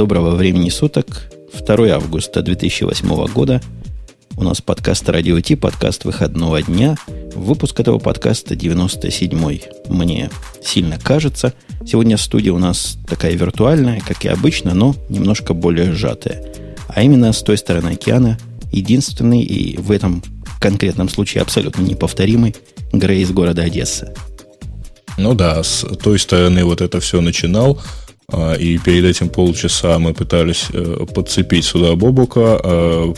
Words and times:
Доброго 0.00 0.34
времени 0.34 0.70
суток. 0.70 1.30
2 1.52 1.88
августа 1.88 2.40
2008 2.40 3.26
года. 3.34 3.60
У 4.38 4.42
нас 4.42 4.62
подкаст 4.62 5.06
Радио 5.10 5.38
Ти, 5.40 5.56
подкаст 5.56 6.06
выходного 6.06 6.62
дня. 6.62 6.96
Выпуск 7.34 7.78
этого 7.80 7.98
подкаста 7.98 8.54
97-й. 8.54 9.64
Мне 9.90 10.30
сильно 10.64 10.98
кажется. 10.98 11.52
Сегодня 11.86 12.16
студия 12.16 12.54
у 12.54 12.58
нас 12.58 12.96
такая 13.06 13.34
виртуальная, 13.34 14.00
как 14.00 14.24
и 14.24 14.28
обычно, 14.28 14.72
но 14.72 14.96
немножко 15.10 15.52
более 15.52 15.92
сжатая. 15.92 16.50
А 16.88 17.02
именно 17.02 17.30
с 17.34 17.42
той 17.42 17.58
стороны 17.58 17.90
океана 17.90 18.38
единственный 18.72 19.42
и 19.42 19.76
в 19.76 19.90
этом 19.90 20.22
конкретном 20.62 21.10
случае 21.10 21.42
абсолютно 21.42 21.82
неповторимый 21.82 22.56
Грей 22.94 23.20
из 23.20 23.32
города 23.32 23.64
Одесса. 23.64 24.14
Ну 25.18 25.34
да, 25.34 25.62
с 25.62 25.84
той 26.02 26.18
стороны 26.18 26.64
вот 26.64 26.80
это 26.80 27.00
все 27.00 27.20
начинал. 27.20 27.78
А, 28.32 28.54
и 28.54 28.78
перед 28.78 29.04
этим 29.04 29.28
полчаса 29.28 29.98
мы 29.98 30.14
пытались 30.14 30.66
э, 30.72 31.06
подцепить 31.14 31.64
сюда 31.64 31.94
Бобука 31.96 32.60
а, 32.62 33.14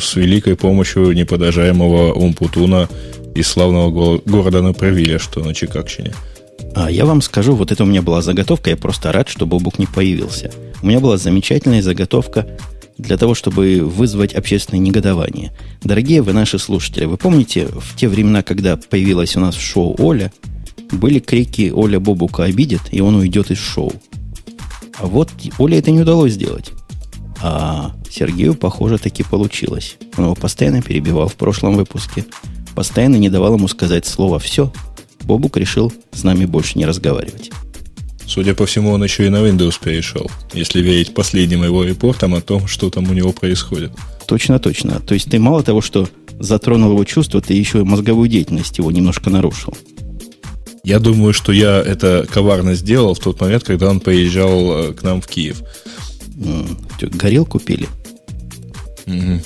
с 0.00 0.16
великой 0.16 0.56
помощью 0.56 1.12
неподражаемого 1.12 2.12
Умпутуна 2.12 2.88
из 3.34 3.46
славного 3.46 4.20
города 4.24 4.62
Направиля, 4.62 5.18
что 5.18 5.40
на 5.40 5.54
Чикагщине. 5.54 6.12
А 6.74 6.90
я 6.90 7.06
вам 7.06 7.22
скажу, 7.22 7.54
вот 7.54 7.72
это 7.72 7.84
у 7.84 7.86
меня 7.86 8.02
была 8.02 8.20
заготовка, 8.20 8.70
я 8.70 8.76
просто 8.76 9.12
рад, 9.12 9.28
что 9.28 9.46
Бобук 9.46 9.78
не 9.78 9.86
появился. 9.86 10.50
У 10.82 10.86
меня 10.86 11.00
была 11.00 11.16
замечательная 11.16 11.82
заготовка 11.82 12.46
для 12.98 13.16
того, 13.16 13.34
чтобы 13.34 13.80
вызвать 13.80 14.34
общественное 14.34 14.80
негодование. 14.80 15.52
Дорогие 15.82 16.20
вы 16.20 16.32
наши 16.32 16.58
слушатели, 16.58 17.04
вы 17.04 17.16
помните, 17.16 17.66
в 17.66 17.96
те 17.96 18.08
времена, 18.08 18.42
когда 18.42 18.76
появилась 18.76 19.36
у 19.36 19.40
нас 19.40 19.54
в 19.54 19.60
шоу 19.60 19.94
Оля, 19.98 20.32
были 20.90 21.18
крики 21.20 21.70
«Оля 21.74 22.00
Бобука 22.00 22.44
обидит, 22.44 22.80
и 22.90 23.00
он 23.00 23.14
уйдет 23.14 23.50
из 23.50 23.58
шоу». 23.58 23.92
А 24.98 25.06
вот 25.06 25.30
Оле 25.58 25.78
это 25.78 25.90
не 25.90 26.00
удалось 26.00 26.32
сделать. 26.32 26.72
А 27.40 27.92
Сергею, 28.10 28.54
похоже, 28.54 28.98
таки 28.98 29.22
получилось. 29.22 29.96
Он 30.16 30.24
его 30.24 30.34
постоянно 30.34 30.82
перебивал 30.82 31.28
в 31.28 31.34
прошлом 31.34 31.76
выпуске. 31.76 32.24
Постоянно 32.74 33.16
не 33.16 33.28
давал 33.28 33.54
ему 33.54 33.68
сказать 33.68 34.06
слово 34.06 34.38
«все». 34.38 34.72
Бобук 35.22 35.56
решил 35.56 35.92
с 36.12 36.24
нами 36.24 36.46
больше 36.46 36.78
не 36.78 36.86
разговаривать. 36.86 37.50
Судя 38.26 38.54
по 38.54 38.66
всему, 38.66 38.90
он 38.90 39.02
еще 39.02 39.26
и 39.26 39.30
на 39.30 39.36
Windows 39.36 39.76
перешел, 39.82 40.30
если 40.52 40.80
верить 40.80 41.14
последним 41.14 41.64
его 41.64 41.82
репортам 41.82 42.34
о 42.34 42.40
том, 42.40 42.66
что 42.66 42.90
там 42.90 43.10
у 43.10 43.14
него 43.14 43.32
происходит. 43.32 43.92
Точно, 44.26 44.58
точно. 44.58 45.00
То 45.00 45.14
есть 45.14 45.30
ты 45.30 45.38
мало 45.38 45.62
того, 45.62 45.80
что 45.80 46.08
затронул 46.38 46.92
его 46.92 47.04
чувства, 47.04 47.40
ты 47.40 47.54
еще 47.54 47.80
и 47.80 47.84
мозговую 47.84 48.28
деятельность 48.28 48.76
его 48.78 48.90
немножко 48.90 49.30
нарушил. 49.30 49.76
Я 50.88 51.00
думаю, 51.00 51.34
что 51.34 51.52
я 51.52 51.82
это 51.82 52.26
коварно 52.32 52.72
сделал 52.72 53.12
в 53.12 53.18
тот 53.18 53.38
момент, 53.42 53.62
когда 53.62 53.90
он 53.90 54.00
поезжал 54.00 54.88
э, 54.88 54.92
к 54.94 55.02
нам 55.02 55.20
в 55.20 55.26
Киев. 55.26 55.60
Горел 56.98 57.44
купили? 57.44 57.86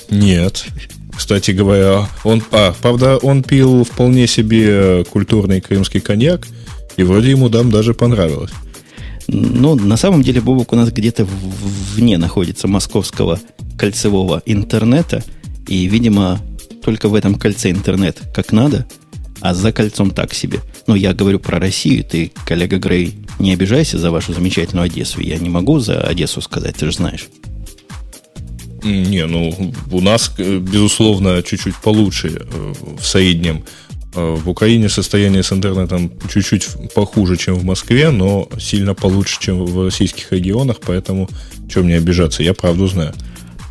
Нет. 0.08 0.64
Кстати 1.12 1.50
говоря, 1.50 2.08
он, 2.22 2.44
а, 2.52 2.72
правда, 2.80 3.16
он 3.16 3.42
пил 3.42 3.82
вполне 3.82 4.28
себе 4.28 5.04
культурный 5.10 5.60
крымский 5.60 5.98
коньяк, 5.98 6.46
и 6.96 7.02
вроде 7.02 7.30
ему 7.30 7.50
там 7.50 7.72
даже 7.72 7.92
понравилось. 7.92 8.52
Ну, 9.26 9.74
на 9.74 9.96
самом 9.96 10.22
деле, 10.22 10.40
Бобок 10.40 10.72
у 10.72 10.76
нас 10.76 10.92
где-то 10.92 11.26
вне 11.96 12.18
находится 12.18 12.68
московского 12.68 13.40
кольцевого 13.76 14.42
интернета, 14.46 15.24
и, 15.66 15.86
видимо, 15.86 16.40
только 16.84 17.08
в 17.08 17.16
этом 17.16 17.34
кольце 17.34 17.72
интернет 17.72 18.20
как 18.32 18.52
надо, 18.52 18.86
а 19.42 19.54
за 19.54 19.72
кольцом 19.72 20.10
так 20.10 20.32
себе. 20.32 20.60
Но 20.86 20.96
я 20.96 21.12
говорю 21.12 21.38
про 21.38 21.58
Россию, 21.58 22.04
ты, 22.04 22.32
коллега 22.46 22.78
Грей, 22.78 23.14
не 23.38 23.52
обижайся 23.52 23.98
за 23.98 24.10
вашу 24.10 24.32
замечательную 24.32 24.86
Одессу. 24.86 25.20
Я 25.20 25.38
не 25.38 25.50
могу 25.50 25.78
за 25.78 26.00
Одессу 26.00 26.40
сказать, 26.40 26.76
ты 26.76 26.86
же 26.86 26.92
знаешь. 26.92 27.28
Не, 28.82 29.26
ну, 29.26 29.72
у 29.90 30.00
нас, 30.00 30.32
э, 30.38 30.58
безусловно, 30.58 31.42
чуть-чуть 31.42 31.76
получше 31.76 32.28
э, 32.28 32.74
в 32.98 33.06
среднем 33.06 33.62
Э, 34.14 34.36
в 34.36 34.48
Украине 34.48 34.88
состояние 34.88 35.42
с 35.42 35.52
интернетом 35.52 36.12
чуть-чуть 36.30 36.68
похуже, 36.94 37.36
чем 37.36 37.54
в 37.54 37.64
Москве, 37.64 38.10
но 38.10 38.48
сильно 38.60 38.94
получше, 38.94 39.38
чем 39.40 39.64
в 39.64 39.84
российских 39.84 40.32
регионах, 40.32 40.80
поэтому 40.84 41.28
чем 41.68 41.84
мне 41.84 41.96
обижаться, 41.96 42.42
я 42.42 42.52
правду 42.52 42.86
знаю. 42.86 43.14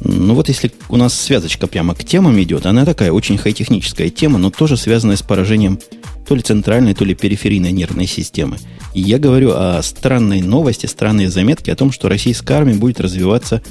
Ну 0.03 0.33
вот 0.33 0.47
если 0.49 0.71
у 0.89 0.97
нас 0.97 1.13
связочка 1.13 1.67
прямо 1.67 1.93
к 1.93 2.03
темам 2.03 2.41
идет, 2.41 2.65
она 2.65 2.85
такая 2.85 3.11
очень 3.11 3.37
хай-техническая 3.37 4.09
тема, 4.09 4.39
но 4.39 4.49
тоже 4.49 4.75
связанная 4.75 5.15
с 5.15 5.21
поражением 5.21 5.79
то 6.27 6.35
ли 6.35 6.41
центральной, 6.41 6.95
то 6.95 7.05
ли 7.05 7.13
периферийной 7.13 7.71
нервной 7.71 8.07
системы. 8.07 8.57
И 8.93 9.01
я 9.01 9.19
говорю 9.19 9.51
о 9.53 9.79
странной 9.83 10.41
новости, 10.41 10.87
странной 10.87 11.27
заметке 11.27 11.71
о 11.71 11.75
том, 11.75 11.91
что 11.91 12.09
российская 12.09 12.55
армия 12.55 12.73
будет 12.73 12.99
развиваться 12.99 13.61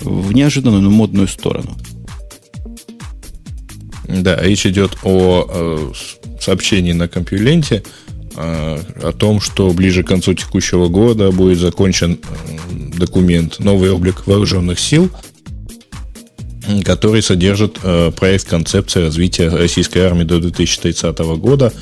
в 0.00 0.32
неожиданную, 0.32 0.82
но 0.82 0.90
модную 0.90 1.26
сторону. 1.26 1.76
Да, 4.06 4.40
речь 4.40 4.66
идет 4.66 4.96
о 5.02 5.46
э, 5.48 5.92
сообщении 6.40 6.92
на 6.92 7.08
компьюленте 7.08 7.82
э, 8.36 8.78
о 9.02 9.12
том, 9.12 9.40
что 9.40 9.70
ближе 9.72 10.02
к 10.02 10.08
концу 10.08 10.34
текущего 10.34 10.88
года 10.88 11.30
будет 11.30 11.58
закончен 11.58 12.18
документ 12.96 13.58
«Новый 13.58 13.90
облик 13.90 14.26
вооруженных 14.26 14.78
сил», 14.78 15.10
который 16.84 17.22
содержит 17.22 17.78
проект 18.16 18.48
концепции 18.48 19.00
развития 19.02 19.48
российской 19.48 20.00
армии 20.00 20.24
до 20.24 20.40
2030 20.40 21.18
года. 21.38 21.72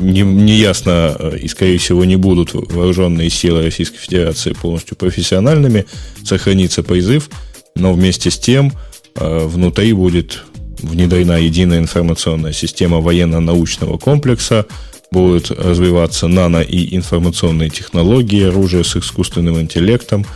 Неясно 0.00 1.16
не 1.32 1.38
и, 1.38 1.48
скорее 1.48 1.78
всего, 1.78 2.04
не 2.04 2.16
будут 2.16 2.52
вооруженные 2.52 3.30
силы 3.30 3.62
Российской 3.62 3.98
Федерации 3.98 4.52
полностью 4.52 4.96
профессиональными, 4.96 5.86
сохранится 6.24 6.82
призыв, 6.82 7.30
но 7.74 7.92
вместе 7.92 8.30
с 8.30 8.38
тем 8.38 8.72
внутри 9.14 9.92
будет 9.92 10.42
внедрена 10.82 11.38
единая 11.38 11.78
информационная 11.78 12.52
система 12.52 13.00
военно-научного 13.00 13.98
комплекса, 13.98 14.66
будут 15.10 15.50
развиваться 15.50 16.26
нано- 16.26 16.64
и 16.64 16.96
информационные 16.96 17.70
технологии, 17.70 18.48
оружие 18.48 18.82
с 18.82 18.96
искусственным 18.96 19.60
интеллектом. 19.60 20.26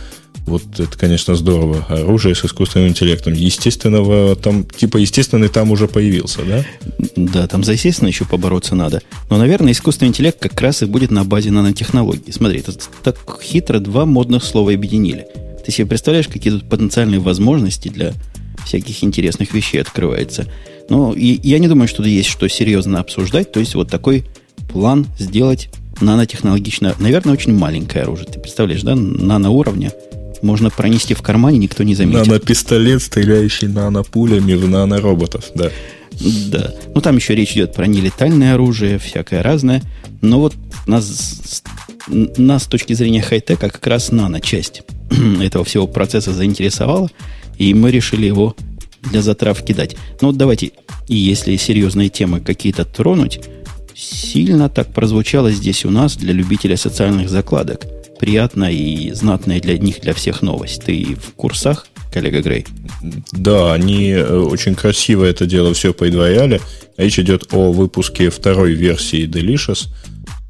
Вот 0.47 0.63
это, 0.79 0.97
конечно, 0.97 1.35
здорово. 1.35 1.85
Оружие 1.89 2.33
с 2.33 2.43
искусственным 2.45 2.87
интеллектом. 2.87 3.33
Естественного 3.33 4.35
там, 4.37 4.63
типа 4.63 4.97
естественный 4.97 5.49
там 5.49 5.71
уже 5.71 5.89
появился, 5.89 6.39
да? 6.43 6.65
Да, 7.17 7.47
там 7.47 7.65
за 7.65 7.73
естественно 7.73 8.07
еще 8.07 8.23
побороться 8.23 8.73
надо. 8.73 9.01
Но, 9.29 9.37
наверное, 9.37 9.73
искусственный 9.73 10.07
интеллект 10.09 10.39
как 10.39 10.59
раз 10.61 10.81
и 10.81 10.85
будет 10.85 11.11
на 11.11 11.25
базе 11.25 11.51
нанотехнологий. 11.51 12.31
Смотри, 12.31 12.59
это 12.59 12.71
так 13.03 13.17
хитро 13.43 13.79
два 13.79 14.05
модных 14.05 14.43
слова 14.43 14.71
объединили. 14.71 15.27
Ты 15.65 15.73
себе 15.73 15.85
представляешь, 15.85 16.29
какие 16.29 16.53
тут 16.53 16.69
потенциальные 16.69 17.19
возможности 17.19 17.89
для 17.89 18.13
всяких 18.65 19.03
интересных 19.03 19.53
вещей 19.53 19.81
открывается. 19.81 20.47
Но 20.89 21.13
и, 21.13 21.41
я 21.43 21.59
не 21.59 21.67
думаю, 21.67 21.89
что 21.89 22.03
есть 22.03 22.29
что 22.29 22.47
серьезно 22.47 23.01
обсуждать. 23.01 23.51
То 23.51 23.59
есть 23.59 23.75
вот 23.75 23.89
такой 23.89 24.23
план 24.71 25.07
сделать 25.19 25.69
нанотехнологично, 25.99 26.95
наверное, 26.99 27.33
очень 27.33 27.53
маленькое 27.53 28.03
оружие. 28.03 28.27
Ты 28.27 28.39
представляешь, 28.39 28.83
да, 28.83 28.95
наноуровня 28.95 29.91
можно 30.41 30.69
пронести 30.69 31.13
в 31.13 31.21
кармане, 31.21 31.57
никто 31.57 31.83
не 31.83 31.95
заметит. 31.95 32.27
Нано-пистолет, 32.27 33.01
стреляющий 33.01 33.67
нанопулями 33.67 34.53
в 34.53 34.67
нанороботов, 34.67 35.45
да. 35.55 35.71
Да. 36.47 36.73
Ну, 36.95 37.01
там 37.01 37.17
еще 37.17 37.35
речь 37.35 37.53
идет 37.53 37.73
про 37.73 37.85
нелетальное 37.85 38.55
оружие, 38.55 38.97
всякое 38.97 39.43
разное. 39.43 39.83
Но 40.21 40.39
вот 40.39 40.55
нас, 40.87 41.63
нас 42.07 42.63
с 42.63 42.67
точки 42.67 42.93
зрения 42.93 43.21
хай-тека 43.21 43.69
как 43.69 43.85
раз 43.85 44.11
нано-часть 44.11 44.83
этого 45.41 45.63
всего 45.63 45.87
процесса 45.87 46.33
заинтересовала. 46.33 47.09
И 47.57 47.73
мы 47.73 47.91
решили 47.91 48.25
его 48.25 48.55
для 49.03 49.21
затравки 49.21 49.73
дать. 49.73 49.95
Ну 50.21 50.29
вот 50.29 50.37
давайте, 50.37 50.71
и 51.07 51.15
если 51.15 51.55
серьезные 51.55 52.09
темы 52.09 52.39
какие-то 52.39 52.85
тронуть, 52.85 53.41
сильно 53.95 54.69
так 54.69 54.93
прозвучало 54.93 55.51
здесь 55.51 55.85
у 55.85 55.89
нас 55.89 56.17
для 56.17 56.33
любителя 56.33 56.77
социальных 56.77 57.29
закладок. 57.29 57.85
Приятная 58.19 58.71
и 58.71 59.11
знатная 59.11 59.59
для 59.59 59.77
них, 59.77 60.01
для 60.01 60.13
всех 60.13 60.41
новость. 60.41 60.83
Ты 60.83 61.15
в 61.15 61.33
курсах, 61.33 61.87
коллега 62.11 62.41
Грей? 62.41 62.65
Да, 63.31 63.73
они 63.73 64.09
э, 64.09 64.37
очень 64.37 64.75
красиво 64.75 65.25
это 65.25 65.45
дело 65.45 65.73
все 65.73 65.93
предваряли. 65.93 66.61
Речь 66.97 67.19
идет 67.19 67.53
о 67.53 67.71
выпуске 67.71 68.29
второй 68.29 68.73
версии 68.73 69.27
Delicious. 69.27 69.87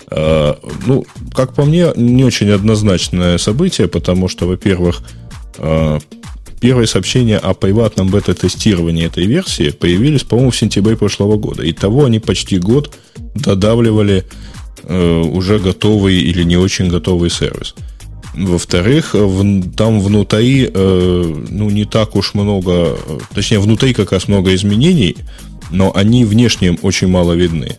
Э, 0.10 0.56
ну, 0.86 1.06
как 1.34 1.54
по 1.54 1.66
мне, 1.66 1.92
не 1.96 2.24
очень 2.24 2.50
однозначное 2.52 3.38
событие, 3.38 3.88
потому 3.88 4.28
что, 4.28 4.48
во-первых, 4.48 5.02
э, 5.58 6.00
Первые 6.60 6.88
сообщения 6.88 7.38
о 7.38 7.54
приватном 7.54 8.10
бета-тестировании 8.10 9.06
этой 9.06 9.26
версии 9.28 9.70
появились, 9.70 10.24
по-моему, 10.24 10.50
в 10.50 10.58
сентябре 10.58 10.98
прошлого 10.98 11.38
года. 11.38 11.62
И 11.64 11.72
того 11.72 12.06
они 12.06 12.20
почти 12.20 12.58
год 12.58 12.96
додавливали 13.36 14.26
э, 14.84 15.22
уже 15.22 15.60
готовый 15.60 16.16
или 16.16 16.44
не 16.44 16.58
очень 16.58 16.88
готовый 16.88 17.30
сервис. 17.30 17.76
Во-вторых, 18.36 19.14
в, 19.14 19.72
там 19.76 20.00
внутри, 20.00 20.70
э, 20.72 21.36
ну, 21.50 21.70
не 21.70 21.86
так 21.86 22.16
уж 22.16 22.34
много, 22.34 22.98
точнее, 23.34 23.60
внутри 23.60 23.94
как 23.94 24.12
раз 24.12 24.28
много 24.28 24.54
изменений, 24.54 25.18
но 25.72 25.92
они 25.96 26.26
внешне 26.26 26.78
очень 26.82 27.08
мало 27.08 27.34
видны. 27.34 27.78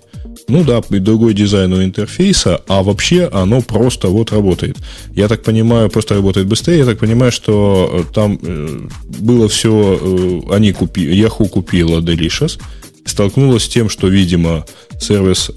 Ну 0.49 0.65
да, 0.65 0.83
и 0.91 0.99
другой 0.99 1.35
дизайн 1.35 1.73
у 1.75 1.83
интерфейса, 1.83 2.62
а 2.69 2.83
вообще 2.83 3.29
оно 3.31 3.61
просто 3.61 4.09
вот 4.09 4.33
работает. 4.33 4.79
Я 5.15 5.29
так 5.29 5.43
понимаю, 5.43 5.91
просто 5.91 6.15
работает 6.15 6.47
быстрее. 6.47 6.79
Я 6.79 6.87
так 6.87 6.99
понимаю, 6.99 7.31
что 7.31 7.91
э, 7.93 8.15
там 8.15 8.39
э, 8.43 8.89
было 9.21 9.49
все, 9.49 9.99
э, 10.01 10.55
они 10.55 10.73
купили, 10.73 11.15
Yahoo 11.15 11.49
купила 11.49 12.01
Delicious, 12.01 12.59
столкнулась 13.05 13.65
с 13.65 13.69
тем, 13.69 13.91
что, 13.91 14.09
видимо, 14.09 14.65
сервис 14.99 15.50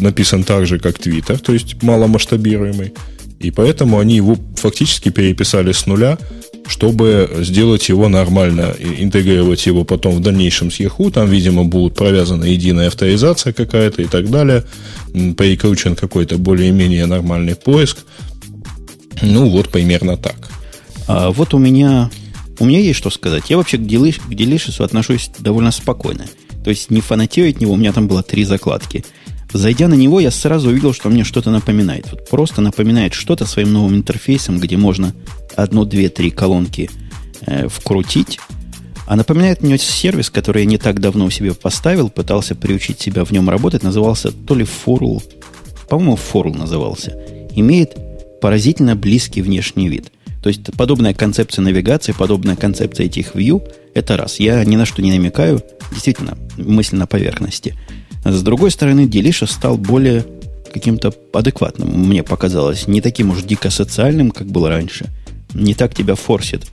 написан 0.00 0.44
так 0.44 0.66
же, 0.66 0.78
как 0.78 0.98
Twitter, 0.98 1.38
то 1.38 1.52
есть 1.52 1.82
маломасштабируемый. 1.82 2.92
И 3.38 3.50
поэтому 3.50 3.98
они 3.98 4.16
его 4.16 4.36
фактически 4.56 5.10
переписали 5.10 5.72
с 5.72 5.86
нуля, 5.86 6.18
чтобы 6.66 7.30
сделать 7.40 7.88
его 7.88 8.08
нормально, 8.08 8.74
и 8.78 9.02
интегрировать 9.02 9.64
его 9.66 9.84
потом 9.84 10.16
в 10.16 10.20
дальнейшем 10.20 10.70
с 10.70 10.80
Yahoo. 10.80 11.10
Там, 11.10 11.30
видимо, 11.30 11.64
будут 11.64 11.94
провязана 11.94 12.44
единая 12.44 12.88
авторизация 12.88 13.52
какая-то 13.52 14.02
и 14.02 14.06
так 14.06 14.28
далее. 14.28 14.64
Перекручен 15.12 15.94
какой-то 15.94 16.36
более-менее 16.36 17.06
нормальный 17.06 17.54
поиск. 17.54 17.98
Ну, 19.22 19.48
вот 19.48 19.68
примерно 19.70 20.16
так. 20.16 20.36
А 21.06 21.30
вот 21.30 21.54
у 21.54 21.58
меня, 21.58 22.10
у 22.58 22.66
меня 22.66 22.80
есть 22.80 22.98
что 22.98 23.08
сказать. 23.08 23.50
Я 23.50 23.56
вообще 23.56 23.78
к, 23.78 23.80
Delicious 23.80 24.84
отношусь 24.84 25.30
довольно 25.38 25.70
спокойно. 25.70 26.24
То 26.68 26.72
есть 26.72 26.90
не 26.90 27.00
фанатею 27.00 27.48
от 27.48 27.62
него, 27.62 27.72
у 27.72 27.76
меня 27.76 27.94
там 27.94 28.08
было 28.08 28.22
три 28.22 28.44
закладки– 28.44 29.02
Зайдя 29.52 29.88
на 29.88 29.94
него, 29.94 30.20
я 30.20 30.30
сразу 30.30 30.68
увидел, 30.68 30.92
что 30.92 31.08
мне 31.08 31.24
что-то 31.24 31.50
напоминает. 31.50 32.10
Вот 32.10 32.28
просто 32.28 32.60
напоминает 32.60 33.14
что-то 33.14 33.46
своим 33.46 33.72
новым 33.72 33.96
интерфейсом, 33.96 34.58
где 34.58 34.76
можно 34.76 35.14
одну, 35.56 35.86
две, 35.86 36.10
три 36.10 36.30
колонки 36.30 36.90
э, 37.46 37.66
вкрутить. 37.68 38.38
А 39.06 39.16
напоминает 39.16 39.62
мне 39.62 39.78
сервис, 39.78 40.28
который 40.28 40.64
я 40.64 40.68
не 40.68 40.76
так 40.76 41.00
давно 41.00 41.24
у 41.24 41.30
себя 41.30 41.54
поставил, 41.54 42.10
пытался 42.10 42.54
приучить 42.54 43.00
себя 43.00 43.24
в 43.24 43.30
нем 43.30 43.48
работать, 43.48 43.82
назывался 43.82 44.30
то 44.32 44.54
ли 44.54 44.66
Forl, 44.66 45.22
по-моему, 45.88 46.18
Forl 46.18 46.54
назывался. 46.54 47.18
Имеет 47.54 47.96
поразительно 48.42 48.94
близкий 48.96 49.40
внешний 49.40 49.88
вид. 49.88 50.12
То 50.42 50.48
есть 50.48 50.62
подобная 50.76 51.14
концепция 51.14 51.62
навигации, 51.62 52.12
подобная 52.12 52.56
концепция 52.56 53.06
этих 53.06 53.34
view, 53.34 53.62
это 53.94 54.16
раз. 54.16 54.38
Я 54.40 54.64
ни 54.64 54.76
на 54.76 54.86
что 54.86 55.02
не 55.02 55.10
намекаю, 55.10 55.62
действительно, 55.90 56.38
мысль 56.56 56.96
на 56.96 57.06
поверхности– 57.06 57.74
с 58.24 58.42
другой 58.42 58.70
стороны, 58.70 59.06
Делиша 59.06 59.46
стал 59.46 59.76
более 59.76 60.24
каким-то 60.72 61.14
адекватным, 61.32 61.88
мне 61.88 62.22
показалось. 62.22 62.86
Не 62.86 63.00
таким 63.00 63.30
уж 63.30 63.42
дико 63.42 63.70
социальным, 63.70 64.30
как 64.30 64.48
было 64.48 64.68
раньше. 64.68 65.06
Не 65.54 65.74
так 65.74 65.94
тебя 65.94 66.14
форсит 66.14 66.66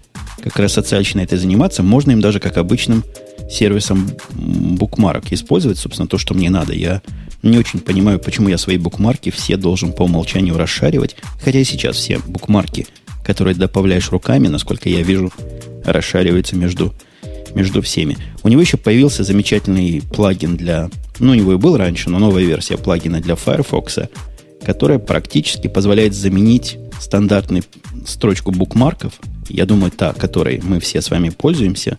как 0.43 0.59
раз 0.59 0.73
социально 0.73 1.21
это 1.21 1.37
заниматься. 1.37 1.81
Можно 1.81 2.11
им 2.11 2.21
даже 2.21 2.39
как 2.39 2.57
обычным 2.57 3.03
сервисом 3.49 4.11
букмарок 4.33 5.31
использовать, 5.31 5.79
собственно, 5.79 6.07
то, 6.07 6.17
что 6.17 6.33
мне 6.33 6.49
надо. 6.49 6.73
Я 6.73 7.01
не 7.41 7.57
очень 7.57 7.79
понимаю, 7.79 8.19
почему 8.19 8.49
я 8.49 8.57
свои 8.57 8.77
букмарки 8.77 9.31
все 9.31 9.57
должен 9.57 9.91
по 9.91 10.03
умолчанию 10.03 10.57
расшаривать. 10.57 11.15
Хотя 11.41 11.63
сейчас 11.63 11.95
все 11.95 12.19
букмарки, 12.19 12.85
которые 13.25 13.55
добавляешь 13.55 14.11
руками, 14.11 14.47
насколько 14.47 14.87
я 14.87 15.01
вижу, 15.01 15.31
расшариваются 15.83 16.55
между, 16.55 16.93
между 17.53 17.81
всеми. 17.81 18.17
У 18.43 18.47
него 18.47 18.61
еще 18.61 18.77
появился 18.77 19.23
замечательный 19.23 20.01
плагин 20.01 20.55
для 20.55 20.89
ну, 21.19 21.31
у 21.31 21.35
него 21.35 21.53
и 21.53 21.57
был 21.57 21.77
раньше, 21.77 22.09
но 22.09 22.19
новая 22.19 22.43
версия 22.43 22.77
плагина 22.77 23.21
для 23.21 23.35
Firefox, 23.35 23.99
которая 24.65 24.99
практически 24.99 25.67
позволяет 25.67 26.13
заменить 26.13 26.77
стандартную 26.99 27.63
строчку 28.05 28.51
букмарков, 28.51 29.13
я 29.47 29.65
думаю, 29.65 29.91
та, 29.91 30.13
которой 30.13 30.59
мы 30.61 30.79
все 30.79 31.01
с 31.01 31.09
вами 31.09 31.29
пользуемся, 31.29 31.97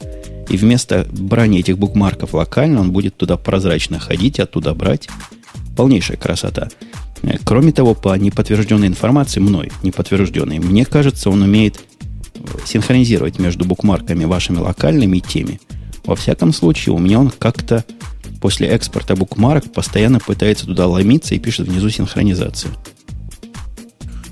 и 0.48 0.56
вместо 0.56 1.06
брания 1.10 1.60
этих 1.60 1.78
букмарков 1.78 2.34
локально 2.34 2.80
он 2.80 2.92
будет 2.92 3.16
туда 3.16 3.36
прозрачно 3.36 3.98
ходить, 3.98 4.38
оттуда 4.38 4.74
брать. 4.74 5.08
Полнейшая 5.76 6.16
красота. 6.16 6.68
Кроме 7.44 7.72
того, 7.72 7.94
по 7.94 8.16
неподтвержденной 8.16 8.88
информации, 8.88 9.40
мной 9.40 9.72
неподтвержденной, 9.82 10.58
мне 10.58 10.84
кажется, 10.84 11.30
он 11.30 11.42
умеет 11.42 11.80
синхронизировать 12.64 13.38
между 13.38 13.64
букмарками 13.64 14.24
вашими 14.24 14.58
локальными 14.58 15.18
и 15.18 15.20
теми. 15.20 15.60
Во 16.04 16.14
всяком 16.14 16.52
случае, 16.52 16.94
у 16.94 16.98
меня 16.98 17.18
он 17.18 17.32
как-то 17.36 17.84
после 18.40 18.68
экспорта 18.68 19.16
букмарок 19.16 19.72
постоянно 19.72 20.20
пытается 20.20 20.66
туда 20.66 20.86
ломиться 20.86 21.34
и 21.34 21.38
пишет 21.38 21.68
внизу 21.68 21.90
синхронизацию. 21.90 22.72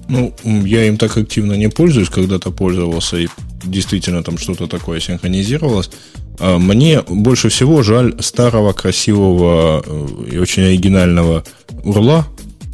Ну, 0.09 0.35
я 0.45 0.87
им 0.87 0.99
так 0.99 1.17
активно 1.17 1.55
не 1.55 1.69
пользуюсь, 1.69 2.11
когда-то 2.11 2.51
пользовался, 2.51 3.17
и 3.17 3.29
действительно 3.65 4.23
там 4.23 4.39
что-то 4.39 4.67
такое 4.67 5.01
синхронизировалось. 5.01 5.91
А 6.39 6.59
мне 6.59 7.03
больше 7.03 7.49
всего 7.49 7.83
жаль 7.83 8.15
старого, 8.21 8.73
красивого 8.73 9.83
э, 9.85 10.09
и 10.33 10.39
очень 10.39 10.65
оригинального 10.65 11.45
урла 11.85 12.27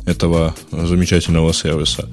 этого 0.06 0.54
замечательного 0.70 1.52
сервиса. 1.52 2.08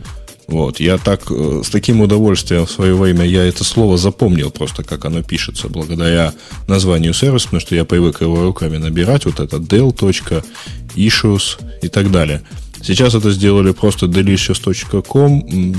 Вот, 0.48 0.80
я 0.80 0.98
так, 0.98 1.30
э, 1.30 1.62
с 1.66 1.70
таким 1.70 2.00
удовольствием 2.00 2.66
в 2.66 2.72
свое 2.72 2.96
время, 2.96 3.26
я 3.26 3.44
это 3.44 3.66
слово 3.66 3.98
запомнил 3.98 4.50
просто, 4.50 4.84
как 4.84 5.04
оно 5.04 5.22
пишется, 5.22 5.68
благодаря 5.68 6.34
названию 6.68 7.14
сервиса, 7.14 7.48
потому 7.48 7.60
что 7.60 7.76
я 7.76 7.84
привык 7.84 8.22
его 8.22 8.44
руками 8.44 8.78
набирать, 8.78 9.26
вот 9.26 9.42
это 9.42 9.58
del.issues 9.58 11.60
и 11.82 11.88
так 11.90 12.12
далее. 12.12 12.44
Сейчас 12.82 13.14
это 13.14 13.32
сделали 13.32 13.72
просто 13.72 14.06
delicious.com, 14.06 15.76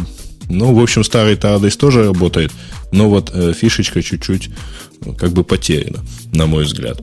ну, 0.50 0.74
в 0.74 0.82
общем, 0.82 1.02
старый-то 1.02 1.54
адрес 1.54 1.76
тоже 1.76 2.04
работает, 2.04 2.52
но 2.92 3.08
вот 3.08 3.30
э, 3.32 3.54
фишечка 3.54 4.02
чуть-чуть 4.02 4.50
ну, 5.04 5.14
как 5.14 5.32
бы 5.32 5.44
потеряна, 5.44 6.04
на 6.32 6.46
мой 6.46 6.64
взгляд. 6.64 7.00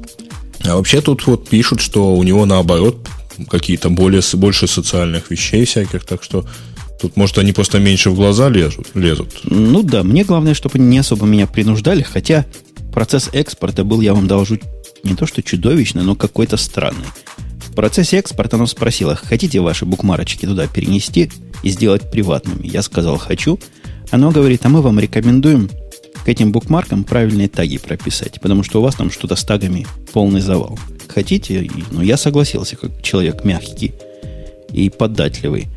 А 0.64 0.76
вообще 0.76 1.02
тут 1.02 1.26
вот 1.26 1.50
пишут, 1.50 1.82
что 1.82 2.16
у 2.16 2.24
него 2.24 2.46
наоборот 2.46 3.08
какие-то 3.50 3.90
более, 3.90 4.22
больше 4.34 4.68
социальных 4.68 5.32
вещей 5.32 5.66
всяких, 5.66 6.06
так 6.06 6.24
что 6.24 6.46
Тут, 7.00 7.18
может, 7.18 7.38
они 7.38 7.52
просто 7.52 7.80
меньше 7.80 8.10
в 8.10 8.16
глаза 8.16 8.48
лезут? 8.50 8.88
лезут. 8.94 9.42
Ну 9.44 9.84
да, 9.84 10.02
мне 10.04 10.24
главное, 10.24 10.54
чтобы 10.54 10.80
не 10.80 10.98
особо 10.98 11.26
меня 11.26 11.46
принуждали, 11.46 12.02
хотя 12.02 12.46
процесс 12.94 13.30
экспорта 13.34 13.84
был, 13.84 14.00
я 14.00 14.14
вам 14.14 14.28
должу, 14.28 14.58
не 15.04 15.16
то 15.16 15.28
что 15.28 15.44
чудовищный, 15.44 16.04
но 16.04 16.16
какой-то 16.16 16.56
странный. 16.56 17.06
В 17.58 17.76
процессе 17.76 18.18
экспорта 18.18 18.56
оно 18.56 18.66
спросило, 18.66 19.16
хотите 19.16 19.60
ваши 19.60 19.86
букмарочки 19.86 20.46
туда 20.46 20.68
перенести 20.68 21.30
и 21.64 21.70
сделать 21.70 22.10
приватными? 22.10 22.66
Я 22.66 22.82
сказал, 22.82 23.18
хочу. 23.18 23.60
Оно 24.12 24.32
говорит, 24.32 24.66
а 24.66 24.70
мы 24.70 24.82
вам 24.82 25.00
рекомендуем 25.00 25.70
к 26.26 26.28
этим 26.28 26.52
букмаркам 26.52 27.04
правильные 27.04 27.48
таги 27.48 27.78
прописать, 27.78 28.42
потому 28.42 28.64
что 28.64 28.80
у 28.80 28.84
вас 28.84 28.96
там 28.96 29.12
что-то 29.12 29.36
с 29.36 29.44
тагами 29.44 29.86
полный 30.12 30.42
завал. 30.42 30.80
Хотите? 31.08 31.70
Ну, 31.92 32.02
я 32.02 32.18
согласился, 32.18 32.76
как 32.76 33.04
человек 33.04 33.46
мягкий 33.46 33.94
и 34.74 34.90
податливый. 34.90 35.68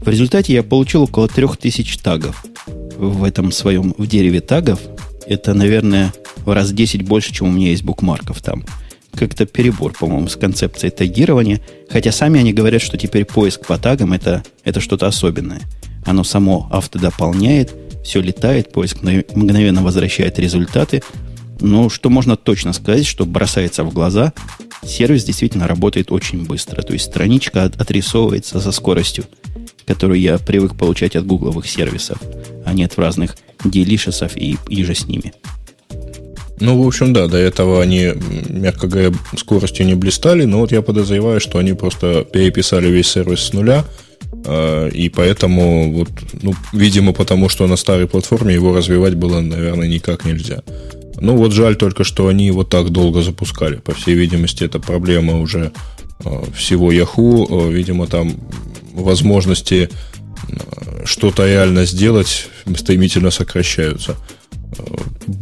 В 0.00 0.08
результате 0.08 0.54
я 0.54 0.62
получил 0.62 1.02
около 1.02 1.28
3000 1.28 1.98
тагов 1.98 2.42
в 2.96 3.22
этом 3.22 3.52
своем, 3.52 3.94
в 3.98 4.06
дереве 4.06 4.40
тагов. 4.40 4.80
Это, 5.26 5.52
наверное, 5.52 6.14
в 6.38 6.54
раз 6.54 6.72
10 6.72 7.02
больше, 7.02 7.34
чем 7.34 7.48
у 7.48 7.52
меня 7.52 7.68
есть 7.68 7.82
букмарков 7.82 8.40
там. 8.40 8.64
Как-то 9.12 9.44
перебор, 9.44 9.92
по-моему, 9.92 10.28
с 10.28 10.36
концепцией 10.36 10.90
тагирования. 10.90 11.60
Хотя 11.90 12.12
сами 12.12 12.40
они 12.40 12.54
говорят, 12.54 12.80
что 12.80 12.96
теперь 12.96 13.26
поиск 13.26 13.66
по 13.66 13.76
тагам 13.76 14.14
это, 14.14 14.42
это 14.64 14.80
что-то 14.80 15.06
особенное. 15.06 15.60
Оно 16.06 16.24
само 16.24 16.66
автодополняет, 16.72 17.74
все 18.08 18.20
летает, 18.20 18.72
поиск 18.72 19.02
мгновенно 19.02 19.82
возвращает 19.82 20.38
результаты. 20.38 21.02
Но 21.60 21.88
что 21.88 22.08
можно 22.08 22.36
точно 22.36 22.72
сказать, 22.72 23.06
что 23.06 23.26
бросается 23.26 23.84
в 23.84 23.92
глаза, 23.92 24.32
сервис 24.84 25.24
действительно 25.24 25.68
работает 25.68 26.10
очень 26.10 26.46
быстро. 26.46 26.82
То 26.82 26.94
есть 26.94 27.04
страничка 27.04 27.64
отрисовывается 27.64 28.60
со 28.60 28.72
скоростью 28.72 29.24
которую 29.88 30.20
я 30.20 30.36
привык 30.36 30.76
получать 30.76 31.16
от 31.16 31.24
гугловых 31.24 31.66
сервисов, 31.66 32.18
а 32.66 32.74
не 32.74 32.84
от 32.84 32.98
разных 32.98 33.38
делишесов 33.64 34.36
и 34.36 34.58
иже 34.68 34.94
с 34.94 35.06
ними. 35.06 35.32
Ну, 36.60 36.82
в 36.82 36.86
общем, 36.86 37.14
да, 37.14 37.26
до 37.26 37.38
этого 37.38 37.80
они, 37.80 38.12
мягко 38.50 38.86
говоря, 38.86 39.12
скоростью 39.34 39.86
не 39.86 39.94
блистали, 39.94 40.44
но 40.44 40.58
вот 40.58 40.72
я 40.72 40.82
подозреваю, 40.82 41.40
что 41.40 41.58
они 41.58 41.72
просто 41.72 42.26
переписали 42.30 42.88
весь 42.88 43.08
сервис 43.08 43.40
с 43.40 43.54
нуля, 43.54 43.86
и 44.46 45.12
поэтому, 45.14 45.92
вот, 45.92 46.08
ну, 46.42 46.54
видимо, 46.72 47.12
потому 47.12 47.48
что 47.48 47.66
на 47.66 47.76
старой 47.76 48.06
платформе 48.06 48.54
его 48.54 48.74
развивать 48.74 49.14
было, 49.14 49.40
наверное, 49.40 49.88
никак 49.88 50.24
нельзя. 50.24 50.62
Ну, 51.20 51.36
вот 51.36 51.52
жаль 51.52 51.76
только, 51.76 52.04
что 52.04 52.28
они 52.28 52.46
его 52.46 52.64
так 52.64 52.90
долго 52.90 53.22
запускали. 53.22 53.76
По 53.76 53.92
всей 53.92 54.14
видимости, 54.14 54.64
это 54.64 54.78
проблема 54.78 55.40
уже 55.40 55.72
а, 56.24 56.44
всего 56.54 56.92
Yahoo. 56.92 57.72
Видимо, 57.72 58.06
там 58.06 58.34
возможности 58.92 59.90
что-то 61.04 61.46
реально 61.46 61.84
сделать 61.84 62.48
стремительно 62.76 63.30
сокращаются. 63.30 64.16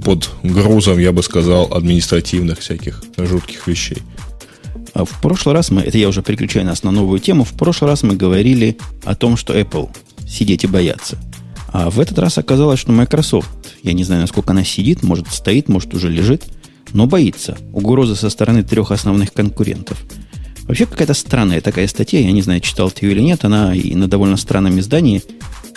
Под 0.05 0.31
грузом, 0.43 0.99
я 0.99 1.13
бы 1.13 1.23
сказал, 1.23 1.73
административных 1.73 2.61
всяких 2.61 3.03
жутких 3.17 3.67
вещей. 3.67 4.03
А 4.97 5.05
в 5.05 5.21
прошлый 5.21 5.55
раз 5.55 5.71
мы, 5.71 5.83
это 5.83 5.99
я 5.99 6.09
уже 6.09 6.23
переключаю 6.23 6.65
нас 6.65 6.83
на 6.83 6.91
новую 6.91 7.21
тему, 7.21 7.45
в 7.45 7.53
прошлый 7.53 7.91
раз 7.91 8.03
мы 8.03 8.17
говорили 8.17 8.79
о 9.05 9.15
том, 9.15 9.37
что 9.37 9.53
Apple 9.53 9.95
сидеть 10.27 10.65
и 10.65 10.67
бояться. 10.67 11.19
А 11.71 11.91
в 11.91 12.01
этот 12.01 12.19
раз 12.19 12.39
оказалось, 12.39 12.81
что 12.81 12.93
Microsoft, 12.93 13.51
я 13.83 13.93
не 13.93 14.05
знаю, 14.05 14.23
насколько 14.23 14.53
она 14.53 14.65
сидит, 14.65 15.03
может 15.03 15.29
стоит, 15.29 15.69
может 15.69 15.93
уже 15.93 16.09
лежит, 16.09 16.45
но 16.95 17.07
боится 17.07 17.59
угрозы 17.75 18.17
со 18.17 18.31
стороны 18.31 18.63
трех 18.63 18.91
основных 18.91 19.35
конкурентов. 19.35 20.03
Вообще 20.63 20.87
какая-то 20.87 21.13
странная 21.13 21.61
такая 21.61 21.89
статья, 21.89 22.21
я 22.21 22.33
не 22.33 22.41
знаю, 22.41 22.61
читал 22.61 22.91
ты 22.91 23.05
ее 23.05 23.13
или 23.13 23.21
нет, 23.21 23.45
она 23.45 23.75
и 23.75 23.95
на 23.95 24.09
довольно 24.09 24.39
странном 24.39 24.81
издании 24.81 25.23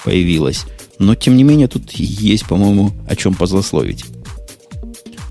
появилась. 0.01 0.63
Но, 0.97 1.15
тем 1.15 1.35
не 1.35 1.43
менее, 1.43 1.67
тут 1.67 1.91
есть, 1.91 2.45
по-моему, 2.45 2.93
о 3.05 3.17
чем 3.17 3.33
позлословить. 3.33 4.05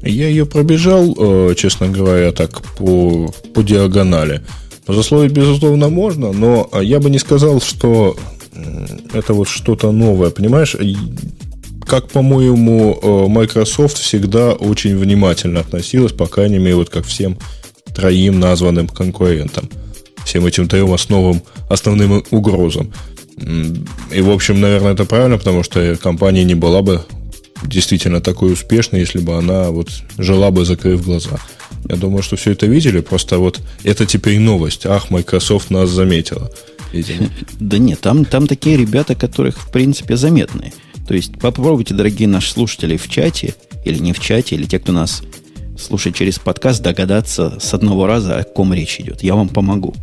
Я 0.03 0.29
ее 0.29 0.47
пробежал, 0.47 1.15
э, 1.19 1.55
честно 1.57 1.89
говоря, 1.89 2.33
так 2.33 2.63
по, 2.77 3.33
по 3.55 3.63
диагонали. 3.63 4.43
Позасловить, 4.87 5.33
безусловно, 5.33 5.89
можно, 5.89 6.33
но 6.33 6.71
я 6.81 6.99
бы 6.99 7.11
не 7.11 7.19
сказал, 7.19 7.61
что 7.61 8.17
это 9.13 9.35
вот 9.35 9.49
что-то 9.49 9.93
новое. 9.93 10.31
Понимаешь, 10.31 10.77
как, 11.87 12.09
по-моему, 12.09 12.99
э, 13.01 13.29
Microsoft 13.29 13.99
всегда 13.99 14.53
очень 14.53 14.97
внимательно 14.97 15.61
относилась, 15.61 16.13
по 16.13 16.27
крайней 16.27 16.59
мере, 16.59 16.77
вот 16.77 16.91
как 16.91 17.07
всем 17.07 17.39
троим 17.95 18.39
названным 18.39 18.89
конкурентам. 18.89 19.69
Всем 20.25 20.45
этим 20.45 20.69
трем 20.69 20.93
основам, 20.93 21.43
основным 21.71 22.23
угрозам. 22.31 22.93
И, 24.13 24.21
в 24.21 24.31
общем, 24.31 24.61
наверное, 24.61 24.93
это 24.93 25.05
правильно, 25.05 25.39
потому 25.39 25.63
что 25.63 25.97
компания 25.97 26.45
не 26.45 26.55
была 26.55 26.83
бы 26.83 27.03
действительно 27.65 28.21
такой 28.21 28.53
успешной, 28.53 29.01
если 29.01 29.19
бы 29.19 29.37
она 29.37 29.71
вот 29.71 29.91
жила 30.17 30.51
бы, 30.51 30.65
закрыв 30.65 31.05
глаза. 31.05 31.39
Я 31.89 31.97
думаю, 31.97 32.23
что 32.23 32.37
все 32.37 32.53
это 32.53 32.67
видели, 32.67 33.01
просто 33.01 33.39
вот 33.39 33.61
это 33.85 34.07
теперь 34.07 34.39
новость. 34.39 34.87
Ах, 34.87 35.11
Microsoft 35.11 35.71
нас 35.71 35.91
заметила. 35.91 36.51
Да 37.61 37.79
нет, 37.79 38.01
там, 38.01 38.25
там 38.25 38.47
такие 38.47 38.77
ребята, 38.77 39.15
которых, 39.15 39.59
в 39.59 39.71
принципе, 39.71 40.17
заметные. 40.17 40.73
То 41.07 41.15
есть 41.15 41.39
попробуйте, 41.39 41.95
дорогие 41.95 42.29
наши 42.29 42.51
слушатели, 42.51 42.97
в 42.97 43.09
чате, 43.09 43.55
или 43.85 43.99
не 43.99 44.13
в 44.13 44.21
чате, 44.21 44.57
или 44.57 44.67
те, 44.67 44.79
кто 44.79 44.93
нас 44.93 45.23
слушает 45.79 46.17
через 46.17 46.39
подкаст, 46.39 46.83
догадаться 46.83 47.59
с 47.61 47.73
одного 47.75 48.07
раза, 48.07 48.39
о 48.39 48.45
ком 48.45 48.75
речь 48.75 49.01
идет. 49.01 49.23
Я 49.23 49.35
вам 49.35 49.49
помогу. 49.49 49.95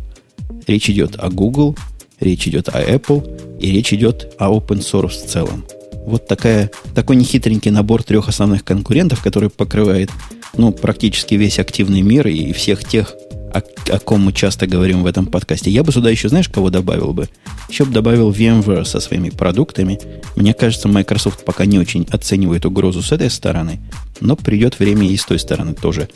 Речь 0.66 0.88
идет 0.90 1.16
о 1.16 1.28
Google, 1.28 1.76
речь 2.18 2.48
идет 2.48 2.68
о 2.68 2.82
Apple, 2.82 3.58
и 3.60 3.70
речь 3.70 3.92
идет 3.92 4.32
о 4.38 4.50
open 4.50 4.80
source 4.80 5.24
в 5.24 5.26
целом. 5.26 5.64
Вот 6.06 6.28
такая, 6.28 6.70
такой 6.94 7.16
нехитренький 7.16 7.72
набор 7.72 8.04
трех 8.04 8.28
основных 8.28 8.64
конкурентов, 8.64 9.22
который 9.22 9.50
покрывает 9.50 10.10
ну, 10.56 10.70
практически 10.70 11.34
весь 11.34 11.58
активный 11.58 12.00
мир 12.00 12.28
и 12.28 12.52
всех 12.52 12.84
тех, 12.84 13.14
о, 13.52 13.60
о 13.90 13.98
ком 13.98 14.20
мы 14.20 14.32
часто 14.32 14.68
говорим 14.68 15.02
в 15.02 15.06
этом 15.06 15.26
подкасте. 15.26 15.70
Я 15.70 15.82
бы 15.82 15.90
сюда 15.90 16.08
еще, 16.08 16.28
знаешь, 16.28 16.48
кого 16.48 16.70
добавил 16.70 17.12
бы? 17.12 17.28
Еще 17.68 17.84
бы 17.84 17.92
добавил 17.92 18.30
VMware 18.30 18.84
со 18.84 19.00
своими 19.00 19.30
продуктами. 19.30 19.98
Мне 20.36 20.54
кажется, 20.54 20.86
Microsoft 20.86 21.44
пока 21.44 21.66
не 21.66 21.78
очень 21.78 22.06
оценивает 22.10 22.66
угрозу 22.66 23.02
с 23.02 23.10
этой 23.10 23.28
стороны, 23.28 23.80
но 24.20 24.36
придет 24.36 24.78
время 24.78 25.08
и 25.08 25.16
с 25.16 25.24
той 25.24 25.40
стороны 25.40 25.74
тоже 25.74 26.08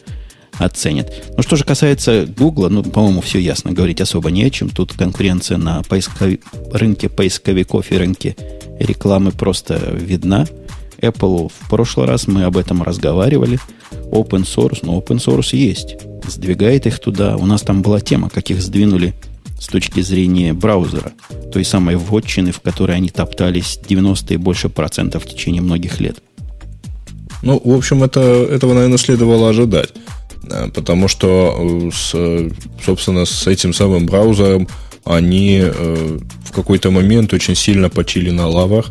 оценит. 0.58 1.10
Ну, 1.36 1.42
что 1.42 1.56
же 1.56 1.64
касается 1.64 2.26
Google, 2.26 2.70
ну, 2.70 2.82
по-моему, 2.82 3.22
все 3.22 3.38
ясно, 3.38 3.72
говорить 3.72 4.00
особо 4.00 4.30
не 4.30 4.44
о 4.44 4.50
чем. 4.50 4.68
Тут 4.68 4.92
конкуренция 4.92 5.58
на 5.58 5.82
поисков... 5.82 6.28
рынке 6.72 7.08
поисковиков 7.08 7.90
и 7.90 7.96
рынке 7.96 8.36
рекламы 8.84 9.32
просто 9.32 9.76
видна. 9.92 10.46
Apple 11.00 11.50
в 11.50 11.70
прошлый 11.70 12.06
раз 12.06 12.26
мы 12.26 12.44
об 12.44 12.56
этом 12.56 12.82
разговаривали. 12.82 13.58
Open 14.12 14.44
source, 14.44 14.80
но 14.82 14.98
open 14.98 15.18
source 15.18 15.56
есть. 15.56 15.96
Сдвигает 16.26 16.86
их 16.86 16.98
туда. 16.98 17.36
У 17.36 17.46
нас 17.46 17.62
там 17.62 17.82
была 17.82 18.00
тема, 18.00 18.28
как 18.28 18.50
их 18.50 18.60
сдвинули 18.60 19.14
с 19.58 19.66
точки 19.66 20.00
зрения 20.00 20.52
браузера. 20.52 21.12
Той 21.52 21.64
самой 21.64 21.96
вотчины, 21.96 22.52
в 22.52 22.60
которой 22.60 22.96
они 22.96 23.08
топтались 23.08 23.78
90 23.88 24.34
и 24.34 24.36
больше 24.36 24.68
процентов 24.68 25.24
в 25.24 25.28
течение 25.28 25.62
многих 25.62 26.00
лет. 26.00 26.22
Ну, 27.42 27.60
в 27.62 27.74
общем, 27.74 28.02
это, 28.02 28.20
этого, 28.20 28.74
наверное, 28.74 28.98
следовало 28.98 29.48
ожидать. 29.48 29.90
Э, 30.50 30.68
потому 30.72 31.08
что, 31.08 31.56
э, 31.58 31.90
с, 31.92 32.84
собственно, 32.84 33.24
с 33.24 33.46
этим 33.46 33.72
самым 33.72 34.06
браузером 34.06 34.68
они 35.04 35.60
э, 35.62 36.18
в 36.50 36.52
какой-то 36.52 36.90
момент 36.90 37.32
очень 37.32 37.54
сильно 37.54 37.88
почили 37.88 38.30
на 38.30 38.48
лавах 38.48 38.90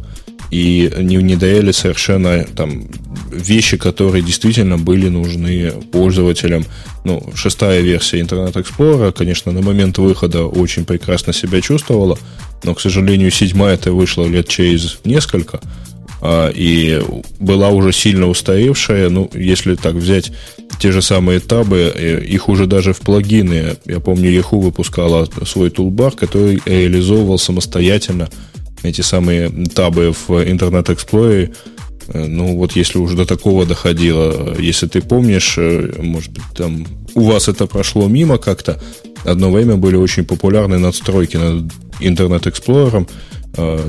и 0.50 0.92
не, 0.98 1.18
не 1.18 1.36
доели 1.36 1.72
совершенно 1.72 2.46
там 2.56 2.88
вещи, 3.32 3.78
которые 3.78 4.24
действительно 4.24 4.78
были 4.78 5.10
нужны 5.10 5.72
пользователям. 5.92 6.66
Ну, 7.04 7.22
шестая 7.36 7.82
версия 7.82 8.22
Internet 8.22 8.54
Explorer, 8.54 9.12
конечно, 9.12 9.52
на 9.52 9.62
момент 9.62 9.98
выхода 9.98 10.46
очень 10.46 10.86
прекрасно 10.86 11.34
себя 11.34 11.62
чувствовала, 11.62 12.18
но, 12.64 12.74
к 12.74 12.82
сожалению, 12.82 13.30
седьмая 13.30 13.76
это 13.76 13.92
вышла 13.92 14.26
лет 14.26 14.48
через 14.48 15.00
несколько, 15.04 15.60
и 16.22 17.02
была 17.40 17.70
уже 17.70 17.94
сильно 17.94 18.28
устаревшая. 18.28 19.10
Ну, 19.10 19.30
если 19.34 19.76
так 19.76 19.96
взять 19.96 20.32
те 20.80 20.92
же 20.92 21.02
самые 21.02 21.40
табы, 21.40 21.92
э, 21.94 22.24
их 22.24 22.50
уже 22.50 22.66
даже 22.66 22.94
в 22.94 23.02
плагины, 23.02 23.76
я 23.86 24.00
помню, 24.00 24.32
Yahoo 24.32 24.62
выпускала 24.62 25.28
свой 25.46 25.70
тулбар, 25.70 26.12
который 26.14 26.62
реализовывал 26.66 27.38
самостоятельно 27.38 28.30
эти 28.82 29.02
самые 29.02 29.50
табы 29.76 30.14
в 30.14 30.30
Internet 30.30 30.86
Explorer. 30.86 31.54
Э, 32.08 32.26
ну, 32.26 32.56
вот 32.56 32.76
если 32.76 32.98
уже 32.98 33.18
до 33.18 33.26
такого 33.26 33.66
доходило, 33.66 34.56
если 34.58 34.88
ты 34.88 35.02
помнишь, 35.02 35.56
э, 35.58 36.02
может 36.02 36.32
быть, 36.32 36.44
там 36.56 36.88
у 37.14 37.22
вас 37.22 37.50
это 37.50 37.68
прошло 37.68 38.08
мимо 38.08 38.38
как-то, 38.38 38.82
одно 39.26 39.52
время 39.52 39.76
были 39.76 39.98
очень 39.98 40.24
популярны 40.24 40.80
надстройки 40.80 41.36
над 41.36 41.72
Internet 42.00 42.44
Explorer, 42.44 43.06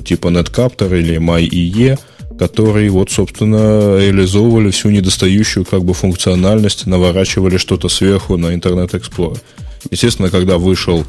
типа 0.03 0.29
Netcaptor 0.29 0.99
или 0.99 1.19
MyEE, 1.19 1.99
которые 2.41 2.89
вот, 2.89 3.11
собственно, 3.11 3.99
реализовывали 3.99 4.71
всю 4.71 4.89
недостающую 4.89 5.67
как 5.67 5.85
бы 5.85 5.93
функциональность, 5.93 6.87
наворачивали 6.87 7.59
что-то 7.59 7.91
сверху 7.91 8.39
на 8.39 8.55
Internet 8.55 8.93
Explorer. 8.93 9.39
Естественно, 9.91 10.31
когда 10.31 10.57
вышел 10.57 11.05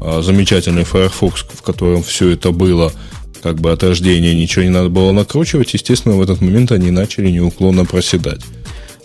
а, 0.00 0.22
замечательный 0.22 0.84
Firefox, 0.84 1.44
в 1.52 1.62
котором 1.62 2.04
все 2.04 2.28
это 2.28 2.52
было 2.52 2.92
как 3.42 3.60
бы 3.60 3.72
от 3.72 3.82
рождения, 3.82 4.32
ничего 4.32 4.62
не 4.64 4.70
надо 4.70 4.88
было 4.88 5.10
накручивать, 5.10 5.74
естественно, 5.74 6.14
в 6.14 6.22
этот 6.22 6.40
момент 6.40 6.70
они 6.70 6.92
начали 6.92 7.30
неуклонно 7.30 7.84
проседать. 7.84 8.42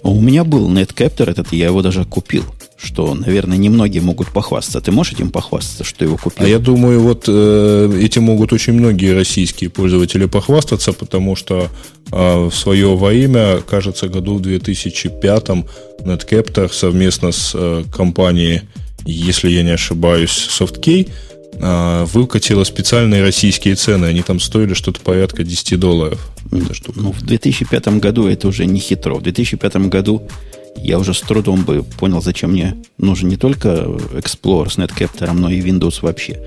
У 0.03 0.21
меня 0.21 0.43
был 0.43 0.69
Netcaptor 0.69 1.31
этот, 1.31 1.51
я 1.51 1.65
его 1.65 1.81
даже 1.81 2.05
купил 2.05 2.43
что, 2.81 3.13
наверное, 3.13 3.57
немногие 3.57 4.01
могут 4.01 4.29
похвастаться. 4.29 4.81
Ты 4.81 4.91
можешь 4.91 5.13
этим 5.13 5.29
похвастаться, 5.29 5.83
что 5.83 6.03
его 6.03 6.17
купил? 6.17 6.45
А 6.45 6.49
я 6.49 6.57
думаю, 6.57 6.99
вот 6.99 7.25
э, 7.27 7.99
этим 8.01 8.23
могут 8.23 8.53
очень 8.53 8.73
многие 8.73 9.13
российские 9.13 9.69
пользователи 9.69 10.25
похвастаться, 10.25 10.91
потому 10.91 11.35
что 11.35 11.69
э, 12.11 12.45
в 12.45 12.51
свое 12.51 12.95
во 12.95 13.13
имя, 13.13 13.61
кажется, 13.61 14.07
году 14.07 14.35
в 14.35 14.41
2005 14.41 15.49
Netcaptor 15.99 16.73
совместно 16.73 17.31
с 17.31 17.51
э, 17.53 17.83
компанией, 17.95 18.61
если 19.05 19.49
я 19.49 19.61
не 19.61 19.71
ошибаюсь, 19.71 20.49
SoftKey, 20.49 21.09
э, 21.53 22.05
выкатила 22.11 22.63
специальные 22.63 23.21
российские 23.21 23.75
цены. 23.75 24.05
Они 24.05 24.23
там 24.23 24.39
стоили 24.39 24.73
что-то 24.73 25.01
порядка 25.01 25.43
10 25.43 25.79
долларов. 25.79 26.19
Ну, 26.49 27.11
в 27.11 27.21
2005 27.21 27.99
году 27.99 28.27
это 28.27 28.47
уже 28.47 28.65
не 28.65 28.79
хитро. 28.79 29.15
В 29.15 29.21
2005 29.21 29.75
году 29.87 30.27
я 30.77 30.99
уже 30.99 31.13
с 31.13 31.21
трудом 31.21 31.63
бы 31.63 31.83
понял, 31.83 32.21
зачем 32.21 32.51
мне 32.51 32.77
нужен 32.97 33.29
не 33.29 33.37
только 33.37 33.69
Explorer 34.13 34.69
с 34.69 34.77
Netcaptor, 34.77 35.31
но 35.33 35.49
и 35.49 35.61
Windows 35.61 35.99
вообще. 36.01 36.39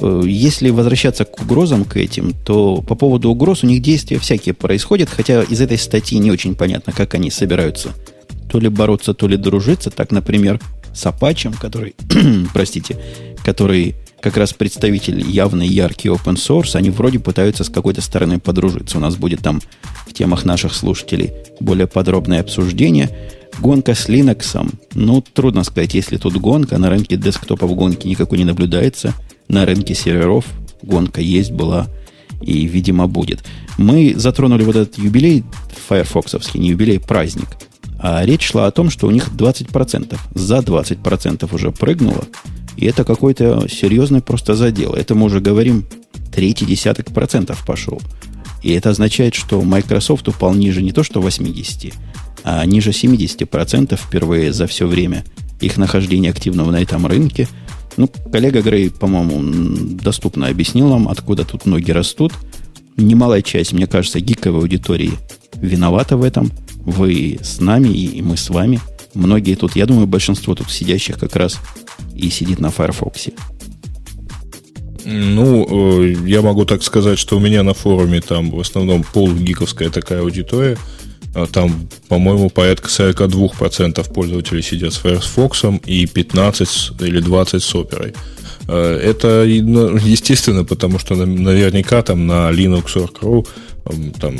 Э, 0.00 0.22
если 0.24 0.70
возвращаться 0.70 1.24
к 1.24 1.40
угрозам 1.42 1.84
к 1.84 1.96
этим, 1.96 2.32
то 2.44 2.82
по 2.82 2.94
поводу 2.94 3.30
угроз 3.30 3.64
у 3.64 3.66
них 3.66 3.82
действия 3.82 4.18
всякие 4.18 4.54
происходят, 4.54 5.08
хотя 5.08 5.42
из 5.42 5.60
этой 5.60 5.78
статьи 5.78 6.18
не 6.18 6.30
очень 6.30 6.54
понятно, 6.54 6.92
как 6.92 7.14
они 7.14 7.30
собираются 7.30 7.94
то 8.50 8.58
ли 8.58 8.68
бороться, 8.68 9.14
то 9.14 9.28
ли 9.28 9.36
дружиться. 9.36 9.90
Так, 9.90 10.10
например, 10.10 10.60
с 10.94 11.04
Apache, 11.04 11.54
который, 11.60 11.94
простите, 12.52 12.96
который 13.44 13.94
как 14.20 14.36
раз 14.36 14.52
представитель 14.52 15.20
явный, 15.20 15.66
яркий 15.66 16.08
open 16.08 16.34
source, 16.34 16.74
они 16.74 16.90
вроде 16.90 17.20
пытаются 17.20 17.64
с 17.64 17.68
какой-то 17.68 18.00
стороны 18.00 18.40
подружиться. 18.40 18.98
У 18.98 19.00
нас 19.00 19.16
будет 19.16 19.40
там 19.40 19.60
в 20.06 20.12
темах 20.12 20.44
наших 20.44 20.74
слушателей 20.74 21.32
более 21.60 21.86
подробное 21.86 22.40
обсуждение. 22.40 23.10
Гонка 23.60 23.94
с 23.94 24.08
Linux, 24.08 24.72
ну, 24.94 25.20
трудно 25.20 25.64
сказать, 25.64 25.94
если 25.94 26.16
тут 26.16 26.36
гонка, 26.36 26.78
на 26.78 26.90
рынке 26.90 27.16
десктопов 27.16 27.74
гонки 27.74 28.06
никакой 28.06 28.38
не 28.38 28.44
наблюдается, 28.44 29.14
на 29.48 29.66
рынке 29.66 29.94
серверов 29.94 30.44
гонка 30.82 31.20
есть, 31.20 31.50
была 31.50 31.88
и, 32.40 32.66
видимо, 32.66 33.08
будет. 33.08 33.44
Мы 33.76 34.14
затронули 34.16 34.62
вот 34.62 34.76
этот 34.76 34.98
юбилей 34.98 35.44
файрфоксовский, 35.88 36.60
не 36.60 36.68
юбилей, 36.68 37.00
праздник. 37.00 37.48
А 37.98 38.24
речь 38.24 38.46
шла 38.46 38.66
о 38.66 38.70
том, 38.70 38.90
что 38.90 39.08
у 39.08 39.10
них 39.10 39.28
20%, 39.28 40.16
за 40.34 40.58
20% 40.58 41.52
уже 41.52 41.72
прыгнуло, 41.72 42.24
и 42.76 42.86
это 42.86 43.04
какой-то 43.04 43.66
серьезный 43.68 44.22
просто 44.22 44.54
задел. 44.54 44.94
Это 44.94 45.16
мы 45.16 45.26
уже 45.26 45.40
говорим, 45.40 45.84
третий 46.32 46.64
десяток 46.64 47.06
процентов 47.06 47.66
пошел. 47.66 48.00
И 48.62 48.70
это 48.70 48.90
означает, 48.90 49.34
что 49.34 49.60
Microsoft 49.62 50.28
упал 50.28 50.54
ниже 50.54 50.80
не 50.80 50.92
то 50.92 51.02
что 51.02 51.20
80, 51.20 51.92
а 52.50 52.64
ниже 52.64 52.90
70% 52.92 53.94
впервые 53.94 54.54
за 54.54 54.66
все 54.66 54.86
время 54.86 55.22
их 55.60 55.76
нахождения 55.76 56.30
активного 56.30 56.70
на 56.70 56.80
этом 56.80 57.06
рынке. 57.06 57.46
Ну, 57.98 58.08
коллега 58.32 58.62
Грей, 58.62 58.90
по-моему, 58.90 59.96
доступно 60.02 60.46
объяснил 60.48 60.88
нам, 60.88 61.08
откуда 61.08 61.44
тут 61.44 61.66
ноги 61.66 61.90
растут. 61.90 62.32
Немалая 62.96 63.42
часть, 63.42 63.74
мне 63.74 63.86
кажется, 63.86 64.20
гиковой 64.20 64.62
аудитории 64.62 65.12
виновата 65.56 66.16
в 66.16 66.22
этом. 66.22 66.50
Вы 66.78 67.38
с 67.42 67.60
нами, 67.60 67.88
и 67.88 68.22
мы 68.22 68.38
с 68.38 68.48
вами. 68.48 68.80
Многие 69.12 69.54
тут, 69.54 69.76
я 69.76 69.84
думаю, 69.84 70.06
большинство 70.06 70.54
тут 70.54 70.70
сидящих 70.70 71.18
как 71.18 71.36
раз 71.36 71.58
и 72.14 72.30
сидит 72.30 72.60
на 72.60 72.70
Firefox. 72.70 73.28
Ну, 75.04 76.02
э, 76.02 76.14
я 76.24 76.40
могу 76.40 76.64
так 76.64 76.82
сказать, 76.82 77.18
что 77.18 77.36
у 77.36 77.40
меня 77.40 77.62
на 77.62 77.74
форуме 77.74 78.22
там 78.22 78.50
в 78.50 78.60
основном 78.60 79.02
полгиковская 79.02 79.90
такая 79.90 80.20
аудитория. 80.20 80.78
А 81.42 81.46
там, 81.46 81.88
по-моему, 82.08 82.50
порядка 82.50 82.88
42% 82.88 84.12
пользователей 84.12 84.62
сидят 84.62 84.92
с 84.92 84.98
Firefox 84.98 85.64
и 85.86 86.06
15 86.06 86.90
или 87.00 87.20
20 87.20 87.62
с 87.62 87.74
Opera. 87.74 88.14
Э, 88.68 89.00
это, 89.02 89.44
ну, 89.46 89.96
естественно, 89.96 90.64
потому 90.64 90.98
что 90.98 91.14
наверняка 91.14 92.02
там 92.02 92.26
на 92.26 92.50
Linux.ru 92.50 93.46
там 94.20 94.36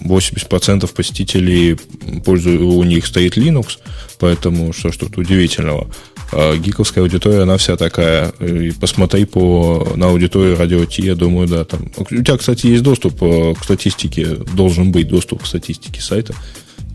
80% 0.00 0.92
посетителей 0.92 1.76
пользуют, 2.24 2.62
у 2.62 2.82
них 2.82 3.06
стоит 3.06 3.36
Linux, 3.36 3.78
поэтому 4.18 4.72
что 4.72 4.90
ж 4.90 4.96
тут 4.96 5.18
удивительного. 5.18 5.88
А 6.32 6.56
гиковская 6.56 7.02
аудитория, 7.02 7.42
она 7.42 7.56
вся 7.56 7.76
такая. 7.76 8.28
И 8.40 8.72
посмотри 8.72 9.24
по, 9.24 9.92
на 9.96 10.08
аудиторию 10.08 10.56
радио 10.56 10.84
Ти, 10.84 11.02
я 11.02 11.14
думаю, 11.14 11.48
да. 11.48 11.64
Там. 11.64 11.90
У 11.96 12.04
тебя, 12.04 12.36
кстати, 12.36 12.66
есть 12.66 12.82
доступ 12.82 13.22
э, 13.22 13.54
к 13.54 13.64
статистике, 13.64 14.26
должен 14.54 14.92
быть 14.92 15.08
доступ 15.08 15.42
к 15.42 15.46
статистике 15.46 16.00
сайта. 16.00 16.34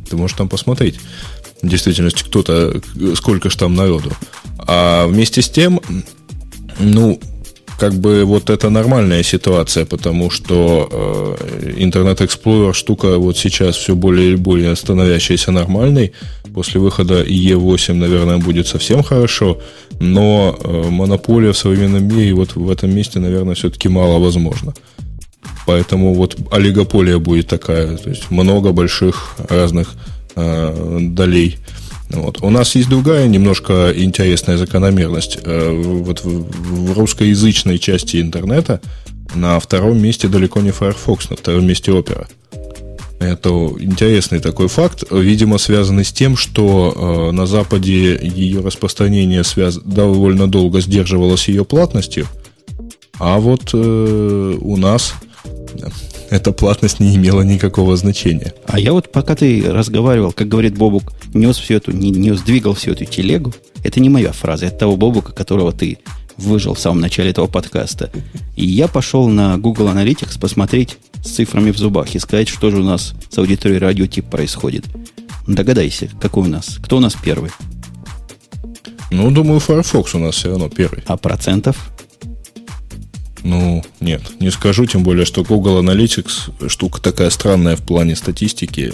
Ты 0.10 0.18
можешь 0.18 0.38
там 0.38 0.50
посмотреть. 0.50 1.00
В 1.62 1.68
действительности, 1.68 2.24
кто-то, 2.24 2.82
сколько 3.16 3.50
ж 3.50 3.56
там 3.56 3.74
народу. 3.74 4.12
А 4.60 5.08
вместе 5.08 5.42
с 5.42 5.50
тем, 5.50 5.80
ну, 6.80 7.20
как 7.84 7.94
бы 7.96 8.24
вот 8.24 8.50
это 8.50 8.70
нормальная 8.70 9.24
ситуация, 9.24 9.86
потому 9.86 10.30
что 10.30 10.88
э, 10.90 11.74
Internet 11.80 12.22
Explorer 12.22 12.72
штука 12.74 13.18
вот 13.18 13.38
сейчас 13.38 13.76
все 13.76 13.94
более 13.94 14.34
и 14.34 14.38
более 14.38 14.74
становящаяся 14.76 15.52
нормальной. 15.52 16.14
После 16.54 16.80
выхода 16.80 17.24
IE8, 17.24 17.94
наверное, 17.94 18.38
будет 18.38 18.68
совсем 18.68 19.04
хорошо, 19.04 19.58
но 20.00 20.58
э, 20.64 20.90
монополия 20.92 21.52
в 21.52 21.58
современном 21.58 22.08
мире 22.08 22.34
вот 22.34 22.56
в 22.56 22.72
этом 22.72 22.96
месте, 22.96 23.20
наверное, 23.20 23.54
все-таки 23.54 23.90
мало 23.90 24.18
возможно. 24.18 24.74
Поэтому 25.66 26.14
вот 26.14 26.38
олигополия 26.52 27.18
будет 27.18 27.48
такая, 27.48 27.98
то 27.98 28.10
есть 28.10 28.32
много 28.32 28.72
больших 28.72 29.36
разных 29.50 29.90
э, 30.38 31.00
долей 31.02 31.58
вот. 32.10 32.42
У 32.42 32.50
нас 32.50 32.76
есть 32.76 32.90
другая 32.90 33.28
немножко 33.28 33.94
интересная 33.96 34.58
закономерность. 34.58 35.40
Э, 35.44 35.72
вот 35.72 36.24
в 36.24 36.98
русскоязычной 36.98 37.80
части 37.80 38.22
интернета 38.22 38.82
на 39.36 39.60
втором 39.60 40.02
месте 40.02 40.28
далеко 40.28 40.62
не 40.62 40.72
Firefox, 40.72 41.30
на 41.30 41.36
втором 41.36 41.66
месте 41.66 41.92
Opera. 41.92 42.28
Это 43.20 43.50
интересный 43.80 44.40
такой 44.40 44.68
факт, 44.68 45.06
видимо, 45.10 45.58
связанный 45.58 46.04
с 46.04 46.12
тем, 46.12 46.36
что 46.36 47.30
э, 47.30 47.32
на 47.32 47.46
Западе 47.46 48.20
ее 48.22 48.60
распространение 48.60 49.44
связ... 49.46 49.78
довольно 49.78 50.48
долго 50.50 50.82
сдерживалось 50.82 51.48
ее 51.48 51.64
платностью, 51.64 52.28
а 53.20 53.40
вот 53.40 53.70
э, 53.74 54.58
у 54.60 54.76
нас 54.76 55.14
эта 56.34 56.52
платность 56.52 57.00
не 57.00 57.16
имела 57.16 57.44
никакого 57.44 57.96
значения. 57.96 58.54
А 58.66 58.80
я 58.80 58.92
вот 58.92 59.12
пока 59.12 59.36
ты 59.36 59.64
разговаривал, 59.72 60.32
как 60.32 60.48
говорит 60.48 60.76
Бобук, 60.76 61.14
нес 61.34 61.58
всю 61.58 61.76
эту, 61.76 61.92
не, 61.92 62.10
нес, 62.10 62.42
двигал 62.42 62.74
всю 62.74 62.94
эту 62.94 63.06
телегу, 63.06 63.54
это 63.84 64.00
не 64.00 64.10
моя 64.10 64.32
фраза, 64.32 64.66
это 64.66 64.80
того 64.80 64.98
Бобука, 64.98 65.32
которого 65.32 65.72
ты 65.72 66.00
выжил 66.38 66.74
в 66.74 66.80
самом 66.80 67.02
начале 67.02 67.30
этого 67.30 67.46
подкаста. 67.46 68.12
И 68.56 68.66
я 68.66 68.88
пошел 68.88 69.28
на 69.28 69.60
Google 69.60 69.90
Analytics 69.90 70.40
посмотреть 70.40 70.98
с 71.24 71.30
цифрами 71.30 71.70
в 71.70 71.78
зубах 71.78 72.16
и 72.16 72.20
сказать, 72.20 72.50
что 72.50 72.72
же 72.72 72.78
у 72.78 72.84
нас 72.84 73.14
с 73.30 73.38
аудиторией 73.38 73.80
радиотип 73.80 74.26
происходит. 74.26 74.86
Догадайся, 75.46 76.10
какой 76.20 76.46
у 76.46 76.50
нас? 76.50 76.80
Кто 76.82 76.98
у 76.98 77.00
нас 77.00 77.16
первый? 77.24 77.52
Ну, 79.12 79.30
думаю, 79.30 79.60
Firefox 79.60 80.16
у 80.16 80.18
нас 80.18 80.34
все 80.34 80.50
равно 80.50 80.70
первый. 80.70 81.04
А 81.06 81.16
процентов? 81.16 81.92
Ну, 83.44 83.84
нет, 84.00 84.22
не 84.40 84.52
скажу, 84.52 84.86
тем 84.86 85.04
более, 85.04 85.26
что 85.26 85.44
Google 85.44 85.84
Analytics 85.84 86.70
штука 86.70 87.02
такая 87.02 87.30
странная 87.30 87.76
в 87.76 87.82
плане 87.82 88.16
статистики. 88.16 88.94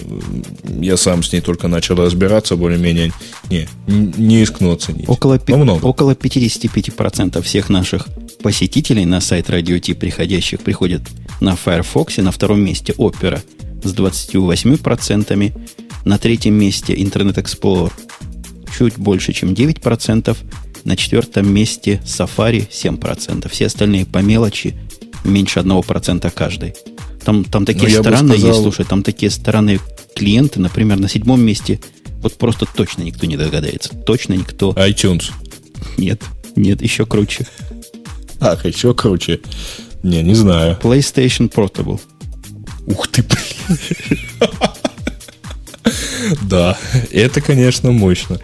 Я 0.80 0.96
сам 0.96 1.22
с 1.22 1.32
ней 1.32 1.40
только 1.40 1.68
начал 1.68 1.94
разбираться, 1.94 2.56
более-менее 2.56 3.12
не, 3.48 3.68
не 3.86 4.40
рискну 4.40 4.72
оценить. 4.72 5.08
Около, 5.08 5.40
Но 5.46 5.56
много. 5.56 5.84
около 5.84 6.14
55% 6.14 7.40
всех 7.42 7.68
наших 7.68 8.08
посетителей 8.42 9.04
на 9.04 9.20
сайт 9.20 9.48
Radio 9.50 9.78
T, 9.78 9.94
приходящих, 9.94 10.60
приходят 10.60 11.02
на 11.40 11.54
Firefox, 11.54 12.16
на 12.18 12.32
втором 12.32 12.60
месте 12.60 12.92
Opera 12.98 13.40
с 13.84 13.94
28%, 13.94 15.52
на 16.04 16.18
третьем 16.18 16.54
месте 16.54 16.94
Internet 16.94 17.36
Explorer 17.36 17.92
чуть 18.76 18.96
больше, 18.96 19.32
чем 19.32 19.50
9%, 19.50 20.36
на 20.84 20.96
четвертом 20.96 21.52
месте 21.52 22.00
Safari 22.04 22.68
7%. 22.68 23.48
Все 23.48 23.66
остальные 23.66 24.06
по 24.06 24.18
мелочи 24.18 24.74
меньше 25.24 25.60
1% 25.60 26.30
каждый. 26.34 26.74
Там, 27.24 27.44
там 27.44 27.64
такие 27.66 27.96
ну, 27.96 28.02
странные 28.02 28.38
сказал... 28.38 28.50
есть, 28.50 28.62
слушай, 28.62 28.84
там 28.86 29.02
такие 29.02 29.30
странные 29.30 29.80
клиенты, 30.14 30.60
например, 30.60 30.98
на 30.98 31.08
седьмом 31.08 31.42
месте 31.42 31.80
вот 32.22 32.36
просто 32.36 32.66
точно 32.66 33.02
никто 33.02 33.26
не 33.26 33.36
догадается. 33.36 33.94
Точно 33.94 34.34
никто. 34.34 34.72
iTunes. 34.72 35.30
Нет, 35.96 36.22
нет, 36.56 36.82
еще 36.82 37.06
круче. 37.06 37.46
Ах, 38.40 38.64
еще 38.64 38.94
круче. 38.94 39.40
Не, 40.02 40.22
не 40.22 40.34
знаю. 40.34 40.78
PlayStation 40.82 41.50
Portable. 41.50 42.00
Ух 42.86 43.08
ты, 43.08 43.22
блин. 43.22 44.18
Да, 46.42 46.78
это, 47.10 47.40
конечно, 47.40 47.90
мощно. 47.90 48.38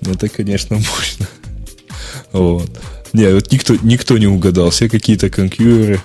Это, 0.00 0.28
конечно, 0.28 0.76
мощно. 0.76 1.28
Вот. 2.32 2.70
Не, 3.12 3.34
вот 3.34 3.52
никто, 3.52 3.74
никто 3.82 4.18
не 4.18 4.26
угадал. 4.26 4.70
Все 4.70 4.88
какие-то 4.88 5.28
конкьюеры 5.28 6.00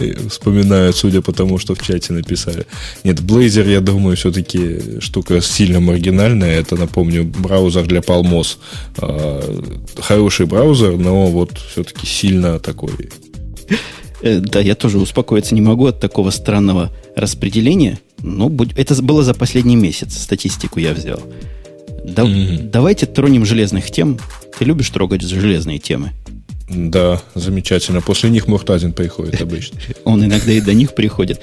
э, 0.00 0.14
вспоминают, 0.28 0.96
судя 0.96 1.20
по 1.20 1.32
тому, 1.32 1.58
что 1.58 1.74
в 1.74 1.82
чате 1.82 2.12
написали. 2.12 2.66
Нет, 3.04 3.20
Blazor, 3.20 3.70
я 3.70 3.80
думаю, 3.80 4.16
все-таки 4.16 5.00
штука 5.00 5.40
сильно 5.40 5.80
маргинальная. 5.80 6.58
Это, 6.58 6.76
напомню, 6.76 7.24
браузер 7.24 7.86
для 7.86 8.00
Palmos. 8.00 8.56
А, 8.98 9.42
хороший 9.98 10.46
браузер, 10.46 10.96
но 10.96 11.26
вот 11.26 11.58
все-таки 11.72 12.06
сильно 12.06 12.58
такой. 12.58 13.10
Э, 14.22 14.40
да, 14.40 14.60
я 14.60 14.74
тоже 14.74 14.98
успокоиться 14.98 15.54
не 15.54 15.60
могу 15.60 15.86
от 15.86 16.00
такого 16.00 16.30
странного 16.30 16.90
распределения. 17.14 17.98
Но 18.22 18.50
это 18.76 19.00
было 19.02 19.22
за 19.22 19.34
последний 19.34 19.76
месяц. 19.76 20.16
Статистику 20.16 20.80
я 20.80 20.94
взял. 20.94 21.20
Да, 22.06 22.22
mm-hmm. 22.22 22.70
Давайте 22.70 23.06
тронем 23.06 23.44
железных 23.44 23.90
тем. 23.90 24.18
Ты 24.58 24.64
любишь 24.64 24.90
трогать 24.90 25.22
железные 25.22 25.78
темы? 25.78 26.12
Да, 26.68 27.22
замечательно. 27.34 28.00
После 28.00 28.28
них 28.28 28.48
Муртазин 28.48 28.92
приходит 28.92 29.40
обычно. 29.40 29.78
Он 30.04 30.24
иногда 30.24 30.52
и 30.52 30.60
до 30.60 30.74
них 30.74 30.94
приходит. 30.94 31.40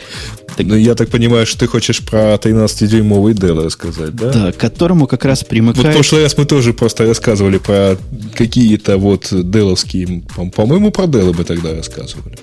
Так... 0.58 0.65
Ну, 0.65 0.76
я 0.76 0.95
так 0.95 1.10
понимаю, 1.10 1.45
что 1.45 1.60
ты 1.60 1.67
хочешь 1.67 2.02
про 2.02 2.34
13-дюймовый 2.36 3.34
Dell 3.34 3.63
рассказать, 3.63 4.15
да? 4.15 4.32
Да, 4.32 4.52
к 4.52 4.58
которому 4.58 5.08
как 5.08 5.23
раз 5.23 5.43
примыкает... 5.43 5.86
Вот 5.86 5.91
в 5.91 5.93
прошлый 5.93 6.23
раз 6.23 6.38
мы 6.38 6.45
тоже 6.45 6.73
просто 6.73 7.06
рассказывали 7.06 7.58
про 7.58 7.97
какие-то 8.36 8.97
вот 8.97 9.30
деловские... 9.32 10.23
По-моему, 10.56 10.91
про 10.91 11.06
Dell 11.06 11.34
мы 11.38 11.45
тогда 11.45 11.73
рассказывали. 11.73 12.38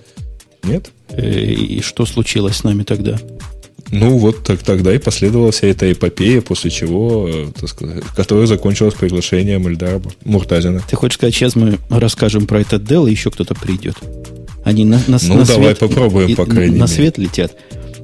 Нет? 0.62 0.90
Э, 1.10 1.30
и 1.30 1.82
что 1.82 2.06
случилось 2.06 2.56
с 2.56 2.64
нами 2.64 2.82
тогда? 2.82 3.18
Ну, 3.90 4.18
вот 4.18 4.44
так, 4.44 4.60
тогда 4.62 4.94
и 4.94 4.98
последовала 4.98 5.52
вся 5.52 5.68
эта 5.68 5.90
эпопея, 5.90 6.40
после 6.40 6.70
чего, 6.70 7.28
э, 7.28 7.48
так 7.58 7.68
сказать, 7.68 8.04
которая 8.16 8.46
закончилась 8.46 8.94
приглашением 8.94 9.66
Эльдара 9.66 10.00
Муртазина. 10.24 10.82
Ты 10.88 10.96
хочешь 10.96 11.16
сказать, 11.16 11.34
сейчас 11.34 11.56
мы 11.56 11.78
расскажем 11.88 12.46
про 12.46 12.60
этот 12.60 12.82
Dell, 12.82 13.08
и 13.08 13.12
еще 13.12 13.30
кто-то 13.30 13.54
придет? 13.54 13.96
Они 14.64 14.84
на, 14.84 15.00
на, 15.06 15.18
ну, 15.22 15.36
на 15.36 15.44
давай 15.44 15.74
свет, 15.74 15.78
попробуем, 15.78 16.28
и, 16.28 16.34
по 16.34 16.44
крайней 16.44 16.76
на 16.76 16.84
мере. 16.84 16.86
свет 16.88 17.18
летят. 17.18 17.56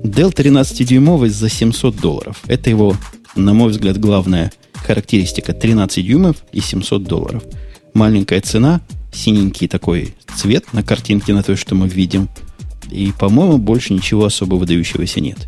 Dell 0.02 0.32
13-дюймовый 0.32 1.28
за 1.28 1.48
700 1.48 1.96
долларов. 1.96 2.38
Это 2.46 2.70
его, 2.70 2.96
на 3.34 3.52
мой 3.52 3.70
взгляд, 3.70 3.98
главная 3.98 4.52
характеристика. 4.74 5.52
13 5.52 6.04
дюймов 6.06 6.36
и 6.52 6.60
700 6.60 7.02
долларов. 7.04 7.42
Маленькая 7.92 8.40
цена, 8.40 8.80
синенький 9.12 9.68
такой 9.68 10.14
цвет 10.36 10.72
на 10.72 10.82
картинке, 10.82 11.32
на 11.32 11.42
той, 11.42 11.56
что 11.56 11.74
мы 11.74 11.88
видим. 11.88 12.28
И, 12.90 13.12
по-моему, 13.18 13.58
больше 13.58 13.94
ничего 13.94 14.26
особо 14.26 14.54
выдающегося 14.54 15.20
нет. 15.20 15.38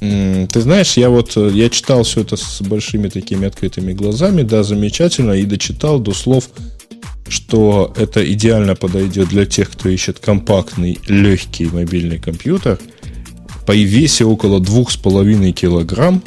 Ты 0.00 0.60
знаешь, 0.60 0.96
я 0.96 1.10
вот 1.10 1.36
э, 1.36 1.50
я 1.52 1.68
читал 1.70 2.04
все 2.04 2.20
это 2.20 2.36
с 2.36 2.62
большими 2.62 3.08
такими 3.08 3.48
открытыми 3.48 3.92
глазами, 3.92 4.42
да, 4.42 4.62
замечательно, 4.62 5.32
и 5.32 5.44
дочитал 5.44 5.98
до 5.98 6.14
слов, 6.14 6.50
что 7.28 7.92
это 7.96 8.24
идеально 8.32 8.76
подойдет 8.76 9.28
для 9.28 9.44
тех, 9.44 9.70
кто 9.70 9.88
ищет 9.88 10.20
компактный, 10.20 11.00
легкий 11.08 11.66
мобильный 11.66 12.18
компьютер. 12.18 12.78
По 13.66 13.72
весе 13.72 14.24
около 14.24 14.60
2,5 14.60 15.50
килограмм, 15.50 16.22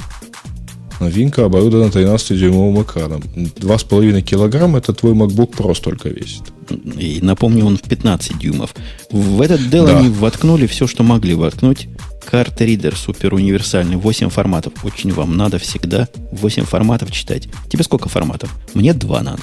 новинка 0.99 1.45
оборудована 1.45 1.89
13-дюймовым 1.89 2.83
экраном. 2.83 3.21
2,5 3.21 4.21
килограмма 4.21 4.79
это 4.79 4.93
твой 4.93 5.13
MacBook 5.13 5.55
Pro 5.55 5.73
столько 5.73 6.09
весит. 6.09 6.43
И 6.75 7.19
напомню, 7.21 7.65
он 7.65 7.77
в 7.77 7.81
15 7.81 8.37
дюймов. 8.37 8.73
В 9.09 9.41
этот 9.41 9.61
Dell 9.61 9.85
да. 9.85 9.97
они 9.97 10.09
воткнули 10.09 10.67
все, 10.67 10.87
что 10.87 11.03
могли 11.03 11.33
воткнуть 11.33 11.87
карт-ридер 12.29 12.95
супер 12.95 13.33
универсальный, 13.33 13.97
8 13.97 14.29
форматов. 14.29 14.73
Очень 14.83 15.11
вам 15.11 15.35
надо 15.35 15.57
всегда 15.57 16.07
8 16.31 16.63
форматов 16.63 17.11
читать. 17.11 17.47
Тебе 17.69 17.83
сколько 17.83 18.09
форматов? 18.09 18.49
Мне 18.73 18.93
2 18.93 19.21
надо. 19.21 19.41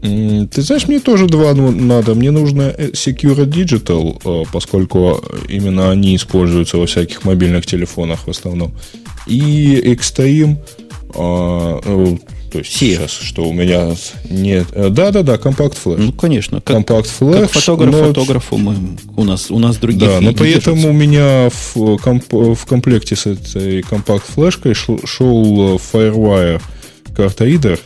Ты 0.00 0.60
знаешь, 0.60 0.86
мне 0.86 1.00
тоже 1.00 1.26
два 1.26 1.54
ну, 1.54 1.70
надо. 1.70 2.14
Мне 2.14 2.30
нужно 2.30 2.74
э, 2.76 2.90
Secure 2.90 3.46
Digital, 3.46 4.20
э, 4.22 4.44
поскольку 4.52 5.24
именно 5.48 5.90
они 5.90 6.16
используются 6.16 6.76
во 6.76 6.84
всяких 6.84 7.24
мобильных 7.24 7.64
телефонах 7.64 8.26
в 8.26 8.30
основном. 8.30 8.74
И 9.26 9.80
Extreme, 9.82 10.58
ну, 11.14 12.20
то 12.54 12.60
есть 12.60 12.72
сейчас, 12.72 13.10
что 13.10 13.48
у 13.48 13.52
меня 13.52 13.96
нет... 14.30 14.68
Э, 14.70 14.88
да-да-да, 14.88 15.38
компакт 15.38 15.76
флеш. 15.76 15.98
Ну, 15.98 16.12
конечно. 16.12 16.60
Как, 16.60 16.76
компакт 16.76 17.08
флеш. 17.08 17.40
Как 17.40 17.50
фотограф 17.50 17.90
но... 17.90 18.04
фотографу 18.04 18.56
мы, 18.58 18.76
у, 19.16 19.24
нас, 19.24 19.50
у 19.50 19.58
нас 19.58 19.76
других 19.78 19.98
Да, 20.08 20.20
но 20.20 20.32
поэтому 20.32 20.90
у 20.90 20.92
меня 20.92 21.50
в, 21.50 21.96
комп, 21.98 22.32
в 22.32 22.64
комплекте 22.66 23.16
с 23.16 23.26
этой 23.26 23.82
компакт 23.82 24.24
флешкой 24.32 24.74
шел, 24.74 25.00
шел 25.04 25.80
Firewire 25.92 26.62
карта-ридер, 27.16 27.80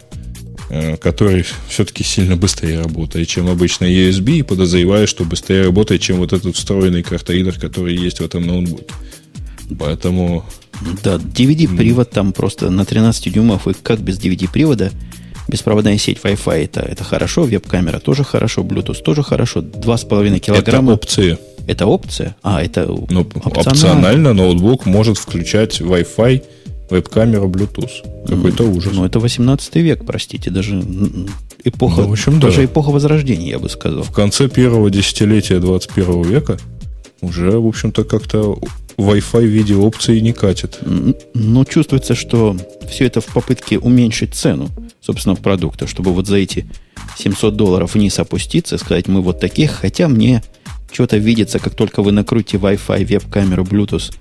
Э, 0.71 0.99
который 0.99 1.47
все-таки 1.69 2.05
сильно 2.05 2.37
быстрее 2.37 2.83
работает, 2.83 3.27
чем 3.27 3.49
обычный 3.49 3.91
USB, 3.91 4.41
и 4.41 4.43
подозреваю, 4.43 5.07
что 5.07 5.25
быстрее 5.25 5.63
работает, 5.63 6.03
чем 6.03 6.19
вот 6.19 6.35
этот 6.35 6.57
встроенный 6.57 7.03
картоидер, 7.03 7.59
который 7.59 7.97
есть 7.97 8.21
в 8.21 8.25
этом 8.25 8.47
ноутбуке. 8.47 8.85
Поэтому... 9.77 10.45
Да, 11.03 11.17
DVD-привод 11.17 12.11
там 12.11 12.33
просто 12.33 12.71
на 12.71 12.85
13 12.85 13.33
дюймов, 13.33 13.67
и 13.67 13.75
как 13.75 14.01
без 14.01 14.19
DVD-привода, 14.19 14.93
беспроводная 15.49 15.99
сеть 15.99 16.19
Wi-Fi 16.23 16.65
это, 16.65 16.81
это 16.81 17.05
хорошо, 17.05 17.43
веб-камера 17.43 17.99
тоже 17.99 18.25
хорошо, 18.25 18.63
Bluetooth 18.63 19.03
тоже 19.03 19.23
хорошо, 19.23 19.61
2,5 19.61 20.39
килограмма. 20.39 20.93
Это 20.93 21.03
опции. 21.03 21.39
Это 21.67 21.87
опция? 21.87 22.37
А, 22.43 22.63
это 22.63 22.87
ну, 22.87 23.21
опционально. 23.21 23.61
опционально 23.61 24.33
ноутбук 24.35 24.87
может 24.87 25.19
включать 25.19 25.81
Wi-Fi 25.81 26.43
веб-камера 26.91 27.47
Bluetooth. 27.47 28.27
Какой-то 28.27 28.65
ужас. 28.65 28.93
Ну, 28.95 29.05
это 29.05 29.19
18 29.19 29.75
век, 29.77 30.05
простите, 30.07 30.51
даже 30.51 30.83
эпоха, 31.65 32.03
ну, 32.03 32.09
в 32.09 32.13
общем, 32.13 32.41
даже 32.41 32.59
да. 32.59 32.65
эпоха 32.67 32.91
Возрождения, 32.91 33.51
я 33.51 33.59
бы 33.59 33.69
сказал. 33.69 34.03
В 34.03 34.13
конце 34.13 34.49
первого 34.49 34.91
десятилетия 34.91 35.59
21 35.59 36.23
века 36.23 36.59
уже, 37.21 37.59
в 37.59 37.67
общем-то, 37.67 38.05
как-то 38.05 38.59
Wi-Fi 38.99 39.41
в 39.41 39.49
виде 39.49 39.75
опции 39.75 40.19
не 40.19 40.33
катит. 40.33 40.81
Но 41.35 41.65
чувствуется, 41.65 42.15
что 42.15 42.57
все 42.91 43.07
это 43.07 43.21
в 43.21 43.27
попытке 43.27 43.79
уменьшить 43.79 44.35
цену, 44.35 44.69
собственно, 45.01 45.37
продукта, 45.37 45.87
чтобы 45.87 46.13
вот 46.13 46.27
за 46.27 46.37
эти 46.37 46.67
700 47.17 47.57
долларов 47.57 47.95
вниз 47.95 48.19
опуститься, 48.19 48.77
сказать, 48.77 49.07
мы 49.07 49.23
вот 49.23 49.39
таких, 49.39 49.71
хотя 49.71 50.09
мне 50.09 50.43
что-то 50.91 51.17
видится, 51.17 51.61
как 51.61 51.75
только 51.75 52.03
вы 52.03 52.13
накрутите 52.13 52.57
Wi-Fi, 52.57 53.05
веб-камеру, 53.05 53.63
Bluetooth 53.63 54.13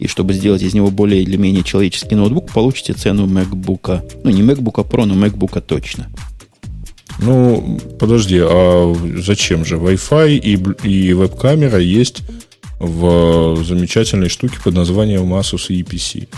и 0.00 0.08
чтобы 0.08 0.32
сделать 0.32 0.62
из 0.62 0.74
него 0.74 0.90
более 0.90 1.22
или 1.22 1.36
менее 1.36 1.62
человеческий 1.62 2.16
ноутбук, 2.16 2.50
получите 2.50 2.94
цену 2.94 3.26
MacBook. 3.26 4.02
Ну, 4.24 4.30
не 4.30 4.42
MacBook 4.42 4.88
Pro, 4.88 5.04
но 5.04 5.14
MacBook 5.14 5.60
точно. 5.60 6.10
Ну, 7.20 7.78
подожди, 8.00 8.40
а 8.42 8.92
зачем 9.18 9.64
же? 9.64 9.76
Wi-Fi 9.76 10.36
и, 10.36 10.88
и 10.88 11.12
веб-камера 11.12 11.78
есть 11.78 12.22
в 12.78 13.62
замечательной 13.64 14.28
штуке 14.28 14.56
под 14.62 14.74
названием 14.74 15.32
Asus 15.34 15.68
EPC. 15.68 16.28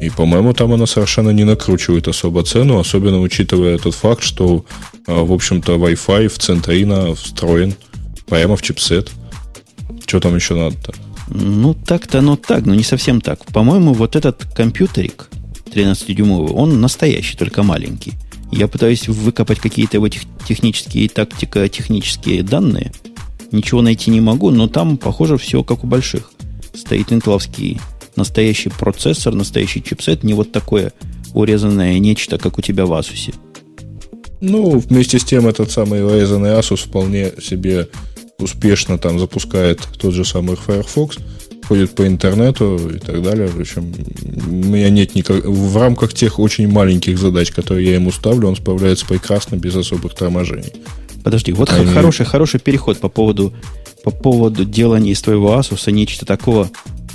И, 0.00 0.10
по-моему, 0.10 0.52
там 0.52 0.72
она 0.72 0.86
совершенно 0.86 1.30
не 1.30 1.44
накручивает 1.44 2.06
особо 2.06 2.44
цену, 2.44 2.78
особенно 2.78 3.20
учитывая 3.20 3.78
тот 3.78 3.94
факт, 3.94 4.22
что, 4.22 4.64
а, 5.06 5.24
в 5.24 5.32
общем-то, 5.32 5.74
Wi-Fi 5.74 6.28
в 6.28 6.38
Центрина 6.38 7.14
встроен 7.14 7.74
прямо 8.26 8.56
в 8.56 8.62
чипсет. 8.62 9.10
Что 10.06 10.20
там 10.20 10.36
еще 10.36 10.54
надо-то? 10.54 10.94
Ну, 11.28 11.74
так-то 11.74 12.20
оно 12.20 12.36
так, 12.36 12.64
но 12.64 12.74
не 12.74 12.84
совсем 12.84 13.20
так. 13.20 13.44
По-моему, 13.46 13.92
вот 13.92 14.14
этот 14.16 14.44
компьютерик 14.54 15.28
13-дюймовый, 15.74 16.52
он 16.52 16.80
настоящий, 16.80 17.36
только 17.36 17.62
маленький. 17.62 18.12
Я 18.50 18.68
пытаюсь 18.68 19.08
выкопать 19.08 19.58
какие-то 19.58 19.98
его 19.98 20.08
технические, 20.08 21.08
тактико-технические 21.08 22.42
данные. 22.42 22.92
Ничего 23.50 23.82
найти 23.82 24.10
не 24.10 24.20
могу, 24.20 24.50
но 24.50 24.68
там, 24.68 24.98
похоже, 24.98 25.38
все 25.38 25.62
как 25.62 25.84
у 25.84 25.86
больших. 25.86 26.30
Стоит 26.74 27.12
интеловский 27.12 27.80
настоящий 28.16 28.70
процессор, 28.70 29.34
настоящий 29.34 29.82
чипсет, 29.82 30.24
не 30.24 30.34
вот 30.34 30.52
такое 30.52 30.92
урезанное 31.34 31.98
нечто, 31.98 32.38
как 32.38 32.58
у 32.58 32.62
тебя 32.62 32.84
в 32.84 32.92
Asus. 32.92 33.34
Ну, 34.40 34.78
вместе 34.78 35.18
с 35.18 35.24
тем, 35.24 35.46
этот 35.46 35.70
самый 35.70 36.04
урезанный 36.04 36.50
Asus 36.50 36.88
вполне 36.88 37.32
себе 37.40 37.88
успешно 38.38 38.98
там 38.98 39.18
запускает 39.18 39.80
тот 39.98 40.14
же 40.14 40.24
самый 40.24 40.56
Firefox, 40.56 41.18
ходит 41.66 41.94
по 41.94 42.06
интернету 42.06 42.76
и 42.94 42.98
так 42.98 43.22
далее. 43.22 43.48
В 43.48 43.60
общем, 43.60 43.92
у 44.46 44.50
меня 44.50 44.90
нет 44.90 45.14
никак... 45.14 45.44
В 45.44 45.76
рамках 45.76 46.14
тех 46.14 46.38
очень 46.38 46.68
маленьких 46.68 47.18
задач, 47.18 47.50
которые 47.50 47.88
я 47.88 47.94
ему 47.94 48.12
ставлю, 48.12 48.48
он 48.48 48.56
справляется 48.56 49.06
прекрасно, 49.06 49.56
без 49.56 49.74
особых 49.74 50.14
торможений. 50.14 50.72
Подожди, 51.24 51.52
вот 51.52 51.70
Они... 51.70 51.86
хороший, 51.86 52.26
хороший 52.26 52.60
переход 52.60 52.98
по 52.98 53.08
поводу, 53.08 53.52
по 54.04 54.10
поводу 54.10 54.64
делания 54.64 55.12
из 55.12 55.20
твоего 55.20 55.54
Asus 55.54 55.90
нечто 55.90 56.24
такого, 56.26 56.70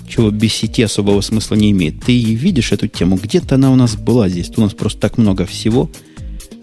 чего 0.08 0.30
без 0.30 0.54
сети 0.54 0.84
особого 0.84 1.22
смысла 1.22 1.56
не 1.56 1.72
имеет. 1.72 2.02
Ты 2.06 2.22
видишь 2.22 2.72
эту 2.72 2.88
тему? 2.88 3.20
Где-то 3.22 3.56
она 3.56 3.72
у 3.72 3.76
нас 3.76 3.96
была 3.96 4.30
здесь. 4.30 4.52
У 4.56 4.62
нас 4.62 4.74
просто 4.74 5.00
так 5.00 5.18
много 5.18 5.46
всего. 5.46 5.89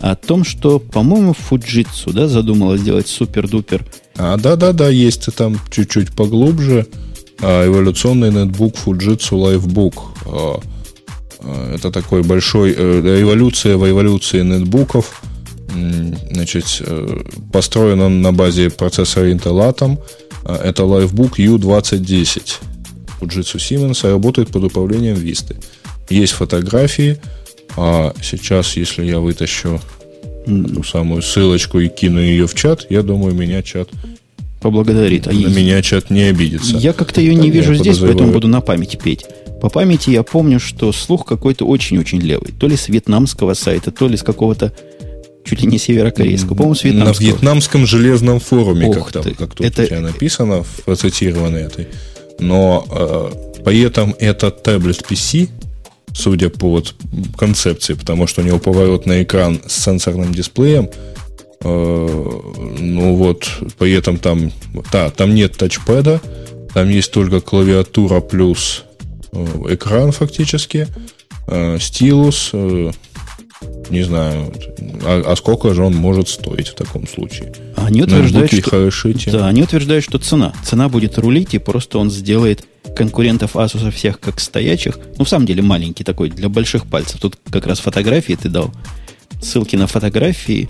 О 0.01 0.15
том, 0.17 0.45
что, 0.45 0.79
по-моему, 0.79 1.35
Fujitsu 1.35 2.13
да, 2.13 2.27
задумала 2.27 2.79
сделать 2.79 3.07
супер-дупер 3.07 3.85
а, 4.21 4.37
да-да-да, 4.37 4.91
есть 4.91 5.35
там 5.35 5.59
чуть-чуть 5.71 6.13
поглубже. 6.13 6.87
А, 7.41 7.67
эволюционный 7.67 8.31
нетбук 8.31 8.75
Fujitsu 8.75 9.33
Livebook. 9.33 9.95
А, 10.27 10.61
а, 11.41 11.75
это 11.75 11.91
такой 11.91 12.23
большой 12.23 12.75
э, 12.77 13.23
эволюция 13.23 13.79
в 13.79 13.89
эволюции 13.89 14.43
нетбуков. 14.43 15.23
Значит, 16.31 16.65
э, 16.81 17.23
построен 17.53 18.01
он 18.01 18.23
на 18.23 18.33
базе 18.33 18.71
процессора 18.71 19.31
Intel 19.31 19.73
Atom. 19.73 19.99
А, 20.45 20.57
это 20.57 20.83
Livebook 20.83 21.37
U2010. 21.37 22.55
Fujitsu 23.21 23.57
Siemens 23.57 24.09
работает 24.09 24.49
под 24.49 24.65
управлением 24.65 25.17
Vista. 25.17 25.57
Есть 26.09 26.33
фотографии. 26.33 27.19
А 27.77 28.13
сейчас, 28.21 28.77
если 28.77 29.05
я 29.05 29.21
вытащу 29.21 29.81
ту 30.47 30.83
самую 30.83 31.23
ссылочку 31.23 31.79
и 31.79 31.89
кину 31.89 32.21
ее 32.21 32.47
в 32.47 32.55
чат, 32.55 32.87
я 32.91 33.03
думаю, 33.03 33.35
меня 33.35 33.63
чат 33.63 33.89
поблагодарит. 34.61 35.27
А 35.27 35.33
на 35.33 35.49
меня 35.49 35.81
чат 35.83 36.11
не 36.11 36.25
обидится. 36.25 36.77
Я 36.77 36.93
как-то 36.93 37.21
ее 37.21 37.35
не 37.35 37.51
вижу 37.51 37.75
здесь, 37.75 37.97
подозреваю. 37.97 38.15
поэтому 38.15 38.33
буду 38.33 38.49
на 38.49 38.61
памяти 38.61 38.99
петь. 39.03 39.25
По 39.61 39.69
памяти 39.69 40.11
я 40.11 40.23
помню, 40.23 40.59
что 40.61 40.93
слух 40.93 41.27
какой-то 41.27 41.67
очень-очень 41.67 42.21
левый. 42.21 42.53
То 42.59 42.67
ли 42.67 42.77
с 42.77 42.89
вьетнамского 42.89 43.55
сайта, 43.55 43.91
то 43.91 44.09
ли 44.09 44.17
с 44.17 44.23
какого-то 44.23 44.73
чуть 45.45 45.63
ли 45.63 45.69
не 45.69 45.79
северокорейского. 45.79 46.55
По-моему, 46.55 46.75
с 46.75 46.85
вьетнамского. 46.85 47.27
На 47.27 47.31
вьетнамском 47.31 47.87
железном 47.87 48.41
форуме, 48.41 48.89
Ох 48.89 49.11
как, 49.11 49.25
там, 49.25 49.35
как 49.35 49.55
тут 49.55 49.67
это... 49.67 49.83
у 49.83 49.87
тебя 49.87 50.01
написано, 50.01 50.65
процитировано 50.85 51.57
этой. 51.57 51.89
Но 52.39 52.87
э, 52.91 53.63
при 53.65 53.81
этом 53.83 54.15
это 54.19 54.51
таблет 54.51 55.05
PC, 55.09 55.49
судя 56.13 56.49
по 56.49 56.71
вот 56.71 56.95
концепции, 57.37 57.95
потому 57.95 58.27
что 58.27 58.43
у 58.43 58.45
него 58.45 58.59
поворотный 58.59 59.23
экран 59.23 59.61
с 59.67 59.85
сенсорным 59.85 60.33
дисплеем, 60.33 60.89
э, 61.63 62.41
ну 62.79 63.17
вот, 63.17 63.49
при 63.79 63.93
этом 63.93 64.19
там, 64.19 64.53
да, 64.93 65.11
там 65.11 65.35
нет 65.35 65.57
тачпэда, 65.57 66.21
там 66.75 66.89
есть 66.89 67.13
только 67.13 67.41
клавиатура 67.41 68.21
плюс 68.21 68.85
э, 69.33 69.47
экран 69.71 70.13
фактически, 70.13 70.89
э, 71.47 71.79
стилус, 71.81 72.53
не 73.91 74.03
знаю, 74.03 74.53
а, 75.05 75.23
а 75.27 75.37
сколько 75.37 75.75
же 75.75 75.83
он 75.83 75.95
может 75.95 76.29
стоить 76.29 76.69
в 76.69 76.75
таком 76.75 77.07
случае? 77.07 77.53
Они 77.77 78.03
утверждают, 78.03 78.53
что, 78.53 78.91
да, 79.33 79.49
они 79.49 79.63
утверждают, 79.63 80.05
что 80.05 80.19
цена. 80.19 80.53
Цена 80.65 80.89
будет 80.89 81.19
рулить, 81.19 81.55
и 81.55 81.59
просто 81.59 81.99
он 81.99 82.11
сделает 82.11 82.65
конкурентов 82.97 83.57
Asus 83.57 83.91
всех 83.91 84.21
как 84.21 84.41
стоячих. 84.41 84.99
Ну, 85.19 85.25
в 85.25 85.29
самом 85.29 85.47
деле, 85.47 85.63
маленький 85.63 86.05
такой, 86.05 86.31
для 86.31 86.49
больших 86.49 86.87
пальцев. 86.87 87.21
Тут 87.21 87.37
как 87.51 87.67
раз 87.67 87.81
фотографии 87.81 88.39
ты 88.41 88.49
дал. 88.49 88.73
Ссылки 89.43 89.77
на 89.77 89.87
фотографии. 89.87 90.69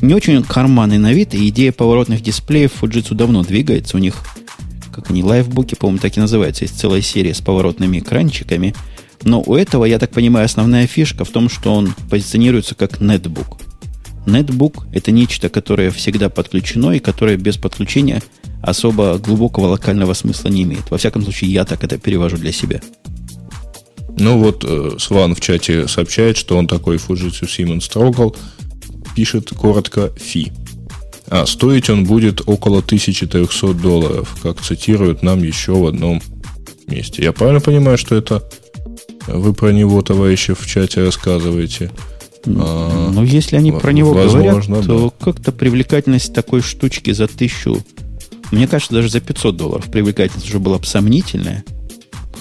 Не 0.00 0.14
очень 0.14 0.42
карманный 0.42 0.98
на 0.98 1.12
вид, 1.12 1.34
и 1.34 1.48
идея 1.48 1.72
поворотных 1.72 2.22
дисплеев 2.22 2.72
Fujitsu 2.82 3.14
давно 3.14 3.42
двигается. 3.42 3.96
У 3.96 4.00
них, 4.00 4.16
как 4.92 5.10
они, 5.10 5.22
лайфбуки, 5.22 5.74
по-моему, 5.74 6.00
так 6.00 6.16
и 6.16 6.20
называются. 6.20 6.64
Есть 6.64 6.80
целая 6.80 7.02
серия 7.02 7.34
с 7.34 7.40
поворотными 7.40 7.98
экранчиками– 7.98 8.74
но 9.24 9.42
у 9.44 9.54
этого, 9.54 9.84
я 9.84 9.98
так 9.98 10.10
понимаю, 10.10 10.46
основная 10.46 10.86
фишка 10.86 11.24
в 11.24 11.30
том, 11.30 11.48
что 11.48 11.74
он 11.74 11.94
позиционируется 12.10 12.74
как 12.74 13.00
нетбук. 13.00 13.58
Нетбук– 14.26 14.86
это 14.92 15.10
нечто, 15.10 15.48
которое 15.48 15.90
всегда 15.90 16.28
подключено 16.28 16.92
и 16.92 17.00
которое 17.00 17.36
без 17.36 17.56
подключения 17.56 18.22
особо 18.62 19.18
глубокого 19.18 19.66
локального 19.66 20.14
смысла 20.14 20.48
не 20.48 20.62
имеет. 20.62 20.90
Во 20.90 20.98
всяком 20.98 21.22
случае, 21.22 21.50
я 21.52 21.64
так 21.64 21.82
это 21.82 21.98
перевожу 21.98 22.36
для 22.36 22.52
себя. 22.52 22.80
Ну 24.18 24.38
вот 24.38 24.64
э, 24.64 24.92
Сван 24.98 25.34
в 25.34 25.40
чате 25.40 25.88
сообщает, 25.88 26.36
что 26.36 26.56
он 26.56 26.68
такой 26.68 26.96
Fujitsu 26.96 27.46
Siemens 27.46 27.90
трогал. 27.90 28.36
Пишет 29.16 29.50
коротко 29.50 30.12
«фи». 30.16 30.52
А 31.28 31.46
стоить 31.46 31.88
он 31.88 32.04
будет 32.04 32.42
около 32.46 32.78
1300 32.78 33.74
долларов, 33.74 34.36
как 34.42 34.60
цитируют 34.60 35.22
нам 35.22 35.42
еще 35.42 35.72
в 35.72 35.86
одном 35.86 36.22
месте. 36.86 37.22
Я 37.22 37.32
правильно 37.32 37.60
понимаю, 37.60 37.96
что 37.96 38.14
это 38.14 38.42
вы 39.26 39.54
про 39.54 39.72
него, 39.72 40.02
товарищи, 40.02 40.54
в 40.54 40.66
чате 40.66 41.02
рассказываете? 41.02 41.90
А, 42.46 43.10
ну, 43.12 43.22
если 43.22 43.56
они 43.56 43.72
про 43.72 43.92
него 43.92 44.12
возможно, 44.12 44.80
говорят, 44.80 44.86
то 44.86 45.14
да. 45.18 45.24
как-то 45.24 45.52
привлекательность 45.52 46.34
такой 46.34 46.60
штучки 46.60 47.12
за 47.12 47.28
тысячу, 47.28 47.78
мне 48.50 48.66
кажется, 48.66 48.94
даже 48.94 49.08
за 49.08 49.20
500 49.20 49.56
долларов 49.56 49.90
привлекательность 49.90 50.48
уже 50.48 50.58
была 50.58 50.78
бы 50.78 50.86
сомнительная. 50.86 51.64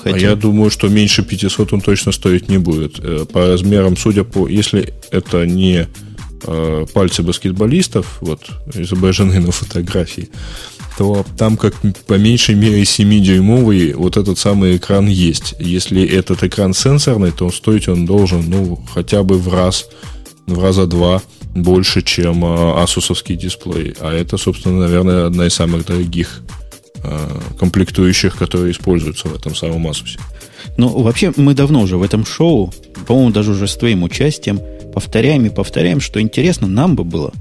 Хотя... 0.04 0.16
А 0.16 0.20
я 0.20 0.36
думаю, 0.36 0.72
что 0.72 0.88
меньше 0.88 1.24
500 1.24 1.74
он 1.74 1.82
точно 1.82 2.12
стоить 2.12 2.50
не 2.50 2.58
будет. 2.58 3.00
Э, 3.00 3.26
по 3.32 3.48
размерам, 3.48 3.96
судя 3.96 4.24
по... 4.24 4.48
Если 4.48 4.94
это 5.12 5.46
не 5.46 5.88
э, 6.44 6.86
пальцы 6.94 7.22
баскетболистов, 7.22 8.18
вот, 8.22 8.42
изображены 8.74 9.40
на 9.40 9.52
фотографии, 9.52 10.30
то 11.02 11.26
там 11.36 11.58
как 11.58 11.74
по 12.06 12.14
меньшей 12.14 12.54
мере 12.54 12.84
7-дюймовый 12.84 13.96
вот 13.96 14.18
этот 14.18 14.38
самый 14.38 14.78
экран 14.78 15.08
есть. 15.08 15.56
Если 15.60 16.08
этот 16.08 16.44
экран 16.44 16.76
сенсорный, 16.76 17.32
то 17.32 17.50
стоить 17.50 17.88
он 17.88 18.06
должен, 18.06 18.48
ну, 18.48 18.80
хотя 18.94 19.24
бы 19.24 19.40
в 19.40 19.52
раз, 19.52 19.88
в 20.46 20.62
раза 20.62 20.86
два 20.86 21.24
больше, 21.56 22.04
чем 22.04 22.46
асусовский 22.46 23.36
дисплей. 23.36 23.96
А 24.00 24.14
это, 24.14 24.38
собственно, 24.38 24.78
наверное, 24.78 25.26
одна 25.26 25.48
из 25.48 25.56
самых 25.56 25.88
дорогих 25.88 26.44
а, 27.04 27.42
комплектующих, 27.58 28.38
которые 28.38 28.72
используются 28.72 29.28
в 29.28 29.34
этом 29.34 29.56
самом 29.56 29.88
Asus. 29.88 30.20
Ну, 30.78 31.02
вообще, 31.02 31.34
мы 31.36 31.56
давно 31.56 31.82
уже 31.82 31.98
в 31.98 32.04
этом 32.04 32.28
шоу, 32.28 32.72
по-моему, 33.08 33.32
даже 33.32 33.54
уже 33.54 33.68
с 33.68 33.76
твоим 33.76 34.04
участием, 34.04 34.60
повторяем 34.94 35.48
и 35.48 35.50
повторяем, 35.50 36.00
что 36.00 36.22
интересно 36.22 36.68
нам 36.68 36.96
бы 36.96 37.04
было, 37.04 37.34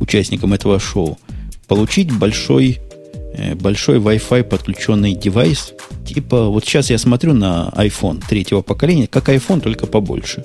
участникам 0.00 0.54
этого 0.54 0.80
шоу, 0.80 1.18
получить 1.68 2.10
большой 2.10 2.80
большой 3.54 3.98
Wi-Fi 3.98 4.44
подключенный 4.44 5.14
девайс. 5.14 5.72
Типа, 6.06 6.48
вот 6.48 6.64
сейчас 6.64 6.90
я 6.90 6.98
смотрю 6.98 7.32
на 7.32 7.72
iPhone 7.76 8.22
третьего 8.28 8.62
поколения, 8.62 9.06
как 9.06 9.28
iPhone, 9.28 9.60
только 9.60 9.86
побольше. 9.86 10.44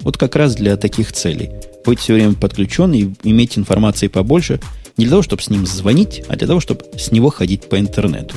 Вот 0.00 0.16
как 0.16 0.36
раз 0.36 0.54
для 0.54 0.76
таких 0.76 1.12
целей. 1.12 1.50
Быть 1.84 1.98
все 1.98 2.14
время 2.14 2.34
подключен 2.34 2.92
и 2.92 3.08
иметь 3.22 3.56
информации 3.58 4.08
побольше. 4.08 4.60
Не 4.96 5.04
для 5.04 5.12
того, 5.12 5.22
чтобы 5.22 5.42
с 5.42 5.50
ним 5.50 5.66
звонить, 5.66 6.22
а 6.28 6.36
для 6.36 6.46
того, 6.46 6.60
чтобы 6.60 6.84
с 6.96 7.10
него 7.10 7.30
ходить 7.30 7.68
по 7.68 7.78
интернету. 7.78 8.36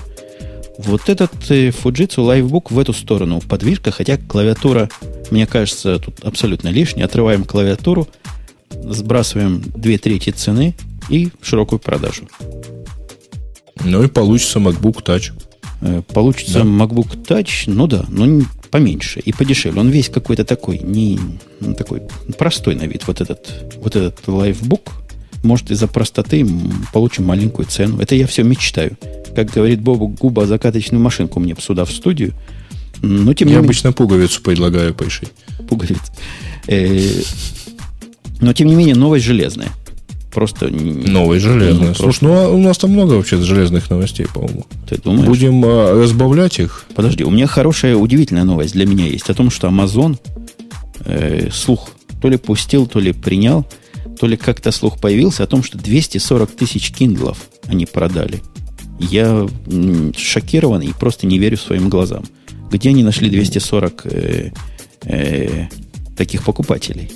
Вот 0.78 1.10
этот 1.10 1.32
э, 1.50 1.70
Fujitsu 1.70 2.18
Livebook 2.18 2.68
в 2.70 2.80
эту 2.80 2.94
сторону 2.94 3.42
подвижка, 3.42 3.92
хотя 3.92 4.18
клавиатура, 4.18 4.90
мне 5.32 5.48
кажется, 5.48 6.00
тут 6.00 6.24
абсолютно 6.24 6.70
лишняя. 6.70 7.06
Отрываем 7.06 7.44
клавиатуру, 7.46 8.08
сбрасываем 8.70 9.64
две 9.76 9.98
трети 9.98 10.30
цены 10.30 10.76
и 11.10 11.30
широкую 11.42 11.80
продажу. 11.80 12.28
Ну 13.84 14.04
и 14.04 14.08
получится 14.08 14.60
MacBook 14.60 15.04
Touch. 15.04 15.32
Э, 15.82 16.02
получится 16.14 16.60
да. 16.60 16.62
MacBook 16.62 17.26
Touch, 17.26 17.64
ну 17.68 17.88
да, 17.88 18.06
но 18.10 18.44
поменьше 18.72 19.20
и 19.20 19.32
подешевле. 19.32 19.82
Он 19.82 19.90
весь 19.90 20.10
какой-то 20.10 20.44
такой, 20.44 20.80
не 20.80 21.20
ну, 21.60 21.74
такой 21.74 22.02
простой 22.38 22.76
на 22.76 22.84
вид. 22.84 23.04
Вот 23.08 23.22
этот, 23.22 23.76
вот 23.78 23.96
этот 23.96 24.26
Livebook, 24.28 24.90
может, 25.44 25.72
из-за 25.72 25.88
простоты 25.88 26.46
получим 26.94 27.26
маленькую 27.26 27.68
цену. 27.68 28.00
Это 28.00 28.16
я 28.16 28.28
все 28.28 28.44
мечтаю. 28.44 28.98
Как 29.36 29.52
говорит 29.52 29.82
Бобу, 29.82 30.08
губа 30.08 30.46
закаточную 30.46 31.02
машинку 31.02 31.40
мне 31.40 31.56
сюда 31.60 31.86
в 31.86 31.92
студию. 31.92 32.34
Но, 33.02 33.34
тем 33.34 33.48
я 33.48 33.56
не 33.56 33.60
обычно 33.60 33.90
менее... 33.90 33.96
пуговицу 33.96 34.42
предлагаю 34.42 34.96
пошить. 34.96 35.30
Пуговиц. 35.70 36.00
Э, 36.68 37.00
но, 38.42 38.54
тем 38.54 38.68
не 38.68 38.76
менее, 38.76 38.96
новость 38.96 39.26
железная. 39.26 39.70
Просто... 40.34 40.68
Новый 40.68 41.40
железный. 41.40 41.88
Ну, 41.88 41.96
Слушай, 41.96 42.24
ну 42.26 42.34
а 42.34 42.50
у 42.50 42.60
нас 42.60 42.78
там 42.78 42.92
много 42.92 43.14
вообще 43.14 43.38
железных 43.38 43.90
новостей, 43.90 44.28
по-моему. 44.32 44.66
Ты 44.88 44.98
думаешь? 44.98 45.28
Будем 45.28 45.64
а, 45.66 45.94
разбавлять 45.94 46.60
их. 46.60 46.86
Подожди, 46.96 47.24
у 47.24 47.32
меня 47.32 47.48
хорошая, 47.48 47.96
удивительная 47.96 48.44
новость 48.44 48.74
для 48.74 48.86
меня 48.86 49.06
есть 49.06 49.30
о 49.30 49.34
том, 49.34 49.50
что 49.50 49.68
Amazon 49.68 50.18
э, 51.06 51.50
слух 51.52 51.90
то 52.22 52.30
ли 52.30 52.38
пустил, 52.38 52.88
то 52.88 53.00
ли 53.00 53.14
принял, 53.14 53.66
то 54.20 54.28
ли 54.28 54.38
как-то 54.38 54.72
слух 54.72 55.00
появился 55.00 55.44
о 55.44 55.48
том, 55.48 55.64
что 55.64 55.78
240 55.78 56.52
тысяч 56.52 56.92
киндлов 56.92 57.50
они 57.68 57.86
продали. 57.86 58.42
Я 59.00 59.48
шокирован 60.18 60.82
и 60.82 60.92
просто 60.92 61.28
не 61.28 61.38
верю 61.38 61.58
своим 61.58 61.90
глазам. 61.90 62.26
Где 62.72 62.90
они 62.90 63.04
нашли 63.04 63.30
240 63.30 64.02
э, 64.06 64.52
э, 65.04 65.68
таких 66.18 66.44
покупателей? 66.44 67.12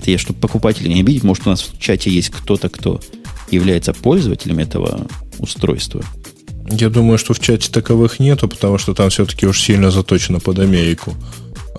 Это 0.00 0.10
я, 0.10 0.16
чтобы 0.16 0.40
покупателей 0.40 0.94
не 0.94 1.00
обидеть, 1.00 1.24
может, 1.24 1.46
у 1.46 1.50
нас 1.50 1.60
в 1.60 1.78
чате 1.78 2.10
есть 2.10 2.30
кто-то, 2.30 2.70
кто 2.70 3.02
является 3.50 3.92
пользователем 3.92 4.58
этого 4.58 5.06
устройства. 5.38 6.02
Я 6.70 6.88
думаю, 6.88 7.18
что 7.18 7.34
в 7.34 7.40
чате 7.40 7.70
таковых 7.70 8.18
нету, 8.18 8.48
потому 8.48 8.78
что 8.78 8.94
там 8.94 9.10
все-таки 9.10 9.46
уж 9.46 9.60
сильно 9.60 9.90
заточено 9.90 10.40
под 10.40 10.58
Америку. 10.58 11.12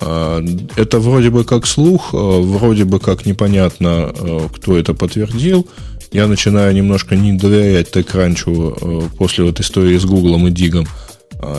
А, 0.00 0.40
это 0.76 1.00
вроде 1.00 1.30
бы 1.30 1.42
как 1.42 1.66
слух, 1.66 2.10
а, 2.12 2.40
вроде 2.40 2.84
бы 2.84 3.00
как 3.00 3.26
непонятно, 3.26 4.12
а, 4.14 4.48
кто 4.54 4.78
это 4.78 4.94
подтвердил. 4.94 5.66
Я 6.12 6.28
начинаю 6.28 6.72
немножко 6.72 7.16
не 7.16 7.32
доверять 7.32 7.90
TechCrunch 7.90 9.16
после 9.16 9.42
вот 9.42 9.58
истории 9.58 9.98
с 9.98 10.04
Гуглом 10.04 10.46
и 10.46 10.52
Дигом, 10.52 10.86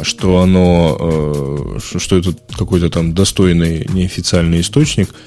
что 0.04 0.38
оно, 0.40 1.78
что 1.84 2.18
это 2.20 2.34
какой-то 2.58 2.90
там 2.90 3.14
достойный 3.14 3.86
неофициальный 3.92 4.62
источник– 4.62 5.10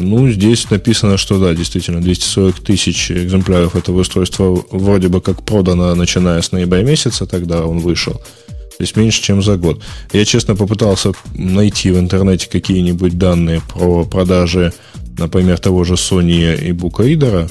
ну, 0.00 0.28
здесь 0.28 0.70
написано, 0.70 1.16
что 1.16 1.38
да, 1.38 1.54
действительно, 1.54 2.00
240 2.00 2.60
тысяч 2.60 3.10
экземпляров 3.10 3.76
этого 3.76 4.00
устройства 4.00 4.62
вроде 4.70 5.08
бы 5.08 5.20
как 5.20 5.44
продано, 5.44 5.94
начиная 5.94 6.40
с 6.42 6.52
ноября 6.52 6.82
месяца, 6.82 7.26
тогда 7.26 7.64
он 7.64 7.78
вышел. 7.78 8.14
То 8.14 8.84
есть 8.84 8.96
меньше, 8.96 9.22
чем 9.22 9.42
за 9.42 9.56
год. 9.56 9.80
Я, 10.12 10.24
честно, 10.24 10.56
попытался 10.56 11.12
найти 11.34 11.90
в 11.90 11.98
интернете 11.98 12.48
какие-нибудь 12.50 13.18
данные 13.18 13.62
про 13.72 14.04
продажи, 14.04 14.72
например, 15.18 15.58
того 15.58 15.84
же 15.84 15.94
Sony 15.94 16.58
и 16.58 16.72
Book 16.72 17.50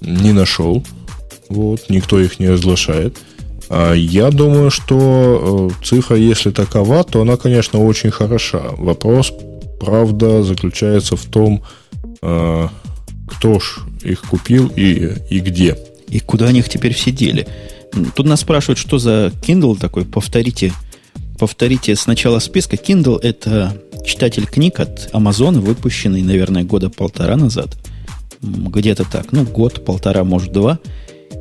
Не 0.00 0.32
нашел. 0.32 0.84
Вот, 1.48 1.90
никто 1.90 2.20
их 2.20 2.38
не 2.38 2.48
разглашает. 2.48 3.18
А 3.68 3.92
я 3.92 4.30
думаю, 4.30 4.70
что 4.70 5.70
э, 5.70 5.84
цифра, 5.84 6.16
если 6.16 6.50
такова, 6.50 7.04
то 7.04 7.22
она, 7.22 7.36
конечно, 7.36 7.78
очень 7.78 8.10
хороша. 8.10 8.62
Вопрос, 8.78 9.32
правда 9.80 10.44
заключается 10.44 11.16
в 11.16 11.24
том, 11.24 11.64
э, 12.22 12.68
кто 13.26 13.58
ж 13.58 13.78
их 14.02 14.20
купил 14.22 14.70
и, 14.76 15.14
и 15.30 15.40
где. 15.40 15.76
И 16.08 16.20
куда 16.20 16.48
они 16.48 16.60
их 16.60 16.68
теперь 16.68 16.92
все 16.94 17.10
дели. 17.10 17.48
Тут 18.14 18.26
нас 18.26 18.40
спрашивают, 18.40 18.78
что 18.78 18.98
за 18.98 19.32
Kindle 19.42 19.78
такой. 19.78 20.04
Повторите, 20.04 20.72
повторите 21.38 21.96
сначала 21.96 22.38
списка. 22.38 22.76
Kindle– 22.76 23.18
это 23.22 23.76
читатель 24.04 24.46
книг 24.46 24.78
от 24.78 25.10
Amazon, 25.12 25.58
выпущенный, 25.60 26.22
наверное, 26.22 26.62
года 26.62 26.90
полтора 26.90 27.36
назад. 27.36 27.76
Где-то 28.42 29.04
так. 29.10 29.32
Ну, 29.32 29.44
год, 29.44 29.84
полтора, 29.84 30.24
может, 30.24 30.52
два. 30.52 30.78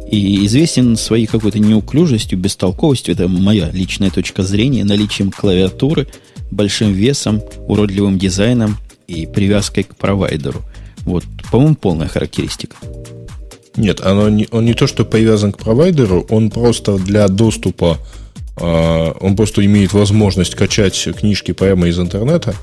И 0.09 0.45
известен 0.45 0.95
своей 0.97 1.27
какой-то 1.27 1.59
неуклюжестью, 1.59 2.39
бестолковостью. 2.39 3.13
Это 3.13 3.27
моя 3.27 3.69
личная 3.71 4.09
точка 4.09 4.43
зрения. 4.43 4.83
Наличием 4.85 5.29
клавиатуры– 5.29 6.07
большим 6.51 6.93
весом, 6.93 7.41
уродливым 7.67 8.17
дизайном 8.17 8.77
и 9.07 9.25
привязкой 9.25 9.83
к 9.83 9.95
провайдеру. 9.95 10.61
Вот, 10.99 11.23
по-моему, 11.51 11.75
полная 11.75 12.07
характеристика. 12.07 12.75
Нет, 13.75 14.01
оно 14.01 14.29
не, 14.29 14.47
он 14.51 14.65
не 14.65 14.73
то, 14.73 14.87
что 14.87 15.05
привязан 15.05 15.51
к 15.51 15.57
провайдеру, 15.57 16.25
он 16.29 16.49
просто 16.49 16.97
для 16.97 17.27
доступа, 17.27 17.97
э, 18.57 19.13
он 19.19 19.35
просто 19.35 19.65
имеет 19.65 19.93
возможность 19.93 20.55
качать 20.55 21.07
книжки 21.17 21.53
прямо 21.53 21.87
из 21.87 21.97
интернета, 21.99 22.55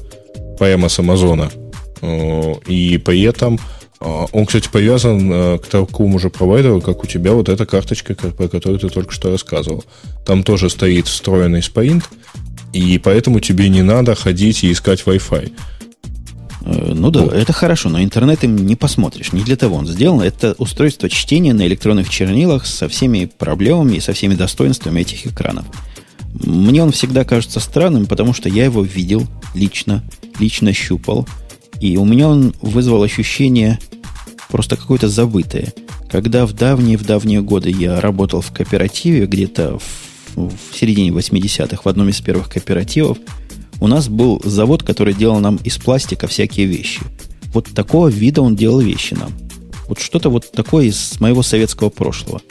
прямо 0.59 0.89
с 0.89 0.99
Амазона. 0.99 1.51
Э, 2.03 2.55
и 2.67 2.99
при 2.99 3.23
этом 3.23 3.59
он, 4.01 4.47
кстати, 4.47 4.69
привязан 4.71 5.33
э, 5.33 5.59
к 5.59 5.67
такому 5.69 6.19
же 6.19 6.29
провайдеру, 6.29 6.81
как 6.81 7.03
у 7.03 7.07
тебя 7.07 7.33
вот 7.33 7.49
эта 7.49 7.65
карточка, 7.65 8.15
про 8.15 8.49
которую 8.49 8.79
ты 8.79 8.89
только 8.89 9.13
что 9.13 9.31
рассказывал. 9.31 9.85
Там 10.27 10.43
тоже 10.43 10.69
стоит 10.69 11.07
встроенный 11.07 11.63
спаинт, 11.63 12.05
и 12.73 12.99
поэтому 12.99 13.41
тебе 13.41 13.69
не 13.69 13.83
надо 13.83 14.15
ходить 14.15 14.65
и 14.65 14.73
искать 14.73 15.05
Wi-Fi. 15.07 15.53
Э, 16.67 16.93
ну 16.95 17.11
да, 17.11 17.23
вот. 17.23 17.33
это 17.33 17.53
хорошо, 17.53 17.89
но 17.89 18.03
интернет 18.03 18.45
им 18.45 18.57
не 18.57 18.77
посмотришь. 18.77 19.33
Не 19.33 19.43
для 19.43 19.57
того 19.57 19.77
он 19.77 19.87
сделан. 19.87 20.21
Это 20.21 20.55
устройство 20.59 21.09
чтения 21.09 21.55
на 21.55 21.67
электронных 21.67 22.11
чернилах 22.11 22.67
со 22.67 22.89
всеми 22.89 23.25
проблемами 23.25 23.97
и 23.97 24.01
со 24.01 24.13
всеми 24.13 24.35
достоинствами 24.35 25.01
этих 25.01 25.27
экранов. 25.27 25.65
Мне 26.35 26.83
он 26.83 26.93
всегда 26.93 27.25
кажется 27.25 27.61
странным, 27.61 28.07
потому 28.07 28.35
что 28.35 28.49
я 28.49 28.65
его 28.65 28.83
видел 28.83 29.27
лично, 29.55 30.05
лично 30.39 30.73
щупал. 30.75 31.27
И 31.81 31.97
у 31.97 32.05
меня 32.05 32.29
он 32.29 32.55
вызвал 32.63 33.03
ощущение 33.03 33.79
просто 34.49 34.77
какое-то 34.77 35.09
забытое. 35.09 35.73
Когда 36.11 36.47
в 36.47 36.53
давние-в 36.53 37.05
давние 37.05 37.43
годы 37.43 37.71
я 37.71 38.01
работал 38.01 38.41
в 38.41 38.53
кооперативе, 38.53 39.27
где-то 39.27 39.79
в 39.79 40.07
в 40.37 40.77
середине 40.77 41.11
80-х 41.11 41.83
в 41.83 41.89
одном 41.89 42.11
из 42.11 42.21
первых 42.21 42.49
кооперативов, 42.49 43.19
у 43.81 43.89
нас 43.89 44.09
был 44.09 44.41
завод, 44.45 44.83
который 44.83 45.15
делал 45.15 45.41
нам 45.41 45.57
из 45.57 45.79
пластика 45.79 46.27
всякие 46.27 46.67
вещи. 46.67 47.01
Вот 47.53 47.69
такого 47.75 48.09
вида 48.09 48.43
он 48.43 48.55
делал 48.57 48.81
вещи 48.81 49.15
нам. 49.15 49.33
Вот 49.89 49.99
что-то 49.99 50.31
вот 50.31 50.51
такое 50.53 50.87
из 50.87 51.21
моего 51.21 51.43
советского 51.43 51.91
прошлого. 51.91 52.43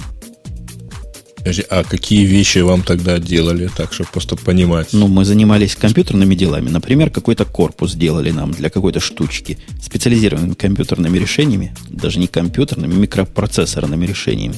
А 1.70 1.84
какие 1.84 2.26
вещи 2.26 2.58
вам 2.60 2.82
тогда 2.82 3.20
делали, 3.20 3.70
так, 3.76 3.94
чтобы 3.94 4.10
просто 4.12 4.36
понимать? 4.36 4.90
Ну, 4.94 5.08
мы 5.08 5.26
занимались 5.26 5.76
компьютерными 5.76 6.34
делами. 6.34 6.70
Например, 6.70 7.12
какой-то 7.12 7.46
корпус 7.46 7.94
делали 7.94 8.32
нам 8.32 8.52
для 8.52 8.72
какой-то 8.72 9.00
штучки. 9.00 9.60
Специализированными 9.80 10.56
компьютерными 10.56 11.20
решениями. 11.20 11.76
Даже 11.90 12.18
не 12.20 12.26
компьютерными, 12.26 12.96
микропроцессорными 12.96 14.08
решениями. 14.08 14.56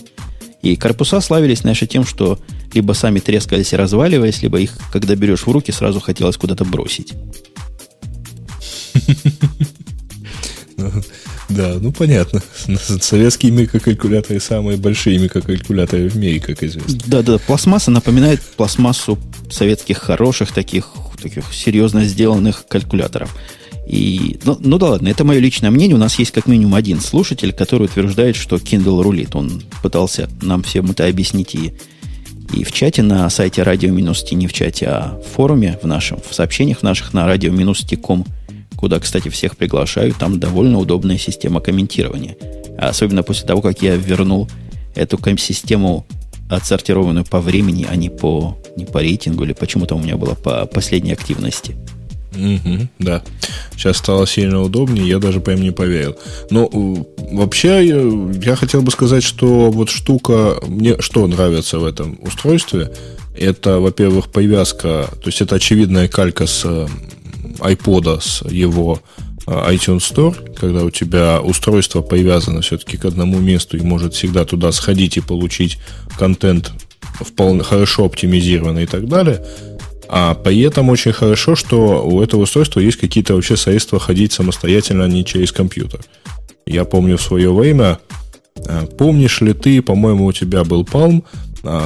И 0.62 0.78
корпуса 0.78 1.20
славились, 1.20 1.60
знаешь, 1.60 1.84
тем, 1.90 2.06
что 2.06 2.40
либо 2.74 2.94
сами 2.94 3.20
трескались 3.20 3.74
и 3.74 3.76
разваливались, 3.76 4.42
либо 4.42 4.60
их, 4.60 4.78
когда 4.92 5.16
берешь 5.16 5.46
в 5.46 5.52
руки, 5.52 5.72
сразу 5.72 6.00
хотелось 6.00 6.38
куда-то 6.38 6.64
бросить. 6.64 7.14
Да, 11.50 11.78
ну 11.80 11.92
понятно. 11.92 12.42
Советские 13.02 13.52
микрокалькуляторы 13.52 14.40
самые 14.40 14.78
большие 14.78 15.18
микрокалькуляторы 15.20 16.10
в 16.10 16.16
мире, 16.16 16.40
как 16.40 16.64
известно. 16.64 17.00
Да, 17.06 17.22
да, 17.22 17.38
пластмасса 17.38 17.92
напоминает 17.92 18.42
пластмассу 18.42 19.18
советских 19.50 20.00
хороших 20.00 20.52
таких, 20.52 20.90
таких 21.22 21.54
серьезно 21.54 22.04
сделанных 22.04 22.66
калькуляторов. 22.68 23.36
И, 23.88 24.38
ну, 24.44 24.58
ну 24.60 24.78
да 24.78 24.90
ладно, 24.92 25.08
это 25.08 25.24
мое 25.24 25.40
личное 25.40 25.72
мнение. 25.72 25.96
У 25.96 26.00
нас 26.00 26.20
есть 26.20 26.32
как 26.32 26.46
минимум 26.48 26.76
один 26.76 27.00
слушатель, 27.00 27.54
который 27.54 27.86
утверждает, 27.86 28.36
что 28.36 28.58
Kindle 28.58 29.02
рулит. 29.02 29.34
Он 29.34 29.64
пытался 29.82 30.30
нам 30.42 30.64
всем 30.64 30.92
это 30.92 31.08
объяснить 31.08 31.56
и, 31.56 31.74
и 32.54 32.66
в 32.66 32.74
чате 32.74 33.02
на 33.02 33.30
сайте 33.30 33.64
радио 33.64 33.90
минус 33.92 34.30
не 34.30 34.48
в 34.48 34.54
чате, 34.54 34.88
а 34.88 35.22
в 35.26 35.36
форуме 35.36 35.80
в 35.82 35.88
нашем, 35.88 36.20
в 36.30 36.36
сообщениях 36.36 36.84
наших 36.84 37.14
на 37.14 37.26
радио 37.26 37.54
минус 37.54 37.86
куда, 38.78 39.00
кстати, 39.00 39.30
всех 39.30 39.58
приглашаю. 39.58 40.14
Там 40.14 40.40
довольно 40.40 40.78
удобная 40.80 41.18
система 41.18 41.60
комментирования. 41.60 42.38
Особенно 42.78 43.24
после 43.24 43.48
того, 43.48 43.62
как 43.62 43.82
я 43.82 43.96
вернул 43.96 44.48
эту 44.96 45.20
систему 45.38 46.06
отсортированную 46.50 47.26
по 47.26 47.42
времени, 47.42 47.86
а 47.90 47.96
не 47.96 48.10
по, 48.10 48.58
не 48.78 48.86
по 48.86 49.00
рейтингу, 49.00 49.44
или 49.44 49.54
почему-то 49.54 49.96
у 49.96 50.00
меня 50.00 50.16
было 50.16 50.34
по 50.36 50.66
последней 50.66 51.12
активности. 51.12 51.76
Угу, 52.36 52.88
да. 53.00 53.24
Сейчас 53.76 53.98
стало 53.98 54.28
сильно 54.28 54.62
удобнее, 54.62 55.08
я 55.08 55.20
даже 55.20 55.40
прям 55.40 55.62
не 55.62 55.72
поверил. 55.72 56.16
Но 56.50 56.70
вообще 57.32 57.86
я, 57.86 58.52
я 58.52 58.56
хотел 58.56 58.82
бы 58.82 58.92
сказать, 58.92 59.24
что 59.24 59.72
вот 59.72 59.90
штука, 59.90 60.56
мне 60.68 61.00
что 61.02 61.26
нравится 61.28 61.80
в 61.80 61.86
этом 61.86 62.20
устройстве, 62.22 62.92
это, 63.36 63.80
во-первых, 63.80 64.30
привязка, 64.30 65.10
то 65.12 65.28
есть 65.28 65.42
это 65.42 65.56
очевидная 65.56 66.08
калька 66.08 66.48
с 66.48 66.88
iPod 67.60 68.22
с 68.22 68.44
его 68.50 69.02
а, 69.46 69.72
iTunes 69.72 70.00
Store, 70.00 70.54
когда 70.56 70.84
у 70.84 70.90
тебя 70.90 71.42
устройство 71.42 72.02
привязано 72.02 72.62
все-таки 72.62 72.98
к 72.98 73.06
одному 73.06 73.40
месту 73.40 73.78
и 73.78 73.82
может 73.82 74.14
всегда 74.14 74.44
туда 74.46 74.72
сходить 74.72 75.18
и 75.18 75.22
получить 75.22 75.78
контент 76.18 76.74
вполне 77.20 77.64
хорошо 77.64 78.06
оптимизированный 78.06 78.84
и 78.84 78.88
так 78.88 79.08
далее. 79.08 79.44
А 80.10 80.36
при 80.36 80.62
этом 80.62 80.90
очень 80.90 81.14
хорошо, 81.14 81.56
что 81.56 82.06
у 82.06 82.22
этого 82.22 82.42
устройства 82.42 82.80
есть 82.80 82.98
какие-то 82.98 83.36
вообще 83.36 83.58
средства 83.58 84.00
ходить 84.00 84.34
самостоятельно, 84.34 85.06
а 85.06 85.08
не 85.08 85.26
через 85.26 85.52
компьютер. 85.52 86.02
Я 86.66 86.84
помню 86.84 87.18
в 87.18 87.22
свое 87.22 87.54
время, 87.54 88.00
а, 88.68 88.86
помнишь 88.86 89.40
ли 89.42 89.54
ты, 89.54 89.82
по-моему, 89.82 90.26
у 90.26 90.34
тебя 90.34 90.64
был 90.64 90.84
Palm, 90.84 91.24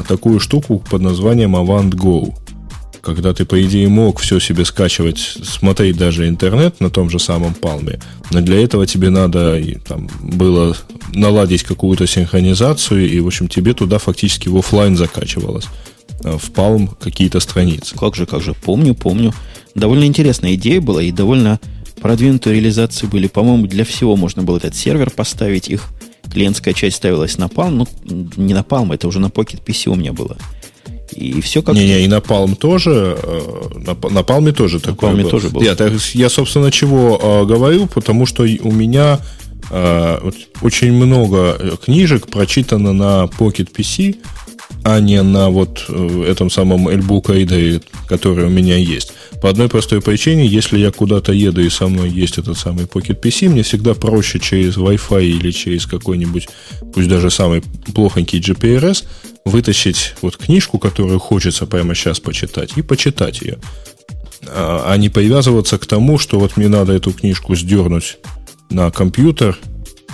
такую 0.08 0.40
штуку 0.40 0.84
под 0.92 1.02
названием 1.02 1.56
Avant 1.56 1.90
Go 1.90 2.34
когда 3.02 3.34
ты, 3.34 3.46
по 3.46 3.62
идее, 3.64 3.88
мог 3.88 4.20
все 4.20 4.40
себе 4.40 4.66
скачивать, 4.66 5.18
смотреть 5.18 5.98
даже 5.98 6.28
интернет 6.28 6.80
на 6.80 6.90
том 6.90 7.10
же 7.10 7.20
самом 7.20 7.56
Palm, 7.60 8.00
но 8.32 8.42
для 8.42 8.64
этого 8.64 8.86
тебе 8.86 9.10
надо 9.10 9.60
там, 9.88 10.08
было 10.22 10.76
наладить 11.14 11.64
какую-то 11.64 12.08
синхронизацию, 12.08 13.10
и, 13.10 13.20
в 13.20 13.28
общем, 13.28 13.48
тебе 13.48 13.74
туда 13.74 13.98
фактически 13.98 14.50
в 14.50 14.58
офлайн 14.58 14.96
закачивалось 14.96 15.66
э, 16.24 16.38
в 16.38 16.52
Palm 16.52 16.90
какие-то 17.00 17.40
страницы. 17.40 17.96
Как 17.96 18.16
же, 18.16 18.26
как 18.26 18.42
же, 18.42 18.54
помню, 18.54 18.94
помню. 18.94 19.34
Довольно 19.74 20.06
интересная 20.06 20.54
идея 20.56 20.82
была 20.82 21.02
и 21.02 21.12
довольно 21.12 21.60
продвинутые 22.02 22.56
реализации 22.56 23.08
были. 23.08 23.28
По-моему, 23.28 23.68
для 23.68 23.86
всего 23.86 24.16
можно 24.16 24.44
было 24.44 24.58
этот 24.58 24.76
сервер 24.76 25.10
поставить. 25.12 25.70
Их 25.70 25.90
клиентская 26.32 26.74
часть 26.74 26.98
ставилась 26.98 27.38
на 27.38 27.46
Palm, 27.46 27.72
ну, 27.72 27.88
не 28.38 28.54
на 28.54 28.62
Palm, 28.62 28.94
это 28.94 29.08
уже 29.08 29.20
на 29.20 29.28
Pocket 29.28 29.64
PC 29.64 29.90
у 29.90 29.96
меня 29.96 30.14
было. 30.14 30.38
И 31.14 31.42
все 31.42 31.62
как... 31.62 31.76
Не-не, 31.76 32.04
и 32.04 32.08
на 32.08 32.20
Palm 32.20 32.56
тоже, 32.56 33.18
э, 33.22 33.42
на, 33.76 33.94
на 34.10 34.20
Palm 34.20 34.52
тоже 34.52 34.76
на 34.76 34.82
такое 34.82 35.14
было. 35.14 35.30
тоже 35.30 35.50
было. 35.50 35.64
Я, 35.64 35.76
так, 35.76 35.94
я, 36.14 36.30
собственно, 36.30 36.72
чего 36.72 37.20
э, 37.22 37.46
говорю, 37.46 37.88
потому 37.88 38.26
что 38.26 38.44
у 38.44 38.72
меня 38.72 39.20
э, 39.70 40.32
очень 40.62 40.94
много 40.94 41.78
книжек 41.84 42.28
прочитано 42.28 42.94
на 42.94 43.26
Pocket 43.26 43.70
PC, 43.76 44.18
а 44.84 45.00
не 45.00 45.22
на 45.22 45.50
вот 45.50 45.86
э, 45.90 46.26
этом 46.28 46.50
самом 46.50 46.88
Elbook 46.88 47.26
Reader, 47.26 47.84
который 48.08 48.46
у 48.46 48.50
меня 48.50 48.78
есть. 48.78 49.14
По 49.42 49.50
одной 49.50 49.70
простой 49.70 50.02
причине, 50.02 50.46
если 50.46 50.78
я 50.78 50.92
куда-то 50.92 51.32
еду 51.34 51.62
и 51.62 51.70
со 51.70 51.88
мной 51.88 52.10
есть 52.10 52.38
этот 52.38 52.58
самый 52.58 52.86
Pocket 52.86 53.20
PC, 53.20 53.50
мне 53.50 53.64
всегда 53.64 53.94
проще 53.94 54.40
через 54.40 54.78
Wi-Fi 54.78 55.24
или 55.24 55.52
через 55.52 55.86
какой-нибудь, 55.86 56.48
пусть 56.94 57.08
даже 57.08 57.30
самый 57.30 57.64
плохонький 57.94 58.40
GPRS, 58.40 59.06
вытащить 59.46 60.16
вот 60.22 60.38
книжку, 60.38 60.80
которую 60.80 61.20
хочется 61.20 61.66
прямо 61.66 61.96
сейчас 61.96 62.20
почитать, 62.20 62.74
и 62.76 62.82
почитать 62.82 63.42
ее. 63.42 63.58
А, 64.48 64.86
а 64.88 64.98
не 64.98 65.10
привязываться 65.10 65.78
к 65.78 65.86
тому, 65.86 66.18
что 66.18 66.40
вот 66.40 66.58
мне 66.58 66.68
надо 66.68 66.94
эту 66.94 67.12
книжку 67.12 67.56
сдернуть 67.56 68.18
на 68.70 68.90
компьютер, 68.92 69.58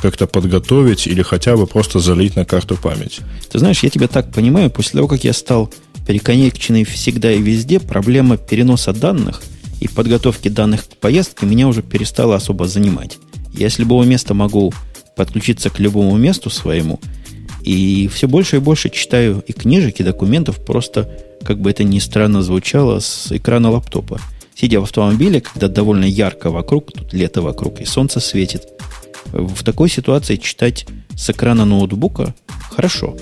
как-то 0.02 0.28
подготовить 0.28 1.08
или 1.08 1.22
хотя 1.22 1.58
бы 1.58 1.68
просто 1.68 2.00
залить 2.00 2.36
на 2.36 2.46
карту 2.46 2.76
памяти. 2.76 3.22
Ты 3.52 3.60
знаешь, 3.60 3.84
я 3.84 3.90
тебя 3.90 4.08
так 4.08 4.32
понимаю, 4.32 4.70
после 4.70 4.98
того, 4.98 5.08
как 5.08 5.24
я 5.24 5.34
стал 5.34 5.74
переконеченный 6.06 6.84
всегда 6.86 7.32
и 7.32 7.42
везде, 7.42 7.80
проблема 7.80 8.38
переноса 8.38 8.94
данных 8.94 9.42
и 9.80 9.88
подготовки 9.88 10.48
данных 10.48 10.88
к 10.88 10.98
поездке 10.98 11.46
меня 11.46 11.68
уже 11.68 11.82
перестала 11.82 12.36
особо 12.36 12.68
занимать. 12.68 13.18
Я 13.54 13.70
с 13.70 13.80
любого 13.80 14.04
места 14.04 14.34
могу 14.34 14.74
подключиться 15.16 15.70
к 15.70 15.80
любому 15.80 16.16
месту 16.18 16.50
своему, 16.50 17.00
и 17.64 18.10
все 18.14 18.28
больше 18.28 18.58
и 18.58 18.60
больше 18.60 18.90
читаю 18.90 19.44
и 19.46 19.52
книжек, 19.52 20.00
и 20.00 20.04
документов, 20.04 20.64
просто, 20.64 21.10
как 21.44 21.60
бы 21.60 21.70
это 21.70 21.84
ни 21.84 22.00
странно 22.00 22.42
звучало, 22.42 23.00
с 23.00 23.32
экрана 23.32 23.72
лаптопа. 23.72 24.22
Сидя 24.56 24.80
в 24.80 24.84
автомобиле, 24.84 25.42
когда 25.42 25.68
довольно 25.68 26.06
ярко 26.06 26.50
вокруг, 26.50 26.92
тут 26.94 27.14
лето 27.14 27.42
вокруг, 27.42 27.82
и 27.82 27.86
солнце 27.86 28.20
светит, 28.20 28.64
в 29.32 29.63
такой 29.63 29.90
ситуации 29.90 30.36
читать 30.38 30.86
с 31.16 31.30
экрана 31.30 31.66
ноутбука 31.66 32.36
хорошо. 32.72 33.16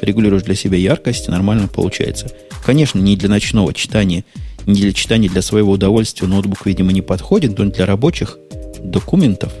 Регулируешь 0.00 0.44
для 0.44 0.54
себя 0.54 0.78
яркость, 0.78 1.28
нормально 1.28 1.68
получается. 1.68 2.30
Конечно, 2.64 2.98
не 2.98 3.16
для 3.16 3.28
ночного 3.28 3.74
читания, 3.74 4.24
не 4.66 4.80
для 4.80 4.92
читания 4.92 5.28
для 5.28 5.42
своего 5.42 5.72
удовольствия 5.72 6.26
ноутбук, 6.26 6.66
видимо, 6.66 6.92
не 6.92 7.02
подходит, 7.02 7.58
но 7.58 7.66
для 7.66 7.86
рабочих 7.86 8.38
документов 8.82 9.52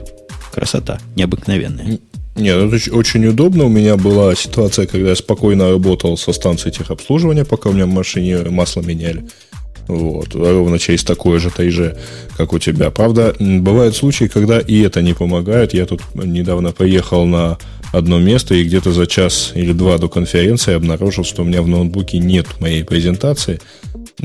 красота 0.52 0.98
необыкновенная. 1.16 1.98
Нет, 2.36 2.56
это 2.56 2.96
очень 2.96 3.26
удобно. 3.26 3.64
У 3.64 3.68
меня 3.68 3.96
была 3.96 4.34
ситуация, 4.34 4.86
когда 4.86 5.10
я 5.10 5.16
спокойно 5.16 5.70
работал 5.70 6.16
со 6.16 6.32
станцией 6.32 6.72
техобслуживания, 6.72 7.44
пока 7.44 7.68
у 7.68 7.72
меня 7.72 7.86
в 7.86 7.90
машине 7.90 8.38
масло 8.48 8.80
меняли. 8.80 9.26
Вот, 9.88 10.34
ровно 10.34 10.78
через 10.78 11.02
такое 11.04 11.38
же 11.38 11.50
ТайЖ, 11.50 11.94
как 12.36 12.52
у 12.52 12.58
тебя. 12.58 12.90
Правда, 12.90 13.34
бывают 13.38 13.96
случаи, 13.96 14.26
когда 14.26 14.60
и 14.60 14.80
это 14.80 15.02
не 15.02 15.14
помогает. 15.14 15.74
Я 15.74 15.86
тут 15.86 16.00
недавно 16.14 16.72
поехал 16.72 17.26
на 17.26 17.58
одно 17.92 18.18
место 18.18 18.54
и 18.54 18.64
где-то 18.64 18.92
за 18.92 19.06
час 19.06 19.52
или 19.54 19.72
два 19.72 19.98
до 19.98 20.08
конференции 20.08 20.74
обнаружил, 20.74 21.24
что 21.24 21.42
у 21.42 21.44
меня 21.44 21.62
в 21.62 21.68
ноутбуке 21.68 22.18
нет 22.18 22.46
моей 22.60 22.84
презентации. 22.84 23.60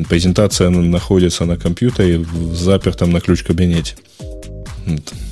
Презентация 0.10 0.70
находится 0.70 1.46
на 1.46 1.58
компьютере 1.58 2.20
в 2.20 2.56
запертом 2.56 3.12
на 3.12 3.22
ключ 3.22 3.44
кабинете. 3.44 3.96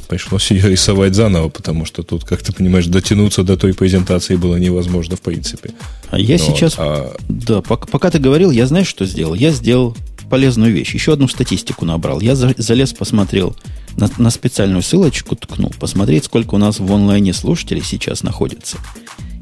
Пришлось 0.08 0.52
ее 0.52 0.70
рисовать 0.70 1.16
заново, 1.16 1.50
потому 1.50 1.86
что 1.86 2.04
тут, 2.04 2.24
как 2.24 2.42
ты 2.42 2.54
понимаешь, 2.54 2.86
дотянуться 2.88 3.44
до 3.44 3.58
той 3.58 3.74
презентации 3.74 4.36
было 4.36 4.58
невозможно 4.58 5.16
в 5.16 5.22
принципе. 5.22 5.72
А 6.10 6.20
я 6.20 6.38
вот, 6.38 6.46
сейчас... 6.46 6.76
А... 6.78 7.16
Да, 7.30 7.62
пока, 7.62 7.88
пока 7.88 8.12
ты 8.12 8.20
говорил, 8.20 8.52
я 8.52 8.68
знаешь, 8.68 8.88
что 8.88 9.06
сделал? 9.06 9.34
Я 9.34 9.52
сделал 9.52 9.96
полезную 10.34 10.74
вещь. 10.74 10.96
Еще 10.96 11.14
одну 11.14 11.28
статистику 11.28 11.86
набрал. 11.86 12.20
Я 12.20 12.34
залез, 12.34 12.92
посмотрел 12.92 13.56
на, 13.98 14.10
на 14.18 14.32
специальную 14.32 14.82
ссылочку, 14.82 15.36
ткнул, 15.36 15.72
посмотреть, 15.80 16.26
сколько 16.26 16.56
у 16.56 16.58
нас 16.58 16.80
в 16.80 16.92
онлайне 16.92 17.34
слушателей 17.34 17.84
сейчас 17.84 18.24
находится. 18.24 18.78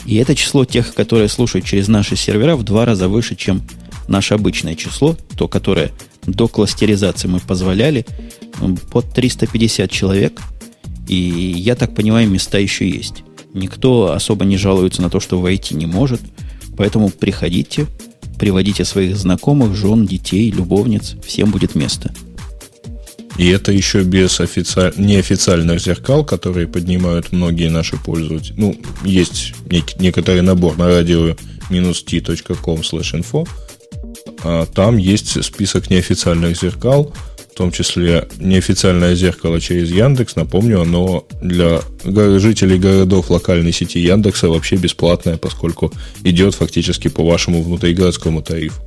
И 0.06 0.18
это 0.18 0.36
число 0.36 0.66
тех, 0.66 0.94
которые 0.94 1.30
слушают 1.30 1.66
через 1.66 1.88
наши 1.88 2.18
сервера, 2.18 2.58
в 2.58 2.64
два 2.64 2.84
раза 2.84 3.08
выше, 3.08 3.38
чем 3.38 3.62
наше 4.10 4.34
обычное 4.34 4.76
число, 4.76 5.16
то, 5.38 5.48
которое 5.48 5.92
до 6.24 6.50
кластеризации 6.50 7.30
мы 7.30 7.40
позволяли, 7.40 8.06
под 8.92 9.14
350 9.14 9.90
человек. 9.90 10.42
И 11.08 11.16
я 11.16 11.76
так 11.76 11.96
понимаю, 11.96 12.30
места 12.30 12.58
еще 12.58 12.90
есть. 12.90 13.24
Никто 13.54 14.12
особо 14.12 14.44
не 14.44 14.58
жалуется 14.58 15.02
на 15.02 15.10
то, 15.10 15.22
что 15.22 15.40
войти 15.40 15.74
не 15.74 15.86
может. 15.86 16.20
Поэтому 16.76 17.08
приходите, 17.12 17.88
приводите 18.42 18.86
своих 18.86 19.18
знакомых, 19.18 19.76
жен, 19.76 20.08
детей, 20.08 20.50
любовниц, 20.50 21.16
всем 21.24 21.52
будет 21.52 21.76
место. 21.76 22.12
И 23.38 23.48
это 23.50 23.72
еще 23.72 24.02
без 24.02 24.40
офици... 24.40 24.92
неофициальных 24.98 25.80
зеркал, 25.80 26.26
которые 26.26 26.66
поднимают 26.68 27.32
многие 27.32 27.70
наши 27.70 27.98
пользователи. 27.98 28.56
Ну, 28.58 28.76
есть 29.06 29.54
нек- 29.68 29.96
некоторый 30.00 30.42
набор 30.42 30.76
на 30.76 30.88
радио 30.88 31.36
t.com 31.70 32.80
info. 32.80 33.48
А 34.44 34.66
там 34.66 34.98
есть 34.98 35.44
список 35.44 35.92
неофициальных 35.92 36.60
зеркал, 36.60 37.14
в 37.52 37.58
том 37.58 37.72
числе 37.72 38.28
неофициальное 38.40 39.16
зеркало 39.16 39.60
через 39.60 39.92
Яндекс. 39.92 40.36
Напомню, 40.36 40.82
оно 40.82 41.26
для 41.42 41.82
жителей 42.40 42.80
городов 42.80 43.30
локальной 43.30 43.74
сети 43.74 44.00
Яндекса 44.00 44.48
вообще 44.48 44.78
бесплатное, 44.78 45.38
поскольку 45.38 45.92
идет 46.24 46.56
фактически 46.56 47.10
по 47.10 47.24
вашему 47.26 47.62
внутригородскому 47.62 48.42
тарифу. 48.42 48.82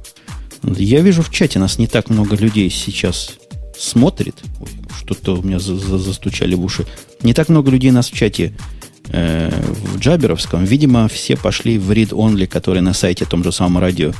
Я 0.62 1.00
вижу 1.00 1.22
в 1.22 1.30
чате, 1.30 1.58
нас 1.58 1.78
не 1.78 1.86
так 1.86 2.08
много 2.08 2.36
людей 2.36 2.70
сейчас 2.70 3.34
смотрит. 3.78 4.36
Что-то 4.98 5.36
у 5.36 5.42
меня 5.42 5.58
за 5.58 5.74
-за 5.74 5.98
застучали 5.98 6.54
в 6.54 6.64
уши. 6.64 6.86
Не 7.22 7.34
так 7.34 7.50
много 7.50 7.70
людей 7.70 7.90
нас 7.90 8.10
в 8.10 8.16
чате 8.16 8.54
э, 9.08 9.50
в 9.94 9.98
Джаберовском. 9.98 10.64
Видимо, 10.64 11.08
все 11.08 11.36
пошли 11.36 11.78
в 11.78 11.90
read-only, 11.90 12.46
который 12.46 12.80
на 12.80 12.94
сайте 12.94 13.26
том 13.26 13.44
же 13.44 13.52
самом 13.52 13.78
радио 13.78 14.12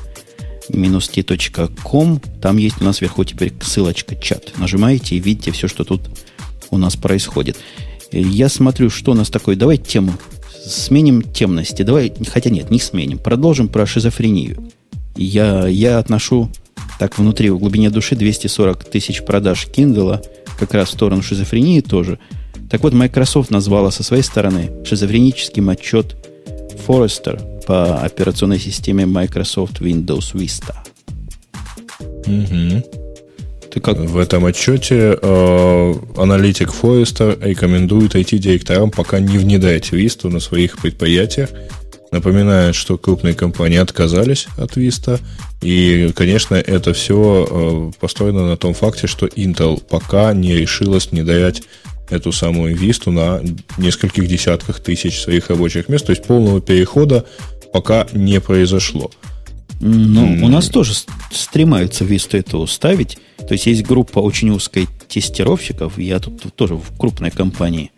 t.com. 0.69 2.21
Там 2.41 2.57
есть 2.57 2.81
у 2.81 2.85
нас 2.85 3.01
вверху 3.01 3.25
теперь 3.25 3.53
ссылочка 3.61 4.17
чат. 4.17 4.53
Нажимаете 4.59 5.17
и 5.17 5.21
видите 5.21 5.51
все, 5.51 5.69
что 5.69 5.85
тут 5.85 6.03
у 6.71 6.79
нас 6.79 6.97
происходит. 6.97 7.57
Я 8.13 8.49
смотрю, 8.49 8.91
что 8.91 9.13
у 9.13 9.15
нас 9.15 9.31
такое. 9.31 9.57
Давай 9.57 9.77
тему 9.77 10.15
сменим 10.65 11.23
темности. 11.23 11.83
Давай, 11.83 12.13
хотя 12.29 12.51
нет, 12.51 12.71
не 12.71 12.81
сменим. 12.81 13.19
Продолжим 13.19 13.69
про 13.69 13.87
шизофрению. 13.87 14.71
Я, 15.17 15.67
я 15.69 15.99
отношу 15.99 16.51
так 16.99 17.19
внутри, 17.19 17.51
в 17.51 17.59
глубине 17.59 17.91
души 17.91 18.17
240 18.17 18.85
тысяч 18.85 19.23
продаж 19.23 19.67
Kindle 19.67 20.25
как 20.59 20.75
раз 20.75 20.89
в 20.89 20.93
сторону 20.93 21.23
шизофрении 21.23 21.81
тоже. 21.81 22.19
Так 22.71 22.83
вот, 22.83 22.93
Microsoft 22.93 23.51
назвала 23.51 23.91
со 23.91 24.03
своей 24.03 24.23
стороны 24.23 24.71
шизофреническим 24.85 25.69
отчет 25.69 26.17
Forrester 26.87 27.54
по 27.67 28.01
операционной 28.03 28.59
системе 28.59 29.07
Microsoft 29.07 29.81
Windows 29.81 30.35
Vista. 30.35 30.75
Угу. 32.27 32.85
Ты 33.73 33.81
как? 33.81 33.99
В 33.99 34.19
этом 34.19 34.45
отчете 34.45 35.19
э, 35.21 35.95
аналитик 36.17 36.71
Forrester 36.71 37.37
рекомендует 37.45 38.15
IT-директорам 38.15 38.91
пока 38.91 39.19
не 39.19 39.39
внедрять 39.39 39.93
Vista 39.93 40.29
на 40.29 40.41
своих 40.41 40.79
предприятиях, 40.79 41.51
Напоминает, 42.15 42.77
что 42.77 42.97
крупные 42.97 43.35
компании 43.35 43.79
отказались 43.79 44.47
от 44.57 44.77
Vista. 44.77 45.21
И, 45.63 46.13
конечно, 46.15 46.55
это 46.55 46.93
все 46.93 47.45
э, 47.51 47.91
построено 47.99 48.47
на 48.47 48.57
том 48.57 48.73
факте, 48.73 49.09
что 49.09 49.27
Intel 49.27 49.83
пока 49.83 50.33
не 50.33 50.55
решилась 50.55 51.09
внедрять 51.09 51.65
эту 52.11 52.31
самую 52.31 52.77
Vista 52.77 53.11
на 53.11 53.43
нескольких 53.79 54.29
десятках 54.29 54.79
тысяч 54.79 55.23
своих 55.23 55.49
рабочих 55.51 55.89
мест. 55.89 56.07
То 56.07 56.11
есть 56.11 56.23
полного 56.23 56.61
перехода 56.61 57.25
пока 57.75 58.07
не 58.13 58.41
произошло. 58.41 59.11
Ну, 59.81 60.25
mm. 60.25 60.43
у 60.45 60.49
нас 60.49 60.69
тоже 60.69 60.95
стремаются 61.33 62.05
Vista 62.05 62.39
это 62.39 62.59
уставить. 62.59 63.19
То 63.37 63.55
есть 63.55 63.67
есть 63.67 63.83
группа 63.83 64.21
очень 64.21 64.51
узкой 64.51 64.87
тестировщиков. 65.09 65.99
Я 65.99 66.21
тут 66.21 66.55
тоже 66.55 66.77
в 66.77 66.97
крупной 66.97 67.33
компании 67.33 67.91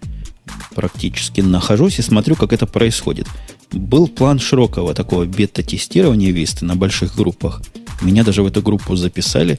практически 0.75 1.43
нахожусь 1.43 1.99
и 1.99 2.03
смотрю, 2.03 2.37
как 2.37 2.55
это 2.55 2.67
происходит. 2.67 3.27
Был 3.71 4.09
план 4.09 4.39
широкого 4.39 4.95
такого 4.95 5.27
бета-тестирования 5.27 6.33
Висты 6.33 6.65
на 6.65 6.75
больших 6.75 7.15
группах. 7.15 7.61
Меня 8.01 8.25
даже 8.25 8.43
в 8.43 8.47
эту 8.47 8.63
группу 8.63 8.97
записали, 8.97 9.59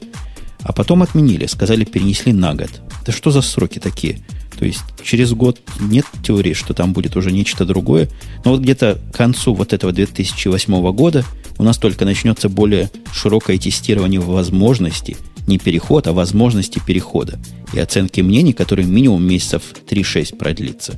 а 0.62 0.72
потом 0.72 1.04
отменили, 1.04 1.46
сказали, 1.46 1.84
перенесли 1.84 2.32
на 2.32 2.56
год. 2.56 2.70
Да 3.06 3.12
что 3.12 3.30
за 3.30 3.40
сроки 3.40 3.78
такие? 3.78 4.18
То 4.58 4.64
есть 4.64 4.80
через 5.02 5.32
год 5.32 5.60
нет 5.80 6.04
теории, 6.22 6.52
что 6.52 6.74
там 6.74 6.92
будет 6.92 7.16
уже 7.16 7.30
нечто 7.30 7.64
другое. 7.64 8.08
Но 8.44 8.52
вот 8.52 8.60
где-то 8.60 8.98
к 9.12 9.16
концу 9.16 9.54
вот 9.54 9.72
этого 9.72 9.92
2008 9.92 10.92
года 10.92 11.24
у 11.58 11.62
нас 11.62 11.78
только 11.78 12.04
начнется 12.04 12.48
более 12.48 12.90
широкое 13.12 13.58
тестирование 13.58 14.20
возможностей, 14.20 15.16
не 15.46 15.58
переход, 15.58 16.06
а 16.06 16.12
возможности 16.12 16.80
перехода. 16.84 17.38
И 17.72 17.78
оценки 17.78 18.20
мнений, 18.20 18.52
которые 18.52 18.86
минимум 18.86 19.24
месяцев 19.24 19.62
3-6 19.88 20.36
продлится. 20.36 20.94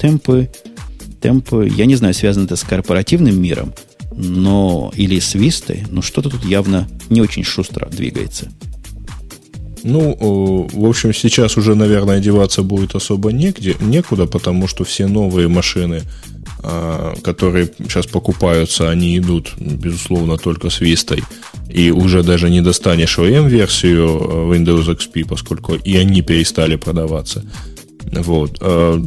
Темпы 0.00 0.50
темпы, 1.26 1.68
я 1.74 1.86
не 1.86 1.96
знаю, 1.96 2.14
связано 2.14 2.44
это 2.44 2.56
с 2.56 2.62
корпоративным 2.62 3.40
миром, 3.40 3.74
но 4.12 4.92
или 4.94 5.18
с 5.18 5.34
Вистой, 5.34 5.84
но 5.90 6.02
что-то 6.02 6.30
тут 6.30 6.44
явно 6.44 6.88
не 7.10 7.20
очень 7.20 7.42
шустро 7.42 7.88
двигается. 7.88 8.50
Ну, 9.86 10.68
в 10.72 10.84
общем, 10.84 11.14
сейчас 11.14 11.56
уже, 11.56 11.76
наверное, 11.76 12.18
деваться 12.18 12.62
будет 12.62 12.96
особо 12.96 13.30
негде, 13.30 13.76
некуда, 13.80 14.26
потому 14.26 14.66
что 14.66 14.84
все 14.84 15.06
новые 15.06 15.46
машины, 15.46 16.02
а, 16.62 17.14
которые 17.22 17.70
сейчас 17.78 18.06
покупаются, 18.06 18.90
они 18.90 19.16
идут, 19.16 19.52
безусловно, 19.58 20.38
только 20.38 20.70
с 20.70 20.80
Вистой. 20.80 21.22
И 21.68 21.92
уже 21.92 22.24
даже 22.24 22.50
не 22.50 22.62
достанешь 22.62 23.16
OEM-версию 23.16 24.06
а, 24.08 24.52
Windows 24.52 24.88
XP, 24.88 25.24
поскольку 25.28 25.74
и 25.74 25.96
они 25.96 26.20
перестали 26.22 26.74
продаваться. 26.74 27.44
Вот. 28.10 28.58
А, 28.60 29.00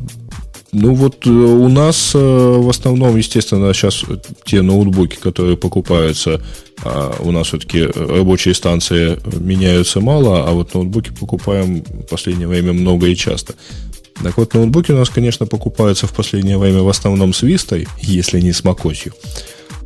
ну 0.71 0.93
вот 0.93 1.25
э, 1.25 1.29
у 1.29 1.67
нас 1.67 2.11
э, 2.13 2.19
в 2.19 2.69
основном, 2.69 3.17
естественно, 3.17 3.73
сейчас 3.73 4.03
те 4.45 4.61
ноутбуки, 4.61 5.15
которые 5.15 5.57
покупаются, 5.57 6.41
а 6.83 7.15
у 7.19 7.31
нас 7.31 7.47
все-таки 7.47 7.83
рабочие 7.83 8.53
станции 8.53 9.19
меняются 9.39 9.99
мало, 9.99 10.47
а 10.47 10.51
вот 10.51 10.73
ноутбуки 10.73 11.11
покупаем 11.17 11.81
в 11.81 12.03
последнее 12.09 12.47
время 12.47 12.73
много 12.73 13.07
и 13.07 13.15
часто. 13.15 13.55
Так 14.23 14.37
вот, 14.37 14.53
ноутбуки 14.53 14.91
у 14.91 14.97
нас, 14.97 15.09
конечно, 15.09 15.45
покупаются 15.45 16.07
в 16.07 16.13
последнее 16.13 16.57
время 16.57 16.81
в 16.81 16.89
основном 16.89 17.33
с 17.33 17.41
Вистой, 17.41 17.87
если 18.01 18.39
не 18.41 18.51
с 18.51 18.63
macOS, 18.63 19.13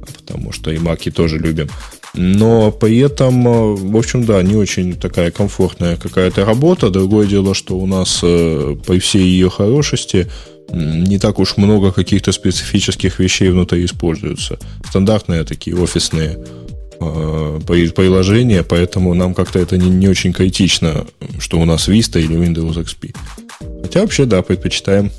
потому 0.06 0.52
что 0.52 0.72
и 0.72 0.80
маки 0.80 1.12
тоже 1.12 1.38
любим. 1.38 1.70
Но 2.16 2.72
при 2.72 3.00
этом, 3.00 3.48
э, 3.48 3.76
в 3.76 3.98
общем, 3.98 4.24
да, 4.24 4.42
не 4.44 4.56
очень 4.56 4.94
такая 4.94 5.32
комфортная 5.32 5.98
какая-то 5.98 6.46
работа. 6.46 6.92
Другое 6.92 7.26
дело, 7.26 7.56
что 7.56 7.76
у 7.76 7.88
нас 7.88 8.20
при 8.20 9.00
всей 9.00 9.24
ее 9.24 9.50
хорошести 9.50 10.28
не 10.72 11.20
так 11.20 11.40
уж 11.40 11.58
много 11.58 11.92
каких-то 11.92 12.32
специфических 12.32 13.20
вещей 13.20 13.50
внутри 13.50 13.86
используются. 13.86 14.58
Стандартные 14.88 15.44
такие 15.44 15.76
офисные 15.76 16.38
э, 16.38 16.63
приложения, 17.00 18.64
поэтому 18.64 19.14
нам 19.14 19.34
как-то 19.34 19.60
это 19.60 19.78
не, 19.78 19.90
не 19.90 20.08
очень 20.08 20.34
критично, 20.34 21.06
что 21.40 21.60
у 21.60 21.66
нас 21.66 21.88
Vista 21.88 22.20
или 22.20 22.36
Windows 22.36 22.76
XP. 22.84 23.16
Хотя 23.82 24.02
вообще, 24.02 24.26
да, 24.26 24.42
предпочитаем 24.42 25.12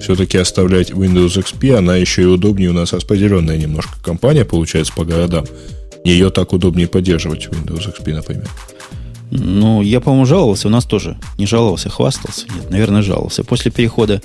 все-таки 0.00 0.38
оставлять 0.38 0.90
Windows 0.90 1.38
XP, 1.38 1.76
она 1.76 1.96
еще 1.96 2.22
и 2.22 2.26
удобнее 2.26 2.70
у 2.70 2.72
нас 2.72 2.92
распределенная 2.92 3.56
немножко 3.56 4.02
компания 4.02 4.44
получается 4.44 4.92
по 4.94 5.04
городам. 5.04 5.46
Ее 6.04 6.30
так 6.30 6.52
удобнее 6.52 6.86
поддерживать, 6.86 7.46
Windows 7.46 7.92
XP, 7.92 8.14
например. 8.14 8.48
Ну, 9.30 9.82
я, 9.82 10.00
по-моему, 10.00 10.24
жаловался, 10.24 10.68
у 10.68 10.70
нас 10.70 10.84
тоже. 10.84 11.18
Не 11.36 11.46
жаловался, 11.46 11.88
хвастался. 11.88 12.46
Нет, 12.54 12.70
наверное, 12.70 13.02
жаловался. 13.02 13.42
После 13.42 13.72
перехода 13.72 14.22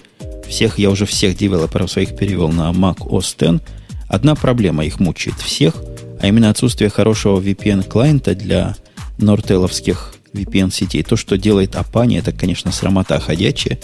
всех, 0.47 0.77
я 0.77 0.91
уже 0.91 1.05
всех 1.05 1.35
девелоперов 1.35 1.89
своих 1.89 2.15
перевел 2.15 2.49
на 2.49 2.69
Mac 2.71 2.97
OS 2.99 3.55
X. 3.55 3.63
Одна 4.07 4.35
проблема 4.35 4.85
их 4.85 4.99
мучает 4.99 5.37
всех, 5.37 5.73
а 6.22 6.28
именно 6.28 6.49
отсутствие 6.49 6.89
хорошего 6.89 7.39
VPN-клиента 7.41 8.36
для 8.36 8.76
нортеловских 9.17 10.13
VPN-сетей. 10.34 11.03
То, 11.03 11.15
что 11.17 11.38
делает 11.38 11.76
Апани, 11.76 12.17
это, 12.19 12.32
конечно, 12.32 12.72
срамота 12.72 13.19
ходячая, 13.19 13.80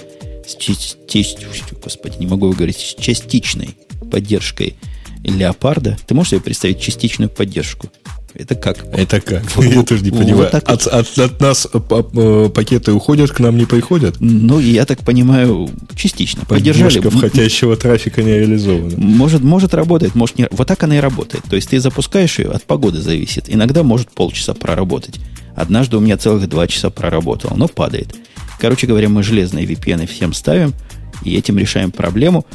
с 0.47 0.55
частью, 0.55 1.49
господи, 1.83 2.17
не 2.19 2.27
могу 2.27 2.51
говорить, 2.51 2.77
с 2.77 2.95
частичной 3.01 3.75
поддержкой 4.11 4.75
леопарда. 5.23 5.97
Ты 6.07 6.13
можешь 6.13 6.31
себе 6.31 6.41
представить 6.41 6.79
частичную 6.79 7.29
поддержку? 7.29 7.89
Это 8.37 8.53
как? 8.53 8.85
Это 8.93 9.19
как? 9.19 9.43
Вот, 9.55 9.65
Я 9.73 9.83
тоже 9.83 10.03
не 10.03 10.11
понимаю. 10.11 10.49
Вот 10.51 10.53
от, 10.53 10.85
от, 10.85 11.17
от 11.17 11.41
нас 11.41 11.67
э, 11.73 12.49
пакеты 12.53 12.91
уходят, 12.91 13.31
к 13.31 13.39
нам 13.39 13.57
не 13.57 13.65
приходят? 13.65 14.17
Ну, 14.19 14.59
я 14.59 14.85
так 14.85 14.99
понимаю, 14.99 15.69
частично. 15.95 16.45
Поддержали. 16.45 16.99
входящего 16.99 17.75
трафика 17.75 18.21
не 18.21 18.33
реализована. 18.37 18.93
Может, 18.95 19.41
может 19.41 19.73
работает, 19.73 20.13
может 20.13 20.37
не. 20.37 20.47
Вот 20.51 20.67
так 20.67 20.83
она 20.83 20.97
и 20.97 20.99
работает. 20.99 21.45
То 21.45 21.55
есть 21.55 21.69
ты 21.69 21.79
запускаешь 21.79 22.37
ее, 22.37 22.51
от 22.51 22.63
погоды 22.63 23.01
зависит. 23.01 23.45
Иногда 23.47 23.81
может 23.81 24.11
полчаса 24.11 24.53
проработать. 24.53 25.15
Однажды 25.55 25.97
у 25.97 25.99
меня 25.99 26.17
целых 26.17 26.47
два 26.47 26.67
часа 26.67 26.91
проработало, 26.91 27.55
но 27.55 27.67
падает. 27.67 28.13
Короче 28.59 28.85
говоря, 28.85 29.09
мы 29.09 29.23
железные 29.23 29.65
VPN 29.65 30.05
всем 30.05 30.33
ставим, 30.33 30.75
и 31.23 31.35
этим 31.35 31.57
решаем 31.57 31.89
проблему. 31.91 32.45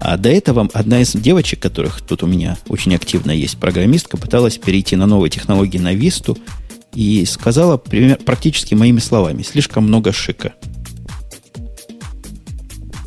А 0.00 0.16
до 0.16 0.30
этого 0.30 0.68
одна 0.72 1.02
из 1.02 1.12
девочек, 1.12 1.60
которых 1.60 2.00
тут 2.00 2.22
у 2.22 2.26
меня 2.26 2.56
очень 2.68 2.94
активно 2.94 3.32
есть, 3.32 3.58
программистка, 3.58 4.16
пыталась 4.16 4.56
перейти 4.56 4.96
на 4.96 5.06
новые 5.06 5.30
технологии 5.30 5.76
на 5.76 5.92
Висту 5.92 6.38
и 6.94 7.24
сказала 7.26 7.76
пример, 7.76 8.18
практически 8.24 8.74
моими 8.74 8.98
словами, 8.98 9.42
слишком 9.42 9.84
много 9.84 10.12
шика. 10.12 10.54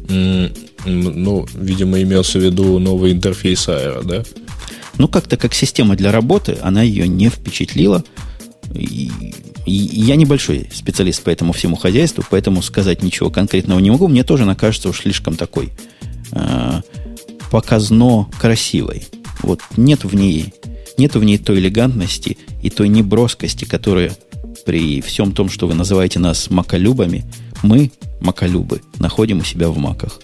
Mm, 0.08 0.56
ну, 0.86 1.48
видимо, 1.56 2.00
имелся 2.00 2.38
в 2.38 2.44
виду 2.44 2.78
новый 2.78 3.12
интерфейс 3.12 3.68
Aero, 3.68 4.04
да? 4.04 4.24
Ну, 5.00 5.08
как-то 5.08 5.36
как 5.36 5.56
система 5.56 5.96
для 5.96 6.12
работы, 6.12 6.60
она 6.62 6.84
ее 6.84 7.08
не 7.08 7.30
впечатлила. 7.30 8.04
И, 8.72 9.10
и 9.66 9.72
я 9.72 10.16
небольшой 10.16 10.70
специалист 10.72 11.24
по 11.24 11.32
этому 11.32 11.54
всему 11.54 11.76
хозяйству, 11.76 12.24
поэтому 12.30 12.62
сказать 12.62 13.02
ничего 13.02 13.32
конкретного 13.32 13.80
не 13.80 13.90
могу. 13.90 14.08
Мне 14.08 14.24
тоже 14.24 14.44
она 14.44 14.54
кажется 14.54 14.90
уж 14.90 15.02
слишком 15.02 15.36
такой– 15.36 15.72
Э, 16.32 16.82
показно 17.52 18.30
красивой. 18.40 19.08
Вот 19.42 19.62
нет 19.78 20.04
в 20.04 20.16
ней, 20.16 20.54
нет 20.98 21.16
в 21.16 21.24
ней 21.24 21.38
той 21.38 21.60
элегантности 21.60 22.38
и 22.62 22.70
той 22.70 22.88
неброскости, 22.88 23.66
которая 23.66 24.16
при 24.66 25.02
всем 25.02 25.34
том, 25.34 25.50
что 25.50 25.68
вы 25.68 25.74
называете 25.74 26.20
нас 26.20 26.50
маколюбами, 26.50 27.26
мы, 27.62 27.92
маколюбы, 28.22 28.82
находим 29.00 29.40
у 29.40 29.44
себя 29.44 29.70
в 29.70 29.78
маках 29.78 30.20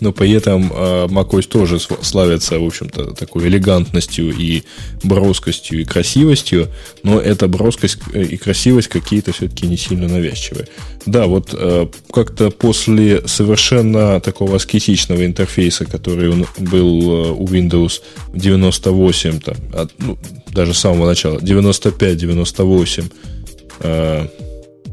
но 0.00 0.12
при 0.12 0.32
этом 0.32 0.72
э, 0.72 1.06
macOS 1.06 1.48
тоже 1.48 1.78
славится, 1.80 2.58
в 2.58 2.64
общем-то, 2.64 3.14
такой 3.14 3.48
элегантностью 3.48 4.30
и 4.36 4.62
броскостью 5.02 5.80
и 5.80 5.84
красивостью, 5.84 6.68
но 7.02 7.20
эта 7.20 7.48
броскость 7.48 7.98
э, 8.12 8.24
и 8.24 8.36
красивость 8.36 8.88
какие-то 8.88 9.32
все-таки 9.32 9.66
не 9.66 9.76
сильно 9.76 10.08
навязчивые. 10.08 10.68
Да, 11.06 11.26
вот 11.26 11.50
э, 11.52 11.86
как-то 12.12 12.50
после 12.50 13.26
совершенно 13.26 14.20
такого 14.20 14.56
аскетичного 14.56 15.24
интерфейса, 15.24 15.84
который 15.84 16.46
был 16.58 17.32
у 17.32 17.46
Windows 17.46 18.02
98, 18.34 19.40
там, 19.40 19.56
от, 19.72 19.92
ну, 19.98 20.18
даже 20.52 20.74
с 20.74 20.78
самого 20.78 21.06
начала, 21.06 21.38
95-98, 21.38 23.10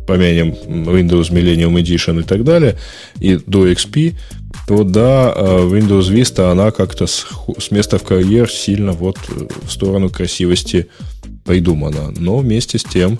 поменям 0.05 0.49
Windows 0.49 1.31
Millennium 1.31 1.81
Edition 1.81 2.19
и 2.19 2.23
так 2.23 2.43
далее, 2.43 2.77
и 3.19 3.39
до 3.45 3.67
XP, 3.67 4.13
то 4.67 4.83
да, 4.83 5.33
э, 5.35 5.67
Windows 5.69 6.09
Vista, 6.09 6.51
она 6.51 6.71
как-то 6.71 7.05
с, 7.05 7.25
с 7.57 7.71
места 7.71 7.97
в 7.97 8.03
карьер 8.03 8.49
сильно 8.49 8.93
вот 8.93 9.17
э, 9.29 9.47
в 9.65 9.71
сторону 9.71 10.09
красивости 10.09 10.87
придумана. 11.43 12.13
Но 12.17 12.37
вместе 12.37 12.79
с 12.79 12.83
тем, 12.83 13.19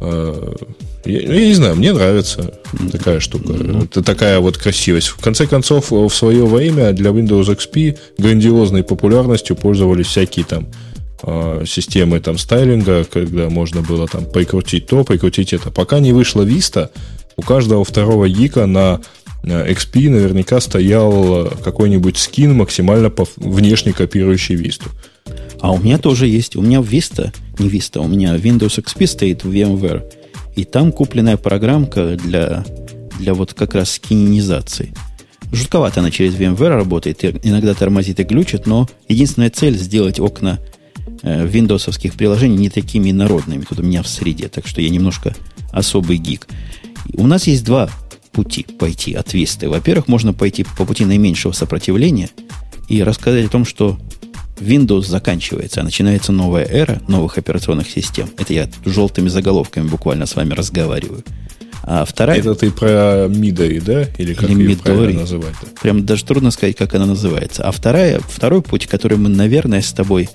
э, 0.00 0.54
я, 1.04 1.20
ну, 1.28 1.32
я 1.32 1.46
не 1.46 1.54
знаю, 1.54 1.76
мне 1.76 1.92
нравится 1.92 2.54
такая 2.90 3.20
штука. 3.20 3.52
Mm-hmm. 3.52 3.84
Это 3.84 4.02
такая 4.02 4.40
вот 4.40 4.58
красивость. 4.58 5.08
В 5.08 5.18
конце 5.18 5.46
концов, 5.46 5.92
в 5.92 6.10
свое 6.10 6.44
время 6.44 6.92
для 6.92 7.10
Windows 7.10 7.56
XP 7.56 7.96
грандиозной 8.18 8.82
популярностью 8.82 9.56
пользовались 9.56 10.06
всякие 10.06 10.44
там 10.44 10.68
системы 11.66 12.20
там 12.20 12.36
стайлинга, 12.36 13.04
когда 13.04 13.48
можно 13.48 13.80
было 13.80 14.06
там 14.06 14.26
прикрутить 14.26 14.86
то, 14.88 15.04
прикрутить 15.04 15.54
это. 15.54 15.70
Пока 15.70 15.98
не 15.98 16.12
вышла 16.12 16.42
Vista, 16.42 16.90
у 17.36 17.42
каждого 17.42 17.82
второго 17.82 18.28
гика 18.28 18.66
на 18.66 19.00
XP 19.44 20.08
наверняка 20.08 20.60
стоял 20.60 21.50
какой-нибудь 21.62 22.16
скин, 22.16 22.56
максимально 22.56 23.12
внешне 23.36 23.92
копирующий 23.92 24.56
Vista. 24.56 24.88
А 25.60 25.72
у 25.72 25.78
меня 25.78 25.98
тоже 25.98 26.26
есть. 26.26 26.56
У 26.56 26.62
меня 26.62 26.80
Vista, 26.80 27.34
не 27.58 27.68
Vista, 27.68 28.00
у 28.00 28.08
меня 28.08 28.36
Windows 28.36 28.82
XP 28.82 29.06
стоит 29.06 29.44
в 29.44 29.50
VMware. 29.50 30.02
И 30.56 30.64
там 30.64 30.92
купленная 30.92 31.36
программка 31.36 32.16
для, 32.16 32.64
для 33.18 33.34
вот 33.34 33.54
как 33.54 33.74
раз 33.74 33.92
скинизации. 33.92 34.94
Жутковато 35.52 36.00
она 36.00 36.10
через 36.10 36.34
VMware 36.34 36.76
работает, 36.76 37.24
иногда 37.44 37.74
тормозит 37.74 38.20
и 38.20 38.24
глючит, 38.24 38.66
но 38.66 38.88
единственная 39.08 39.50
цель 39.50 39.76
сделать 39.76 40.18
окна 40.18 40.58
э, 41.22 41.46
виндовсовских 41.46 42.14
приложений 42.14 42.56
не 42.56 42.70
такими 42.70 43.12
народными. 43.12 43.64
Тут 43.68 43.80
у 43.80 43.82
меня 43.82 44.02
в 44.02 44.08
среде, 44.08 44.48
так 44.48 44.66
что 44.66 44.80
я 44.80 44.90
немножко 44.90 45.34
особый 45.70 46.16
гик. 46.16 46.48
У 47.14 47.26
нас 47.26 47.46
есть 47.46 47.64
два 47.64 47.88
пути 48.34 48.66
пойти 48.78 49.14
от 49.14 49.32
Висты. 49.32 49.68
Во-первых, 49.68 50.08
можно 50.08 50.32
пойти 50.32 50.66
по 50.76 50.84
пути 50.84 51.04
наименьшего 51.04 51.52
сопротивления 51.52 52.30
и 52.88 53.02
рассказать 53.02 53.46
о 53.46 53.48
том, 53.48 53.64
что 53.64 53.98
Windows 54.58 55.02
заканчивается, 55.02 55.80
а 55.80 55.84
начинается 55.84 56.32
новая 56.32 56.64
эра 56.64 57.00
новых 57.08 57.38
операционных 57.38 57.88
систем. 57.88 58.28
Это 58.36 58.52
я 58.52 58.68
желтыми 58.84 59.28
заголовками 59.28 59.88
буквально 59.88 60.26
с 60.26 60.36
вами 60.36 60.52
разговариваю. 60.52 61.24
А 61.86 62.04
вторая... 62.04 62.38
Это 62.38 62.54
ты 62.54 62.70
про 62.70 63.26
Midori, 63.26 63.82
да? 63.82 64.04
Или 64.18 64.34
как 64.34 64.48
Или 64.48 64.70
ее 64.70 64.76
правильно 64.76 65.20
называть? 65.20 65.54
-то? 65.54 65.80
Прям 65.82 66.06
даже 66.06 66.24
трудно 66.24 66.50
сказать, 66.50 66.76
как 66.76 66.94
она 66.94 67.06
называется. 67.06 67.62
А 67.62 67.72
вторая, 67.72 68.20
второй 68.20 68.62
путь, 68.62 68.86
который 68.86 69.18
мы, 69.18 69.28
наверное, 69.28 69.82
с 69.82 69.92
тобой 69.92 70.30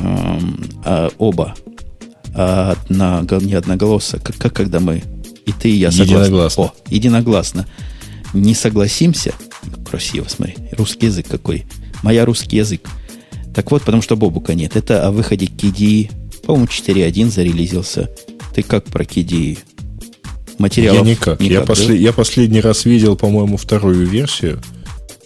эм, 0.00 0.64
э, 0.84 1.10
оба 1.18 1.54
одна, 2.34 3.24
не 3.42 3.54
одноголосо, 3.54 4.18
как, 4.18 4.36
как 4.36 4.54
когда 4.54 4.80
мы 4.80 5.02
и 5.46 5.52
ты, 5.52 5.70
и 5.70 5.74
я 5.74 5.90
согласны. 5.90 6.14
Единогласно. 6.14 6.64
О, 6.64 6.72
единогласно. 6.88 7.66
Не 8.32 8.54
согласимся. 8.54 9.34
Красиво, 9.88 10.26
смотри. 10.28 10.56
Русский 10.72 11.06
язык 11.06 11.28
какой. 11.28 11.64
Моя 12.02 12.24
русский 12.24 12.56
язык. 12.56 12.88
Так 13.54 13.70
вот, 13.70 13.82
потому 13.82 14.02
что 14.02 14.16
Бобука 14.16 14.54
нет. 14.54 14.76
Это 14.76 15.06
о 15.06 15.10
выходе 15.10 15.46
KDE. 15.46 16.10
По-моему, 16.46 16.66
4.1 16.66 17.30
зарелизился. 17.30 18.10
Ты 18.54 18.62
как 18.62 18.84
про 18.84 19.04
KDE? 19.04 19.58
Материалов 20.58 21.06
я 21.06 21.12
никак. 21.12 21.40
никак 21.40 21.52
я, 21.52 21.60
да? 21.60 21.66
после, 21.66 21.96
я 21.96 22.12
последний 22.12 22.60
раз 22.60 22.84
видел, 22.84 23.16
по-моему, 23.16 23.56
вторую 23.56 24.06
версию. 24.06 24.60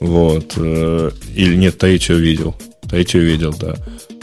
Вот. 0.01 0.55
Э, 0.57 1.11
или 1.35 1.57
нет, 1.57 1.79
третью 1.79 2.19
видел. 2.19 2.57
Третью 2.89 3.23
видел, 3.23 3.55
да. 3.59 3.77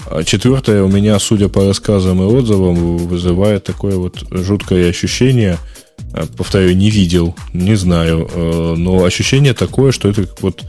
А 0.06 0.24
четвертая 0.24 0.84
у 0.84 0.89
меня, 0.89 1.18
судя 1.20 1.50
по 1.50 1.66
рассказам 1.66 2.22
и 2.22 2.26
отзывам, 2.26 2.98
вызывает 2.98 3.64
такое 3.64 3.96
вот 3.96 4.26
жуткое 4.32 4.89
ощущение– 4.89 5.58
повторяю, 6.38 6.78
не 6.78 6.89
видел, 6.89 7.36
не 7.53 7.76
знаю, 7.76 8.30
э, 8.32 8.76
но 8.78 9.03
ощущение 9.03 9.53
такое, 9.53 9.91
что 9.91 10.09
это 10.09 10.28
вот 10.41 10.64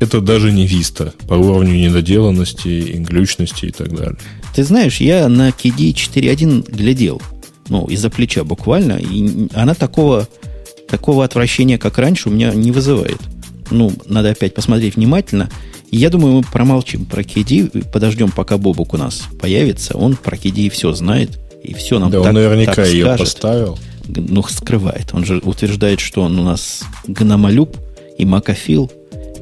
это 0.00 0.20
даже 0.20 0.52
не 0.52 0.66
Vista 0.66 1.12
по 1.26 1.34
уровню 1.34 1.74
недоделанности, 1.74 2.96
инглючности 2.96 3.66
и 3.66 3.70
так 3.70 3.94
далее. 3.94 4.16
Ты 4.54 4.64
знаешь, 4.64 5.00
я 5.00 5.28
на 5.28 5.48
KDE 5.48 5.92
4.1 5.92 6.70
глядел, 6.70 7.20
ну, 7.68 7.86
из-за 7.86 8.08
плеча 8.08 8.44
буквально, 8.44 8.92
и 8.92 9.48
она 9.54 9.74
такого, 9.74 10.28
такого 10.88 11.24
отвращения, 11.24 11.78
как 11.78 11.98
раньше, 11.98 12.28
у 12.28 12.32
меня 12.32 12.52
не 12.54 12.70
вызывает. 12.72 13.20
Ну, 13.70 13.92
надо 14.06 14.30
опять 14.30 14.54
посмотреть 14.54 14.96
внимательно. 14.96 15.50
я 15.90 16.10
думаю, 16.10 16.36
мы 16.36 16.42
промолчим 16.42 17.04
про 17.04 17.22
KDE, 17.22 17.90
подождем, 17.90 18.30
пока 18.30 18.56
Бобук 18.56 18.94
у 18.94 18.96
нас 18.96 19.24
появится. 19.40 19.96
Он 19.96 20.16
про 20.16 20.36
KDE 20.36 20.70
все 20.70 20.92
знает, 20.92 21.38
и 21.62 21.74
все 21.74 21.98
нам 21.98 22.10
да, 22.10 22.18
так, 22.18 22.28
он 22.28 22.34
наверняка 22.34 22.74
так 22.74 22.86
ее 22.86 23.04
скажет. 23.04 23.26
поставил 23.26 23.78
ну, 24.08 24.42
скрывает. 24.44 25.10
Он 25.12 25.24
же 25.24 25.38
утверждает, 25.38 26.00
что 26.00 26.22
он 26.22 26.38
у 26.38 26.42
нас 26.42 26.82
гномолюб 27.06 27.76
и 28.18 28.24
макофил, 28.24 28.90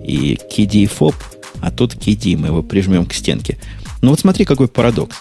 и 0.05 0.39
кидиефоб, 0.51 1.15
а 1.61 1.71
тут 1.71 1.95
KD 1.95 2.37
мы 2.37 2.49
его 2.49 2.63
прижмем 2.63 3.07
к 3.07 3.15
стенке. 3.15 3.59
Ну 4.03 4.11
вот 4.11 4.21
смотри, 4.21 4.45
какой 4.45 4.69
парадокс. 4.69 5.17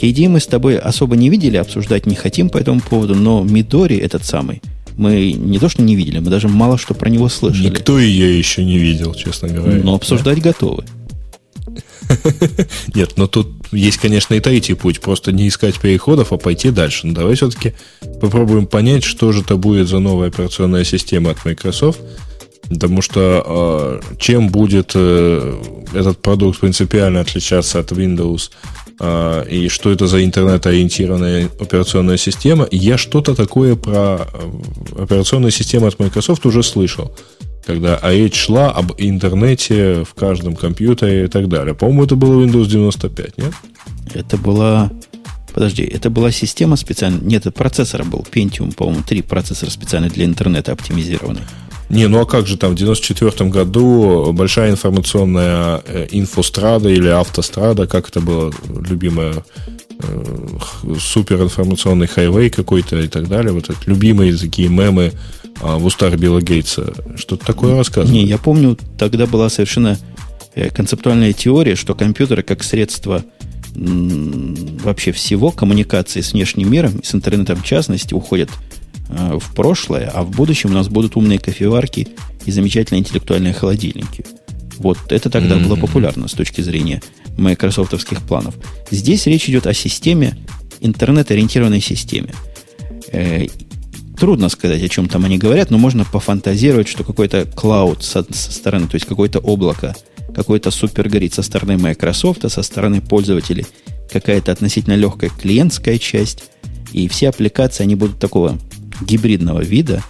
KD 0.00 0.28
мы 0.28 0.40
с 0.40 0.46
тобой 0.46 0.78
особо 0.78 1.16
не 1.16 1.28
видели, 1.28 1.56
обсуждать 1.56 2.06
не 2.06 2.14
хотим 2.14 2.50
по 2.50 2.58
этому 2.58 2.80
поводу, 2.80 3.14
но 3.14 3.42
Мидори 3.42 3.96
этот 3.96 4.24
самый, 4.24 4.62
мы 4.96 5.32
не 5.32 5.58
то 5.58 5.68
что 5.68 5.82
не 5.82 5.96
видели, 5.96 6.18
мы 6.18 6.30
даже 6.30 6.48
мало 6.48 6.78
что 6.78 6.94
про 6.94 7.08
него 7.08 7.28
слышали. 7.28 7.68
Никто 7.68 7.98
ее 7.98 8.38
еще 8.38 8.64
не 8.64 8.78
видел, 8.78 9.14
честно 9.14 9.48
говоря. 9.48 9.80
Но 9.82 9.94
обсуждать 9.94 10.36
да? 10.36 10.50
готовы. 10.50 10.84
Нет, 12.94 13.12
но 13.16 13.26
тут 13.26 13.48
есть, 13.72 13.98
конечно, 13.98 14.34
и 14.34 14.40
третий 14.40 14.74
путь. 14.74 15.00
Просто 15.00 15.32
не 15.32 15.48
искать 15.48 15.78
переходов, 15.78 16.32
а 16.32 16.38
пойти 16.38 16.70
дальше. 16.70 17.06
Но 17.06 17.14
давай 17.14 17.34
все-таки 17.34 17.74
попробуем 18.20 18.66
понять, 18.66 19.04
что 19.04 19.32
же 19.32 19.42
это 19.42 19.56
будет 19.56 19.88
за 19.88 19.98
новая 19.98 20.28
операционная 20.28 20.84
система 20.84 21.30
от 21.30 21.44
Microsoft. 21.44 22.00
Потому 22.68 23.00
что 23.00 24.00
э, 24.02 24.16
чем 24.18 24.48
будет 24.48 24.92
э, 24.94 25.62
этот 25.94 26.18
продукт 26.18 26.60
принципиально 26.60 27.20
отличаться 27.20 27.78
от 27.78 27.92
Windows, 27.92 28.50
э, 29.00 29.44
и 29.48 29.68
что 29.68 29.90
это 29.90 30.06
за 30.06 30.22
интернет-ориентированная 30.22 31.48
операционная 31.58 32.18
система, 32.18 32.68
я 32.70 32.98
что-то 32.98 33.34
такое 33.34 33.74
про 33.74 34.28
э, 34.32 35.02
операционную 35.02 35.50
систему 35.50 35.86
от 35.86 35.98
Microsoft 35.98 36.44
уже 36.44 36.62
слышал 36.62 37.10
когда 37.68 38.00
речь 38.02 38.34
шла 38.34 38.70
об 38.70 38.92
интернете 38.96 40.02
в 40.02 40.14
каждом 40.14 40.56
компьютере 40.56 41.26
и 41.26 41.28
так 41.28 41.48
далее. 41.48 41.74
По-моему, 41.74 42.04
это 42.04 42.16
было 42.16 42.42
Windows 42.42 42.64
95, 42.64 43.36
нет? 43.36 43.52
Это 44.14 44.38
была... 44.38 44.90
Подожди, 45.52 45.82
это 45.82 46.08
была 46.08 46.30
система 46.30 46.76
специально... 46.76 47.20
Нет, 47.20 47.42
это 47.42 47.50
процессор 47.50 48.04
был. 48.04 48.24
Pentium, 48.32 48.74
по-моему, 48.74 49.02
3 49.06 49.20
процессора 49.20 49.68
специально 49.68 50.08
для 50.08 50.24
интернета 50.24 50.72
оптимизированный. 50.72 51.42
Не, 51.90 52.06
ну 52.06 52.20
а 52.20 52.24
как 52.24 52.46
же 52.46 52.56
там 52.56 52.72
в 52.72 52.74
94 52.74 53.50
году 53.50 54.32
большая 54.32 54.70
информационная 54.70 55.82
э, 55.86 56.06
инфострада 56.10 56.88
или 56.88 57.08
автострада, 57.08 57.86
как 57.86 58.08
это 58.08 58.20
было 58.20 58.50
любимое 58.88 59.44
э, 60.00 60.98
суперинформационный 60.98 62.06
хайвей 62.06 62.50
какой-то 62.50 62.98
и 62.98 63.08
так 63.08 63.28
далее. 63.28 63.52
Вот 63.52 63.70
это 63.70 63.78
любимые 63.86 64.36
такие 64.36 64.68
мемы 64.68 65.12
а, 65.60 65.78
в 65.78 65.86
устах 65.86 66.16
Билла 66.16 66.40
Гейтса. 66.40 66.92
Что-то 67.16 67.44
такое 67.44 67.76
рассказывает. 67.76 68.12
Не, 68.12 68.28
я 68.28 68.38
помню, 68.38 68.78
тогда 68.98 69.26
была 69.26 69.48
совершенно 69.48 69.98
э, 70.54 70.70
концептуальная 70.70 71.32
теория, 71.32 71.74
что 71.74 71.94
компьютеры 71.94 72.42
как 72.42 72.62
средство 72.62 73.24
вообще 73.74 75.12
всего 75.12 75.50
коммуникации 75.52 76.20
с 76.20 76.32
внешним 76.32 76.70
миром, 76.70 77.00
с 77.04 77.14
интернетом 77.14 77.58
в 77.58 77.64
частности, 77.64 78.14
уходят 78.14 78.50
э, 79.08 79.38
в 79.38 79.54
прошлое, 79.54 80.10
а 80.12 80.22
в 80.22 80.30
будущем 80.30 80.70
у 80.70 80.74
нас 80.74 80.88
будут 80.88 81.16
умные 81.16 81.38
кофеварки 81.38 82.08
и 82.44 82.50
замечательные 82.50 83.00
интеллектуальные 83.00 83.52
холодильники. 83.52 84.24
Вот 84.78 84.98
это 85.10 85.28
тогда 85.28 85.56
mm-hmm. 85.56 85.64
было 85.64 85.76
популярно 85.76 86.28
с 86.28 86.32
точки 86.32 86.60
зрения 86.60 87.02
майкрософтовских 87.38 88.22
планов. 88.22 88.54
Здесь 88.90 89.26
речь 89.26 89.48
идет 89.48 89.66
о 89.66 89.74
системе, 89.74 90.36
интернет-ориентированной 90.80 91.80
системе. 91.80 92.34
Э, 93.12 93.46
Трудно 94.18 94.48
сказать, 94.48 94.82
о 94.82 94.88
чем 94.88 95.08
там 95.08 95.24
они 95.26 95.38
говорят, 95.38 95.70
но 95.70 95.78
можно 95.78 96.04
пофантазировать, 96.04 96.88
что 96.88 97.04
какой-то 97.04 97.44
клауд 97.44 98.02
со, 98.02 98.26
со 98.34 98.50
стороны, 98.50 98.88
то 98.88 98.96
есть 98.96 99.06
какое-то 99.06 99.38
облако, 99.38 99.94
какой-то 100.34 100.72
супер 100.72 101.08
горит 101.08 101.34
со 101.34 101.42
стороны 101.42 101.78
Microsoft, 101.78 102.50
со 102.50 102.62
стороны 102.62 103.00
пользователей 103.00 103.64
какая-то 104.10 104.50
относительно 104.50 104.94
легкая 104.94 105.30
клиентская 105.30 105.98
часть. 105.98 106.50
И 106.92 107.06
все 107.06 107.28
аппликации, 107.28 107.84
они 107.84 107.94
будут 107.94 108.18
такого 108.18 108.58
гибридного 109.00 109.60
вида, 109.60 110.02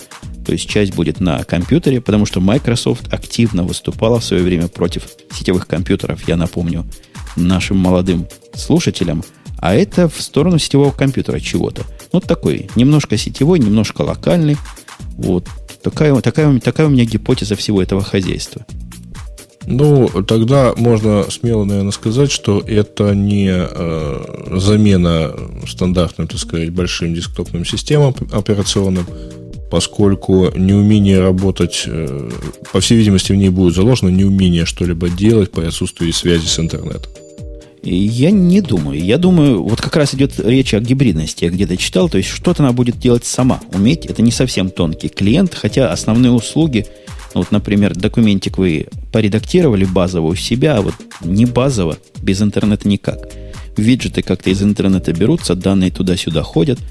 то 0.46 0.52
есть 0.52 0.66
часть 0.70 0.94
будет 0.94 1.20
на 1.20 1.44
компьютере, 1.44 2.00
потому 2.00 2.24
что 2.24 2.40
Microsoft 2.40 3.12
активно 3.12 3.62
выступала 3.64 4.20
в 4.20 4.24
свое 4.24 4.42
время 4.42 4.68
против 4.68 5.02
сетевых 5.32 5.66
компьютеров, 5.66 6.26
я 6.26 6.36
напомню, 6.36 6.86
нашим 7.36 7.78
молодым 7.78 8.26
слушателям, 8.54 9.22
а 9.58 9.74
это 9.74 10.08
в 10.08 10.20
сторону 10.20 10.58
сетевого 10.58 10.90
компьютера 10.92 11.40
чего-то. 11.40 11.82
Вот 12.12 12.24
такой, 12.24 12.70
немножко 12.76 13.16
сетевой, 13.16 13.58
немножко 13.58 14.02
локальный. 14.02 14.56
Вот 15.16 15.46
такая, 15.82 16.14
такая, 16.20 16.60
такая 16.60 16.86
у 16.86 16.90
меня 16.90 17.04
гипотеза 17.04 17.56
всего 17.56 17.82
этого 17.82 18.02
хозяйства. 18.02 18.64
Ну, 19.70 20.08
тогда 20.26 20.72
можно 20.76 21.24
смело, 21.30 21.64
наверное, 21.64 21.92
сказать, 21.92 22.30
что 22.30 22.60
это 22.60 23.14
не 23.14 23.50
э, 23.50 24.58
замена 24.58 25.34
стандартным, 25.66 26.26
так 26.26 26.38
сказать, 26.38 26.70
большим 26.70 27.14
десктопным 27.14 27.66
системам 27.66 28.14
операционным, 28.32 29.06
поскольку 29.70 30.50
неумение 30.56 31.20
работать, 31.20 31.84
э, 31.86 32.30
по 32.72 32.80
всей 32.80 32.98
видимости, 32.98 33.32
в 33.32 33.36
ней 33.36 33.50
будет 33.50 33.74
заложено 33.74 34.08
неумение 34.08 34.64
что-либо 34.64 35.08
делать 35.08 35.50
по 35.50 35.66
отсутствию 35.66 36.12
связи 36.12 36.46
с 36.46 36.58
интернетом. 36.58 37.12
Я 37.82 38.30
не 38.30 38.60
думаю. 38.60 39.02
Я 39.02 39.18
думаю, 39.18 39.62
вот 39.62 39.80
как 39.80 39.96
раз 39.96 40.14
идет 40.14 40.38
речь 40.40 40.74
о 40.74 40.80
гибридности. 40.80 41.44
Я 41.44 41.50
где-то 41.50 41.76
читал, 41.76 42.08
то 42.08 42.18
есть 42.18 42.28
что-то 42.28 42.62
она 42.62 42.72
будет 42.72 42.98
делать 42.98 43.24
сама. 43.24 43.60
Уметь 43.72 44.04
это 44.06 44.20
не 44.20 44.32
совсем 44.32 44.70
тонкий 44.70 45.08
клиент, 45.08 45.54
хотя 45.54 45.92
основные 45.92 46.32
услуги, 46.32 46.86
вот, 47.34 47.52
например, 47.52 47.94
документик 47.94 48.58
вы 48.58 48.88
поредактировали 49.12 49.84
базово 49.84 50.28
у 50.28 50.34
себя, 50.34 50.76
а 50.76 50.82
вот 50.82 50.94
не 51.22 51.46
базово, 51.46 51.98
без 52.20 52.42
интернета 52.42 52.88
никак. 52.88 53.28
Виджеты 53.76 54.22
как-то 54.22 54.50
из 54.50 54.62
интернета 54.62 55.12
берутся, 55.12 55.54
данные 55.54 55.90
туда-сюда 55.90 56.42
ходят– 56.42 56.78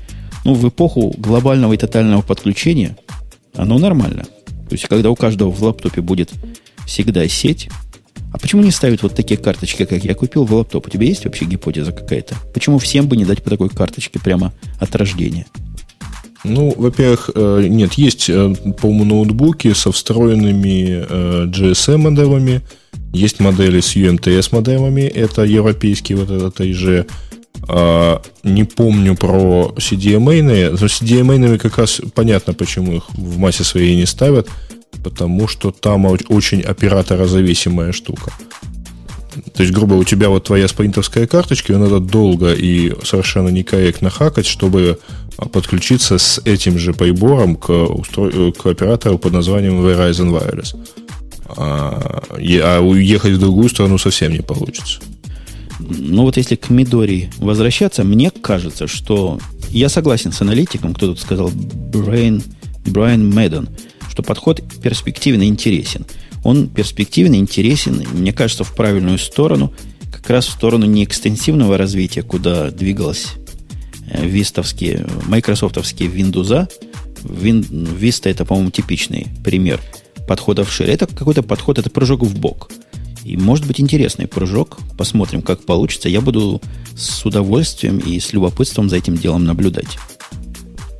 ну, 0.47 0.53
в 0.53 0.65
эпоху 0.65 1.13
глобального 1.17 1.73
и 1.73 1.77
тотального 1.77 2.21
подключения 2.21 2.97
оно 3.53 3.77
нормально. 3.77 4.23
То 4.45 4.75
есть, 4.75 4.87
когда 4.87 5.09
у 5.09 5.15
каждого 5.15 5.51
в 5.51 5.61
лаптопе 5.61 5.99
будет 5.99 6.31
всегда 6.85 7.27
сеть, 7.27 7.69
а 8.31 8.37
почему 8.37 8.63
не 8.63 8.71
ставят 8.71 9.03
вот 9.03 9.13
такие 9.13 9.37
карточки, 9.37 9.83
как 9.83 10.05
я 10.05 10.15
купил 10.15 10.45
в 10.45 10.53
лаптоп? 10.53 10.87
У 10.87 10.89
тебя 10.89 11.05
есть 11.05 11.25
вообще 11.25 11.43
гипотеза 11.43 11.91
какая-то? 11.91 12.35
Почему 12.53 12.77
всем 12.77 13.09
бы 13.09 13.17
не 13.17 13.25
дать 13.25 13.43
по 13.43 13.49
такой 13.49 13.67
карточке 13.67 14.19
прямо 14.19 14.53
от 14.79 14.95
рождения? 14.95 15.45
Ну, 16.45 16.73
во-первых, 16.77 17.29
э, 17.35 17.65
нет, 17.67 17.95
есть, 17.95 18.29
э, 18.29 18.55
по-моему, 18.79 19.03
ноутбуки 19.03 19.73
со 19.73 19.91
встроенными 19.91 21.05
э, 21.09 21.45
GSM-модемами, 21.47 22.61
есть 23.11 23.41
модели 23.41 23.81
с 23.81 23.97
UMTS-модемами, 23.97 25.01
это 25.01 25.43
европейский 25.43 26.15
вот 26.15 26.29
этот 26.29 26.61
а, 26.61 27.05
не 28.43 28.63
помню 28.63 29.15
про 29.15 29.73
CDMA. 29.77 30.41
Но 30.41 30.85
CDMA 30.85 31.57
как 31.57 31.77
раз 31.77 32.01
понятно, 32.13 32.53
почему 32.53 32.93
их 32.93 33.09
в 33.09 33.37
массе 33.37 33.63
своей 33.63 33.95
не 33.95 34.05
ставят. 34.05 34.47
Потому 35.03 35.47
что 35.47 35.71
там 35.71 36.05
очень 36.05 36.61
операторозависимая 36.61 37.91
штука. 37.91 38.31
То 39.53 39.63
есть, 39.63 39.73
грубо, 39.73 39.93
у 39.93 40.03
тебя 40.03 40.29
вот 40.29 40.45
твоя 40.45 40.67
спринтерская 40.67 41.27
карточка, 41.27 41.73
ее 41.73 41.79
надо 41.79 41.99
долго 41.99 42.53
и 42.53 42.93
совершенно 43.03 43.49
некорректно 43.49 44.09
хакать, 44.09 44.47
чтобы 44.47 44.99
подключиться 45.51 46.17
с 46.17 46.41
этим 46.45 46.79
же 46.79 46.93
прибором 46.93 47.55
к, 47.55 47.69
устро... 47.69 48.51
к 48.51 48.65
оператору 48.65 49.17
под 49.17 49.33
названием 49.33 49.79
Verizon 49.85 50.31
Wireless. 50.31 50.75
А, 51.49 52.23
а 52.37 52.79
уехать 52.81 53.33
в 53.33 53.39
другую 53.39 53.69
страну 53.69 53.97
совсем 53.97 54.33
не 54.33 54.41
получится. 54.41 54.99
Ну 55.79 56.23
вот 56.23 56.37
если 56.37 56.55
к 56.55 56.69
Мидори 56.69 57.29
возвращаться, 57.37 58.03
мне 58.03 58.31
кажется, 58.31 58.87
что 58.87 59.39
я 59.69 59.89
согласен 59.89 60.31
с 60.31 60.41
аналитиком, 60.41 60.93
кто 60.93 61.07
тут 61.07 61.19
сказал, 61.19 61.51
Брайан, 61.53 62.43
Брайан 62.85 63.29
Мэддон, 63.29 63.69
что 64.09 64.23
подход 64.23 64.61
перспективно 64.81 65.43
интересен. 65.43 66.05
Он 66.43 66.67
перспективно 66.67 67.35
интересен, 67.35 68.03
мне 68.13 68.33
кажется, 68.33 68.63
в 68.63 68.73
правильную 68.73 69.17
сторону, 69.17 69.73
как 70.11 70.29
раз 70.29 70.47
в 70.47 70.51
сторону 70.51 70.85
не 70.85 71.03
экстенсивного 71.03 71.77
развития, 71.77 72.23
куда 72.23 72.71
двигалась 72.71 73.33
э, 74.09 74.25
вистовские, 74.25 75.07
майкрософтовские 75.25 76.09
Windows. 76.09 76.69
Vista 77.23 78.29
это, 78.29 78.45
по-моему, 78.45 78.71
типичный 78.71 79.27
пример 79.43 79.81
подхода 80.27 80.63
в 80.63 80.71
шире. 80.71 80.93
Это 80.93 81.07
какой-то 81.07 81.43
подход, 81.43 81.77
это 81.77 81.89
прыжок 81.89 82.23
в 82.23 82.39
бок– 82.39 82.71
и 83.27 83.35
может 83.35 83.67
быть 83.67 83.81
интересный 83.81 84.25
прыжок. 84.25 84.77
Посмотрим, 84.97 85.41
как 85.41 85.65
получится. 85.65 86.07
Я 86.07 86.21
буду 86.21 86.61
с 86.95 87.25
удовольствием 87.25 87.97
и 87.97 88.19
с 88.19 88.31
любопытством 88.31 88.89
за 88.89 88.95
этим 88.95 89.17
делом 89.17 89.43
наблюдать. 89.43 89.97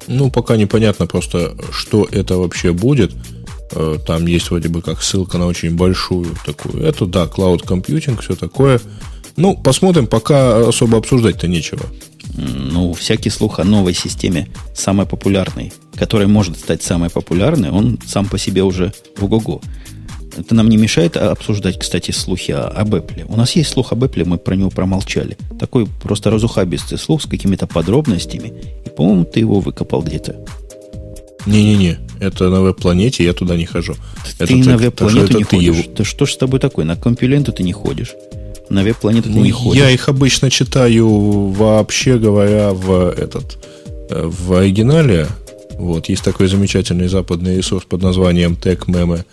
Ну, 0.08 0.30
пока 0.30 0.58
непонятно 0.58 1.08
просто, 1.08 1.56
что 1.72 2.08
это 2.12 2.38
вообще 2.38 2.74
будет. 2.74 3.14
Э, 3.72 3.98
там 4.06 4.26
есть 4.26 4.50
вроде 4.50 4.68
бы 4.68 4.82
как 4.82 5.02
ссылка 5.02 5.38
на 5.38 5.48
очень 5.48 5.76
большую 5.76 6.36
такую. 6.46 6.84
Это, 6.84 7.06
да, 7.06 7.26
cloud 7.26 7.66
computing, 7.66 8.22
все 8.22 8.36
такое. 8.36 8.82
Ну, 9.38 9.56
посмотрим, 9.56 10.08
пока 10.08 10.68
особо 10.68 10.98
обсуждать-то 10.98 11.48
нечего. 11.48 11.86
Ну, 12.36 12.94
всякий 12.94 13.30
слух 13.30 13.60
о 13.60 13.64
новой 13.64 13.94
системе, 13.94 14.50
самой 14.76 15.06
популярной, 15.06 15.72
которая 15.96 16.28
может 16.28 16.58
стать 16.58 16.84
самой 16.84 17.10
популярной, 17.10 17.70
он 17.70 18.00
сам 18.06 18.26
по 18.28 18.38
себе 18.38 18.64
уже 18.64 18.94
ого-го. 19.20 19.62
Это 20.38 20.54
нам 20.54 20.70
не 20.70 20.78
мешает 20.78 21.18
обсуждать, 21.18 21.80
кстати, 21.80 22.12
слухи 22.12 22.52
об 22.52 22.94
Apple. 22.94 23.26
У 23.28 23.36
нас 23.36 23.56
есть 23.56 23.72
слух 23.72 23.92
об 23.92 24.04
Apple, 24.04 24.26
мы 24.26 24.38
про 24.38 24.56
него 24.56 24.70
промолчали. 24.70 25.38
Такой 25.60 25.88
просто 25.88 26.30
разухабистый 26.30 26.98
слух 26.98 27.24
с 27.24 27.26
какими-то 27.26 27.66
подробностями. 27.66 28.54
И, 28.86 28.90
по-моему, 28.90 29.26
ты 29.26 29.40
его 29.40 29.60
выкопал 29.60 30.04
где-то. 30.04 30.36
Не-не-не, 31.48 31.98
это 32.20 32.50
на 32.50 32.62
веб-планете, 32.62 33.24
я 33.24 33.34
туда 33.34 33.56
не 33.56 33.66
хожу. 33.66 33.96
Ты 34.38 34.44
это 34.44 34.56
на 34.70 34.78
веб-планету 34.78 35.38
не 35.38 35.44
ходишь. 35.44 35.76
Его... 35.76 35.94
Да 35.96 36.04
что 36.04 36.26
ж 36.26 36.34
с 36.34 36.38
тобой 36.38 36.60
такое? 36.60 36.86
На 36.86 36.96
компиленту 36.96 37.52
ты 37.52 37.64
не 37.64 37.74
ходишь. 37.74 38.14
На 38.70 38.84
веб-планету 38.84 39.30
ну, 39.30 39.36
ты 39.36 39.42
не 39.42 39.52
ходишь. 39.52 39.82
Я 39.82 39.90
их 39.90 40.10
обычно 40.10 40.52
читаю, 40.52 41.08
вообще 41.50 42.18
говоря, 42.18 42.74
в 42.74 43.14
этот 43.18 43.58
э, 44.10 44.26
в 44.26 44.54
оригинале. 44.54 45.28
Вот, 45.78 46.10
есть 46.10 46.24
такой 46.24 46.48
замечательный 46.48 47.08
западный 47.08 47.58
ресурс 47.58 47.86
под 47.86 48.02
названием 48.02 48.58
TechMeme 48.62 49.24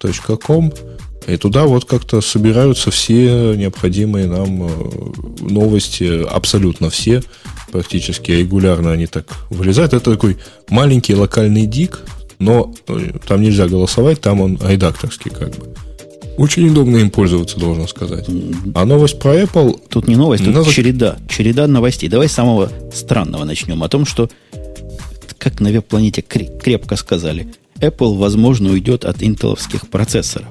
com, 0.00 0.72
и 1.26 1.36
туда 1.36 1.64
вот 1.64 1.84
как-то 1.84 2.20
собираются 2.20 2.90
все 2.90 3.54
необходимые 3.54 4.26
нам 4.26 4.62
э, 4.62 4.70
новости, 5.40 6.24
абсолютно 6.26 6.88
все, 6.88 7.22
практически 7.70 8.30
регулярно 8.30 8.92
они 8.92 9.06
так 9.06 9.26
вылезают. 9.50 9.92
Это 9.92 10.12
такой 10.12 10.38
маленький 10.70 11.14
локальный 11.14 11.66
дик, 11.66 12.00
но 12.38 12.74
э, 12.88 13.10
там 13.26 13.42
нельзя 13.42 13.68
голосовать, 13.68 14.20
там 14.20 14.40
он 14.40 14.58
редакторский 14.62 15.30
как 15.30 15.50
бы. 15.50 15.74
Очень 16.38 16.68
удобно 16.68 16.98
им 16.98 17.10
пользоваться, 17.10 17.58
должен 17.58 17.88
сказать. 17.88 18.26
А 18.74 18.84
новость 18.84 19.18
про 19.18 19.42
Apple... 19.42 19.80
Тут 19.88 20.06
не 20.06 20.14
новость, 20.14 20.44
тут 20.44 20.54
надо... 20.54 20.70
череда. 20.70 21.18
Череда 21.28 21.66
новостей. 21.66 22.08
Давай 22.08 22.28
с 22.28 22.32
самого 22.32 22.70
странного 22.94 23.42
начнем. 23.42 23.82
О 23.82 23.88
том, 23.88 24.06
что, 24.06 24.30
как 25.36 25.58
на 25.58 25.70
веб-планете 25.70 26.22
крепко 26.22 26.94
сказали, 26.94 27.48
Apple, 27.80 28.16
возможно, 28.16 28.70
уйдет 28.70 29.04
от 29.04 29.22
интеловских 29.22 29.88
процессоров. 29.88 30.48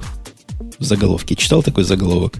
В 0.78 0.84
заголовке. 0.84 1.34
Читал 1.34 1.62
такой 1.62 1.84
заголовок? 1.84 2.38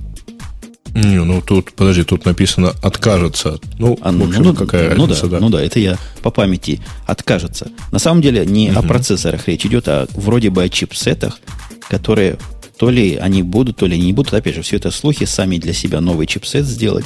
Не, 0.95 1.23
ну 1.23 1.43
тут, 1.43 1.73
подожди, 1.73 2.03
тут 2.03 2.25
написано 2.25 2.73
откажется. 2.83 3.59
Ну, 3.79 3.99
а, 4.01 4.11
в 4.11 4.23
общем, 4.23 4.43
ну, 4.43 4.55
какая 4.55 4.95
ну, 4.95 5.07
разница, 5.07 5.27
да, 5.27 5.39
да. 5.39 5.41
Ну 5.41 5.51
да, 5.51 5.63
это 5.63 5.79
я 5.79 5.99
по 6.23 6.31
памяти 6.31 6.81
откажется. 7.07 7.71
На 7.93 7.99
самом 7.99 8.23
деле 8.23 8.45
не 8.47 8.71
угу. 8.71 8.79
о 8.79 8.83
процессорах 8.83 9.47
речь 9.49 9.67
идет, 9.67 9.87
а 9.89 10.09
вроде 10.15 10.51
бы 10.51 10.63
о 10.63 10.69
чипсетах, 10.69 11.41
которые 11.89 12.39
то 12.79 12.91
ли 12.91 13.17
они 13.17 13.43
будут, 13.43 13.77
то 13.77 13.87
ли 13.87 13.99
не 13.99 14.13
будут. 14.13 14.35
Опять 14.35 14.55
же, 14.55 14.63
все 14.63 14.77
это 14.77 14.91
слухи, 14.91 15.25
сами 15.25 15.59
для 15.59 15.73
себя 15.73 16.01
новый 16.01 16.27
чипсет 16.27 16.65
сделать. 16.65 17.05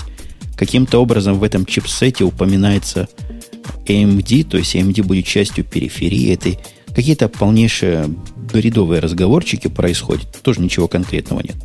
Каким-то 0.57 0.99
образом 0.99 1.39
в 1.39 1.45
этом 1.45 1.67
чипсете 1.67 2.25
упоминается 2.25 3.09
AMD, 3.87 4.45
то 4.45 4.59
есть 4.59 4.75
AMD 4.77 5.03
будет 5.03 5.27
частью 5.27 5.65
периферии 5.65 6.33
этой 6.33 6.59
Какие-то 6.95 7.29
полнейшие 7.29 8.09
бредовые 8.53 9.01
разговорчики 9.01 9.69
происходят. 9.69 10.27
Тоже 10.43 10.61
ничего 10.61 10.89
конкретного 10.89 11.41
нет. 11.41 11.57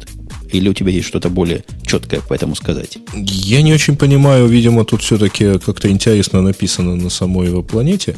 Или 0.51 0.69
у 0.69 0.73
тебя 0.73 0.91
есть 0.91 1.07
что-то 1.07 1.29
более 1.29 1.63
четкое 1.85 2.21
по 2.21 2.33
этому 2.33 2.55
сказать? 2.55 2.97
Я 3.13 3.61
не 3.61 3.73
очень 3.73 3.97
понимаю, 3.97 4.47
видимо, 4.47 4.85
тут 4.85 5.01
все-таки 5.01 5.59
как-то 5.59 5.89
интересно 5.89 6.41
написано 6.41 6.95
на 6.95 7.09
самой 7.09 7.47
его 7.47 7.63
планете, 7.63 8.15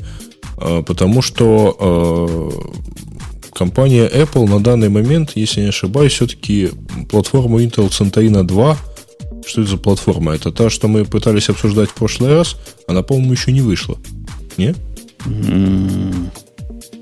а, 0.58 0.84
потому 0.84 1.22
что 1.24 1.76
а, 1.80 2.52
компания 3.54 4.08
Apple 4.08 4.48
на 4.48 4.60
данный 4.60 4.90
момент, 4.90 5.32
если 5.36 5.62
не 5.62 5.70
ошибаюсь, 5.70 6.14
все-таки 6.14 6.70
платформу 7.10 7.60
Intel 7.60 7.90
Centrina 7.90 8.44
2 8.44 8.78
что 9.46 9.62
это 9.62 9.72
за 9.72 9.78
платформа? 9.78 10.36
Это 10.36 10.52
та, 10.52 10.70
что 10.70 10.88
мы 10.88 11.06
пытались 11.06 11.50
обсуждать 11.50 11.90
в 11.90 11.96
прошлый 11.96 12.32
раз. 12.32 12.56
Она, 12.88 13.02
по-моему, 13.02 13.32
еще 13.32 13.52
не 13.52 13.62
вышла. 13.62 13.98
Не? 14.58 14.76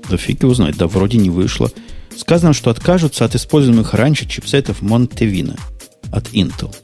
Да 0.08 0.16
фиг 0.16 0.42
его 0.42 0.54
знает, 0.54 0.76
да 0.76 0.86
вроде 0.86 1.18
не 1.18 1.30
вышло. 1.30 1.70
Сказано, 2.16 2.52
что 2.52 2.70
откажутся 2.70 3.24
от 3.24 3.34
используемых 3.34 3.94
раньше 3.94 4.26
чипсетов 4.26 4.82
Montevina 4.82 5.58
от 6.10 6.28
Intel, 6.32 6.74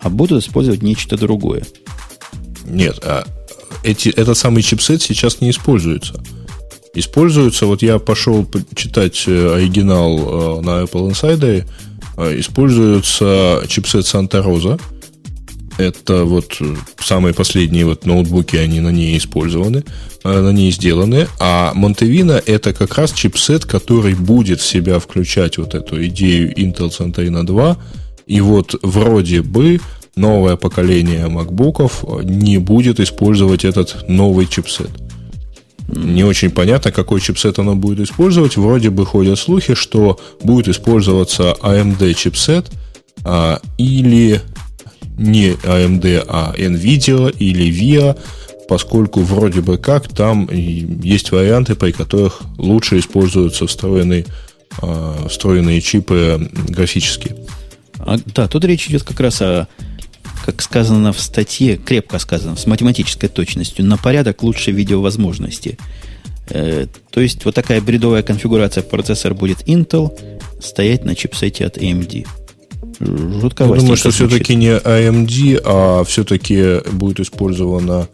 а 0.00 0.10
будут 0.10 0.44
использовать 0.44 0.82
нечто 0.82 1.16
другое. 1.16 1.64
Нет, 2.64 2.98
а 3.02 3.26
эти, 3.82 4.08
этот 4.10 4.36
самый 4.36 4.62
чипсет 4.62 5.02
сейчас 5.02 5.40
не 5.40 5.50
используется. 5.50 6.22
Используется, 6.94 7.66
вот 7.66 7.82
я 7.82 7.98
пошел 7.98 8.46
читать 8.74 9.24
э, 9.26 9.54
оригинал 9.54 10.18
э, 10.18 10.60
на 10.62 10.82
Apple 10.82 11.10
Insider, 11.10 11.66
э, 12.16 12.40
используется 12.40 13.62
чипсет 13.68 14.04
Santa 14.04 14.44
Rosa. 14.44 14.80
Это 15.78 16.24
вот 16.24 16.60
самые 16.98 17.34
последние 17.34 17.86
вот 17.86 18.04
ноутбуки, 18.04 18.56
они 18.56 18.80
на 18.80 18.90
ней 18.90 19.16
использованы, 19.16 19.84
на 20.24 20.50
ней 20.50 20.72
сделаны. 20.72 21.28
А 21.38 21.72
Montevina 21.74 22.42
это 22.44 22.74
как 22.74 22.98
раз 22.98 23.12
чипсет, 23.12 23.64
который 23.64 24.14
будет 24.14 24.60
в 24.60 24.66
себя 24.66 24.98
включать 24.98 25.56
вот 25.56 25.74
эту 25.74 26.04
идею 26.06 26.52
Intel 26.52 26.90
Centrino 26.90 27.44
2. 27.44 27.78
И 28.26 28.40
вот 28.40 28.74
вроде 28.82 29.42
бы 29.42 29.80
новое 30.16 30.56
поколение 30.56 31.26
MacBook'ов 31.28 32.24
не 32.24 32.58
будет 32.58 32.98
использовать 32.98 33.64
этот 33.64 34.08
новый 34.08 34.46
чипсет. 34.46 34.90
Не 35.86 36.24
очень 36.24 36.50
понятно, 36.50 36.90
какой 36.92 37.20
чипсет 37.20 37.58
оно 37.58 37.74
будет 37.74 38.00
использовать. 38.00 38.56
Вроде 38.56 38.90
бы 38.90 39.06
ходят 39.06 39.38
слухи, 39.38 39.74
что 39.74 40.20
будет 40.42 40.68
использоваться 40.68 41.56
AMD 41.62 42.14
чипсет 42.14 42.66
а, 43.24 43.60
или 43.78 44.42
не 45.18 45.50
AMD, 45.50 46.24
а 46.28 46.54
NVIDIA 46.56 47.36
или 47.36 47.70
VIA, 47.70 48.18
поскольку 48.68 49.20
вроде 49.20 49.60
бы 49.60 49.78
как 49.78 50.08
там 50.08 50.48
есть 50.50 51.32
варианты, 51.32 51.74
при 51.74 51.92
которых 51.92 52.40
лучше 52.56 52.98
используются 52.98 53.66
встроенные, 53.66 54.26
а, 54.80 55.26
встроенные 55.28 55.80
чипы 55.80 56.50
графические. 56.68 57.36
А, 57.98 58.16
да, 58.34 58.48
тут 58.48 58.64
речь 58.64 58.88
идет 58.88 59.02
как 59.02 59.20
раз 59.20 59.42
о 59.42 59.68
как 60.44 60.62
сказано 60.62 61.12
в 61.12 61.20
статье, 61.20 61.76
крепко 61.76 62.18
сказано, 62.18 62.56
с 62.56 62.66
математической 62.66 63.28
точностью, 63.28 63.84
на 63.84 63.98
порядок 63.98 64.42
лучше 64.42 64.70
видеовозможности. 64.70 65.76
Э, 66.48 66.86
то 67.10 67.20
есть 67.20 67.44
вот 67.44 67.54
такая 67.54 67.82
бредовая 67.82 68.22
конфигурация 68.22 68.82
процессора 68.82 69.34
будет 69.34 69.68
Intel 69.68 70.10
стоять 70.62 71.04
на 71.04 71.14
чипсете 71.14 71.66
от 71.66 71.76
AMD. 71.76 72.26
Жутково. 73.00 73.74
Я 73.74 73.80
думаю, 73.80 73.96
что 73.96 74.10
все-таки 74.10 74.54
не 74.54 74.70
AMD, 74.70 75.62
а 75.64 76.04
все-таки 76.04 76.80
будет 76.92 77.20
использовано 77.20 78.08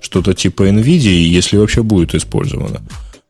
что-то 0.00 0.34
типа 0.34 0.68
NVIDIA, 0.68 1.12
если 1.12 1.56
вообще 1.56 1.82
будет 1.82 2.14
использовано. 2.14 2.80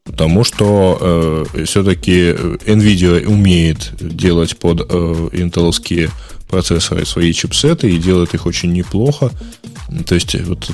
Потому 0.05 0.45
что 0.45 1.47
э, 1.55 1.65
все-таки 1.65 2.31
NVIDIA 2.33 3.27
умеет 3.27 3.93
делать 4.01 4.57
под 4.57 4.87
э, 4.89 5.29
интеловские 5.33 6.11
процессоры 6.49 7.07
свои 7.07 7.33
чипсеты 7.33 7.91
и 7.91 7.99
делает 7.99 8.35
их 8.35 8.47
очень 8.47 8.73
неплохо. 8.73 9.31
То 10.07 10.15
есть 10.15 10.35
вот 10.47 10.71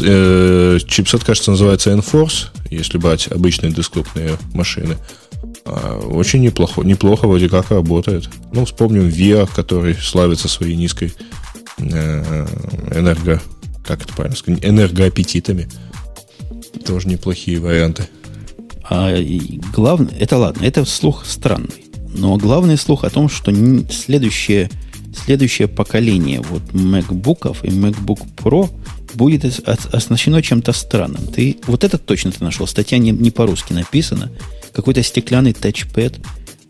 э, 0.00 0.78
чипсет, 0.86 1.24
кажется, 1.24 1.52
называется 1.52 1.90
Enforce, 1.92 2.46
если 2.70 2.98
брать 2.98 3.28
обычные 3.30 3.72
десктопные 3.72 4.38
машины. 4.52 4.96
А, 4.96 5.23
очень 5.64 6.42
неплохо, 6.42 6.82
неплохо 6.82 7.26
вроде 7.26 7.48
как 7.48 7.70
работает. 7.70 8.28
Ну, 8.52 8.64
вспомним 8.64 9.08
VIA, 9.08 9.48
который 9.52 9.94
славится 9.94 10.48
своей 10.48 10.76
низкой 10.76 11.12
э, 11.78 12.46
энерго... 12.94 13.40
Как 13.84 14.02
это 14.02 14.14
правильно 14.14 14.36
сказать? 14.36 14.64
Энергоаппетитами. 14.64 15.68
Тоже 16.86 17.08
неплохие 17.08 17.60
варианты. 17.60 18.08
А 18.88 19.14
главное, 19.74 20.14
это 20.18 20.38
ладно, 20.38 20.64
это 20.64 20.84
слух 20.84 21.24
странный. 21.26 21.84
Но 22.16 22.36
главный 22.36 22.78
слух 22.78 23.04
о 23.04 23.10
том, 23.10 23.28
что 23.28 23.52
следующее 23.90 24.70
следующее 25.14 25.68
поколение 25.68 26.40
вот 26.40 26.62
MacBook'ов 26.72 27.58
и 27.62 27.68
MacBook 27.68 28.20
Pro 28.36 28.70
будет 29.14 29.44
оснащено 29.66 30.42
чем-то 30.42 30.72
странным. 30.72 31.26
Ты, 31.26 31.58
вот 31.66 31.84
это 31.84 31.98
точно 31.98 32.32
ты 32.32 32.42
нашел. 32.42 32.66
Статья 32.66 32.98
не, 32.98 33.10
не 33.10 33.30
по-русски 33.30 33.72
написана. 33.72 34.30
Какой-то 34.74 35.02
стеклянный 35.02 35.52
тачпэд. 35.52 36.18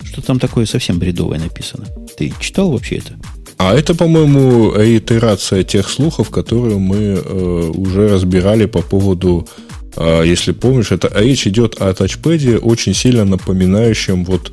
Что 0.03 0.21
там 0.21 0.39
такое 0.39 0.67
совсем 0.67 0.99
бредовое 0.99 1.39
написано? 1.39 1.87
Ты 2.17 2.33
читал 2.39 2.71
вообще 2.71 2.97
это? 2.97 3.15
А 3.57 3.75
это, 3.75 3.95
по-моему, 3.95 4.73
итерация 4.77 5.63
тех 5.63 5.89
слухов, 5.89 6.31
которые 6.31 6.79
мы 6.79 6.97
э, 6.97 7.71
уже 7.75 8.09
разбирали 8.09 8.67
по 8.67 8.83
поводу, 8.83 9.49
э, 9.97 10.23
если 10.27 10.53
помнишь, 10.53 10.91
это 10.93 11.11
речь 11.15 11.47
идет 11.47 11.81
о 11.81 11.95
тачпэде, 11.95 12.59
очень 12.59 12.95
сильно 12.95 13.25
напоминающем 13.25 14.25
вот 14.25 14.53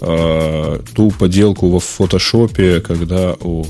э, 0.00 0.80
ту 0.94 1.10
поделку 1.10 1.78
в 1.78 1.84
фотошопе, 1.84 2.80
когда 2.80 3.34
у 3.40 3.66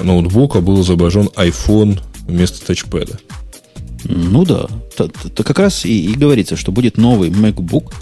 ноутбука 0.00 0.60
был 0.60 0.80
изображен 0.82 1.28
iPhone 1.34 2.00
вместо 2.26 2.64
тачпэда. 2.64 3.18
Ну 4.04 4.44
да, 4.44 4.66
то, 4.96 5.08
то 5.08 5.44
как 5.44 5.58
раз 5.58 5.84
и, 5.84 6.12
и 6.12 6.14
говорится, 6.14 6.56
что 6.56 6.72
будет 6.72 6.96
новый 6.96 7.30
MacBook, 7.30 7.92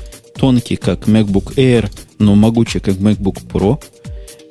тонкий, 0.41 0.77
как 0.77 1.07
MacBook 1.07 1.55
Air, 1.57 1.91
но 2.19 2.35
могучий, 2.35 2.81
как 2.81 2.95
MacBook 2.95 3.47
Pro, 3.47 3.79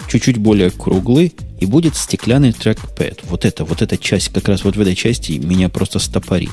чуть-чуть 0.07 0.37
более 0.37 0.69
круглый, 0.69 1.33
и 1.59 1.65
будет 1.65 1.95
стеклянный 1.95 2.53
трекпэд. 2.53 3.21
Вот 3.23 3.43
это, 3.43 3.65
вот 3.65 3.81
эта 3.81 3.97
часть, 3.97 4.29
как 4.29 4.47
раз 4.47 4.63
вот 4.63 4.75
в 4.75 4.81
этой 4.81 4.95
части 4.95 5.31
меня 5.33 5.67
просто 5.67 5.97
стопорит. 5.97 6.51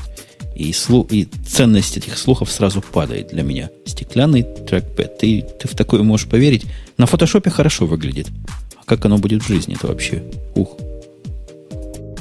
И, 0.55 0.73
слух, 0.73 1.11
и 1.11 1.27
ценность 1.47 1.97
этих 1.97 2.17
слухов 2.17 2.51
сразу 2.51 2.81
падает 2.81 3.27
для 3.27 3.43
меня. 3.43 3.69
Стеклянный 3.85 4.43
трекпэд. 4.43 5.19
Ты, 5.19 5.45
ты 5.59 5.67
в 5.67 5.75
такое 5.75 6.01
можешь 6.01 6.27
поверить. 6.27 6.65
На 6.97 7.05
фотошопе 7.05 7.51
хорошо 7.51 7.85
выглядит. 7.85 8.27
А 8.75 8.83
как 8.85 9.05
оно 9.05 9.19
будет 9.19 9.43
в 9.43 9.47
жизни 9.47 9.75
это 9.75 9.85
вообще? 9.85 10.23
Ух. 10.55 10.77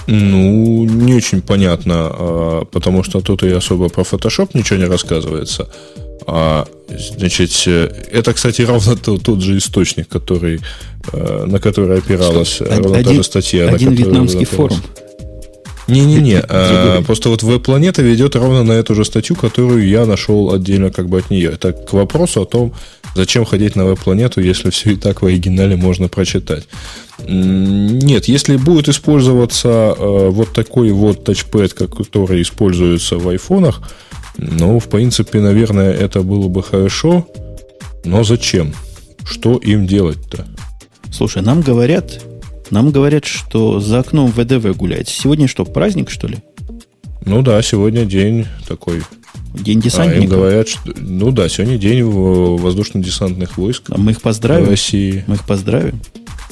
Ну, 0.06 0.84
не 0.84 1.14
очень 1.14 1.40
понятно, 1.40 1.94
а, 1.96 2.64
потому 2.66 3.02
что 3.02 3.20
тут 3.22 3.42
и 3.42 3.48
особо 3.48 3.88
про 3.88 4.02
Photoshop 4.02 4.50
ничего 4.52 4.78
не 4.78 4.84
рассказывается. 4.84 5.68
А, 6.26 6.66
значит, 6.88 7.50
это, 7.66 8.32
кстати, 8.32 8.62
ровно 8.62 8.96
тот, 8.96 9.22
тот 9.22 9.40
же 9.40 9.58
источник, 9.58 10.08
который, 10.08 10.60
а, 11.12 11.46
на 11.46 11.58
который 11.58 11.98
опиралась 11.98 12.54
что? 12.54 12.64
ровно 12.64 12.98
один, 12.98 13.04
та 13.04 13.14
же 13.14 13.22
статья. 13.22 13.68
Один 13.68 13.94
вьетнамский 13.94 14.44
форум. 14.44 14.80
Не-не-не, 15.88 16.40
а, 16.40 17.02
просто 17.02 17.28
вот 17.28 17.44
веб-планета 17.44 18.02
ведет 18.02 18.34
ровно 18.34 18.64
на 18.64 18.72
эту 18.72 18.94
же 18.94 19.04
статью, 19.04 19.36
которую 19.36 19.86
я 19.86 20.04
нашел 20.04 20.52
отдельно 20.52 20.90
как 20.90 21.08
бы 21.08 21.18
от 21.18 21.30
нее. 21.30 21.52
Это 21.52 21.72
к 21.72 21.92
вопросу 21.92 22.42
о 22.42 22.44
том, 22.44 22.74
зачем 23.14 23.44
ходить 23.44 23.76
на 23.76 23.84
веб-планету, 23.84 24.40
если 24.40 24.70
все 24.70 24.92
и 24.92 24.96
так 24.96 25.22
в 25.22 25.26
оригинале 25.26 25.76
можно 25.76 26.08
прочитать. 26.08 26.64
Нет, 27.26 28.26
если 28.26 28.56
будет 28.56 28.88
использоваться 28.88 29.94
э, 29.96 30.28
вот 30.28 30.52
такой 30.52 30.90
вот 30.90 31.24
тачпэд, 31.24 31.72
который 31.72 32.42
используется 32.42 33.16
в 33.16 33.28
айфонах, 33.28 33.80
ну, 34.38 34.78
в 34.78 34.88
принципе, 34.88 35.40
наверное, 35.40 35.92
это 35.92 36.22
было 36.22 36.48
бы 36.48 36.62
хорошо, 36.62 37.26
но 38.04 38.24
зачем? 38.24 38.74
Что 39.24 39.56
им 39.56 39.86
делать-то? 39.86 40.46
Слушай, 41.10 41.42
нам 41.42 41.62
говорят, 41.62 42.22
нам 42.70 42.90
говорят, 42.90 43.24
что 43.24 43.80
за 43.80 44.00
окном 44.00 44.30
ВДВ 44.30 44.76
гуляет. 44.76 45.08
Сегодня 45.08 45.48
что, 45.48 45.64
праздник, 45.64 46.10
что 46.10 46.28
ли? 46.28 46.38
Ну 47.24 47.42
да, 47.42 47.60
сегодня 47.62 48.04
день 48.04 48.46
такой. 48.68 49.02
День 49.54 49.80
десантников. 49.80 50.20
А 50.20 50.24
им 50.24 50.30
говорят, 50.30 50.68
что... 50.68 50.92
Ну 50.96 51.30
да, 51.32 51.48
сегодня 51.48 51.78
день 51.78 52.04
воздушно-десантных 52.04 53.56
войск. 53.56 53.84
А 53.88 53.98
мы 53.98 54.12
их 54.12 54.20
поздравим. 54.20 54.68
России. 54.68 55.24
Мы 55.26 55.36
их 55.36 55.44
поздравим. 55.44 56.00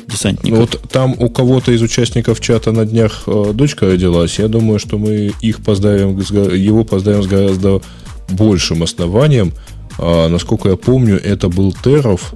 Десантников. 0.06 0.58
Вот 0.58 0.82
там 0.90 1.14
у 1.18 1.28
кого-то 1.30 1.72
из 1.72 1.82
участников 1.82 2.40
чата 2.40 2.72
на 2.72 2.84
днях 2.84 3.24
э, 3.26 3.52
дочка 3.54 3.86
родилась. 3.86 4.38
Я 4.38 4.48
думаю, 4.48 4.78
что 4.78 4.98
мы 4.98 5.32
их 5.40 5.62
поздравим, 5.62 6.18
его 6.18 6.84
поздравим 6.84 7.22
с 7.22 7.26
гораздо 7.26 7.80
большим 8.28 8.82
основанием. 8.82 9.52
А, 9.98 10.28
насколько 10.28 10.68
я 10.68 10.76
помню, 10.76 11.20
это 11.22 11.48
был 11.48 11.72
Теров, 11.72 12.34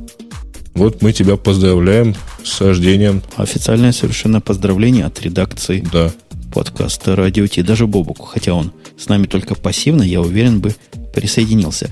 вот 0.74 1.02
мы 1.02 1.12
тебя 1.12 1.36
поздравляем 1.36 2.14
с 2.44 2.60
рождением. 2.60 3.22
Официальное 3.36 3.90
совершенно 3.90 4.40
поздравление 4.40 5.06
от 5.06 5.20
редакции 5.20 5.84
да. 5.92 6.12
подкаста 6.54 7.16
Радио 7.16 7.48
Ти. 7.48 7.62
Даже 7.62 7.88
Бобуку, 7.88 8.26
хотя 8.26 8.54
он 8.54 8.72
с 8.96 9.08
нами 9.08 9.26
только 9.26 9.56
пассивно, 9.56 10.02
я 10.02 10.20
уверен, 10.20 10.60
бы 10.60 10.76
присоединился. 11.12 11.90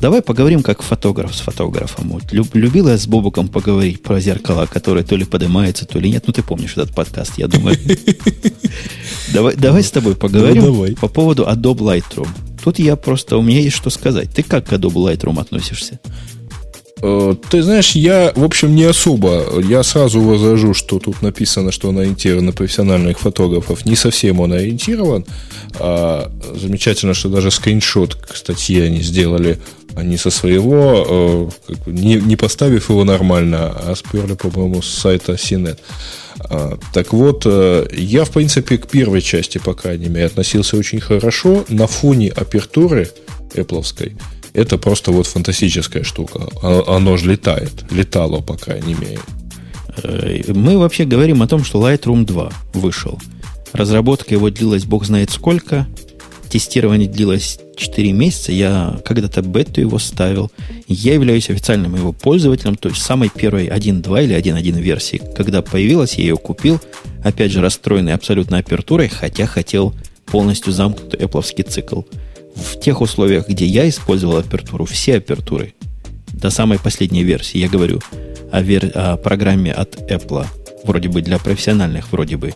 Давай 0.00 0.20
поговорим 0.20 0.62
как 0.62 0.82
фотограф 0.82 1.34
с 1.34 1.40
фотографом. 1.40 2.08
Вот 2.10 2.32
люб, 2.32 2.54
любил 2.54 2.88
я 2.88 2.98
с 2.98 3.06
Бобуком 3.06 3.48
поговорить 3.48 4.02
про 4.02 4.20
зеркала, 4.20 4.66
которые 4.66 5.04
то 5.04 5.16
ли 5.16 5.24
поднимаются, 5.24 5.86
то 5.86 5.98
ли 5.98 6.10
нет. 6.10 6.24
Ну, 6.26 6.32
ты 6.32 6.42
помнишь 6.42 6.72
этот 6.72 6.94
подкаст, 6.94 7.38
я 7.38 7.48
думаю. 7.48 7.76
Давай, 9.32 9.56
давай 9.56 9.82
с 9.82 9.90
тобой 9.90 10.14
поговорим 10.14 10.94
по 10.94 11.08
поводу 11.08 11.44
Adobe 11.44 11.78
Lightroom. 11.78 12.28
Тут 12.62 12.78
я 12.78 12.96
просто, 12.96 13.36
у 13.36 13.42
меня 13.42 13.60
есть 13.60 13.76
что 13.76 13.90
сказать. 13.90 14.30
Ты 14.32 14.42
как 14.42 14.66
к 14.68 14.72
Adobe 14.72 14.94
Lightroom 14.94 15.40
относишься? 15.40 15.98
Э, 17.02 17.34
ты 17.50 17.62
знаешь, 17.62 17.92
я, 17.92 18.32
в 18.34 18.44
общем, 18.44 18.74
не 18.74 18.84
особо. 18.84 19.60
Я 19.60 19.82
сразу 19.82 20.20
возражу, 20.20 20.74
что 20.74 20.98
тут 20.98 21.22
написано, 21.22 21.70
что 21.72 21.88
он 21.88 21.98
ориентирован 21.98 22.46
на 22.46 22.52
профессиональных 22.52 23.18
фотографов. 23.18 23.84
Не 23.84 23.96
совсем 23.96 24.40
он 24.40 24.52
ориентирован. 24.52 25.26
А, 25.78 26.32
замечательно, 26.54 27.14
что 27.14 27.28
даже 27.28 27.50
скриншот 27.50 28.14
к 28.14 28.34
статье 28.34 28.84
они 28.84 29.02
сделали 29.02 29.58
они 29.94 30.18
со 30.18 30.30
своего, 30.30 31.50
э, 31.68 31.80
не, 31.86 32.16
не 32.16 32.36
поставив 32.36 32.90
его 32.90 33.04
нормально, 33.04 33.72
а 33.74 33.94
сперли, 33.96 34.34
по-моему, 34.34 34.82
с 34.82 34.88
сайта 34.88 35.32
CNET. 35.32 35.78
А, 36.38 36.78
так 36.92 37.14
вот, 37.14 37.44
э, 37.46 37.88
я, 37.92 38.24
в 38.24 38.30
принципе, 38.30 38.76
к 38.76 38.88
первой 38.88 39.22
части, 39.22 39.56
по 39.56 39.72
крайней 39.72 40.08
мере, 40.08 40.26
относился 40.26 40.76
очень 40.76 41.00
хорошо. 41.00 41.64
На 41.68 41.86
фоне 41.86 42.28
апертуры 42.28 43.10
Apple 43.54 43.82
это 44.56 44.78
просто 44.78 45.12
вот 45.12 45.26
фантастическая 45.26 46.02
штука. 46.02 46.48
А, 46.62 46.96
оно 46.96 47.18
же 47.18 47.32
летает. 47.32 47.84
Летало, 47.90 48.40
по 48.40 48.56
крайней 48.56 48.94
мере. 48.94 49.20
Э, 50.02 50.52
мы 50.52 50.78
вообще 50.78 51.04
говорим 51.04 51.42
о 51.42 51.46
том, 51.46 51.62
что 51.62 51.78
Lightroom 51.78 52.24
2 52.24 52.52
вышел. 52.72 53.20
Разработка 53.72 54.32
его 54.32 54.48
длилась 54.48 54.84
бог 54.84 55.04
знает 55.04 55.30
сколько. 55.30 55.86
Тестирование 56.48 57.06
длилось 57.06 57.58
4 57.76 58.12
месяца. 58.12 58.50
Я 58.50 58.98
когда-то 59.04 59.42
бету 59.42 59.82
его 59.82 59.98
ставил. 59.98 60.50
Я 60.88 61.12
являюсь 61.12 61.50
официальным 61.50 61.94
его 61.94 62.12
пользователем, 62.12 62.76
то 62.76 62.88
есть 62.88 63.02
самой 63.02 63.28
первой 63.28 63.66
1.2 63.66 64.24
или 64.24 64.34
1.1 64.34 64.80
версии. 64.80 65.20
Когда 65.36 65.60
появилась, 65.60 66.14
я 66.14 66.24
ее 66.24 66.36
купил. 66.38 66.80
Опять 67.22 67.52
же, 67.52 67.60
расстроенный 67.60 68.14
абсолютно 68.14 68.56
апертурой, 68.56 69.08
хотя 69.08 69.44
хотел 69.44 69.94
полностью 70.24 70.72
замкнутый 70.72 71.20
Apple 71.20 71.62
цикл 71.68 72.02
в 72.56 72.80
тех 72.80 73.00
условиях, 73.00 73.48
где 73.48 73.66
я 73.66 73.88
использовал 73.88 74.38
апертуру, 74.38 74.84
все 74.84 75.16
апертуры, 75.16 75.74
до 76.32 76.50
самой 76.50 76.78
последней 76.78 77.22
версии, 77.22 77.58
я 77.58 77.68
говорю 77.68 78.00
о, 78.50 78.62
вер... 78.62 78.90
о 78.94 79.16
программе 79.16 79.72
от 79.72 79.96
Apple, 80.10 80.46
вроде 80.84 81.08
бы 81.08 81.22
для 81.22 81.38
профессиональных, 81.38 82.10
вроде 82.12 82.36
бы 82.36 82.54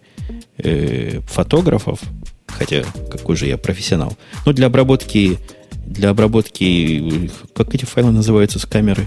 э, 0.59 1.20
фотографов, 1.26 2.01
хотя 2.46 2.82
какой 3.11 3.36
же 3.36 3.46
я 3.46 3.59
профессионал, 3.59 4.16
но 4.46 4.53
для 4.53 4.66
обработки, 4.66 5.38
для 5.86 6.11
обработки, 6.11 7.30
как 7.55 7.74
эти 7.74 7.84
файлы 7.84 8.11
называются 8.11 8.59
с 8.59 8.66
камеры, 8.66 9.07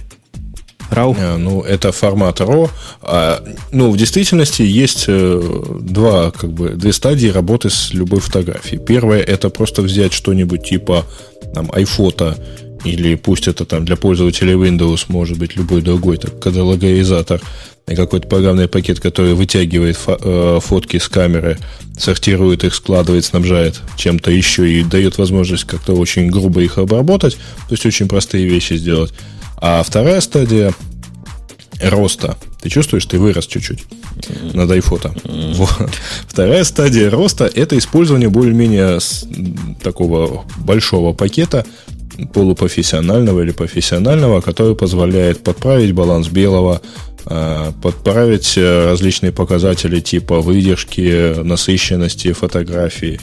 RAW? 0.93 1.15
А, 1.19 1.37
ну, 1.37 1.61
это 1.61 1.91
формат 1.91 2.39
RAW. 2.41 2.69
А, 3.01 3.43
ну, 3.71 3.91
в 3.91 3.97
действительности 3.97 4.61
есть 4.61 5.05
э, 5.07 5.41
два, 5.81 6.31
как 6.31 6.51
бы, 6.51 6.69
две 6.69 6.93
стадии 6.93 7.27
работы 7.27 7.69
с 7.69 7.93
любой 7.93 8.19
фотографией. 8.19 8.79
Первое– 8.79 9.21
это 9.21 9.49
просто 9.49 9.81
взять 9.81 10.13
что-нибудь 10.13 10.63
типа 10.63 11.05
там, 11.53 11.67
iPhoto 11.71 12.37
или 12.83 13.15
пусть 13.15 13.47
это 13.47 13.65
там 13.65 13.85
для 13.85 13.95
пользователей 13.95 14.53
Windows, 14.53 15.05
может 15.07 15.37
быть, 15.37 15.55
любой 15.55 15.81
другой 15.81 16.17
так, 16.17 16.39
каталогизатор 16.39 17.41
и 17.87 17.95
какой-то 17.95 18.27
программный 18.27 18.67
пакет, 18.67 18.99
который 18.99 19.33
вытягивает 19.33 19.97
э, 20.07 20.59
фотки 20.61 20.97
с 20.97 21.07
камеры, 21.07 21.57
сортирует 21.97 22.63
их, 22.63 22.73
складывает, 22.75 23.25
снабжает 23.25 23.81
чем-то 23.97 24.31
еще 24.31 24.69
и 24.69 24.83
дает 24.83 25.17
возможность 25.17 25.65
как-то 25.65 25.93
очень 25.93 26.29
грубо 26.29 26.61
их 26.61 26.77
обработать, 26.77 27.35
то 27.35 27.71
есть 27.71 27.85
очень 27.85 28.07
простые 28.07 28.45
вещи 28.45 28.73
сделать. 28.73 29.13
А 29.66 29.82
вторая 29.82 30.20
стадия 30.20 30.74
роста. 31.82 32.36
Ты 32.61 32.68
чувствуешь, 32.68 33.05
ты 33.05 33.18
вырос 33.18 33.47
чуть-чуть 33.47 33.86
над 34.53 34.70
айфото. 34.70 35.16
Вот. 35.24 35.89
Вторая 36.28 36.66
стадия 36.66 37.09
роста– 37.09 37.49
это 37.55 37.78
использование 37.78 38.28
более-менее 38.28 38.99
такого 39.82 40.43
большого 40.57 41.14
пакета, 41.14 41.66
полупрофессионального 42.34 43.39
или 43.39 43.51
профессионального, 43.51 44.41
который 44.41 44.76
позволяет 44.76 45.43
подправить 45.43 45.93
баланс 45.93 46.28
белого, 46.28 46.82
а, 47.26 47.72
подправить 47.82 48.57
э, 48.57 48.89
различные 48.89 49.32
показатели 49.32 50.01
типа 50.01 50.41
выдержки, 50.41 51.41
насыщенности 51.41 52.34
фотографии, 52.34 53.22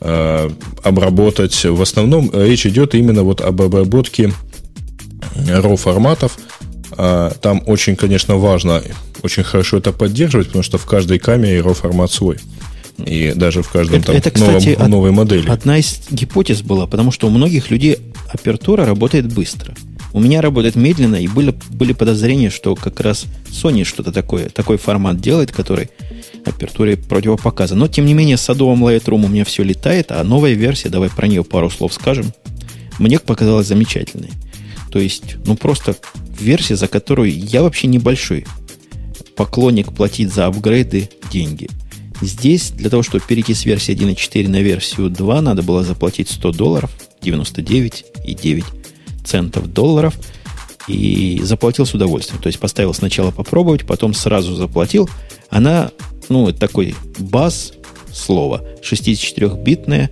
а, 0.00 0.52
обработать. 0.84 1.64
В 1.64 1.82
основном 1.82 2.30
речь 2.32 2.64
идет 2.64 2.94
именно 2.94 3.24
вот 3.24 3.40
об 3.40 3.60
обработке 3.60 4.32
RAW 5.34 5.76
форматов. 5.76 6.38
А, 6.92 7.32
там 7.40 7.62
очень, 7.66 7.96
конечно, 7.96 8.36
важно, 8.36 8.82
очень 9.22 9.42
хорошо 9.42 9.78
это 9.78 9.92
поддерживать, 9.92 10.48
потому 10.48 10.62
что 10.62 10.78
в 10.78 10.86
каждой 10.86 11.18
камере 11.18 11.60
RAW 11.60 11.74
формат 11.74 12.10
свой. 12.10 12.38
И 12.98 13.32
даже 13.34 13.62
в 13.62 13.70
каждом 13.70 13.98
это, 13.98 14.06
там 14.08 14.16
это, 14.16 14.30
кстати, 14.30 14.70
новом, 14.70 14.90
новой 14.90 15.10
модели. 15.10 15.48
Одна 15.48 15.78
из 15.78 16.00
гипотез 16.10 16.62
была, 16.62 16.86
потому 16.86 17.12
что 17.12 17.28
у 17.28 17.30
многих 17.30 17.70
людей 17.70 17.98
апертура 18.28 18.84
работает 18.84 19.32
быстро. 19.32 19.74
У 20.12 20.20
меня 20.20 20.42
работает 20.42 20.74
медленно, 20.74 21.16
и 21.16 21.28
были, 21.28 21.54
были 21.70 21.92
подозрения, 21.92 22.50
что 22.50 22.74
как 22.74 23.00
раз 23.00 23.26
Sony 23.50 23.84
что-то 23.84 24.12
такое, 24.12 24.48
такой 24.48 24.76
формат 24.76 25.20
делает, 25.20 25.52
который 25.52 25.90
апертуре 26.44 26.96
противопоказан. 26.96 27.78
Но, 27.78 27.86
тем 27.86 28.06
не 28.06 28.14
менее, 28.14 28.36
с 28.36 28.42
садовым 28.42 28.84
Lightroom 28.84 29.24
у 29.24 29.28
меня 29.28 29.44
все 29.44 29.62
летает, 29.62 30.10
а 30.10 30.24
новая 30.24 30.54
версия, 30.54 30.88
давай 30.88 31.10
про 31.10 31.28
нее 31.28 31.44
пару 31.44 31.70
слов 31.70 31.94
скажем, 31.94 32.32
мне 32.98 33.18
показалась 33.18 33.66
замечательной. 33.66 34.30
То 34.90 34.98
есть, 34.98 35.36
ну 35.46 35.56
просто 35.56 35.96
версия, 36.38 36.76
за 36.76 36.88
которую 36.88 37.32
я 37.32 37.62
вообще 37.62 37.86
небольшой 37.86 38.46
поклонник 39.36 39.92
платить 39.92 40.32
за 40.32 40.46
апгрейды 40.46 41.08
деньги. 41.30 41.68
Здесь 42.20 42.70
для 42.70 42.90
того, 42.90 43.02
чтобы 43.02 43.24
перейти 43.26 43.54
с 43.54 43.64
версии 43.64 43.94
1.4 43.94 44.48
на 44.48 44.60
версию 44.60 45.08
2, 45.08 45.40
надо 45.40 45.62
было 45.62 45.82
заплатить 45.82 46.30
100 46.30 46.52
долларов, 46.52 46.90
99,9 47.22 48.64
центов 49.24 49.72
долларов, 49.72 50.14
и 50.88 51.40
заплатил 51.42 51.86
с 51.86 51.94
удовольствием. 51.94 52.42
То 52.42 52.48
есть 52.48 52.58
поставил 52.58 52.92
сначала 52.92 53.30
попробовать, 53.30 53.86
потом 53.86 54.12
сразу 54.12 54.54
заплатил. 54.54 55.08
Она, 55.48 55.92
ну, 56.28 56.52
такой 56.52 56.94
бас 57.18 57.72
слова, 58.12 58.62
64-битная, 58.82 60.10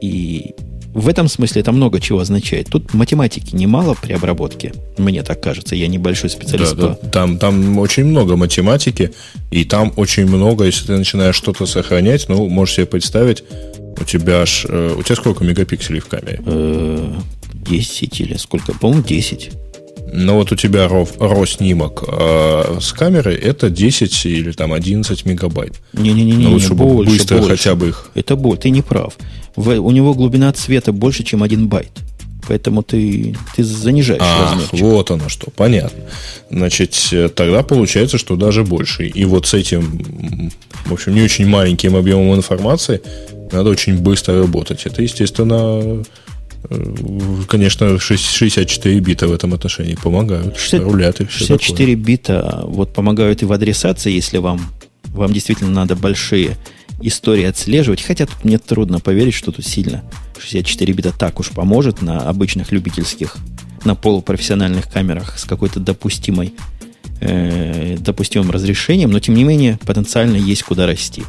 и 0.00 0.54
в 0.98 1.08
этом 1.08 1.28
смысле 1.28 1.60
это 1.60 1.72
много 1.72 2.00
чего 2.00 2.20
означает. 2.20 2.68
Тут 2.70 2.92
математики 2.94 3.54
немало 3.54 3.94
при 4.00 4.12
обработке, 4.12 4.72
мне 4.96 5.22
так 5.22 5.40
кажется. 5.40 5.76
Я 5.76 5.86
небольшой 5.86 6.30
специалист. 6.30 6.74
Да, 6.74 6.98
да. 7.00 7.08
Там, 7.10 7.38
там 7.38 7.78
очень 7.78 8.04
много 8.04 8.36
математики, 8.36 9.12
и 9.50 9.64
там 9.64 9.92
очень 9.96 10.26
много, 10.26 10.64
если 10.64 10.86
ты 10.86 10.96
начинаешь 10.96 11.36
что-то 11.36 11.66
сохранять, 11.66 12.28
ну, 12.28 12.48
можешь 12.48 12.76
себе 12.76 12.86
представить, 12.86 13.44
у 14.00 14.04
тебя 14.04 14.42
аж... 14.42 14.66
Э, 14.68 14.94
у 14.98 15.02
тебя 15.02 15.16
сколько 15.16 15.44
мегапикселей 15.44 16.00
в 16.00 16.06
камере? 16.06 16.40
10 17.68 18.20
э, 18.20 18.24
или 18.24 18.36
сколько? 18.36 18.72
По-моему, 18.72 19.02
10. 19.02 19.50
Ну 20.10 20.34
вот 20.34 20.52
у 20.52 20.56
тебя 20.56 20.86
RAW, 20.86 21.46
снимок 21.46 22.04
а 22.08 22.78
с 22.80 22.92
камеры 22.92 23.34
это 23.34 23.68
10 23.68 24.26
или 24.26 24.52
там 24.52 24.72
11 24.72 25.26
мегабайт. 25.26 25.74
Не-не-не, 25.92 26.32
ну, 26.32 26.52
вот, 26.52 26.62
чтобы 26.62 26.86
больше, 26.86 27.12
быстро 27.12 27.38
больше. 27.38 27.56
хотя 27.56 27.74
бы 27.74 27.88
их. 27.88 28.10
Это 28.14 28.34
боль, 28.36 28.56
ты 28.56 28.70
не 28.70 28.80
прав. 28.80 29.16
В, 29.58 29.78
у 29.80 29.90
него 29.90 30.14
глубина 30.14 30.52
цвета 30.52 30.92
больше, 30.92 31.24
чем 31.24 31.42
1 31.42 31.68
байт. 31.68 31.92
Поэтому 32.46 32.82
ты, 32.82 33.36
ты 33.54 33.62
занижаешь 33.64 34.22
Ах, 34.24 34.52
размерчик. 34.52 34.80
вот 34.80 35.10
оно 35.10 35.28
что, 35.28 35.50
понятно. 35.50 35.98
Значит, 36.50 37.08
э, 37.12 37.28
тогда 37.28 37.62
получается, 37.62 38.16
что 38.16 38.36
даже 38.36 38.64
больше. 38.64 39.06
И 39.06 39.24
вот 39.26 39.46
с 39.46 39.54
этим, 39.54 40.50
в 40.86 40.92
общем, 40.92 41.14
не 41.14 41.22
очень 41.22 41.46
маленьким 41.46 41.94
объемом 41.94 42.36
информации 42.36 43.02
надо 43.52 43.68
очень 43.70 43.98
быстро 43.98 44.38
работать. 44.38 44.86
Это, 44.86 45.02
естественно, 45.02 46.02
Э, 46.70 46.94
конечно, 47.48 47.98
64 47.98 48.98
бита 49.00 49.28
в 49.28 49.32
этом 49.32 49.54
отношении 49.54 49.94
помогают. 49.94 50.56
60, 50.56 50.82
рулят 50.82 51.20
и 51.20 51.26
все 51.26 51.46
64 51.46 51.92
такое. 51.92 52.04
бита 52.04 52.62
вот 52.64 52.92
помогают 52.92 53.42
и 53.42 53.44
в 53.44 53.52
адресации, 53.52 54.10
если 54.12 54.38
вам, 54.38 54.60
вам 55.04 55.32
действительно 55.32 55.70
надо 55.70 55.94
большие 55.96 56.56
истории 57.00 57.44
отслеживать. 57.44 58.02
Хотя 58.02 58.26
тут 58.26 58.44
мне 58.44 58.58
трудно 58.58 59.00
поверить, 59.00 59.34
что 59.34 59.52
тут 59.52 59.66
сильно 59.66 60.02
64 60.38 60.92
бита 60.92 61.12
так 61.12 61.40
уж 61.40 61.50
поможет 61.50 62.02
на 62.02 62.28
обычных 62.28 62.72
любительских, 62.72 63.36
на 63.84 63.94
полупрофессиональных 63.94 64.90
камерах 64.90 65.38
с 65.38 65.44
какой-то 65.44 65.80
допустимой, 65.80 66.54
э, 67.20 67.96
допустимым 67.98 68.50
разрешением, 68.50 69.10
но 69.10 69.20
тем 69.20 69.34
не 69.34 69.44
менее 69.44 69.78
потенциально 69.86 70.36
есть 70.36 70.62
куда 70.62 70.86
расти. 70.86 71.22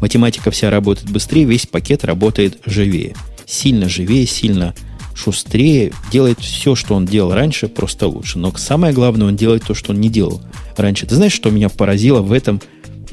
Математика 0.00 0.50
вся 0.50 0.70
работает 0.70 1.10
быстрее, 1.10 1.44
весь 1.44 1.66
пакет 1.66 2.04
работает 2.04 2.58
живее 2.66 3.14
сильно 3.46 3.88
живее, 3.88 4.26
сильно 4.26 4.74
шустрее, 5.14 5.92
делает 6.10 6.40
все, 6.40 6.74
что 6.74 6.94
он 6.94 7.06
делал 7.06 7.32
раньше, 7.32 7.68
просто 7.68 8.08
лучше. 8.08 8.38
Но 8.38 8.52
самое 8.56 8.92
главное, 8.92 9.28
он 9.28 9.36
делает 9.36 9.64
то, 9.64 9.74
что 9.74 9.92
он 9.92 10.00
не 10.00 10.08
делал 10.08 10.42
раньше. 10.76 11.06
Ты 11.06 11.14
знаешь, 11.14 11.32
что 11.32 11.50
меня 11.50 11.68
поразило 11.68 12.20
в 12.20 12.32
этом? 12.32 12.60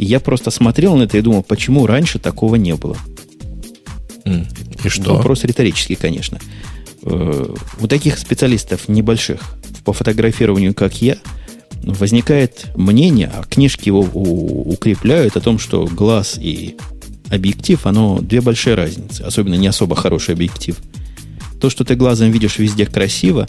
Я 0.03 0.19
просто 0.19 0.51
смотрел 0.51 0.95
на 0.95 1.03
это 1.03 1.17
и 1.17 1.21
думал, 1.21 1.43
почему 1.43 1.85
раньше 1.85 2.19
такого 2.19 2.55
не 2.55 2.75
было. 2.75 2.97
И 4.25 4.89
что? 4.89 5.15
Вопрос 5.15 5.43
риторический, 5.43 5.95
конечно. 5.95 6.39
Э, 7.03 7.55
у 7.79 7.87
таких 7.87 8.17
специалистов 8.17 8.87
небольших 8.87 9.41
по 9.85 9.93
фотографированию, 9.93 10.73
как 10.73 11.01
я, 11.01 11.17
возникает 11.83 12.67
мнение, 12.75 13.31
а 13.33 13.43
книжки 13.43 13.89
его 13.89 14.01
укрепляют 14.01 15.37
о 15.37 15.41
том, 15.41 15.59
что 15.59 15.85
глаз 15.85 16.37
и 16.39 16.77
объектив, 17.29 17.85
оно 17.85 18.19
две 18.19 18.41
большие 18.41 18.75
разницы. 18.75 19.21
Особенно 19.21 19.55
не 19.55 19.67
особо 19.67 19.95
хороший 19.95 20.33
объектив. 20.33 20.77
То, 21.59 21.69
что 21.69 21.83
ты 21.83 21.95
глазом 21.95 22.31
видишь 22.31 22.57
везде 22.57 22.85
красиво, 22.85 23.47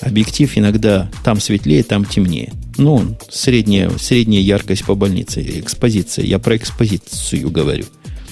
Объектив 0.00 0.50
иногда 0.56 1.08
там 1.24 1.40
светлее, 1.40 1.82
там 1.82 2.04
темнее. 2.04 2.52
Ну, 2.76 3.16
средняя, 3.30 3.90
средняя 3.98 4.42
яркость 4.42 4.84
по 4.84 4.94
больнице, 4.94 5.42
экспозиция. 5.60 6.24
Я 6.24 6.38
про 6.38 6.56
экспозицию 6.56 7.50
говорю. 7.50 7.84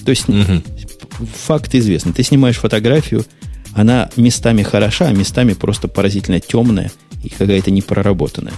То 0.04 0.10
есть 0.10 0.28
угу. 0.28 0.62
факт 1.44 1.74
известный. 1.74 2.12
Ты 2.12 2.22
снимаешь 2.22 2.56
фотографию, 2.56 3.24
она 3.72 4.10
местами 4.16 4.62
хороша, 4.62 5.06
а 5.06 5.12
местами 5.12 5.52
просто 5.52 5.88
поразительно 5.88 6.40
темная 6.40 6.90
и 7.22 7.28
какая-то 7.28 7.70
непроработанная. 7.70 8.54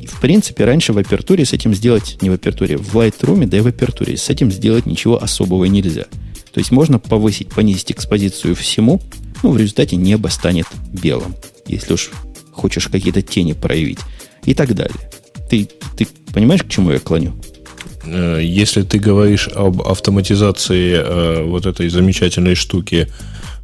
И, 0.00 0.06
в 0.06 0.18
принципе, 0.20 0.64
раньше 0.64 0.92
в 0.92 0.98
апертуре 0.98 1.44
с 1.44 1.52
этим 1.52 1.74
сделать, 1.74 2.18
не 2.22 2.30
в 2.30 2.32
апертуре, 2.32 2.76
в 2.76 2.96
Lightroom, 2.96 3.46
да 3.46 3.58
и 3.58 3.60
в 3.60 3.66
апертуре, 3.66 4.16
с 4.16 4.30
этим 4.30 4.50
сделать 4.50 4.86
ничего 4.86 5.22
особого 5.22 5.66
нельзя. 5.66 6.06
То 6.52 6.58
есть 6.58 6.70
можно 6.70 6.98
повысить, 6.98 7.48
понизить 7.50 7.92
экспозицию 7.92 8.54
всему, 8.54 9.00
ну, 9.42 9.50
в 9.50 9.56
результате 9.56 9.96
небо 9.96 10.28
станет 10.28 10.66
белым, 10.92 11.34
если 11.66 11.94
уж 11.94 12.10
хочешь 12.52 12.88
какие-то 12.88 13.22
тени 13.22 13.52
проявить 13.52 14.00
и 14.44 14.54
так 14.54 14.74
далее. 14.74 15.10
Ты, 15.48 15.68
ты 15.96 16.06
понимаешь, 16.32 16.62
к 16.62 16.68
чему 16.68 16.92
я 16.92 16.98
клоню? 16.98 17.32
Э, 18.04 18.40
если 18.42 18.82
ты 18.82 18.98
говоришь 18.98 19.48
об 19.48 19.82
автоматизации 19.82 20.94
э, 20.94 21.44
вот 21.44 21.66
этой 21.66 21.88
замечательной 21.88 22.54
штуки, 22.54 23.08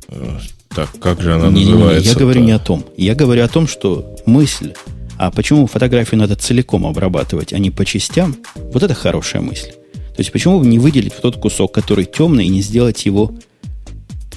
э, 0.08 0.38
так, 0.74 0.90
как 1.00 1.20
же 1.20 1.34
она 1.34 1.48
не, 1.48 1.64
называется? 1.64 2.00
Не, 2.00 2.06
не, 2.06 2.12
я 2.12 2.14
говорю 2.14 2.40
не 2.42 2.52
о 2.52 2.58
том. 2.58 2.84
Я 2.96 3.14
говорю 3.14 3.44
о 3.44 3.48
том, 3.48 3.66
что 3.66 4.16
мысль, 4.26 4.74
а 5.16 5.30
почему 5.30 5.66
фотографию 5.66 6.20
надо 6.20 6.36
целиком 6.36 6.86
обрабатывать, 6.86 7.52
а 7.52 7.58
не 7.58 7.70
по 7.70 7.84
частям, 7.84 8.36
вот 8.54 8.82
это 8.82 8.94
хорошая 8.94 9.42
мысль. 9.42 9.70
То 9.92 10.20
есть 10.20 10.32
почему 10.32 10.60
бы 10.60 10.66
не 10.66 10.78
выделить 10.78 11.14
тот 11.20 11.36
кусок, 11.36 11.72
который 11.72 12.04
темный, 12.04 12.46
и 12.46 12.48
не 12.48 12.60
сделать 12.60 13.06
его 13.06 13.32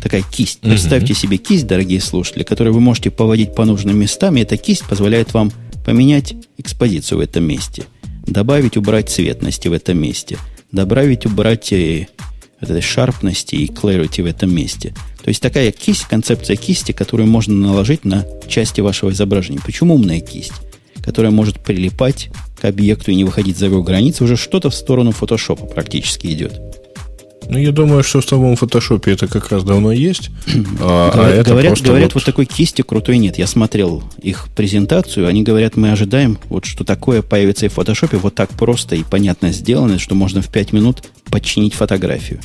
такая 0.02 0.24
кисть. 0.24 0.62
Представьте 0.62 1.14
себе 1.14 1.38
кисть, 1.38 1.68
дорогие 1.68 2.00
слушатели, 2.02 2.44
которую 2.44 2.74
вы 2.74 2.80
можете 2.80 3.12
поводить 3.12 3.54
по 3.56 3.66
нужным 3.66 4.00
местам, 4.00 4.38
и 4.38 4.42
эта 4.42 4.58
кисть 4.58 4.86
позволяет 4.86 5.34
вам 5.34 5.52
поменять 5.86 6.34
экспозицию 6.58 7.20
в 7.20 7.22
этом 7.22 7.44
месте, 7.44 7.84
добавить, 8.26 8.78
убрать 8.78 9.10
цветности 9.10 9.68
в 9.68 9.74
этом 9.74 9.98
месте, 9.98 10.38
добавить, 10.72 11.26
убрать 11.26 11.72
э, 11.74 12.08
этой 12.60 12.82
шарпности 12.82 13.56
и 13.56 13.68
clarity 13.68 14.24
в 14.24 14.26
этом 14.26 14.54
месте. 14.54 14.94
То 15.24 15.30
есть 15.30 15.42
такая 15.42 15.72
кисть, 15.72 16.06
концепция 16.06 16.56
кисти, 16.56 16.92
которую 16.92 17.28
можно 17.28 17.54
наложить 17.54 18.06
на 18.06 18.26
части 18.48 18.82
вашего 18.82 19.12
изображения. 19.12 19.60
Почему 19.64 19.96
умная 19.96 20.20
кисть? 20.20 20.54
Которая 21.04 21.32
может 21.32 21.60
прилипать 21.60 22.30
к 22.60 22.66
объекту 22.66 23.12
и 23.12 23.16
не 23.16 23.24
выходить 23.24 23.58
за 23.58 23.66
его 23.66 23.84
границы, 23.84 24.24
уже 24.24 24.38
что-то 24.38 24.70
в 24.70 24.76
сторону 24.76 25.12
фотошопа 25.12 25.66
практически 25.66 26.28
идет. 26.28 26.60
Ну, 27.52 27.58
я 27.58 27.74
думаю, 27.74 28.02
что 28.02 28.22
в 28.22 28.26
самом 28.26 28.56
фотошопе 28.56 29.12
это 29.12 29.28
как 29.28 29.50
раз 29.50 29.66
давно 29.66 29.92
есть. 29.92 30.32
а, 30.80 31.12
говорят, 31.12 31.46
а 31.46 31.50
говорят, 31.50 31.82
говорят 31.82 32.14
вот... 32.14 32.22
вот 32.22 32.26
такой 32.26 32.46
кисти 32.46 32.82
крутой 32.82 33.18
нет. 33.18 33.38
Я 33.38 33.46
смотрел 33.46 34.04
их 34.22 34.48
презентацию, 34.56 35.28
они 35.28 35.44
говорят, 35.44 35.76
мы 35.76 35.92
ожидаем, 35.92 36.40
вот 36.48 36.64
что 36.64 36.86
такое 36.86 37.22
появится 37.22 37.66
и 37.66 37.70
в 37.70 37.74
фотошопе, 37.74 38.16
вот 38.16 38.36
так 38.36 38.52
просто 38.52 38.96
и 38.96 39.04
понятно 39.04 39.52
сделано, 39.52 40.00
что 40.00 40.16
можно 40.16 40.42
в 40.42 40.48
5 40.48 40.72
минут 40.72 41.04
подчинить 41.30 41.74
фотографию. 41.74 42.40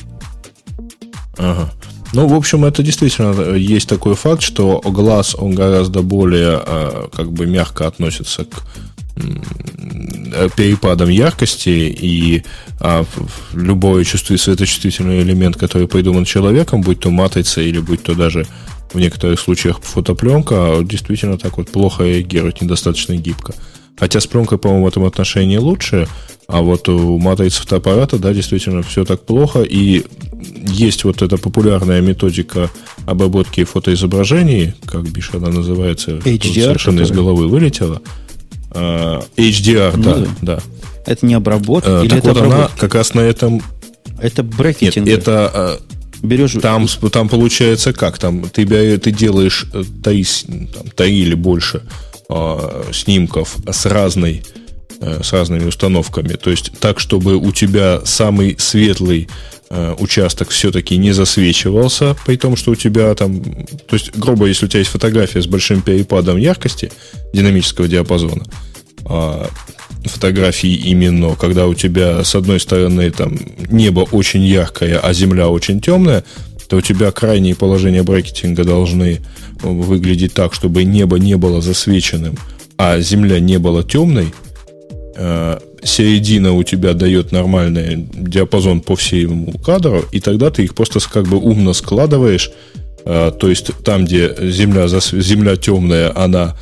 Ага. 1.37 1.71
Ну, 2.11 2.27
в 2.27 2.33
общем, 2.33 2.65
это 2.65 2.83
действительно 2.83 3.53
есть 3.53 3.87
такой 3.87 4.15
факт, 4.15 4.41
что 4.41 4.81
глаз, 4.83 5.35
он 5.39 5.55
гораздо 5.55 6.01
более 6.01 6.59
а, 6.61 7.09
как 7.15 7.31
бы 7.31 7.47
мягко 7.47 7.87
относится 7.87 8.43
к 8.43 8.61
перепадом 10.55 11.09
яркости 11.09 11.69
и 11.69 12.43
а, 12.79 13.05
любой 13.53 14.05
чувствует 14.05 14.41
светочувствительный 14.41 15.21
элемент, 15.21 15.57
который 15.57 15.87
придуман 15.87 16.25
человеком, 16.25 16.81
будь 16.81 16.99
то 16.99 17.09
матрица 17.09 17.61
или 17.61 17.79
будь 17.79 18.03
то 18.03 18.15
даже 18.15 18.45
в 18.93 18.99
некоторых 18.99 19.39
случаях 19.39 19.81
фотопленка, 19.81 20.79
действительно 20.83 21.37
так 21.37 21.57
вот 21.57 21.69
плохо 21.69 22.03
реагирует, 22.03 22.61
недостаточно 22.61 23.15
гибко. 23.15 23.53
Хотя 23.99 24.19
с 24.19 24.27
пленкой, 24.27 24.59
по-моему, 24.59 24.85
в 24.85 24.87
этом 24.87 25.05
отношении 25.05 25.57
лучше, 25.57 26.07
а 26.47 26.61
вот 26.61 26.87
у 26.87 27.17
матрицы 27.17 27.61
фотоаппарата, 27.61 28.19
да, 28.19 28.33
действительно 28.33 28.83
все 28.83 29.03
так 29.03 29.25
плохо, 29.25 29.63
и 29.63 30.03
есть 30.67 31.03
вот 31.03 31.21
эта 31.21 31.37
популярная 31.37 31.99
методика 32.01 32.69
обработки 33.05 33.63
фотоизображений, 33.63 34.73
как 34.85 35.09
бишь 35.09 35.31
она 35.33 35.49
называется, 35.49 36.11
HDR, 36.11 36.63
совершенно 36.63 36.99
который... 36.99 37.03
из 37.03 37.11
головы 37.11 37.47
вылетела. 37.47 38.01
Uh, 38.77 39.25
HDR, 39.37 39.93
ну, 39.95 40.03
да, 40.03 40.27
да. 40.41 40.59
Это 41.05 41.25
не 41.25 41.33
обработка? 41.33 41.89
Uh, 41.89 42.01
или 42.01 42.09
так 42.09 42.19
это 42.19 42.27
вот 42.29 42.37
обработка? 42.37 42.65
она 42.65 42.77
как 42.77 42.95
раз 42.95 43.13
на 43.13 43.21
этом... 43.21 43.61
Это 44.19 44.43
брекетинг. 44.43 45.07
Нет, 45.07 45.19
это... 45.19 45.79
Uh, 45.81 45.81
Берешь... 46.23 46.53
Там, 46.61 46.87
там 46.87 47.29
получается 47.29 47.93
как? 47.93 48.17
Там 48.17 48.49
ты, 48.49 48.65
ты 48.97 49.11
делаешь 49.11 49.67
три, 50.03 50.25
там, 50.25 50.89
три 50.95 51.19
или 51.19 51.35
больше 51.35 51.83
uh, 52.29 52.93
снимков 52.93 53.57
с 53.69 53.85
разной 53.85 54.43
с 54.99 55.31
разными 55.33 55.65
установками. 55.65 56.33
То 56.33 56.49
есть 56.49 56.71
так, 56.79 56.99
чтобы 56.99 57.35
у 57.35 57.51
тебя 57.51 58.01
самый 58.03 58.55
светлый 58.57 59.27
Э, 59.69 59.95
участок 59.99 60.49
все-таки 60.49 60.95
не 60.95 61.11
засвечивался, 61.11 62.15
при 62.25 62.37
том, 62.37 62.55
что 62.55 62.71
у 62.71 62.75
тебя 62.75 63.13
там, 63.15 63.41
то 63.41 63.95
есть, 63.95 64.15
грубо, 64.15 64.45
если 64.45 64.65
у 64.65 64.69
тебя 64.69 64.79
есть 64.79 64.91
фотография 64.91 65.41
с 65.41 65.47
большим 65.47 65.81
перепадом 65.81 66.37
яркости 66.37 66.89
динамического 67.33 67.89
диапазона, 67.89 68.45
а 69.03 69.49
фотографии 70.05 70.73
именно, 70.73 71.35
когда 71.35 71.67
у 71.67 71.73
тебя 71.73 72.23
с 72.23 72.33
одной 72.33 72.61
стороны 72.61 73.11
там 73.11 73.37
небо 73.69 74.07
очень 74.09 74.45
яркое, 74.45 74.99
а 74.99 75.11
земля 75.11 75.49
очень 75.49 75.81
темная, 75.81 76.23
то 76.69 76.77
у 76.77 76.81
тебя 76.81 77.11
крайние 77.11 77.55
положения 77.55 78.03
брекетинга 78.03 78.63
должны 78.63 79.19
выглядеть 79.61 80.33
так, 80.33 80.53
чтобы 80.53 80.85
небо 80.85 81.19
не 81.19 81.35
было 81.35 81.61
засвеченным, 81.61 82.37
а 82.77 83.01
земля 83.01 83.41
не 83.41 83.57
была 83.57 83.83
темной, 83.83 84.27
э, 84.27 84.46
середина 85.83 86.53
у 86.53 86.63
тебя 86.63 86.93
дает 86.93 87.31
нормальный 87.31 88.07
диапазон 88.13 88.81
по 88.81 88.95
всему 88.95 89.53
кадру, 89.59 90.05
и 90.11 90.19
тогда 90.19 90.49
ты 90.51 90.63
их 90.63 90.75
просто 90.75 90.99
как 90.99 91.27
бы 91.27 91.37
умно 91.37 91.73
складываешь. 91.73 92.51
А, 93.05 93.31
то 93.31 93.49
есть 93.49 93.71
там, 93.83 94.05
где 94.05 94.35
земля, 94.39 94.87
земля 94.87 95.55
темная, 95.55 96.11
она 96.15 96.55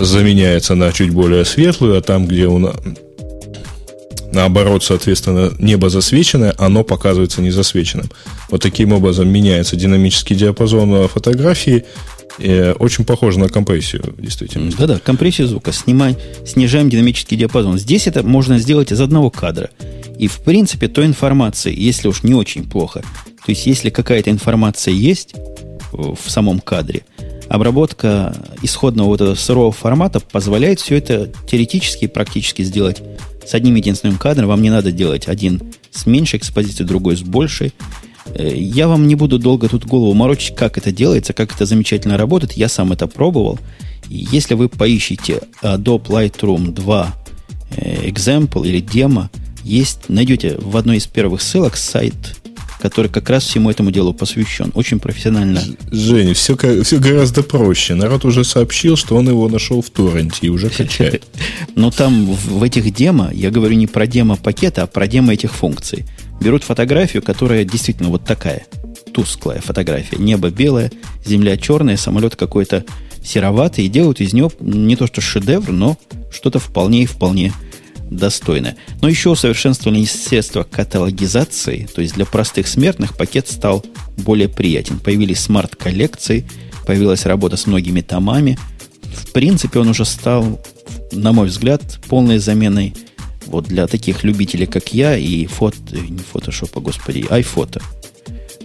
заменяется 0.00 0.74
на 0.74 0.92
чуть 0.92 1.10
более 1.10 1.44
светлую, 1.44 1.98
а 1.98 2.02
там, 2.02 2.26
где 2.26 2.46
у 2.46 2.58
наоборот, 4.32 4.84
соответственно, 4.84 5.52
небо 5.58 5.88
засвеченное, 5.88 6.54
оно 6.58 6.84
показывается 6.84 7.42
незасвеченным. 7.42 8.10
Вот 8.50 8.62
таким 8.62 8.92
образом 8.92 9.28
меняется 9.28 9.76
динамический 9.76 10.36
диапазон 10.36 11.08
фотографии, 11.08 11.84
Э, 12.38 12.72
очень 12.72 13.04
похоже 13.04 13.38
на 13.38 13.48
компрессию, 13.48 14.14
действительно. 14.18 14.70
Да-да, 14.76 14.98
компрессию 14.98 15.48
звука. 15.48 15.72
Снимай, 15.72 16.16
снижаем 16.44 16.88
динамический 16.88 17.36
диапазон. 17.36 17.78
Здесь 17.78 18.06
это 18.06 18.22
можно 18.22 18.58
сделать 18.58 18.92
из 18.92 19.00
одного 19.00 19.30
кадра. 19.30 19.70
И, 20.18 20.28
в 20.28 20.38
принципе, 20.38 20.88
той 20.88 21.06
информации, 21.06 21.74
если 21.74 22.08
уж 22.08 22.22
не 22.22 22.34
очень 22.34 22.68
плохо, 22.68 23.00
то 23.00 23.50
есть 23.50 23.66
если 23.66 23.90
какая-то 23.90 24.30
информация 24.30 24.92
есть 24.92 25.34
в 25.92 26.18
самом 26.26 26.60
кадре, 26.60 27.02
обработка 27.48 28.34
исходного 28.62 29.08
вот 29.08 29.20
этого 29.20 29.34
сырого 29.34 29.72
формата 29.72 30.20
позволяет 30.20 30.80
все 30.80 30.96
это 30.96 31.32
теоретически 31.48 32.04
и 32.04 32.08
практически 32.08 32.62
сделать 32.62 33.02
с 33.46 33.54
одним 33.54 33.76
единственным 33.76 34.18
кадром. 34.18 34.48
Вам 34.48 34.62
не 34.62 34.70
надо 34.70 34.90
делать 34.90 35.28
один 35.28 35.62
с 35.90 36.06
меньшей 36.06 36.38
экспозицией, 36.38 36.88
другой 36.88 37.16
с 37.16 37.20
большей. 37.20 37.72
Э, 38.34 38.52
я 38.54 38.88
вам 38.88 39.06
не 39.06 39.14
буду 39.14 39.38
долго 39.38 39.68
тут 39.68 39.84
голову 39.84 40.14
морочить, 40.14 40.54
как 40.56 40.78
это 40.78 40.92
делается, 40.92 41.32
как 41.32 41.54
это 41.54 41.66
замечательно 41.66 42.16
работает. 42.16 42.52
Я 42.52 42.68
сам 42.68 42.92
это 42.92 43.06
пробовал. 43.06 43.58
Если 44.08 44.54
вы 44.54 44.68
поищете 44.68 45.40
Adobe 45.62 46.06
Lightroom 46.06 46.72
2 46.72 47.14
э, 47.76 48.08
example 48.08 48.66
или 48.66 48.80
демо, 48.80 49.30
есть, 49.64 50.08
найдете 50.08 50.56
в 50.58 50.76
одной 50.76 50.98
из 50.98 51.06
первых 51.06 51.42
ссылок 51.42 51.76
сайт, 51.76 52.14
который 52.80 53.10
как 53.10 53.28
раз 53.30 53.44
всему 53.44 53.70
этому 53.70 53.90
делу 53.90 54.14
посвящен. 54.14 54.70
Очень 54.74 55.00
профессионально. 55.00 55.60
Женя, 55.90 56.34
все, 56.34 56.56
все 56.56 56.98
гораздо 56.98 57.42
проще. 57.42 57.94
Народ 57.94 58.24
уже 58.24 58.44
сообщил, 58.44 58.96
что 58.96 59.16
он 59.16 59.28
его 59.28 59.48
нашел 59.48 59.82
в 59.82 59.90
торренте 59.90 60.46
и 60.46 60.48
уже 60.48 60.70
качает. 60.70 61.24
Но 61.74 61.90
там 61.90 62.26
в 62.26 62.62
этих 62.62 62.94
демо, 62.94 63.30
я 63.32 63.50
говорю 63.50 63.74
не 63.74 63.88
про 63.88 64.06
демо 64.06 64.36
пакета, 64.36 64.84
а 64.84 64.86
про 64.86 65.08
демо 65.08 65.32
этих 65.32 65.52
функций 65.52 66.04
берут 66.40 66.64
фотографию, 66.64 67.22
которая 67.22 67.64
действительно 67.64 68.08
вот 68.08 68.24
такая, 68.24 68.66
тусклая 69.12 69.60
фотография. 69.60 70.16
Небо 70.16 70.50
белое, 70.50 70.92
земля 71.24 71.56
черная, 71.56 71.96
самолет 71.96 72.36
какой-то 72.36 72.84
сероватый, 73.22 73.86
и 73.86 73.88
делают 73.88 74.20
из 74.20 74.32
него 74.32 74.52
не 74.60 74.96
то 74.96 75.06
что 75.06 75.20
шедевр, 75.20 75.72
но 75.72 75.98
что-то 76.30 76.58
вполне 76.58 77.02
и 77.02 77.06
вполне 77.06 77.52
достойное. 78.10 78.76
Но 79.00 79.08
еще 79.08 79.30
усовершенствовали 79.30 80.04
средства 80.04 80.62
каталогизации, 80.62 81.88
то 81.92 82.00
есть 82.00 82.14
для 82.14 82.24
простых 82.24 82.68
смертных 82.68 83.16
пакет 83.16 83.48
стал 83.48 83.84
более 84.18 84.48
приятен. 84.48 84.98
Появились 84.98 85.40
смарт-коллекции, 85.40 86.46
появилась 86.86 87.26
работа 87.26 87.56
с 87.56 87.66
многими 87.66 88.00
томами. 88.00 88.58
В 89.02 89.32
принципе, 89.32 89.80
он 89.80 89.88
уже 89.88 90.04
стал, 90.04 90.60
на 91.12 91.32
мой 91.32 91.48
взгляд, 91.48 91.98
полной 92.08 92.38
заменой 92.38 92.94
вот 93.46 93.66
для 93.66 93.86
таких 93.86 94.24
любителей, 94.24 94.66
как 94.66 94.92
я, 94.92 95.16
и 95.16 95.46
фото, 95.46 95.76
не 95.92 96.18
фотошопа, 96.18 96.80
господи, 96.80 97.26
айфото. 97.28 97.80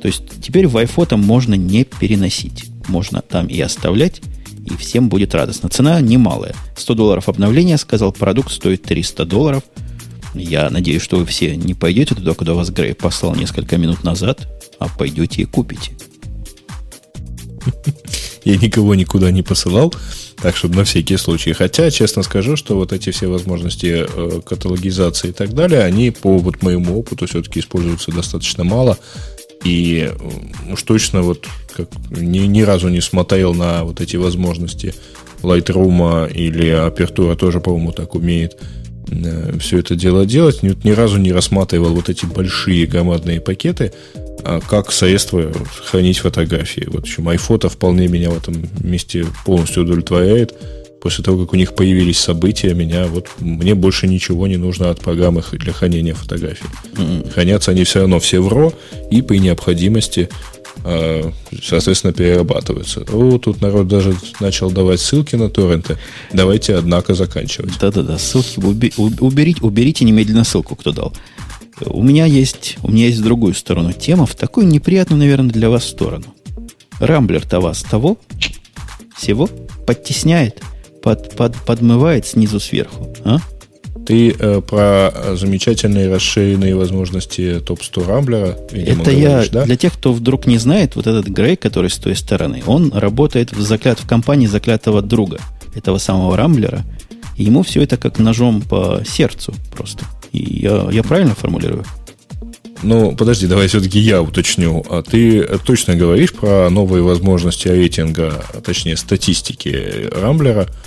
То 0.01 0.07
есть 0.07 0.23
теперь 0.41 0.67
в 0.67 0.77
айфото 0.77 1.17
можно 1.17 1.53
не 1.53 1.84
переносить. 1.84 2.65
Можно 2.88 3.21
там 3.21 3.47
и 3.47 3.59
оставлять, 3.61 4.21
и 4.65 4.75
всем 4.75 5.09
будет 5.09 5.36
радостно. 5.36 5.69
Цена 5.69 6.01
немалая. 6.01 6.55
100 6.75 6.93
долларов 6.95 7.29
обновления, 7.29 7.77
сказал, 7.77 8.11
продукт 8.11 8.51
стоит 8.51 8.84
300 8.84 9.25
долларов. 9.25 9.63
Я 10.34 10.69
надеюсь, 10.69 11.01
что 11.01 11.17
вы 11.17 11.25
все 11.25 11.55
не 11.55 11.73
пойдете 11.73 12.15
туда, 12.15 12.34
куда 12.34 12.53
вас 12.53 12.69
Грей 12.69 12.93
послал 12.93 13.36
несколько 13.36 13.77
минут 13.77 14.03
назад, 14.03 14.47
а 14.79 14.88
пойдете 14.88 15.43
и 15.43 15.45
купите. 15.45 15.91
Я 18.43 18.57
никого 18.57 18.95
никуда 18.95 19.29
не 19.29 19.43
посылал, 19.43 19.93
так 20.41 20.55
что 20.57 20.67
на 20.67 20.83
всякий 20.83 21.17
случай. 21.17 21.53
Хотя, 21.53 21.91
честно 21.91 22.23
скажу, 22.23 22.55
что 22.55 22.75
вот 22.75 22.93
эти 22.93 23.11
все 23.11 23.27
возможности 23.27 24.05
э, 24.07 24.41
каталогизации 24.43 25.29
и 25.29 25.33
так 25.33 25.53
далее, 25.53 25.81
они 25.81 26.11
по 26.11 26.37
вот 26.37 26.63
моему 26.63 26.99
опыту 26.99 27.27
все-таки 27.27 27.59
используются 27.59 28.11
достаточно 28.11 28.63
мало. 28.63 28.97
И 29.63 30.11
уж 30.71 30.81
точно 30.83 31.21
вот 31.21 31.47
как 31.75 31.89
ни, 32.09 32.39
ни 32.39 32.61
разу 32.61 32.89
не 32.89 33.01
смотрел 33.01 33.53
на 33.53 33.83
вот 33.83 34.01
эти 34.01 34.15
возможности 34.15 34.93
Lightroom 35.43 36.31
или 36.31 36.87
Apertura 36.87 37.35
тоже, 37.35 37.59
по-моему, 37.59 37.91
так 37.91 38.15
умеет 38.15 38.57
э, 39.09 39.57
все 39.59 39.77
это 39.77 39.95
дело 39.95 40.25
делать. 40.25 40.63
Ни, 40.63 40.75
ни 40.83 40.91
разу 40.91 41.17
не 41.17 41.31
рассматривал 41.31 41.93
вот 41.93 42.09
эти 42.09 42.25
большие 42.25 42.87
громадные 42.87 43.39
пакеты, 43.39 43.93
как 44.67 44.91
средство 44.91 45.51
хранить 45.85 46.19
фотографии. 46.19 46.87
Вот 46.87 47.05
еще 47.05 47.21
iPhoto 47.21 47.69
вполне 47.69 48.07
меня 48.07 48.29
в 48.29 48.37
этом 48.37 48.55
месте 48.81 49.25
полностью 49.45 49.83
удовлетворяет 49.83 50.53
после 51.01 51.23
того, 51.23 51.43
как 51.43 51.53
у 51.53 51.55
них 51.55 51.73
появились 51.73 52.19
события, 52.19 52.73
меня 52.73 53.07
вот 53.07 53.27
мне 53.39 53.73
больше 53.73 54.07
ничего 54.07 54.47
не 54.47 54.57
нужно 54.57 54.91
от 54.91 54.99
программы 54.99 55.43
для 55.51 55.73
хранения 55.73 56.13
фотографий. 56.13 56.65
Mm-hmm. 56.93 57.33
Хранятся 57.33 57.71
они 57.71 57.83
все 57.83 58.01
равно 58.01 58.19
все 58.19 58.39
в 58.39 58.47
RAW 58.47 58.73
и 59.09 59.21
при 59.23 59.39
необходимости 59.39 60.29
э, 60.83 61.31
соответственно, 61.63 62.13
перерабатываются. 62.13 63.03
О, 63.11 63.37
тут 63.39 63.61
народ 63.61 63.87
даже 63.87 64.15
начал 64.39 64.71
давать 64.71 64.99
ссылки 64.99 65.35
на 65.35 65.49
торренты. 65.49 65.97
Давайте, 66.33 66.75
однако, 66.75 67.15
заканчивать. 67.15 67.77
Да-да-да, 67.79 68.17
ссылки 68.17 68.59
уберите, 68.59 69.61
уберите 69.61 70.05
немедленно 70.05 70.43
ссылку, 70.43 70.75
кто 70.75 70.91
дал. 70.91 71.13
У 71.86 72.03
меня 72.03 72.26
есть, 72.26 72.78
у 72.84 72.91
меня 72.91 73.07
есть 73.07 73.19
в 73.19 73.24
другую 73.24 73.53
сторону 73.53 73.93
тема, 73.93 74.26
в 74.26 74.36
такую 74.36 74.67
неприятную, 74.67 75.19
наверное, 75.19 75.51
для 75.51 75.69
вас 75.69 75.86
сторону. 75.86 76.26
Рамблер-то 76.99 77.59
вас 77.59 77.82
того 77.82 78.17
всего 79.17 79.49
подтесняет 79.86 80.61
под, 81.01 81.36
под, 81.36 81.55
подмывает 81.65 82.28
снизу 82.28 82.59
сверху. 82.59 83.13
А? 83.24 83.38
Ты 84.05 84.32
э, 84.32 84.61
про 84.61 85.36
замечательные 85.36 86.11
расширенные 86.13 86.76
возможности 86.76 87.59
топ-100 87.59 88.07
Рамблера, 88.07 88.57
видимо, 88.72 89.01
Это 89.01 89.11
говоришь, 89.11 89.45
я, 89.45 89.51
да? 89.51 89.65
для 89.65 89.78
тех, 89.78 89.93
кто 89.93 90.13
вдруг 90.13 90.47
не 90.47 90.57
знает, 90.57 90.95
вот 90.95 91.07
этот 91.07 91.28
Грей, 91.28 91.55
который 91.55 91.89
с 91.89 91.97
той 91.97 92.15
стороны, 92.15 92.63
он 92.65 92.91
работает 92.93 93.51
в, 93.51 93.61
заклят, 93.61 93.99
в 93.99 94.07
компании 94.07 94.47
заклятого 94.47 95.01
друга 95.01 95.39
этого 95.76 95.97
самого 95.97 96.36
Рамблера, 96.36 96.84
и 97.38 97.43
ему 97.43 97.63
все 97.63 97.84
это 97.84 97.97
как 97.97 98.19
ножом 98.19 98.61
по 98.61 99.01
сердцу 99.05 99.53
просто. 99.76 100.05
Я, 100.32 100.88
я 100.91 101.03
правильно 101.03 101.36
формулирую? 101.36 101.86
Ну, 102.84 103.15
подожди, 103.15 103.47
давай 103.47 103.67
все-таки 103.67 103.99
я 103.99 104.21
уточню. 104.21 104.84
А 104.89 105.03
ты 105.03 105.43
точно 105.65 105.95
говоришь 105.95 106.34
про 106.34 106.69
новые 106.69 107.03
возможности 107.03 107.67
рейтинга, 107.67 108.43
а 108.53 108.61
точнее 108.61 108.97
статистики 108.97 110.09
Рамблера– 110.11 110.67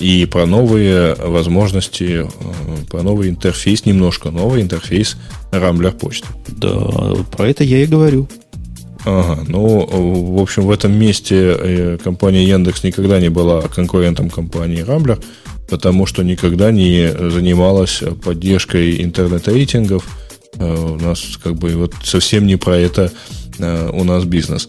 и 0.00 0.24
про 0.24 0.46
новые 0.46 1.14
возможности, 1.14 2.26
э, 2.26 2.76
про 2.90 3.02
новый 3.02 3.28
интерфейс, 3.28 3.84
немножко 3.84 4.30
новый 4.30 4.62
интерфейс 4.62 5.16
Рамблер 5.52 5.92
почты. 5.92 6.26
Да, 6.48 7.14
про 7.30 7.48
это 7.48 7.64
я 7.64 7.82
и 7.82 7.86
говорю. 7.86 8.26
Ага, 9.04 9.44
ну, 9.46 9.86
в 10.36 10.40
общем, 10.40 10.64
в 10.64 10.70
этом 10.70 10.92
месте 10.92 11.36
э, 11.36 11.98
компания 12.02 12.44
Яндекс 12.44 12.82
никогда 12.82 13.20
не 13.20 13.28
была 13.28 13.62
конкурентом 13.62 14.30
компании 14.30 14.80
Рамблер, 14.80 15.18
потому 15.70 16.06
что 16.06 16.22
никогда 16.22 16.70
не 16.70 17.10
занималась 17.30 18.02
поддержкой 18.24 19.02
интернет-рейтингов. 19.02 20.04
Э, 20.56 20.74
у 20.74 20.96
нас 20.96 21.38
как 21.42 21.54
бы 21.54 21.74
вот 21.76 21.94
совсем 22.04 22.46
не 22.46 22.56
про 22.56 22.76
это 22.76 23.12
у 23.92 24.04
нас 24.04 24.24
бизнес. 24.24 24.68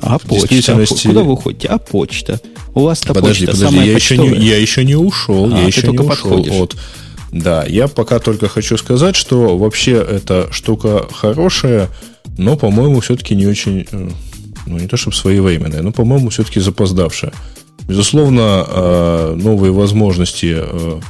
А 0.00 0.18
почта? 0.18 0.84
Куда 1.04 1.22
вы 1.22 1.32
уходите? 1.32 1.68
А 1.68 1.78
почта? 1.78 2.40
У 2.74 2.82
вас-то 2.82 3.14
подожди, 3.14 3.46
почта 3.46 3.66
подожди, 3.66 3.88
я 3.88 3.94
еще, 3.94 4.18
не, 4.18 4.28
я 4.28 4.56
еще 4.58 4.84
не 4.84 4.96
ушел. 4.96 5.52
А, 5.52 5.58
я 5.58 5.66
еще 5.66 5.88
не 5.88 5.98
ушел 5.98 6.08
подходишь. 6.08 6.52
от... 6.52 6.76
Да, 7.30 7.64
я 7.66 7.88
пока 7.88 8.20
только 8.20 8.48
хочу 8.48 8.76
сказать, 8.78 9.16
что 9.16 9.58
вообще 9.58 9.92
эта 9.92 10.48
штука 10.50 11.06
хорошая, 11.12 11.88
но, 12.38 12.56
по-моему, 12.56 13.00
все-таки 13.00 13.34
не 13.34 13.46
очень, 13.46 13.86
э, 13.90 14.10
ну, 14.66 14.78
не 14.78 14.88
то 14.88 14.96
чтобы 14.96 15.14
своевременная, 15.14 15.82
но, 15.82 15.92
по-моему, 15.92 16.30
все-таки 16.30 16.60
запоздавшая. 16.60 17.32
Безусловно, 17.88 18.64
э, 18.68 19.34
новые 19.36 19.72
возможности, 19.72 20.56
э, 20.58 21.00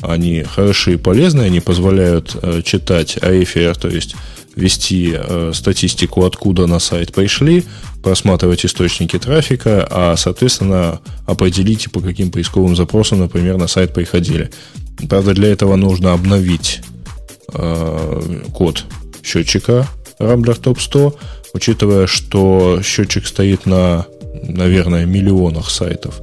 они 0.00 0.44
хорошие 0.44 0.94
и 0.94 0.98
полезные, 0.98 1.46
они 1.46 1.60
позволяют 1.60 2.36
читать 2.64 3.16
AFR, 3.16 3.76
то 3.78 3.88
есть 3.88 4.14
вести 4.58 5.14
э, 5.14 5.52
статистику, 5.54 6.24
откуда 6.24 6.66
на 6.66 6.78
сайт 6.78 7.12
пришли, 7.12 7.64
просматривать 8.02 8.64
источники 8.66 9.18
трафика, 9.18 9.86
а, 9.90 10.16
соответственно, 10.16 11.00
определить, 11.26 11.90
по 11.92 12.00
каким 12.00 12.30
поисковым 12.30 12.76
запросам, 12.76 13.20
например, 13.20 13.56
на 13.56 13.68
сайт 13.68 13.94
приходили. 13.94 14.50
Правда, 15.08 15.32
для 15.32 15.48
этого 15.48 15.76
нужно 15.76 16.12
обновить 16.12 16.80
э, 17.52 18.42
код 18.52 18.84
счетчика 19.22 19.86
Rambler 20.18 20.60
Top 20.60 20.80
100, 20.80 21.16
учитывая, 21.54 22.06
что 22.06 22.80
счетчик 22.82 23.26
стоит 23.26 23.66
на, 23.66 24.06
наверное, 24.42 25.06
миллионах 25.06 25.70
сайтов 25.70 26.20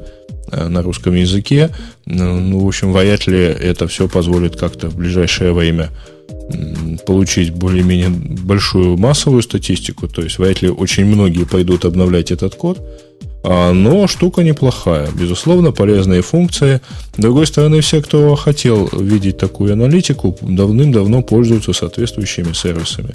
э, 0.51 0.67
на 0.67 0.81
русском 0.81 1.15
языке. 1.15 1.69
Ну, 2.05 2.59
в 2.59 2.67
общем, 2.67 2.93
вряд 2.93 3.27
ли 3.27 3.39
это 3.39 3.87
все 3.87 4.07
позволит 4.07 4.55
как-то 4.55 4.89
в 4.89 4.95
ближайшее 4.95 5.53
время 5.53 5.89
получить 7.05 7.51
более-менее 7.51 8.09
большую 8.09 8.97
массовую 8.97 9.41
статистику, 9.41 10.07
то 10.07 10.21
есть 10.21 10.37
вряд 10.37 10.61
ли 10.61 10.69
очень 10.69 11.05
многие 11.05 11.45
пойдут 11.45 11.85
обновлять 11.85 12.31
этот 12.31 12.55
код, 12.55 12.79
а, 13.43 13.73
но 13.73 14.07
штука 14.07 14.43
неплохая. 14.43 15.09
Безусловно, 15.11 15.71
полезные 15.71 16.21
функции. 16.21 16.81
С 17.15 17.21
другой 17.21 17.47
стороны, 17.47 17.81
все, 17.81 18.01
кто 18.01 18.35
хотел 18.35 18.89
видеть 18.91 19.37
такую 19.37 19.73
аналитику, 19.73 20.37
давным-давно 20.41 21.21
пользуются 21.21 21.73
соответствующими 21.73 22.53
сервисами 22.53 23.13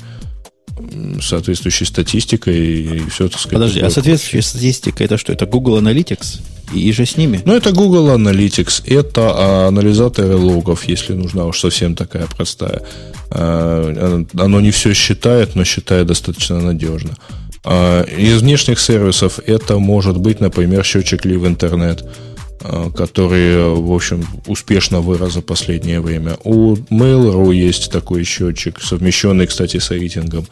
соответствующей 1.20 1.85
статистикой 1.85 2.57
и 2.57 3.11
все, 3.11 3.28
так 3.28 3.41
сказать. 3.41 3.53
Подожди, 3.53 3.81
а 3.81 3.91
соответствующая 3.91 4.43
статистика 4.43 5.05
это 5.05 5.18
что? 5.18 5.33
Это 5.33 5.47
Google 5.47 5.78
Analytics? 5.78 6.41
И 6.74 6.93
же 6.93 7.05
с 7.05 7.16
ними? 7.16 7.41
Ну, 7.45 7.55
это 7.55 7.72
Google 7.72 8.11
Analytics, 8.11 8.85
это 8.87 9.33
а, 9.35 9.68
анализаторы 9.68 10.37
логов, 10.37 10.85
если 10.85 11.14
нужна 11.14 11.47
уж 11.47 11.61
совсем 11.61 11.95
такая 11.95 12.26
простая. 12.26 12.83
А, 13.31 14.24
оно 14.39 14.61
не 14.61 14.70
все 14.70 14.95
считает, 14.95 15.57
но 15.57 15.64
считает 15.64 16.07
достаточно 16.07 16.61
надежно. 16.61 17.16
А, 17.64 18.03
из 18.05 18.41
внешних 18.41 18.78
сервисов 18.78 19.41
это 19.47 19.78
может 19.78 20.16
быть, 20.16 20.41
например, 20.41 20.85
счетчик 20.85 21.26
Live 21.26 21.57
Internet, 21.57 22.09
который, 22.95 23.75
в 23.75 23.93
общем, 23.93 24.27
успешно 24.47 25.01
вырос 25.01 25.35
за 25.35 25.43
последнее 25.43 26.01
время. 26.01 26.37
У 26.45 26.75
Mail.ru 26.75 27.55
есть 27.55 27.91
такой 27.91 28.25
счетчик, 28.25 28.81
совмещенный, 28.81 29.47
кстати, 29.47 29.79
с 29.79 29.91
рейтингом. 29.91 30.47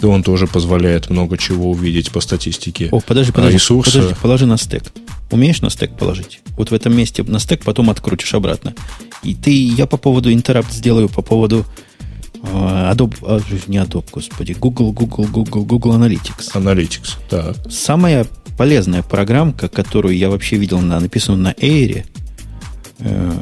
И 0.00 0.04
он 0.04 0.22
тоже 0.22 0.46
позволяет 0.46 1.08
много 1.08 1.38
чего 1.38 1.70
увидеть 1.70 2.10
по 2.10 2.20
статистике. 2.20 2.88
О, 2.90 3.00
подожди, 3.00 3.32
подожди, 3.32 3.54
ресурса. 3.54 3.92
подожди, 3.92 4.14
положи 4.20 4.46
на 4.46 4.58
стек. 4.58 4.84
Умеешь 5.30 5.62
на 5.62 5.70
стек 5.70 5.96
положить? 5.96 6.40
Вот 6.56 6.70
в 6.70 6.74
этом 6.74 6.94
месте 6.96 7.22
на 7.22 7.38
стек 7.38 7.64
потом 7.64 7.88
открутишь 7.88 8.34
обратно. 8.34 8.74
И 9.22 9.34
ты, 9.34 9.50
я 9.50 9.86
по 9.86 9.96
поводу 9.96 10.32
интерапт 10.32 10.70
сделаю, 10.72 11.08
по 11.08 11.22
поводу 11.22 11.64
Adobe, 12.52 13.16
uh, 13.20 13.62
не 13.66 13.78
Adobe, 13.78 14.06
господи, 14.12 14.52
Google, 14.52 14.92
Google, 14.92 15.26
Google, 15.26 15.64
Google 15.64 15.92
Analytics. 15.94 16.54
Analytics, 16.54 17.16
да. 17.30 17.54
Самая 17.68 18.26
полезная 18.56 19.02
программка, 19.02 19.68
которую 19.68 20.16
я 20.16 20.30
вообще 20.30 20.56
видел, 20.56 20.80
на, 20.80 21.00
написанную 21.00 21.42
на 21.42 21.52
Air, 21.52 22.04
э, 23.00 23.32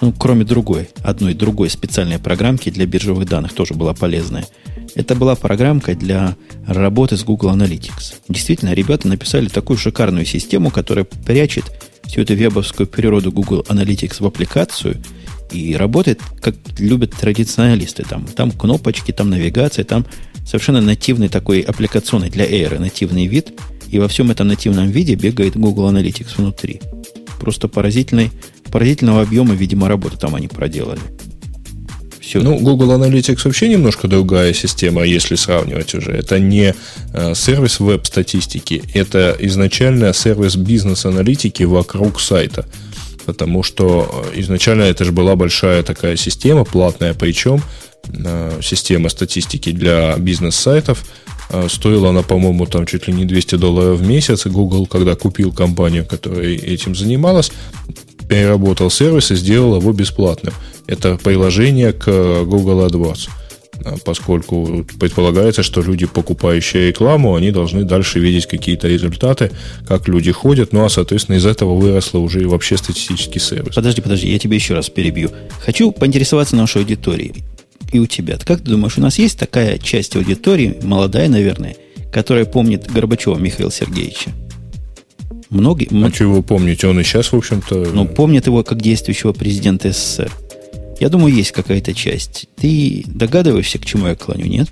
ну, 0.00 0.12
кроме 0.12 0.44
другой, 0.44 0.90
одной 1.02 1.34
другой 1.34 1.70
специальной 1.70 2.18
программки 2.18 2.70
для 2.70 2.86
биржевых 2.86 3.26
данных, 3.26 3.52
тоже 3.52 3.74
была 3.74 3.94
полезная– 3.94 4.46
это 4.94 5.14
была 5.14 5.34
программка 5.36 5.94
для 5.94 6.36
работы 6.66 7.16
с 7.16 7.24
Google 7.24 7.50
Analytics. 7.50 8.14
Действительно, 8.28 8.72
ребята 8.72 9.08
написали 9.08 9.48
такую 9.48 9.76
шикарную 9.76 10.24
систему, 10.24 10.70
которая 10.70 11.04
прячет 11.04 11.64
всю 12.04 12.22
эту 12.22 12.34
вебовскую 12.34 12.86
природу 12.86 13.30
Google 13.32 13.64
Analytics 13.68 14.16
в 14.20 14.26
аппликацию 14.26 15.00
и 15.50 15.74
работает, 15.76 16.20
как 16.40 16.54
любят 16.78 17.12
традиционалисты. 17.12 18.04
Там, 18.08 18.26
там 18.26 18.50
кнопочки, 18.50 19.12
там 19.12 19.30
навигация, 19.30 19.84
там 19.84 20.06
совершенно 20.46 20.80
нативный 20.80 21.28
такой 21.28 21.60
аппликационный 21.60 22.30
для 22.30 22.46
Air, 22.46 22.78
нативный 22.78 23.26
вид. 23.26 23.52
И 23.88 23.98
во 23.98 24.08
всем 24.08 24.30
этом 24.30 24.48
нативном 24.48 24.88
виде 24.88 25.14
бегает 25.14 25.56
Google 25.56 25.90
Analytics 25.90 26.36
внутри. 26.36 26.80
Просто 27.40 27.68
поразительный, 27.68 28.30
поразительного 28.70 29.22
объема, 29.22 29.54
видимо, 29.54 29.88
работы 29.88 30.16
там 30.16 30.34
они 30.34 30.46
проделали. 30.46 31.00
Все. 32.20 32.40
Ну, 32.40 32.58
Google 32.58 32.92
Analytics 32.92 33.40
вообще 33.44 33.66
немножко 33.66 34.06
другая 34.06 34.52
система, 34.52 35.02
если 35.02 35.34
сравнивать 35.34 35.94
уже. 35.94 36.12
Это 36.12 36.38
не 36.38 36.74
э, 37.12 37.34
сервис 37.34 37.80
веб-статистики, 37.80 38.84
это 38.94 39.36
изначально 39.40 40.12
сервис 40.12 40.54
бизнес-аналитики 40.54 41.64
вокруг 41.64 42.20
сайта. 42.20 42.66
Потому 43.26 43.62
что 43.62 44.24
э, 44.32 44.40
изначально 44.40 44.82
это 44.82 45.04
же 45.04 45.12
была 45.12 45.36
большая 45.36 45.82
такая 45.82 46.16
система, 46.16 46.64
платная, 46.64 47.14
причем 47.14 47.62
э, 48.08 48.60
система 48.62 49.08
статистики 49.08 49.72
для 49.72 50.16
бизнес-сайтов. 50.16 51.04
Э, 51.50 51.68
стоила 51.68 52.10
она, 52.10 52.22
по-моему, 52.22 52.66
там 52.66 52.86
чуть 52.86 53.08
ли 53.08 53.14
не 53.14 53.24
200 53.24 53.56
долларов 53.56 53.98
в 53.98 54.06
месяц. 54.06 54.46
Google, 54.46 54.86
когда 54.86 55.14
купил 55.14 55.52
компанию, 55.52 56.06
которая 56.06 56.54
этим 56.54 56.94
занималась, 56.94 57.52
переработал 58.28 58.90
сервис 58.90 59.30
и 59.30 59.36
сделал 59.36 59.80
его 59.80 59.92
бесплатным. 59.92 60.54
Это 60.86 61.16
приложение 61.16 61.92
к 61.92 62.44
Google 62.44 62.86
AdWords 62.86 63.28
поскольку 64.04 64.84
предполагается, 64.98 65.62
что 65.62 65.82
люди, 65.82 66.06
покупающие 66.06 66.88
рекламу, 66.88 67.34
они 67.34 67.50
должны 67.50 67.84
дальше 67.84 68.20
видеть 68.20 68.46
какие-то 68.46 68.88
результаты, 68.88 69.50
как 69.86 70.08
люди 70.08 70.32
ходят, 70.32 70.72
ну 70.72 70.84
а, 70.84 70.88
соответственно, 70.88 71.36
из 71.36 71.46
этого 71.46 71.74
выросло 71.74 72.18
уже 72.18 72.42
и 72.42 72.46
вообще 72.46 72.76
статистический 72.76 73.40
сервис. 73.40 73.74
Подожди, 73.74 74.00
подожди, 74.00 74.30
я 74.30 74.38
тебя 74.38 74.54
еще 74.54 74.74
раз 74.74 74.88
перебью. 74.88 75.30
Хочу 75.60 75.92
поинтересоваться 75.92 76.56
нашей 76.56 76.82
аудиторией 76.82 77.44
и 77.92 77.98
у 77.98 78.06
тебя. 78.06 78.38
Как 78.38 78.60
ты 78.60 78.70
думаешь, 78.70 78.98
у 78.98 79.00
нас 79.00 79.18
есть 79.18 79.38
такая 79.38 79.78
часть 79.78 80.16
аудитории, 80.16 80.78
молодая, 80.82 81.28
наверное, 81.28 81.76
которая 82.12 82.44
помнит 82.44 82.90
Горбачева 82.90 83.36
Михаила 83.36 83.70
Сергеевича? 83.70 84.30
Многие. 85.50 85.88
А 86.04 86.10
чего 86.12 86.36
вы 86.36 86.42
помните? 86.42 86.86
Он 86.86 87.00
и 87.00 87.02
сейчас, 87.02 87.32
в 87.32 87.36
общем-то... 87.36 87.88
Ну, 87.92 88.06
помнит 88.06 88.46
его 88.46 88.62
как 88.62 88.80
действующего 88.80 89.32
президента 89.32 89.90
СССР. 89.90 90.30
Я 91.00 91.08
думаю, 91.08 91.34
есть 91.34 91.52
какая-то 91.52 91.94
часть. 91.94 92.46
Ты 92.56 93.04
догадываешься, 93.06 93.78
к 93.78 93.86
чему 93.86 94.06
я 94.06 94.14
клоню, 94.14 94.44
нет? 94.46 94.68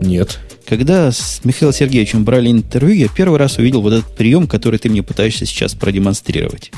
Нет. 0.00 0.40
Когда 0.66 1.12
с 1.12 1.40
Михаилом 1.44 1.72
Сергеевичем 1.72 2.24
брали 2.24 2.50
интервью, 2.50 2.96
я 2.96 3.08
первый 3.08 3.38
раз 3.38 3.58
увидел 3.58 3.80
вот 3.80 3.92
этот 3.92 4.16
прием, 4.16 4.48
который 4.48 4.80
ты 4.80 4.90
мне 4.90 5.04
пытаешься 5.04 5.46
сейчас 5.46 5.74
продемонстрировать. 5.74 6.72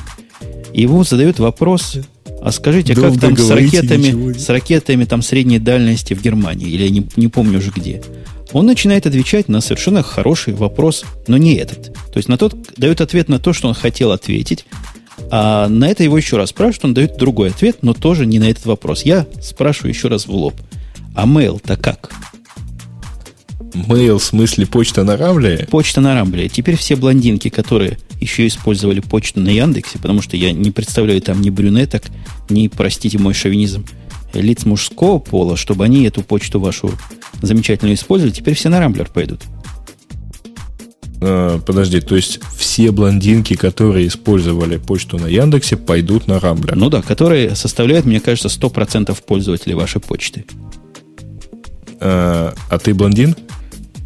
Ему 0.74 1.02
задают 1.02 1.38
вопрос, 1.38 1.96
а 2.42 2.52
скажите, 2.52 2.94
да 2.94 3.00
как 3.00 3.18
там 3.18 3.36
с 3.38 3.50
ракетами, 3.50 4.34
с 4.34 4.50
ракетами 4.50 5.04
там 5.06 5.22
средней 5.22 5.58
дальности 5.58 6.12
в 6.12 6.22
Германии, 6.22 6.68
или 6.68 6.84
я 6.84 6.90
не, 6.90 7.06
не 7.16 7.28
помню 7.28 7.60
уже 7.60 7.70
где. 7.74 8.02
Он 8.52 8.66
начинает 8.66 9.06
отвечать 9.06 9.48
на 9.48 9.62
совершенно 9.62 10.02
хороший 10.02 10.52
вопрос, 10.52 11.04
но 11.26 11.38
не 11.38 11.54
этот. 11.54 11.94
То 11.94 12.16
есть 12.16 12.28
на 12.28 12.36
тот 12.36 12.54
дает 12.76 13.00
ответ 13.00 13.30
на 13.30 13.38
то, 13.38 13.54
что 13.54 13.68
он 13.68 13.74
хотел 13.74 14.12
ответить, 14.12 14.66
а 15.30 15.68
на 15.68 15.88
это 15.88 16.04
его 16.04 16.16
еще 16.16 16.36
раз 16.36 16.50
спрашивают, 16.50 16.84
он 16.84 16.94
дает 16.94 17.16
другой 17.16 17.50
ответ, 17.50 17.78
но 17.82 17.94
тоже 17.94 18.26
не 18.26 18.38
на 18.38 18.50
этот 18.50 18.66
вопрос. 18.66 19.02
Я 19.02 19.26
спрашиваю 19.42 19.92
еще 19.92 20.08
раз 20.08 20.26
в 20.26 20.30
лоб. 20.30 20.54
А 21.14 21.26
mail-то 21.26 21.76
как? 21.76 22.10
Mail 23.72 24.18
в 24.18 24.24
смысле 24.24 24.66
почта 24.66 25.04
на 25.04 25.16
Рамбле? 25.16 25.66
Почта 25.70 26.00
на 26.00 26.14
Рамбле. 26.14 26.48
Теперь 26.48 26.76
все 26.76 26.96
блондинки, 26.96 27.48
которые 27.48 27.98
еще 28.20 28.46
использовали 28.46 29.00
почту 29.00 29.40
на 29.40 29.50
Яндексе, 29.50 29.98
потому 29.98 30.22
что 30.22 30.36
я 30.36 30.52
не 30.52 30.70
представляю 30.70 31.20
там 31.20 31.40
ни 31.40 31.50
брюнеток, 31.50 32.04
ни, 32.48 32.68
простите 32.68 33.18
мой 33.18 33.34
шовинизм, 33.34 33.84
лиц 34.32 34.64
мужского 34.64 35.18
пола, 35.18 35.56
чтобы 35.56 35.84
они 35.84 36.04
эту 36.04 36.22
почту 36.22 36.60
вашу 36.60 36.92
замечательную 37.42 37.96
использовали, 37.96 38.32
теперь 38.32 38.54
все 38.54 38.68
на 38.68 38.80
Рамблер 38.80 39.08
пойдут. 39.12 39.42
А, 41.20 41.58
подожди, 41.60 42.00
то 42.00 42.16
есть 42.16 42.40
все 42.56 42.90
блондинки, 42.90 43.54
которые 43.54 44.06
использовали 44.06 44.76
почту 44.76 45.18
на 45.18 45.26
Яндексе, 45.26 45.76
пойдут 45.76 46.26
на 46.26 46.38
Рамблер? 46.40 46.76
Ну 46.76 46.90
да, 46.90 47.02
которые 47.02 47.54
составляют, 47.54 48.06
мне 48.06 48.20
кажется, 48.20 48.48
100% 48.48 49.16
пользователей 49.26 49.74
вашей 49.74 50.00
почты. 50.00 50.44
А, 52.00 52.54
а 52.70 52.78
ты 52.78 52.94
блондин? 52.94 53.34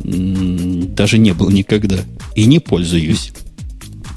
Даже 0.04 1.18
не 1.18 1.32
был 1.32 1.50
никогда. 1.50 1.98
И 2.34 2.46
не 2.46 2.58
пользуюсь. 2.58 3.32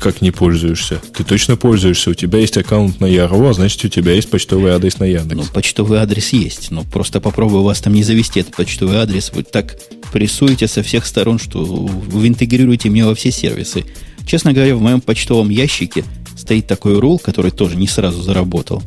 Как 0.06 0.22
не 0.22 0.30
пользуешься? 0.30 1.02
Ты 1.18 1.24
точно 1.24 1.56
пользуешься. 1.56 2.12
У 2.12 2.14
тебя 2.14 2.38
есть 2.38 2.56
аккаунт 2.58 3.00
на 3.00 3.08
Яро, 3.08 3.50
а 3.50 3.54
значит, 3.54 3.84
у 3.86 3.88
тебя 3.88 4.12
есть 4.12 4.30
почтовый 4.30 4.72
адрес 4.72 5.00
на 5.00 5.06
Яндекс. 5.06 5.36
Ну, 5.36 5.44
почтовый 5.52 5.98
адрес 5.98 6.32
есть. 6.32 6.70
Но 6.70 6.84
просто 6.84 7.20
попробую 7.20 7.64
вас 7.64 7.82
там 7.82 7.92
не 7.96 8.04
завести, 8.04 8.42
этот 8.42 8.56
почтовый 8.56 8.98
адрес. 8.98 9.32
Вы 9.34 9.42
так 9.42 9.76
прессуете 10.14 10.68
со 10.68 10.84
всех 10.84 11.08
сторон, 11.08 11.40
что 11.40 11.66
вы 11.66 12.28
интегрируете 12.28 12.90
меня 12.90 13.08
во 13.08 13.16
все 13.16 13.32
сервисы. 13.32 13.84
Честно 14.28 14.54
говоря, 14.54 14.76
в 14.76 14.80
моем 14.80 15.02
почтовом 15.02 15.50
ящике 15.50 16.04
стоит 16.38 16.68
такой 16.68 17.00
рул, 17.00 17.18
который 17.18 17.50
тоже 17.50 17.76
не 17.76 17.88
сразу 17.88 18.22
заработал. 18.22 18.84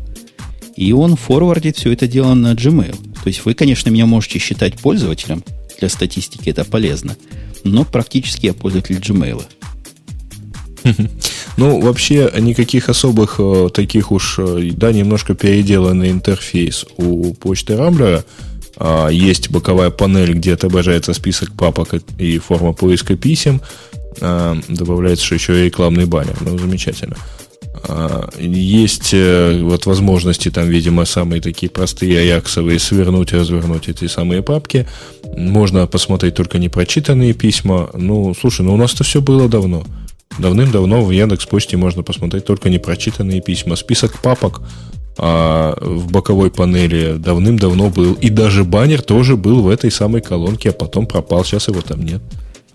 И 0.77 0.93
он 0.93 1.17
форвардит 1.17 1.79
все 1.79 1.91
это 1.91 2.07
дело 2.07 2.35
на 2.35 2.53
Gmail. 2.53 2.97
То 3.25 3.27
есть 3.27 3.45
вы, 3.45 3.55
конечно, 3.55 3.91
меня 3.91 4.07
можете 4.07 4.39
считать 4.39 4.75
пользователем. 4.75 5.43
Для 5.81 5.89
статистики 5.89 6.51
это 6.51 6.65
полезно. 6.65 7.17
Но 7.65 7.85
практически 7.85 8.47
я 8.47 8.55
пользователь 8.55 8.99
Gmail. 8.99 9.43
Ну, 11.57 11.81
вообще, 11.81 12.31
никаких 12.39 12.89
особых 12.89 13.37
э, 13.41 13.69
таких 13.75 14.13
уж, 14.13 14.39
э, 14.39 14.71
да, 14.77 14.93
немножко 14.93 15.35
переделанный 15.35 16.13
интерфейс 16.13 16.87
у 16.97 17.35
почты 17.35 17.77
Рамблера. 17.77 18.25
А, 18.77 19.09
есть 19.09 19.51
боковая 19.51 19.91
панель, 19.91 20.35
где 20.35 20.55
отображается 20.55 21.13
список 21.15 21.53
папок 21.53 21.95
и 22.17 22.39
форма 22.39 22.73
поиска 22.73 23.17
писем. 23.17 23.61
А, 24.21 24.57
добавляется 24.69 25.35
еще 25.35 25.61
и 25.61 25.65
рекламный 25.65 26.07
баннер. 26.07 26.37
Ну, 26.41 26.57
замечательно. 26.57 27.17
А, 27.89 28.29
есть 28.39 29.11
э, 29.13 29.61
вот 29.63 29.87
возможности 29.87 30.51
там, 30.51 30.69
видимо, 30.69 31.05
самые 31.05 31.41
такие 31.41 31.71
простые 31.71 32.21
аяксовые 32.21 32.79
свернуть 32.79 33.33
и 33.33 33.37
развернуть 33.37 33.89
эти 33.89 34.07
самые 34.07 34.43
папки. 34.43 34.87
Можно 35.37 35.87
посмотреть 35.87 36.35
только 36.35 36.59
непрочитанные 36.59 37.35
письма. 37.35 37.91
Ну, 37.95 38.35
слушай, 38.41 38.63
ну 38.63 38.75
у 38.75 38.77
нас-то 38.77 39.05
все 39.05 39.21
было 39.21 39.49
давно. 39.49 39.85
Давным-давно 40.39 41.05
в 41.05 41.11
Яндекс 41.11 41.47
Почте 41.47 41.77
можно 41.77 42.03
посмотреть 42.03 42.45
только 42.45 42.71
непрочитанные 42.71 43.41
письма. 43.41 43.77
Список 43.77 44.21
папок 44.21 44.63
а, 45.19 45.77
в 45.81 46.11
боковой 46.13 46.51
панели 46.51 47.15
давным-давно 47.19 47.91
был. 47.91 48.15
И 48.15 48.31
даже 48.31 48.65
баннер 48.65 49.03
тоже 49.03 49.37
был 49.37 49.63
в 49.63 49.69
этой 49.69 49.91
самой 49.91 50.21
колонке, 50.21 50.71
а 50.71 50.73
потом 50.73 51.07
пропал. 51.07 51.45
Сейчас 51.45 51.69
его 51.69 51.81
там 51.81 52.05
нет. 52.05 52.23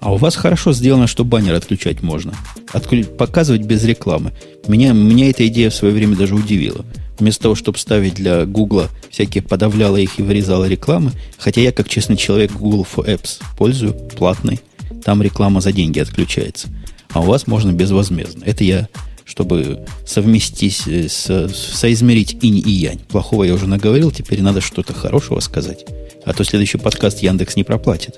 А 0.01 0.13
у 0.13 0.17
вас 0.17 0.35
хорошо 0.35 0.73
сделано, 0.73 1.07
что 1.07 1.23
баннер 1.23 1.53
отключать 1.53 2.01
можно. 2.01 2.33
Отклю... 2.73 3.05
Показывать 3.05 3.61
без 3.61 3.85
рекламы. 3.85 4.33
Меня, 4.67 4.91
меня 4.91 5.29
эта 5.29 5.47
идея 5.47 5.69
в 5.69 5.75
свое 5.75 5.93
время 5.93 6.17
даже 6.17 6.35
удивила. 6.35 6.83
Вместо 7.17 7.43
того, 7.43 7.55
чтобы 7.55 7.77
ставить 7.77 8.15
для 8.15 8.45
Гугла 8.45 8.89
всякие 9.09 9.41
подавляла 9.41 9.95
их 9.95 10.19
и 10.19 10.23
вырезала 10.23 10.65
рекламы, 10.65 11.11
хотя 11.37 11.61
я, 11.61 11.71
как 11.71 11.87
честный 11.87 12.17
человек, 12.17 12.51
Google 12.51 12.85
for 12.93 13.05
Apps 13.05 13.39
пользую, 13.57 13.93
платный, 13.93 14.59
там 15.05 15.21
реклама 15.21 15.61
за 15.61 15.71
деньги 15.71 15.99
отключается. 15.99 16.67
А 17.13 17.21
у 17.21 17.23
вас 17.23 17.47
можно 17.47 17.71
безвозмездно. 17.71 18.43
Это 18.43 18.63
я, 18.63 18.87
чтобы 19.25 19.85
совместить, 20.05 20.83
э, 20.87 21.07
со, 21.07 21.47
соизмерить 21.47 22.37
инь 22.41 22.57
и 22.57 22.71
янь. 22.71 22.99
Плохого 22.99 23.43
я 23.43 23.53
уже 23.53 23.67
наговорил, 23.67 24.11
теперь 24.11 24.41
надо 24.41 24.61
что-то 24.61 24.93
хорошего 24.93 25.39
сказать. 25.39 25.85
А 26.25 26.33
то 26.33 26.43
следующий 26.43 26.77
подкаст 26.77 27.19
Яндекс 27.19 27.55
не 27.55 27.63
проплатит. 27.63 28.17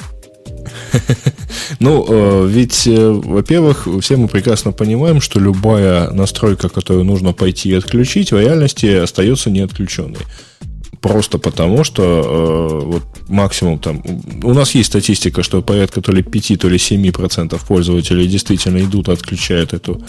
Ну, 1.79 2.05
э, 2.07 2.47
ведь, 2.47 2.85
э, 2.85 3.09
во-первых, 3.09 3.87
все 4.01 4.17
мы 4.17 4.27
прекрасно 4.27 4.71
понимаем, 4.71 5.19
что 5.19 5.39
любая 5.39 6.11
настройка, 6.11 6.69
которую 6.69 7.05
нужно 7.05 7.33
пойти 7.33 7.69
и 7.69 7.73
отключить, 7.73 8.31
в 8.31 8.39
реальности 8.39 8.85
остается 8.85 9.49
неотключенной. 9.49 10.19
Просто 11.05 11.37
потому, 11.37 11.83
что 11.83 12.01
э, 12.03 12.85
вот 12.85 13.03
максимум 13.27 13.77
там... 13.77 14.01
У 14.43 14.53
нас 14.53 14.75
есть 14.75 14.89
статистика, 14.89 15.43
что 15.43 15.61
порядка 15.61 16.01
то 16.01 16.11
ли 16.11 16.23
5, 16.23 16.59
то 16.59 16.67
ли 16.67 16.77
7% 16.77 17.59
пользователей 17.67 18.27
действительно 18.27 18.79
идут, 18.79 19.09
отключают 19.09 19.73
эту 19.73 20.01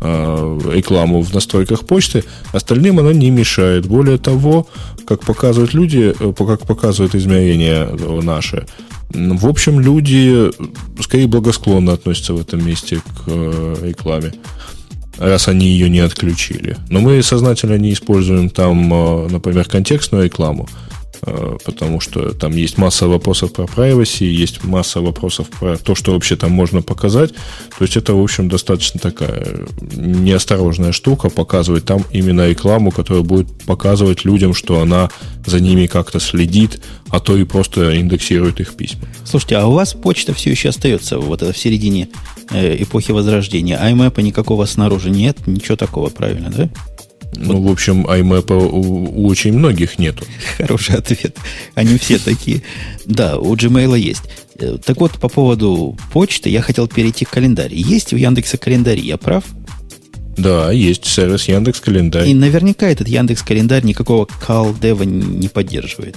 рекламу 0.00 1.22
в 1.22 1.32
настройках 1.32 1.86
почты, 1.86 2.24
остальным 2.52 2.98
она 2.98 3.12
не 3.12 3.30
мешает. 3.30 3.86
Более 3.86 4.18
того, 4.18 4.66
как 5.06 5.20
показывают 5.20 5.74
люди, 5.74 6.12
как 6.36 6.66
показывают 6.66 7.14
измерения 7.14 7.86
наши, 8.20 8.66
в 9.14 9.46
общем, 9.46 9.78
люди 9.78 10.50
скорее 11.00 11.28
благосклонно 11.28 11.92
относятся 11.92 12.34
в 12.34 12.40
этом 12.40 12.66
месте 12.66 12.96
к 12.96 13.24
э, 13.26 13.76
рекламе, 13.82 14.32
раз 15.18 15.48
они 15.48 15.66
ее 15.66 15.88
не 15.88 16.00
отключили. 16.00 16.76
Но 16.88 17.00
мы 17.00 17.22
сознательно 17.22 17.76
не 17.78 17.92
используем 17.92 18.50
там, 18.50 18.92
э, 18.92 19.28
например, 19.28 19.68
контекстную 19.68 20.24
рекламу. 20.24 20.68
Э, 21.24 21.56
потому 21.64 22.00
что 22.00 22.32
там 22.32 22.56
есть 22.56 22.78
масса 22.78 23.06
вопросов 23.06 23.52
про 23.52 23.64
privacy, 23.64 24.24
есть 24.24 24.64
масса 24.64 25.00
вопросов 25.00 25.48
про 25.48 25.76
то, 25.76 25.94
что 25.94 26.12
вообще 26.12 26.36
там 26.36 26.50
можно 26.52 26.82
показать. 26.82 27.32
То 27.32 27.84
есть 27.84 27.96
это, 27.96 28.14
в 28.14 28.22
общем, 28.22 28.48
достаточно 28.48 28.98
такая 28.98 29.66
неосторожная 29.80 30.92
штука, 30.92 31.30
показывать 31.30 31.84
там 31.84 32.04
именно 32.10 32.48
рекламу, 32.48 32.90
которая 32.90 33.22
будет 33.22 33.48
показывать 33.66 34.24
людям, 34.24 34.54
что 34.54 34.80
она 34.80 35.10
за 35.46 35.60
ними 35.60 35.86
как-то 35.86 36.18
следит, 36.18 36.80
а 37.08 37.20
то 37.20 37.36
и 37.36 37.44
просто 37.44 38.00
индексирует 38.00 38.60
их 38.60 38.74
письма. 38.74 39.02
Слушайте, 39.24 39.56
а 39.56 39.66
у 39.66 39.72
вас 39.72 39.94
почта 39.94 40.34
все 40.34 40.50
еще 40.50 40.70
остается 40.70 41.18
вот 41.18 41.42
это 41.42 41.52
в 41.52 41.58
середине 41.58 42.08
э, 42.50 42.82
эпохи 42.82 43.12
Возрождения. 43.12 43.78
IMAP 43.78 44.22
никакого 44.22 44.64
снаружи 44.66 45.10
нет, 45.10 45.46
ничего 45.46 45.76
такого, 45.76 46.08
правильно, 46.08 46.50
да? 46.50 46.68
Ну, 47.34 47.62
в 47.62 47.70
общем, 47.70 48.06
IMAP 48.06 48.52
у, 48.52 49.22
у 49.22 49.26
очень 49.26 49.52
многих 49.52 49.98
нету. 49.98 50.24
Хороший 50.58 50.96
ответ. 50.96 51.36
Они 51.74 51.96
все 51.98 52.18
такие. 52.18 52.62
Да, 53.06 53.38
у 53.38 53.54
Gmail 53.54 53.98
есть. 53.98 54.22
Э, 54.58 54.76
так 54.84 54.98
вот, 54.98 55.12
по 55.12 55.28
поводу 55.28 55.96
почты 56.12 56.50
я 56.50 56.60
хотел 56.60 56.88
перейти 56.88 57.24
к 57.24 57.30
календарю. 57.30 57.74
Есть 57.74 58.12
у 58.12 58.16
Яндекса 58.16 58.58
календарь, 58.58 59.00
я 59.00 59.16
прав? 59.16 59.44
Да, 60.36 60.70
есть 60.72 61.04
сервис 61.04 61.48
Яндекс 61.48 61.80
Календарь. 61.80 62.26
И 62.26 62.34
наверняка 62.34 62.88
этот 62.88 63.06
Яндекс 63.06 63.42
Календарь 63.42 63.84
никакого 63.84 64.26
CalDev 64.46 65.04
не 65.04 65.48
поддерживает. 65.48 66.16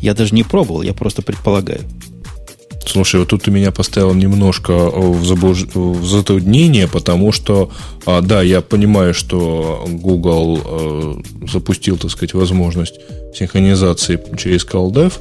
Я 0.00 0.14
даже 0.14 0.34
не 0.34 0.44
пробовал, 0.44 0.82
я 0.82 0.94
просто 0.94 1.22
предполагаю. 1.22 1.80
Слушай, 2.86 3.20
вот 3.20 3.28
тут 3.28 3.42
ты 3.42 3.50
меня 3.50 3.72
поставил 3.72 4.14
немножко 4.14 4.72
в, 4.72 5.24
заблуж... 5.26 5.64
в 5.74 6.04
затруднение, 6.06 6.86
потому 6.86 7.32
что, 7.32 7.70
а, 8.06 8.20
да, 8.20 8.42
я 8.42 8.60
понимаю, 8.60 9.12
что 9.12 9.84
Google 9.88 10.60
э, 10.64 11.14
запустил, 11.50 11.96
так 11.98 12.10
сказать, 12.10 12.34
возможность 12.34 12.94
синхронизации 13.34 14.20
через 14.38 14.64
CalDev, 14.64 15.12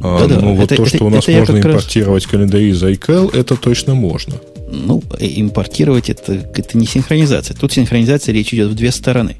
а, 0.00 0.20
да, 0.20 0.34
да. 0.34 0.40
но 0.40 0.54
вот 0.54 0.70
это, 0.70 0.76
то, 0.76 0.86
что 0.86 0.96
это, 0.96 1.04
у 1.04 1.10
нас 1.10 1.26
можно 1.26 1.58
импортировать 1.58 2.24
раз... 2.24 2.30
календари 2.30 2.70
из 2.70 2.82
iCal, 2.82 3.36
это 3.36 3.56
точно 3.56 3.94
можно. 3.94 4.34
Ну, 4.70 5.02
э, 5.18 5.26
импортировать 5.26 6.10
это, 6.10 6.32
это 6.32 6.78
не 6.78 6.86
синхронизация. 6.86 7.56
Тут 7.56 7.72
синхронизация 7.72 8.32
речь 8.32 8.52
идет 8.54 8.70
в 8.70 8.74
две 8.74 8.90
стороны. 8.90 9.36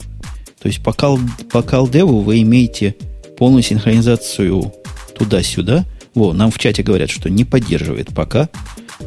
То 0.61 0.69
есть 0.69 0.83
по, 0.83 0.91
Cal, 0.91 1.21
по 1.53 1.59
CalDev 1.59 2.23
вы 2.23 2.43
имеете 2.43 2.95
полную 3.37 3.63
синхронизацию 3.63 4.73
туда-сюда. 5.17 5.85
Во, 6.15 6.33
нам 6.33 6.51
в 6.51 6.59
чате 6.59 6.83
говорят, 6.83 7.11
что 7.11 7.29
не 7.29 7.45
поддерживает 7.45 8.15
пока. 8.15 8.49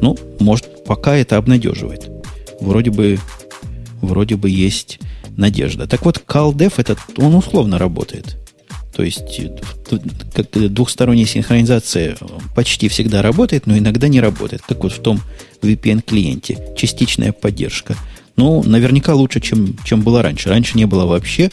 Ну, 0.01 0.17
может, 0.39 0.83
пока 0.85 1.15
это 1.15 1.37
обнадеживает. 1.37 2.09
Вроде 2.59 2.91
бы, 2.91 3.19
вроде 4.01 4.35
бы 4.35 4.49
есть 4.49 4.99
надежда. 5.37 5.87
Так 5.87 6.03
вот, 6.05 6.23
CalDev, 6.27 6.73
этот, 6.77 6.99
он 7.17 7.35
условно 7.35 7.77
работает. 7.77 8.37
То 8.93 9.03
есть 9.03 9.41
как 10.33 10.49
двухсторонняя 10.51 11.27
синхронизация 11.27 12.17
почти 12.55 12.89
всегда 12.89 13.21
работает, 13.21 13.67
но 13.67 13.77
иногда 13.77 14.07
не 14.07 14.19
работает, 14.19 14.63
как 14.67 14.81
вот 14.81 14.91
в 14.91 14.99
том 14.99 15.21
VPN-клиенте. 15.61 16.75
Частичная 16.75 17.31
поддержка. 17.31 17.95
Ну, 18.37 18.63
наверняка 18.63 19.13
лучше, 19.13 19.39
чем, 19.39 19.77
чем 19.85 20.01
было 20.01 20.23
раньше. 20.23 20.49
Раньше 20.49 20.77
не 20.77 20.85
было 20.85 21.05
вообще. 21.05 21.51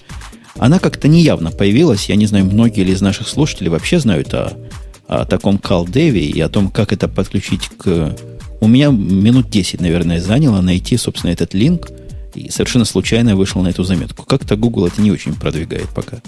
Она 0.56 0.78
как-то 0.78 1.06
неявно 1.06 1.50
появилась. 1.50 2.08
Я 2.08 2.16
не 2.16 2.24
знаю, 2.24 2.46
многие 2.46 2.82
ли 2.82 2.92
из 2.92 3.02
наших 3.02 3.28
слушателей 3.28 3.68
вообще 3.68 3.98
знают 3.98 4.32
о, 4.32 4.54
о 5.06 5.24
таком 5.24 5.56
CalDev 5.56 6.18
и 6.18 6.40
о 6.40 6.48
том, 6.48 6.70
как 6.70 6.92
это 6.92 7.08
подключить 7.08 7.68
к... 7.76 8.16
У 8.60 8.68
меня 8.68 8.88
минут 8.88 9.50
10, 9.50 9.80
наверное, 9.80 10.20
заняло 10.20 10.60
найти, 10.60 10.96
собственно, 10.96 11.32
этот 11.32 11.54
линк. 11.54 11.90
И 12.34 12.50
совершенно 12.50 12.84
случайно 12.84 13.36
вышел 13.36 13.62
на 13.62 13.68
эту 13.68 13.84
заметку. 13.84 14.24
Как-то 14.24 14.56
Google 14.56 14.86
это 14.86 15.00
не 15.00 15.12
очень 15.12 15.34
продвигает 15.34 15.88
пока. 15.90 16.18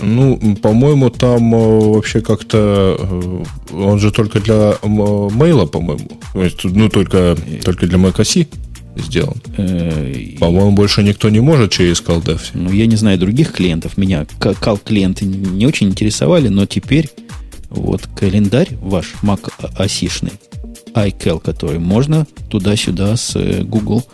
Ну, 0.00 0.56
по-моему, 0.56 1.10
там 1.10 1.54
э, 1.54 1.80
вообще 1.94 2.20
как-то... 2.20 2.96
Э, 2.98 3.44
он 3.72 3.98
же 3.98 4.10
только 4.10 4.40
для 4.40 4.74
мейла, 4.82 5.66
по-моему. 5.66 6.08
Ну, 6.34 6.88
только, 6.90 7.36
только 7.64 7.86
для 7.86 7.98
macOS 7.98 8.46
сделан. 8.96 9.40
Э, 9.56 10.36
по-моему, 10.38 10.72
больше 10.72 11.02
никто 11.02 11.28
не 11.28 11.40
может 11.40 11.72
через 11.72 12.02
CalDev. 12.02 12.40
Ну, 12.54 12.72
я 12.72 12.86
не 12.86 12.96
знаю 12.96 13.18
других 13.18 13.52
клиентов. 13.52 13.96
Меня 13.96 14.26
Cal-клиенты 14.40 15.24
не 15.24 15.66
очень 15.66 15.88
интересовали, 15.88 16.48
но 16.48 16.66
теперь 16.66 17.10
вот 17.70 18.02
календарь 18.16 18.70
ваш 18.80 19.14
Mac 19.22 19.50
осишный, 19.76 20.32
iCal, 20.94 21.40
который 21.40 21.78
можно 21.78 22.26
туда-сюда 22.48 23.16
с 23.16 23.36
Google, 23.62 24.04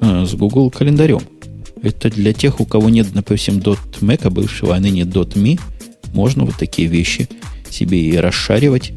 с 0.00 0.32
Google 0.34 0.70
календарем. 0.70 1.20
Это 1.82 2.10
для 2.10 2.32
тех, 2.32 2.60
у 2.60 2.64
кого 2.64 2.90
нет, 2.90 3.08
допустим, 3.12 3.58
.Mac, 3.58 4.30
бывшего, 4.30 4.76
а 4.76 4.80
ныне 4.80 5.02
.me, 5.02 5.60
можно 6.14 6.44
вот 6.44 6.54
такие 6.56 6.88
вещи 6.88 7.28
себе 7.68 8.00
и 8.00 8.16
расшаривать, 8.16 8.92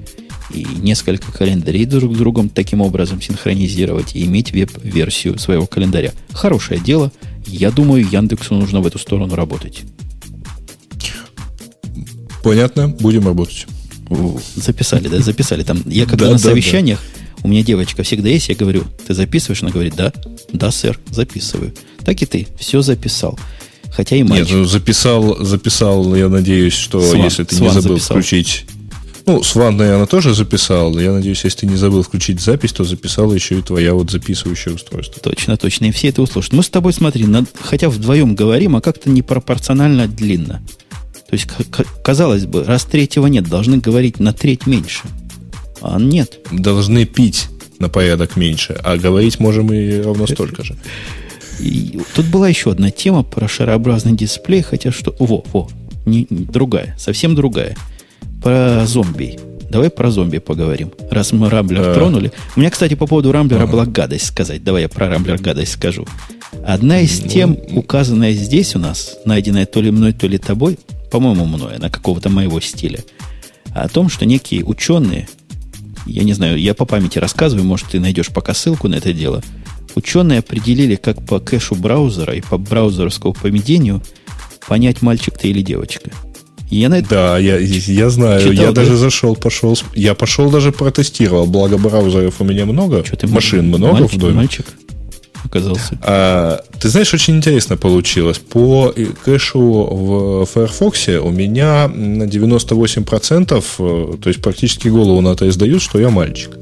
и 0.54 0.66
несколько 0.82 1.32
календарей 1.32 1.86
друг 1.86 2.16
с 2.16 2.18
другом 2.18 2.50
таким 2.50 2.82
образом 2.82 3.22
синхронизировать 3.22 4.16
и 4.16 4.26
иметь 4.26 4.52
веб-версию 4.52 5.40
своего 5.40 5.66
календаря. 5.66 6.14
Хорошее 6.32 6.80
дело. 6.80 7.12
Я 7.48 7.72
думаю, 7.72 8.08
Яндексу 8.10 8.56
нужно 8.56 8.82
в 8.82 8.88
эту 8.88 9.00
сторону 9.00 9.36
работать. 9.36 9.82
Понятно, 12.44 12.90
будем 12.90 13.26
работать. 13.26 13.66
Записали, 14.56 15.08
да, 15.08 15.20
записали. 15.20 15.64
Там 15.64 15.82
я 15.86 16.06
когда 16.06 16.30
на 16.30 16.38
совещаниях, 16.38 17.02
у 17.44 17.48
меня 17.48 17.64
девочка 17.64 18.04
всегда 18.04 18.30
есть, 18.30 18.50
я 18.50 18.56
говорю, 18.56 18.84
ты 19.08 19.14
записываешь? 19.14 19.64
Она 19.64 19.72
говорит, 19.72 19.96
да, 19.96 20.14
да, 20.54 20.72
сэр, 20.72 21.00
записываю. 21.10 21.74
Так 22.04 22.22
и 22.22 22.26
ты 22.26 22.48
все 22.60 22.82
записал. 22.82 23.40
Хотя 23.90 24.16
и 24.16 24.24
мальчик. 24.24 24.50
Нет, 24.50 24.58
ну, 24.58 24.66
записал, 24.66 25.44
записал, 25.44 26.16
я 26.16 26.28
надеюсь, 26.30 26.74
что 26.74 27.02
Сван, 27.02 27.24
если 27.24 27.46
ты 27.46 27.56
Сван 27.56 27.70
не 27.70 27.82
забыл 27.82 27.98
записал. 27.98 28.18
включить... 28.18 28.66
Ну, 29.28 29.42
Сван, 29.42 29.78
наверное, 29.78 30.06
тоже 30.06 30.36
записал. 30.36 30.98
Я 31.00 31.12
надеюсь, 31.12 31.44
если 31.44 31.62
ты 31.62 31.66
не 31.66 31.78
забыл 31.78 32.04
включить 32.04 32.40
запись, 32.40 32.74
то 32.74 32.84
записала 32.84 33.34
еще 33.34 33.58
и 33.58 33.62
твоя 33.62 33.96
вот 33.96 34.12
записывающее 34.12 34.76
устройство. 34.76 35.20
Точно, 35.22 35.58
точно. 35.58 35.86
И 35.86 35.92
все 35.92 36.10
это 36.10 36.22
услышат. 36.22 36.54
Мы 36.54 36.62
с 36.62 36.70
тобой, 36.70 36.94
смотри, 36.94 37.26
над, 37.26 37.46
хотя 37.60 37.90
вдвоем 37.90 38.36
говорим, 38.36 38.76
а 38.76 38.82
как-то 38.82 39.10
непропорционально 39.10 40.08
длинно. 40.08 40.62
То 41.28 41.34
есть, 41.34 41.48
казалось 42.04 42.46
бы, 42.46 42.64
раз 42.64 42.86
третьего 42.86 43.26
нет, 43.26 43.50
должны 43.50 43.78
говорить 43.78 44.20
на 44.20 44.32
треть 44.32 44.68
меньше. 44.68 45.02
А 45.82 46.00
нет. 46.00 46.40
Должны 46.52 47.06
пить 47.06 47.48
на 47.80 47.90
порядок 47.90 48.36
меньше, 48.36 48.80
а 48.84 48.98
говорить 48.98 49.40
можем 49.40 49.74
и 49.74 50.02
ровно 50.02 50.28
столько 50.28 50.64
же. 50.64 50.76
И 51.60 52.00
тут 52.14 52.26
была 52.28 52.48
еще 52.48 52.72
одна 52.72 52.92
тема 52.92 53.24
про 53.24 53.48
шарообразный 53.48 54.14
дисплей, 54.14 54.62
хотя 54.62 54.92
что... 54.92 55.16
Во, 55.18 55.44
во, 55.52 55.70
не, 56.06 56.28
не, 56.30 56.46
другая, 56.46 56.96
совсем 57.00 57.34
другая. 57.34 57.76
Про 58.46 58.86
зомби. 58.86 59.40
Давай 59.72 59.90
про 59.90 60.12
зомби 60.12 60.38
поговорим, 60.38 60.92
раз 61.10 61.32
мы 61.32 61.50
Рамблер 61.50 61.90
а. 61.90 61.94
тронули. 61.96 62.32
У 62.56 62.60
меня, 62.60 62.70
кстати, 62.70 62.94
по 62.94 63.08
поводу 63.08 63.32
Рамблера 63.32 63.64
ага. 63.64 63.72
была 63.72 63.86
гадость 63.88 64.28
сказать. 64.28 64.64
Давай 64.64 64.84
я 64.84 64.90
про 64.90 65.10
Рамблер 65.10 65.42
гадость 65.42 65.72
скажу. 65.72 66.08
Одна 66.64 67.00
из 67.02 67.22
ну, 67.22 67.28
тем, 67.28 67.58
указанная 67.72 68.34
здесь 68.34 68.76
у 68.76 68.80
нас, 68.80 69.18
найденная 69.26 69.66
то 69.66 69.82
ли 69.82 69.90
мной, 69.90 70.14
то 70.14 70.28
ли 70.28 70.38
тобой, 70.38 70.78
по-моему, 71.12 71.46
мной, 71.46 71.80
на 71.80 71.90
какого-то 71.90 72.30
моего 72.30 72.62
стиля, 72.62 73.04
о 73.72 73.90
том, 73.90 74.10
что 74.10 74.28
некие 74.28 74.64
ученые, 74.64 75.28
я 76.06 76.24
не 76.24 76.34
знаю, 76.34 76.60
я 76.60 76.76
по 76.76 76.86
памяти 76.86 77.18
рассказываю, 77.18 77.66
может, 77.66 77.88
ты 77.88 78.00
найдешь 78.00 78.30
пока 78.30 78.54
ссылку 78.54 78.88
на 78.88 78.96
это 78.96 79.12
дело– 79.12 79.44
Ученые 79.96 80.40
определили, 80.40 80.96
как 80.96 81.26
по 81.26 81.40
кэшу 81.40 81.74
браузера 81.76 82.36
и 82.36 82.42
по 82.42 82.58
браузерскому 82.58 83.34
поведению 83.34 84.04
понять, 84.68 85.02
мальчик 85.02 85.38
ты 85.38 85.50
или 85.50 85.62
девочка. 85.62 86.12
Я 86.70 86.90
на 86.90 87.00
это 87.00 87.10
да, 87.10 87.38
я, 87.38 87.58
я 87.58 88.10
знаю. 88.10 88.40
Читал, 88.40 88.54
я 88.54 88.72
да? 88.72 88.82
даже 88.82 88.98
зашел, 88.98 89.36
пошел. 89.36 89.78
Я 89.94 90.16
пошел 90.16 90.50
даже 90.50 90.72
протестировал. 90.72 91.46
Благо 91.46 91.78
браузеров 91.78 92.42
у 92.42 92.44
меня 92.44 92.66
много. 92.66 93.06
Что 93.06 93.18
ты, 93.18 93.28
машин 93.28 93.68
много 93.68 93.94
мальчик, 93.94 94.14
в 94.14 94.18
доме. 94.18 94.34
Мальчик 94.34 94.66
оказался. 95.46 95.98
А, 96.02 96.62
ты 96.80 96.90
знаешь, 96.90 97.14
очень 97.14 97.38
интересно 97.38 97.78
получилось. 97.78 98.40
По 98.40 98.94
кэшу 99.24 99.60
в 99.62 100.46
Firefox 100.46 101.08
у 101.08 101.30
меня 101.30 101.88
на 101.88 102.24
98%, 102.24 103.64
э, 103.80 104.18
то 104.22 104.28
есть 104.30 104.42
практически 104.42 104.88
голову 104.88 105.22
на 105.22 105.30
это 105.30 105.48
издают, 105.48 105.82
что 105.82 106.00
я 106.00 106.10
мальчик. 106.10 106.58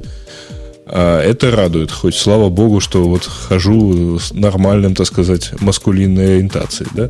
А, 0.85 1.21
это 1.21 1.51
радует, 1.51 1.91
хоть 1.91 2.15
слава 2.15 2.49
богу, 2.49 2.79
что 2.79 3.03
вот 3.07 3.23
хожу 3.23 4.19
с 4.19 4.33
нормальным, 4.33 4.95
так 4.95 5.07
сказать, 5.07 5.51
маскулинной 5.59 6.35
ориентацией, 6.35 6.89
да. 6.93 7.09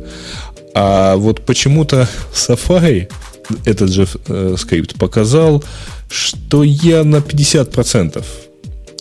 А 0.74 1.16
вот 1.16 1.44
почему-то 1.46 2.08
Safari, 2.32 3.10
этот 3.64 3.90
же 3.90 4.06
э, 4.28 4.56
скрипт, 4.58 4.96
показал, 4.96 5.62
что 6.10 6.64
я 6.64 7.04
на 7.04 7.16
50% 7.16 8.24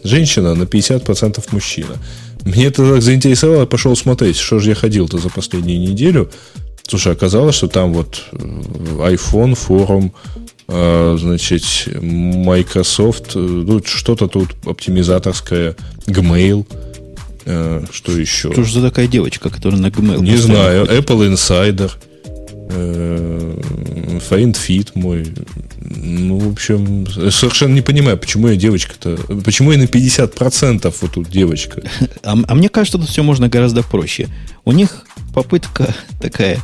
женщина, 0.03 0.55
на 0.55 0.63
50% 0.63 1.43
мужчина. 1.51 1.97
Мне 2.45 2.65
это 2.65 2.93
так 2.93 3.01
заинтересовало, 3.01 3.65
пошел 3.65 3.95
смотреть, 3.95 4.37
что 4.37 4.59
же 4.59 4.69
я 4.69 4.75
ходил-то 4.75 5.17
за 5.17 5.29
последнюю 5.29 5.79
неделю. 5.79 6.29
Слушай, 6.85 7.13
оказалось, 7.13 7.55
что 7.55 7.67
там 7.67 7.93
вот 7.93 8.23
э, 8.33 8.37
iPhone, 8.37 9.55
форум, 9.55 10.13
а, 10.67 11.15
значит, 11.19 11.63
Microsoft, 12.01 13.35
э, 13.35 13.39
ну, 13.39 13.81
что-то 13.83 14.27
тут 14.27 14.49
оптимизаторское, 14.65 15.75
Gmail, 16.07 16.65
э, 16.69 16.92
что 17.45 18.11
еще? 18.11 18.51
Что 18.51 18.63
же 18.63 18.73
за 18.73 18.89
такая 18.89 19.07
девочка, 19.07 19.49
которая 19.49 19.79
на 19.79 19.87
Gmail? 19.87 20.21
Не 20.21 20.37
знаю, 20.37 20.85
Apple 20.85 21.33
Insider, 21.33 21.91
э, 22.69 23.61
FindFit 24.29 24.91
мой. 24.95 25.27
Ну, 25.79 26.39
в 26.39 26.51
общем, 26.51 27.05
совершенно 27.31 27.73
не 27.73 27.81
понимаю, 27.81 28.17
почему 28.17 28.47
я 28.47 28.55
девочка-то... 28.55 29.17
Почему 29.43 29.71
я 29.71 29.77
на 29.77 29.83
50% 29.83 30.93
вот 31.01 31.11
тут 31.11 31.29
девочка? 31.29 31.81
А, 32.23 32.37
а 32.47 32.55
мне 32.55 32.69
кажется, 32.69 32.97
тут 32.97 33.09
все 33.09 33.21
можно 33.21 33.49
гораздо 33.49 33.83
проще. 33.83 34.27
У 34.63 34.71
них 34.71 35.05
попытка 35.33 35.93
такая 36.21 36.59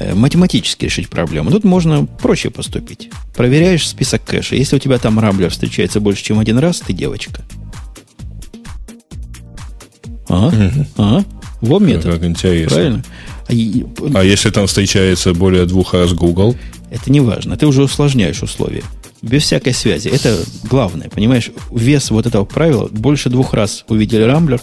Э, 0.00 0.14
математически 0.14 0.86
решить 0.86 1.10
проблему. 1.10 1.50
Тут 1.50 1.64
можно 1.64 2.06
проще 2.06 2.48
поступить. 2.48 3.10
Проверяешь 3.36 3.86
список 3.86 4.24
кэша. 4.24 4.56
Если 4.56 4.76
у 4.76 4.78
тебя 4.78 4.98
там 4.98 5.20
рамблер 5.20 5.50
встречается 5.50 6.00
больше, 6.00 6.24
чем 6.24 6.38
один 6.38 6.58
раз, 6.58 6.80
ты 6.80 6.94
девочка. 6.94 7.42
А? 10.30 10.46
Угу. 10.46 10.86
А? 10.96 11.24
Во 11.60 11.78
метод. 11.78 12.14
Как 12.14 12.24
интересно. 12.24 12.76
Правильно? 12.76 13.04
А, 13.48 14.20
а 14.20 14.24
если 14.24 14.50
там 14.50 14.66
встречается 14.66 15.34
более 15.34 15.66
двух 15.66 15.92
раз 15.92 16.12
Google? 16.12 16.56
Это 16.90 17.10
не 17.12 17.20
важно. 17.20 17.56
Ты 17.56 17.66
уже 17.66 17.82
усложняешь 17.82 18.42
условия. 18.42 18.82
Без 19.22 19.42
всякой 19.42 19.74
связи. 19.74 20.08
Это 20.08 20.38
главное, 20.64 21.10
понимаешь? 21.10 21.50
Вес 21.70 22.10
вот 22.10 22.26
этого 22.26 22.44
правила. 22.44 22.88
Больше 22.90 23.28
двух 23.28 23.52
раз 23.52 23.84
увидели 23.88 24.22
Рамблер. 24.22 24.62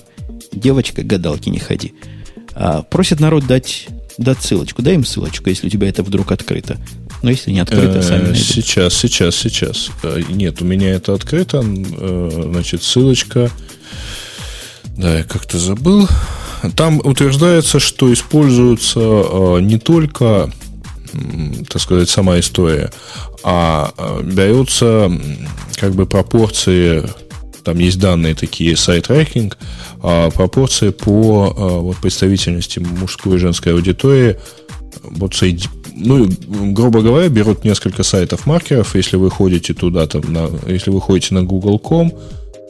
Девочка, 0.52 1.03
гадалки 1.03 1.49
не 1.49 1.60
ходи. 1.60 1.94
А, 2.56 2.81
просит 2.81 3.19
народ 3.19 3.45
дать, 3.45 3.88
дать 4.18 4.41
ссылочку. 4.41 4.81
Дай 4.81 4.95
им 4.95 5.06
ссылочку, 5.06 5.49
если 5.49 5.68
у 5.68 5.69
тебя 5.69 5.88
это 5.88 6.02
вдруг 6.02 6.31
открыто. 6.31 6.77
Но 7.22 7.30
если 7.30 7.52
не 7.52 7.60
открыто, 7.60 8.02
сами 8.02 8.23
найдут. 8.23 8.38
Сейчас, 8.38 8.94
сейчас, 8.94 9.35
сейчас. 9.35 9.89
Э, 10.03 10.22
нет, 10.30 10.61
у 10.61 10.65
меня 10.65 10.89
это 10.91 11.14
открыто. 11.14 11.64
Э, 11.64 12.49
значит, 12.52 12.84
ссылочка. 12.84 13.52
Да, 14.98 15.18
я 15.19 15.24
как-то 15.24 15.57
забыл. 15.57 16.07
Там 16.76 16.99
утверждается, 17.03 17.80
что 17.80 18.11
используется 18.11 18.99
э, 18.99 19.60
не 19.61 19.78
только, 19.78 20.52
так 21.69 21.82
сказать, 21.82 22.10
сама 22.10 22.40
история, 22.40 22.91
а 23.44 23.94
берется 24.24 25.11
как 25.76 25.94
бы 25.94 26.06
пропорции 26.06 27.07
там 27.64 27.80
есть 27.80 27.99
данные 27.99 28.34
такие, 28.34 28.78
сайт-трекинг, 28.78 29.57
а 30.02 30.32
пропорции 30.32 30.90
по 30.91 31.53
вот, 31.82 31.98
представительности 31.98 32.80
мужской 32.80 33.36
и 33.36 33.40
женской 33.40 33.74
аудитории 33.74 34.38
вот 35.03 35.34
ну, 35.95 36.30
грубо 36.74 37.02
говоря, 37.02 37.28
берут 37.30 37.65
несколько 37.65 38.03
сайтов 38.03 38.45
маркеров, 38.45 38.95
если 38.95 39.18
вы 39.18 39.30
ходите 39.32 39.74
туда, 39.74 40.07
там, 40.07 40.22
на, 40.32 40.49
если 40.68 40.91
вы 40.91 41.02
ходите 41.02 41.34
на 41.34 41.44
google.com, 41.44 42.14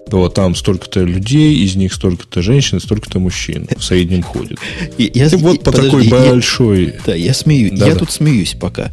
то 0.10 0.30
там 0.30 0.56
столько-то 0.56 1.02
людей, 1.02 1.56
из 1.64 1.76
них 1.76 1.94
столько-то 1.94 2.42
женщин, 2.42 2.80
столько-то 2.80 3.20
мужчин 3.20 3.68
в 3.78 3.84
среднем 3.84 4.24
ходит. 4.24 4.60
Я, 4.98 5.10
я, 5.14 5.38
вот 5.38 5.60
по 5.60 5.72
подожди, 5.72 5.90
такой 5.90 6.10
большой... 6.10 6.86
Я, 6.86 6.94
да, 7.06 7.16
я 7.16 7.34
смеюсь. 7.34 7.78
Да, 7.78 7.88
я 7.88 7.94
да. 7.94 8.00
тут 8.00 8.12
смеюсь 8.12 8.56
пока. 8.60 8.92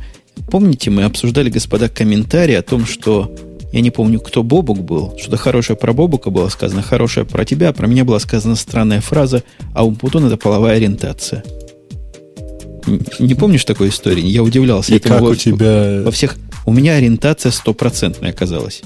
Помните, 0.51 0.91
мы 0.91 1.05
обсуждали, 1.05 1.51
господа, 1.51 1.89
комментарии 1.89 2.55
о 2.55 2.63
том, 2.63 2.87
что 2.87 3.35
я 3.73 3.81
не 3.81 3.91
помню, 3.91 4.21
кто 4.21 4.43
Бобук 4.43 4.83
был. 4.83 5.15
Что-то 5.19 5.37
хорошее 5.37 5.77
про 5.77 5.93
Бобука 5.93 6.31
было 6.31 6.49
сказано, 6.49 6.83
хорошее 6.83 7.27
про 7.27 7.45
тебя, 7.45 7.71
а 7.71 7.73
про 7.73 7.87
меня 7.87 8.05
была 8.05 8.19
сказана 8.19 8.57
странная 8.57 9.01
фраза, 9.01 9.43
а 9.73 9.85
у 9.85 9.93
Путона 9.93 10.27
это 10.27 10.37
половая 10.37 10.77
ориентация. 10.77 11.43
Не 13.19 13.35
помнишь 13.35 13.65
такой 13.65 13.89
истории? 13.89 14.25
Я 14.25 14.43
удивлялся. 14.43 14.95
И 14.95 14.99
как 14.99 15.23
у 15.23 15.35
тебя... 15.35 16.03
Во 16.03 16.11
всех... 16.11 16.37
У 16.67 16.73
меня 16.73 16.95
ориентация 16.95 17.51
стопроцентная 17.53 18.31
оказалась. 18.31 18.83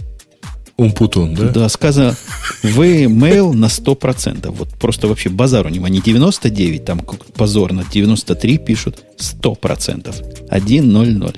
Умпутун, 0.79 1.35
да? 1.35 1.49
Да, 1.49 1.69
сказано, 1.69 2.17
вы 2.63 3.05
mail 3.05 3.53
на 3.53 3.67
100%. 3.67 4.49
Вот 4.51 4.69
просто 4.79 5.09
вообще 5.09 5.29
базар 5.29 5.67
у 5.67 5.71
него. 5.71 5.89
Не 5.89 6.01
99, 6.01 6.85
там 6.85 7.01
позорно, 7.35 7.85
93 7.93 8.59
пишут, 8.59 9.03
100%. 9.19 10.15
100. 10.49 11.33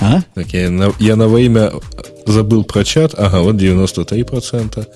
А? 0.00 0.22
Так, 0.34 0.52
я 0.54 0.70
на, 0.70 0.92
я 0.98 1.16
на 1.16 1.28
во 1.28 1.40
имя 1.40 1.72
забыл 2.26 2.64
про 2.64 2.84
чат. 2.84 3.14
Ага, 3.18 3.40
вот 3.40 3.56
93%. 3.56 4.88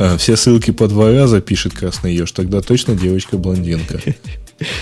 А, 0.00 0.16
все 0.18 0.36
ссылки 0.36 0.72
по 0.72 0.88
два 0.88 1.12
раза 1.12 1.40
пишет 1.40 1.72
Красный 1.72 2.14
Еж. 2.14 2.32
Тогда 2.32 2.60
точно 2.60 2.94
девочка-блондинка. 2.94 4.00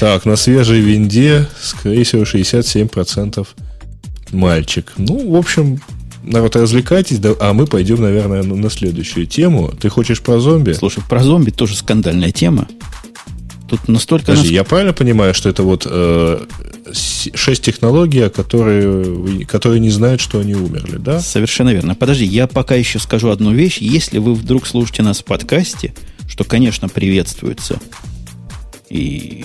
Так, 0.01 0.25
на 0.25 0.35
свежей 0.35 0.81
винде, 0.81 1.47
скорее 1.61 2.03
всего, 2.03 2.23
67% 2.23 3.47
мальчик. 4.33 4.93
Ну, 4.97 5.31
в 5.31 5.37
общем, 5.37 5.81
народ, 6.23 6.57
развлекайтесь, 6.57 7.19
да, 7.19 7.35
а 7.41 7.53
мы 7.53 7.67
пойдем, 7.67 8.01
наверное, 8.01 8.43
на 8.43 8.71
следующую 8.71 9.27
тему. 9.27 9.73
Ты 9.81 9.89
хочешь 9.89 10.21
про 10.21 10.41
зомби? 10.41 10.73
Слушай, 10.73 11.03
про 11.09 11.23
зомби 11.23 11.51
тоже 11.51 11.77
скандальная 11.77 12.33
тема. 12.33 12.69
Тут 13.69 13.87
настолько... 13.87 14.27
Подожди, 14.27 14.49
нас... 14.49 14.55
я 14.55 14.65
правильно 14.65 14.95
понимаю, 14.95 15.35
что 15.35 15.51
это 15.51 15.63
вот 15.63 15.87
э, 15.89 16.41
6 16.93 17.63
технологий, 17.63 18.29
которые, 18.31 19.45
которые 19.45 19.81
не 19.81 19.91
знают, 19.91 20.21
что 20.21 20.41
они 20.41 20.55
умерли, 20.55 20.97
да? 20.97 21.21
Совершенно 21.21 21.71
верно. 21.71 21.95
Подожди, 21.95 22.25
я 22.25 22.47
пока 22.47 22.75
еще 22.75 22.99
скажу 22.99 23.29
одну 23.29 23.53
вещь. 23.53 23.79
Если 23.79 24.19
вы 24.19 24.35
вдруг 24.35 24.67
слушаете 24.67 25.03
нас 25.03 25.21
в 25.21 25.25
подкасте, 25.25 25.95
что, 26.29 26.45
конечно, 26.45 26.89
приветствуется, 26.89 27.79
и, 28.89 29.45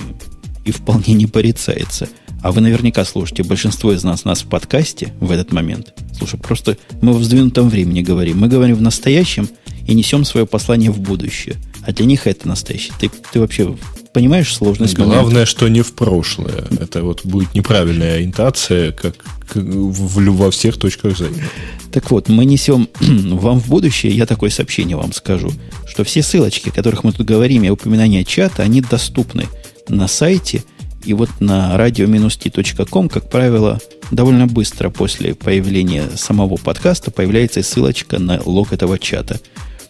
и 0.63 0.71
вполне 0.71 1.13
не 1.15 1.27
порицается. 1.27 2.07
А 2.43 2.51
вы 2.51 2.59
наверняка 2.59 3.05
слушаете 3.05 3.43
большинство 3.43 3.93
из 3.93 4.03
нас 4.03 4.25
нас 4.25 4.41
в 4.41 4.47
подкасте 4.47 5.13
в 5.21 5.31
этот 5.31 5.53
момент. 5.53 5.93
Слушай, 6.15 6.37
просто 6.37 6.77
мы 7.01 7.13
в 7.13 7.23
сдвинутом 7.23 7.69
времени 7.69 8.01
говорим. 8.01 8.39
Мы 8.39 8.49
говорим 8.49 8.75
в 8.75 8.81
настоящем 8.81 9.47
и 9.87 9.93
несем 9.93 10.25
свое 10.25 10.45
послание 10.45 10.91
в 10.91 10.99
будущее. 10.99 11.55
А 11.87 11.93
для 11.93 12.05
них 12.05 12.27
это 12.27 12.49
настоящее. 12.49 12.93
Ты, 12.99 13.09
ты 13.31 13.39
вообще 13.39 13.77
понимаешь 14.11 14.53
сложность 14.53 14.95
Главное, 14.95 15.23
момента? 15.23 15.45
что 15.45 15.69
не 15.69 15.81
в 15.81 15.93
прошлое. 15.93 16.65
Это 16.81 17.03
вот 17.03 17.25
будет 17.25 17.53
неправильная 17.55 18.15
ориентация, 18.15 18.91
как, 18.91 19.15
как 19.47 19.63
в, 19.63 20.35
во 20.35 20.51
всех 20.51 20.77
точках 20.77 21.17
зрения. 21.17 21.49
Так 21.93 22.11
вот, 22.11 22.27
мы 22.27 22.43
несем 22.43 22.89
вам 22.99 23.61
в 23.61 23.69
будущее, 23.69 24.11
я 24.11 24.25
такое 24.25 24.49
сообщение 24.49 24.97
вам 24.97 25.13
скажу, 25.13 25.49
что 25.87 26.03
все 26.03 26.21
ссылочки, 26.21 26.67
о 26.69 26.71
которых 26.73 27.05
мы 27.05 27.13
тут 27.13 27.25
говорим, 27.25 27.63
и 27.63 27.69
упоминания 27.69 28.25
чата, 28.25 28.63
они 28.63 28.81
доступны 28.81 29.47
на 29.87 30.09
сайте, 30.09 30.63
и 31.03 31.13
вот 31.13 31.29
на 31.39 31.75
radio-t.com, 31.77 33.09
как 33.09 33.29
правило, 33.29 33.79
довольно 34.11 34.47
быстро 34.47 34.89
после 34.89 35.35
появления 35.35 36.05
самого 36.15 36.57
подкаста 36.57 37.11
появляется 37.11 37.61
ссылочка 37.63 38.19
на 38.19 38.41
лог 38.45 38.73
этого 38.73 38.97
чата. 38.97 39.39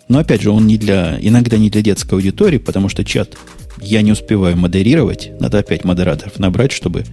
Но 0.07 0.19
опять 0.19 0.41
же, 0.41 0.51
он 0.51 0.67
не 0.67 0.77
для, 0.77 1.17
иногда 1.21 1.57
не 1.57 1.69
для 1.69 1.81
детской 1.81 2.15
аудитории, 2.15 2.57
потому 2.57 2.89
что 2.89 3.05
чат 3.05 3.37
я 3.81 4.01
не 4.01 4.11
успеваю 4.11 4.57
модерировать. 4.57 5.31
Надо 5.39 5.59
опять 5.59 5.83
модераторов 5.83 6.39
набрать, 6.39 6.71
чтобы 6.71 7.05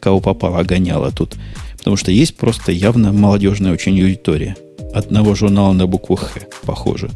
кого 0.00 0.20
попало 0.20 0.62
гоняло 0.62 1.10
тут. 1.10 1.34
Потому 1.78 1.96
что 1.96 2.10
есть 2.10 2.36
просто 2.36 2.72
явно 2.72 3.12
молодежная 3.12 3.72
очень 3.72 4.00
аудитория. 4.00 4.56
Одного 4.94 5.34
журнала 5.34 5.72
на 5.72 5.86
букву 5.86 6.16
Х, 6.16 6.40
похоже. 6.64 7.10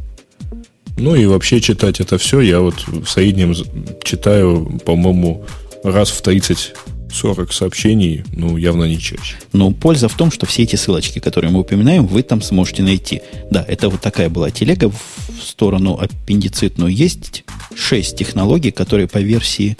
Ну 0.97 1.15
и 1.15 1.25
вообще 1.25 1.61
читать 1.61 1.99
это 1.99 2.17
все, 2.17 2.41
я 2.41 2.59
вот 2.59 2.87
в 2.87 3.05
среднем 3.07 3.55
читаю, 4.03 4.79
по-моему, 4.85 5.45
раз 5.83 6.09
в 6.09 6.21
30 6.21 6.73
40 7.13 7.51
сообщений, 7.51 8.23
ну, 8.31 8.57
явно 8.57 8.85
не 8.85 8.99
чаще. 8.99 9.35
Но 9.53 9.71
польза 9.71 10.07
в 10.07 10.15
том, 10.15 10.31
что 10.31 10.45
все 10.45 10.63
эти 10.63 10.75
ссылочки, 10.75 11.19
которые 11.19 11.51
мы 11.51 11.59
упоминаем, 11.59 12.07
вы 12.07 12.23
там 12.23 12.41
сможете 12.41 12.83
найти. 12.83 13.21
Да, 13.49 13.65
это 13.67 13.89
вот 13.89 14.01
такая 14.01 14.29
была 14.29 14.49
телега 14.49 14.89
в 14.89 15.43
сторону 15.43 15.99
аппендицитную. 15.99 16.93
Есть 16.93 17.43
6 17.75 18.15
технологий, 18.15 18.71
которые 18.71 19.07
по 19.07 19.17
версии... 19.17 19.77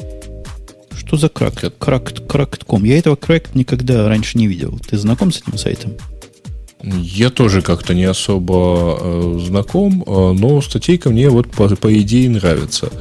Что 0.98 1.18
за 1.18 1.30
крак? 1.30 1.78
Кракт, 1.78 2.26
кракт.ком. 2.28 2.84
Я 2.84 2.98
этого 2.98 3.16
кракт 3.16 3.56
никогда 3.56 4.08
раньше 4.08 4.38
не 4.38 4.48
видел. 4.48 4.80
Ты 4.90 4.98
знаком 4.98 5.32
с 5.32 5.42
этим 5.42 5.58
сайтом? 5.58 5.94
Я 6.84 7.30
тоже 7.30 7.62
как-то 7.62 7.94
не 7.94 8.06
особо 8.06 8.98
э, 9.00 9.40
знаком, 9.46 10.04
э, 10.06 10.32
но 10.34 10.62
статейка 10.62 11.10
мне 11.10 11.30
вот 11.30 11.50
по, 11.52 11.68
по 11.76 11.94
идее 11.94 12.30
нравится. 12.30 12.92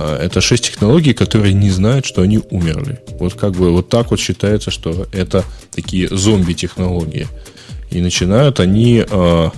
А, 0.00 0.16
это 0.16 0.40
шесть 0.40 0.64
технологий, 0.64 1.12
которые 1.12 1.52
не 1.52 1.70
знают, 1.70 2.06
что 2.06 2.22
они 2.22 2.40
умерли. 2.50 3.00
Вот 3.18 3.34
как 3.34 3.52
бы 3.52 3.72
вот 3.72 3.88
так 3.88 4.12
вот 4.12 4.20
считается, 4.20 4.70
что 4.70 5.08
это 5.12 5.44
такие 5.74 6.08
зомби-технологии. 6.08 7.26
И 7.90 8.00
начинают 8.00 8.60
они... 8.60 9.04
Э, 9.10 9.50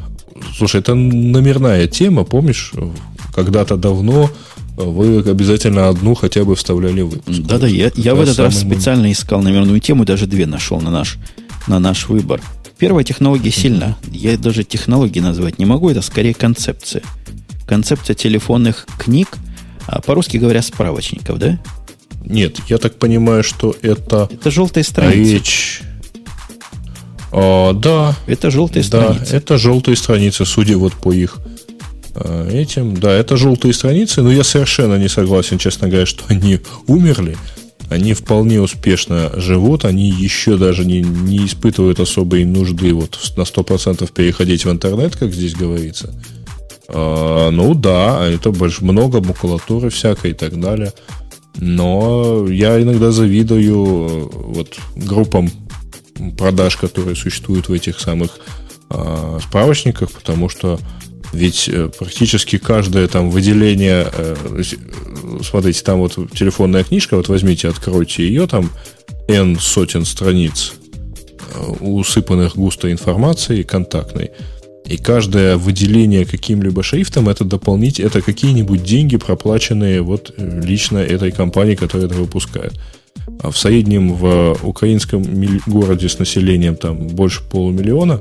слушай, 0.57 0.81
это 0.81 0.95
номерная 0.95 1.87
тема, 1.89 2.25
помнишь? 2.25 2.73
Когда-то 3.35 3.77
давно 3.77 4.31
вы 4.77 5.19
обязательно 5.19 5.91
одну 5.91 6.15
хотя 6.15 6.45
бы 6.45 6.57
вставляли 6.57 7.03
в 7.03 7.11
выпуск. 7.11 7.41
Да-да, 7.41 7.67
я, 7.67 7.93
я 7.95 8.15
в 8.15 8.21
этот 8.23 8.39
раз 8.39 8.59
специально 8.59 9.13
искал 9.13 9.43
номерную 9.43 9.81
тему, 9.81 10.07
даже 10.07 10.27
две 10.27 10.47
нашел 10.47 10.81
на 10.81 10.91
наш, 10.91 11.19
на 11.67 11.79
наш 11.79 12.09
выбор. 12.09 12.41
Первая 12.79 13.05
технология 13.05 13.51
сильна. 13.51 13.99
Я 14.11 14.39
даже 14.39 14.65
технологии 14.65 15.21
назвать 15.21 15.59
не 15.59 15.67
могу, 15.67 15.91
это 15.91 16.01
скорее 16.01 16.33
концепция. 16.33 17.03
Концепция 17.67 18.15
телефонных 18.15 18.87
книг– 18.99 19.29
а 19.91 20.01
по-русски 20.01 20.37
говоря, 20.37 20.63
справочников, 20.63 21.39
да? 21.39 21.59
Нет, 22.25 22.59
я 22.69 22.79
так 22.79 22.97
понимаю, 22.99 23.43
что 23.43 23.75
это... 23.83 24.29
Это 24.33 24.51
желтые 24.51 24.85
страницы. 24.85 25.33
Речь... 25.35 25.83
А, 27.33 27.73
да. 27.73 28.17
Это 28.27 28.51
желтые 28.51 28.85
да, 28.85 29.13
страницы. 29.13 29.35
это 29.35 29.59
желтые 29.59 29.97
страницы, 29.97 30.45
судя 30.45 30.77
вот 30.77 30.95
по 30.95 31.13
их 31.13 31.39
а, 32.15 32.49
этим. 32.49 32.97
Да, 32.99 33.11
это 33.11 33.37
желтые 33.37 33.75
страницы, 33.75 34.23
но 34.23 34.31
я 34.31 34.45
совершенно 34.45 34.97
не 34.97 35.09
согласен, 35.09 35.59
честно 35.59 35.89
говоря, 35.89 36.07
что 36.07 36.25
они 36.29 36.61
умерли. 36.87 37.37
Они 37.89 38.15
вполне 38.15 38.61
успешно 38.61 39.33
живут, 39.35 39.85
они 39.85 40.09
еще 40.09 40.57
даже 40.57 40.85
не, 40.85 41.01
не 41.01 41.47
испытывают 41.47 41.99
особой 41.99 42.45
нужды 42.45 42.93
вот 42.95 43.19
на 43.37 43.43
100% 43.43 44.09
переходить 44.13 44.65
в 44.65 44.71
интернет, 44.71 45.17
как 45.17 45.33
здесь 45.33 45.55
говорится. 45.55 46.15
А, 46.93 47.51
ну 47.51 47.75
да, 47.75 48.27
это 48.27 48.51
больше 48.51 48.85
много 48.85 49.21
макулатуры 49.21 49.91
всякой 49.91 50.33
и 50.33 50.35
так 50.35 50.59
далее. 50.61 50.93
Но 51.57 52.47
я 52.49 52.81
иногда 52.81 53.11
завидую 53.11 53.65
э, 53.65 54.29
вот 54.33 54.79
группам 54.97 55.51
продаж, 56.39 56.77
которые 56.77 57.17
существуют 57.17 57.69
в 57.69 57.73
этих 57.73 58.01
самых 58.01 58.39
э, 58.91 59.39
справочниках, 59.43 60.11
потому 60.11 60.49
что 60.49 60.79
ведь 61.33 61.69
э, 61.69 61.91
практически 61.97 62.59
каждое 62.59 63.07
там 63.09 63.31
выделение, 63.31 64.09
э, 64.13 64.63
смотрите, 65.43 65.83
там 65.83 65.99
вот 65.99 66.15
телефонная 66.33 66.85
книжка, 66.85 67.17
вот 67.17 67.29
возьмите, 67.29 67.69
откройте 67.69 68.27
ее, 68.27 68.47
там 68.47 68.71
N 69.29 69.59
сотен 69.61 70.05
страниц, 70.05 70.73
э, 71.55 71.61
усыпанных 71.81 72.57
густой 72.57 72.93
информацией, 72.93 73.63
контактной. 73.63 74.31
И 74.91 74.97
каждое 74.97 75.57
выделение 75.57 76.25
каким-либо 76.25 76.83
шрифтом 76.83 77.29
это 77.29 77.45
дополнить, 77.45 78.01
это 78.01 78.23
какие-нибудь 78.23 78.83
деньги, 78.83 79.17
проплаченные 79.17 80.03
вот 80.03 80.35
лично 80.37 80.99
этой 80.99 81.31
компании, 81.31 81.77
которая 81.77 82.09
это 82.09 82.17
выпускает. 82.17 82.73
А 83.41 83.53
в 83.53 83.57
среднем 83.57 84.15
в 84.15 84.59
украинском 84.65 85.23
городе 85.67 86.09
с 86.09 86.19
населением 86.19 86.75
там 86.75 87.07
больше 87.07 87.45
полумиллиона 87.49 88.21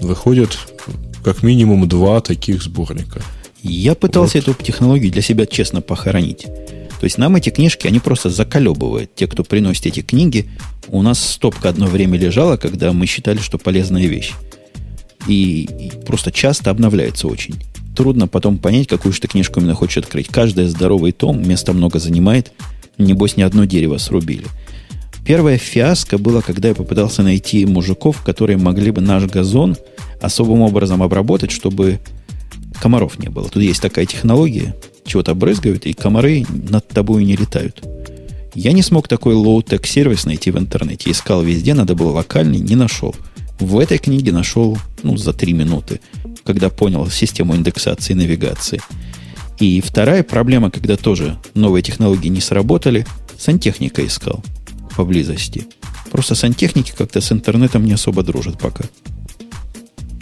выходит 0.00 0.58
как 1.22 1.44
минимум 1.44 1.88
два 1.88 2.20
таких 2.20 2.64
сборника. 2.64 3.22
Я 3.62 3.94
пытался 3.94 4.38
вот. 4.38 4.48
эту 4.48 4.64
технологию 4.64 5.12
для 5.12 5.22
себя 5.22 5.46
честно 5.46 5.82
похоронить. 5.82 6.46
То 6.98 7.04
есть 7.04 7.16
нам 7.16 7.36
эти 7.36 7.50
книжки, 7.50 7.86
они 7.86 8.00
просто 8.00 8.28
заколебывают. 8.28 9.14
Те, 9.14 9.28
кто 9.28 9.44
приносит 9.44 9.86
эти 9.86 10.00
книги, 10.00 10.50
у 10.88 11.02
нас 11.02 11.24
стопка 11.24 11.68
одно 11.68 11.86
время 11.86 12.18
лежала, 12.18 12.56
когда 12.56 12.92
мы 12.92 13.06
считали, 13.06 13.38
что 13.38 13.56
полезная 13.56 14.06
вещь. 14.06 14.32
И, 15.28 15.68
и 15.78 15.92
просто 16.04 16.32
часто 16.32 16.70
обновляется 16.70 17.28
очень. 17.28 17.54
Трудно 17.94 18.26
потом 18.26 18.58
понять, 18.58 18.88
какую 18.88 19.12
же 19.12 19.20
ты 19.20 19.28
книжку 19.28 19.60
именно 19.60 19.74
хочешь 19.74 19.98
открыть. 19.98 20.28
Каждая 20.28 20.68
здоровый 20.68 21.12
том, 21.12 21.46
места 21.46 21.72
много 21.72 21.98
занимает. 21.98 22.52
Небось, 22.96 23.36
ни 23.36 23.42
одно 23.42 23.64
дерево 23.64 23.98
срубили. 23.98 24.46
Первая 25.24 25.58
фиаско 25.58 26.16
была, 26.16 26.40
когда 26.40 26.68
я 26.68 26.74
попытался 26.74 27.22
найти 27.22 27.66
мужиков, 27.66 28.22
которые 28.22 28.56
могли 28.56 28.90
бы 28.90 29.02
наш 29.02 29.24
газон 29.24 29.76
особым 30.22 30.62
образом 30.62 31.02
обработать, 31.02 31.50
чтобы 31.50 32.00
комаров 32.80 33.18
не 33.18 33.28
было. 33.28 33.48
Тут 33.48 33.62
есть 33.62 33.82
такая 33.82 34.06
технология, 34.06 34.74
чего-то 35.04 35.34
брызгают, 35.34 35.84
и 35.86 35.92
комары 35.92 36.46
над 36.48 36.88
тобой 36.88 37.24
не 37.24 37.36
летают. 37.36 37.82
Я 38.54 38.72
не 38.72 38.82
смог 38.82 39.06
такой 39.06 39.34
low-tech 39.34 39.86
сервис 39.86 40.24
найти 40.24 40.50
в 40.50 40.58
интернете. 40.58 41.10
Искал 41.10 41.42
везде, 41.42 41.74
надо 41.74 41.94
было 41.94 42.10
локальный, 42.12 42.58
не 42.58 42.76
нашел. 42.76 43.14
В 43.58 43.78
этой 43.78 43.98
книге 43.98 44.32
нашел 44.32 44.78
ну, 45.02 45.16
за 45.16 45.32
три 45.32 45.52
минуты, 45.52 46.00
когда 46.44 46.68
понял 46.68 47.08
систему 47.10 47.56
индексации 47.56 48.12
и 48.12 48.16
навигации. 48.16 48.80
И 49.58 49.80
вторая 49.80 50.22
проблема, 50.22 50.70
когда 50.70 50.96
тоже 50.96 51.38
новые 51.54 51.82
технологии 51.82 52.28
не 52.28 52.40
сработали, 52.40 53.06
сантехника 53.36 54.06
искал 54.06 54.44
поблизости. 54.96 55.66
Просто 56.10 56.34
сантехники 56.34 56.92
как-то 56.96 57.20
с 57.20 57.32
интернетом 57.32 57.84
не 57.84 57.92
особо 57.92 58.22
дружат 58.22 58.58
пока. 58.58 58.84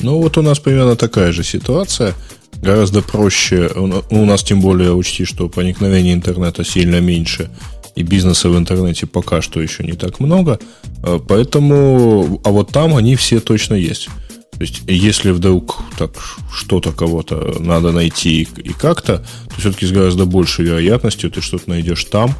Ну, 0.01 0.21
вот 0.21 0.39
у 0.39 0.43
нас 0.43 0.59
примерно 0.59 0.97
такая 0.97 1.33
же 1.33 1.45
ситуация– 1.45 2.15
гораздо 2.63 3.03
проще. 3.03 3.71
У 4.11 4.25
нас 4.25 4.43
тем 4.43 4.61
более 4.61 4.93
учти, 4.93 5.25
что 5.25 5.49
проникновение 5.49 6.15
интернета 6.15 6.65
сильно 6.65 7.01
меньше, 7.01 7.51
и 7.97 8.03
бизнеса 8.03 8.49
в 8.49 8.57
интернете 8.57 9.07
пока 9.07 9.43
что 9.43 9.61
еще 9.61 9.83
не 9.83 9.95
так 9.95 10.21
много. 10.21 10.61
А, 11.03 11.19
поэтому, 11.19 12.41
а 12.45 12.51
вот 12.51 12.71
там 12.71 12.95
они 12.95 13.17
все 13.17 13.41
точно 13.41 13.75
есть. 13.75 14.09
То 14.53 14.63
есть, 14.63 14.83
если 14.87 15.33
вдруг 15.33 15.83
так 15.99 16.13
что-то 16.53 16.93
кого-то 16.93 17.57
надо 17.61 17.93
найти 17.93 18.49
и 18.57 18.73
как-то, 18.73 19.19
то 19.49 19.61
все-таки 19.61 19.87
с 19.87 19.93
гораздо 19.93 20.25
большей 20.25 20.65
вероятностью 20.65 21.31
ты 21.31 21.43
что-то 21.43 21.69
найдешь 21.69 22.05
там, 22.05 22.35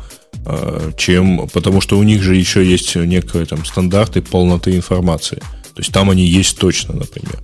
а, 0.45 0.93
чем 0.97 1.49
потому 1.53 1.81
что 1.81 1.99
у 1.99 2.03
них 2.03 2.23
же 2.23 2.37
еще 2.37 2.65
есть 2.65 2.95
некие 2.95 3.45
там 3.47 3.65
стандарты 3.65 4.23
полноты 4.23 4.77
информации. 4.77 5.39
То 5.75 5.81
есть 5.81 5.93
там 5.93 6.09
они 6.09 6.25
есть 6.25 6.59
точно, 6.59 6.95
например. 6.95 7.39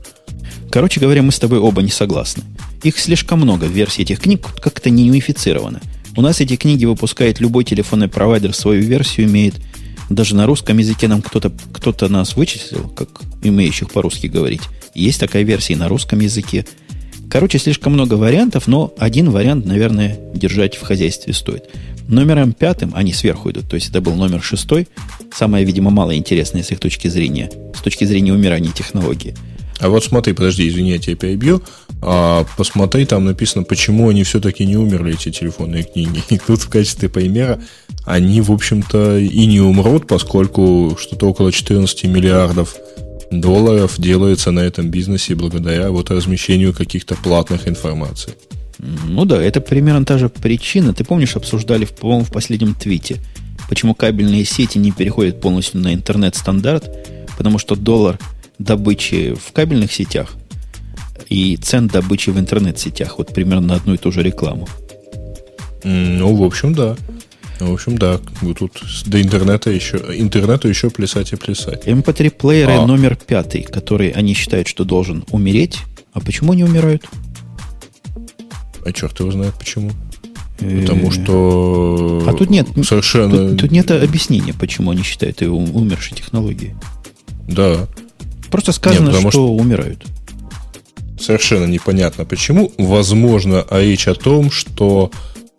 Короче 0.70 1.00
говоря, 1.00 1.22
мы 1.22 1.32
с 1.32 1.38
тобой 1.38 1.58
оба 1.58 1.82
не 1.82 1.90
согласны. 1.90 2.44
Их 2.82 2.98
слишком 2.98 3.40
много, 3.40 3.66
версий 3.66 4.02
этих 4.02 4.20
книг 4.20 4.46
как-то 4.62 4.88
не 4.88 5.10
унифицированы. 5.10 5.80
У 6.14 6.20
нас 6.20 6.40
эти 6.40 6.56
книги 6.56 6.84
выпускает 6.84 7.40
любой 7.40 7.64
телефонный 7.64 8.08
провайдер, 8.08 8.54
свою 8.54 8.82
версию 8.82 9.26
имеет. 9.26 9.54
Даже 10.10 10.36
на 10.36 10.46
русском 10.46 10.76
языке 10.76 11.08
нам 11.08 11.22
кто-то 11.22 11.50
кто 11.72 12.08
нас 12.08 12.36
вычислил, 12.36 12.88
как 12.88 13.08
умеющих 13.42 13.90
по-русски 13.90 14.26
говорить. 14.26 14.60
Есть 14.94 15.20
такая 15.20 15.42
версия 15.42 15.72
и 15.72 15.76
на 15.76 15.88
русском 15.88 16.20
языке. 16.20 16.66
Короче, 17.30 17.58
слишком 17.58 17.94
много 17.94 18.14
вариантов, 18.14 18.66
но 18.66 18.92
один 18.98 19.30
вариант, 19.30 19.64
наверное, 19.64 20.18
держать 20.34 20.76
в 20.76 20.82
хозяйстве 20.82 21.32
стоит. 21.32 21.64
Номером 22.08 22.52
пятым, 22.52 22.92
они 22.94 23.14
сверху 23.14 23.50
идут, 23.50 23.70
то 23.70 23.76
есть 23.76 23.88
это 23.88 24.02
был 24.02 24.14
номер 24.14 24.42
шестой, 24.42 24.88
самое, 25.34 25.64
видимо, 25.64 25.90
малоинтересное 25.90 26.62
с 26.62 26.70
их 26.70 26.78
точки 26.78 27.08
зрения, 27.08 27.50
с 27.74 27.80
точки 27.80 28.04
зрения 28.04 28.34
умирания 28.34 28.72
технологии– 28.72 29.34
а 29.82 29.88
вот 29.88 30.04
смотри, 30.04 30.32
подожди, 30.32 30.68
извини, 30.68 30.92
я 30.92 30.98
тебя 30.98 31.16
перебью. 31.16 31.60
А, 32.02 32.46
посмотри, 32.56 33.04
там 33.04 33.24
написано, 33.24 33.64
почему 33.64 34.08
они 34.08 34.22
все-таки 34.22 34.64
не 34.64 34.76
умерли, 34.76 35.14
эти 35.14 35.32
телефонные 35.32 35.82
книги. 35.82 36.22
И 36.30 36.38
тут 36.38 36.60
в 36.62 36.68
качестве 36.68 37.08
примера 37.08 37.60
они, 38.04 38.40
в 38.40 38.52
общем-то, 38.52 39.18
и 39.18 39.46
не 39.46 39.60
умрут, 39.60 40.06
поскольку 40.06 40.96
что-то 41.00 41.28
около 41.28 41.52
14 41.52 42.04
миллиардов 42.04 42.76
долларов 43.32 43.94
делается 43.98 44.52
на 44.52 44.60
этом 44.60 44.88
бизнесе 44.88 45.34
благодаря 45.34 45.90
вот 45.90 46.10
размещению 46.10 46.72
каких-то 46.72 47.16
платных 47.16 47.66
информаций. 47.66 48.34
Ну 48.78 49.24
да, 49.24 49.42
это 49.42 49.60
примерно 49.60 50.04
та 50.04 50.18
же 50.18 50.28
причина. 50.28 50.94
Ты 50.94 51.04
помнишь, 51.04 51.36
обсуждали, 51.36 51.86
по-моему, 51.86 52.24
в 52.24 52.30
последнем 52.30 52.74
твите, 52.74 53.18
почему 53.68 53.94
кабельные 53.94 54.44
сети 54.44 54.78
не 54.78 54.92
переходят 54.92 55.40
полностью 55.40 55.80
на 55.80 55.92
интернет-стандарт, 55.92 56.88
потому 57.36 57.58
что 57.58 57.74
доллар– 57.74 58.20
добычи 58.62 59.34
в 59.34 59.52
кабельных 59.52 59.92
сетях 59.92 60.34
и 61.28 61.56
цен 61.56 61.88
добычи 61.88 62.30
в 62.30 62.38
интернет-сетях. 62.38 63.18
Вот 63.18 63.32
примерно 63.32 63.68
на 63.68 63.74
одну 63.76 63.94
и 63.94 63.96
ту 63.96 64.12
же 64.12 64.22
рекламу. 64.22 64.68
Ну, 65.84 66.34
в 66.34 66.42
общем, 66.42 66.74
да. 66.74 66.96
В 67.58 67.72
общем, 67.72 67.96
да. 67.96 68.20
Тут 68.58 68.82
до 69.06 69.22
интернета 69.22 69.70
еще, 69.70 69.96
интернету 70.14 70.68
еще 70.68 70.90
плясать 70.90 71.32
и 71.32 71.36
плясать. 71.36 71.86
MP3-плееры 71.86 72.78
а. 72.78 72.86
номер 72.86 73.16
пятый, 73.16 73.62
который 73.62 74.10
они 74.10 74.34
считают, 74.34 74.68
что 74.68 74.84
должен 74.84 75.24
умереть. 75.30 75.78
А 76.12 76.20
почему 76.20 76.52
они 76.52 76.64
умирают? 76.64 77.04
А 78.84 78.92
черт 78.92 79.18
его 79.20 79.30
знает 79.30 79.54
почему. 79.54 79.90
Потому 80.58 81.08
э, 81.08 81.10
что... 81.10 82.24
А 82.26 82.32
тут 82.34 82.50
нет 82.50 82.68
совершенно... 82.84 83.48
Тут, 83.50 83.60
тут 83.60 83.70
нет 83.70 83.90
объяснения, 83.90 84.54
почему 84.54 84.90
они 84.90 85.02
считают 85.02 85.40
его 85.40 85.56
умершей 85.56 86.16
технологией. 86.16 86.74
Да. 87.48 87.88
Просто 88.52 88.72
сказано, 88.72 89.08
Нет, 89.08 89.20
что, 89.20 89.30
что 89.30 89.48
умирают. 89.54 90.04
Совершенно 91.18 91.64
непонятно 91.64 92.24
почему. 92.26 92.70
Возможно, 92.78 93.64
а 93.68 93.80
речь 93.80 94.06
о 94.06 94.14
том, 94.14 94.50
что 94.50 95.10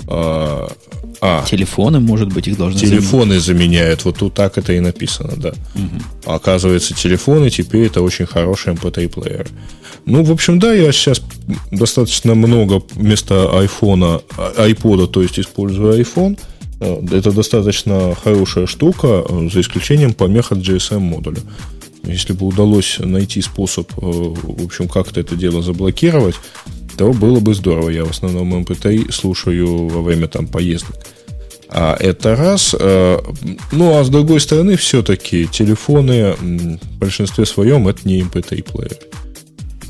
а, 0.08 0.72
а, 1.22 1.44
телефоны, 1.50 2.00
может 2.00 2.32
быть, 2.32 2.48
их 2.48 2.58
должны 2.58 2.80
Телефоны 2.80 3.40
заменять. 3.40 3.44
заменяют. 3.44 4.06
Вот 4.06 4.18
тут 4.18 4.34
так 4.36 4.58
это 4.60 4.74
и 4.74 4.80
написано, 4.80 5.34
да. 5.38 5.54
Угу. 5.74 6.32
Оказывается, 6.34 6.94
телефоны 6.94 7.50
теперь 7.50 7.88
это 7.88 8.02
очень 8.02 8.28
хороший 8.28 8.74
MP3-плеер. 8.74 9.48
Ну, 10.06 10.24
в 10.24 10.32
общем, 10.32 10.60
да, 10.60 10.72
я 10.72 10.92
сейчас 10.92 11.22
достаточно 11.72 12.36
много 12.36 12.84
вместо 12.92 13.58
айфона, 13.58 14.22
айпода, 14.58 15.08
то 15.08 15.24
есть 15.24 15.40
использую 15.40 16.00
iPhone. 16.00 16.38
Э, 16.80 17.02
это 17.12 17.32
достаточно 17.32 18.16
хорошая 18.22 18.68
штука, 18.68 19.24
э, 19.28 19.50
за 19.52 19.62
исключением 19.62 20.14
помех 20.14 20.52
от 20.52 20.60
GSM 20.60 21.00
модуля. 21.00 21.40
Если 22.04 22.34
бы 22.34 22.46
удалось 22.46 23.00
найти 23.00 23.42
способ, 23.42 23.90
э, 23.92 24.02
в 24.02 24.66
общем, 24.66 24.88
как-то 24.88 25.20
это 25.20 25.36
дело 25.36 25.62
заблокировать, 25.62 26.36
то 26.98 27.12
было 27.14 27.40
бы 27.40 27.54
здорово. 27.54 27.90
Я 27.90 28.06
в 28.06 28.12
основном 28.12 28.54
MP3 28.54 29.12
слушаю 29.12 29.88
во 29.88 30.02
время 30.02 30.28
там 30.28 30.48
поездок. 30.48 30.96
А 31.70 31.96
это 32.00 32.36
раз. 32.36 32.76
Э, 32.78 33.20
ну, 33.72 33.98
а 33.98 34.04
с 34.04 34.10
другой 34.10 34.42
стороны, 34.42 34.76
все-таки 34.76 35.48
телефоны 35.48 36.34
в 36.34 36.98
большинстве 37.00 37.46
своем 37.46 37.88
это 37.88 38.08
не 38.08 38.22
MP3-плеер. 38.22 38.98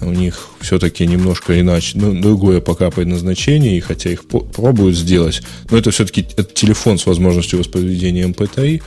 У 0.06 0.12
них 0.12 0.50
все-таки 0.62 1.06
немножко 1.06 1.60
иначе, 1.60 1.98
ну, 1.98 2.20
другое 2.20 2.62
пока 2.62 2.90
предназначение, 2.90 3.78
и 3.78 3.80
хотя 3.80 4.12
их 4.12 4.26
пробуют 4.26 4.96
сделать, 4.96 5.42
но 5.70 5.78
это 5.78 5.92
все-таки 5.92 6.26
телефон 6.54 6.98
с 6.98 7.06
возможностью 7.06 7.60
воспроизведения 7.60 8.28
MP3, 8.28 8.82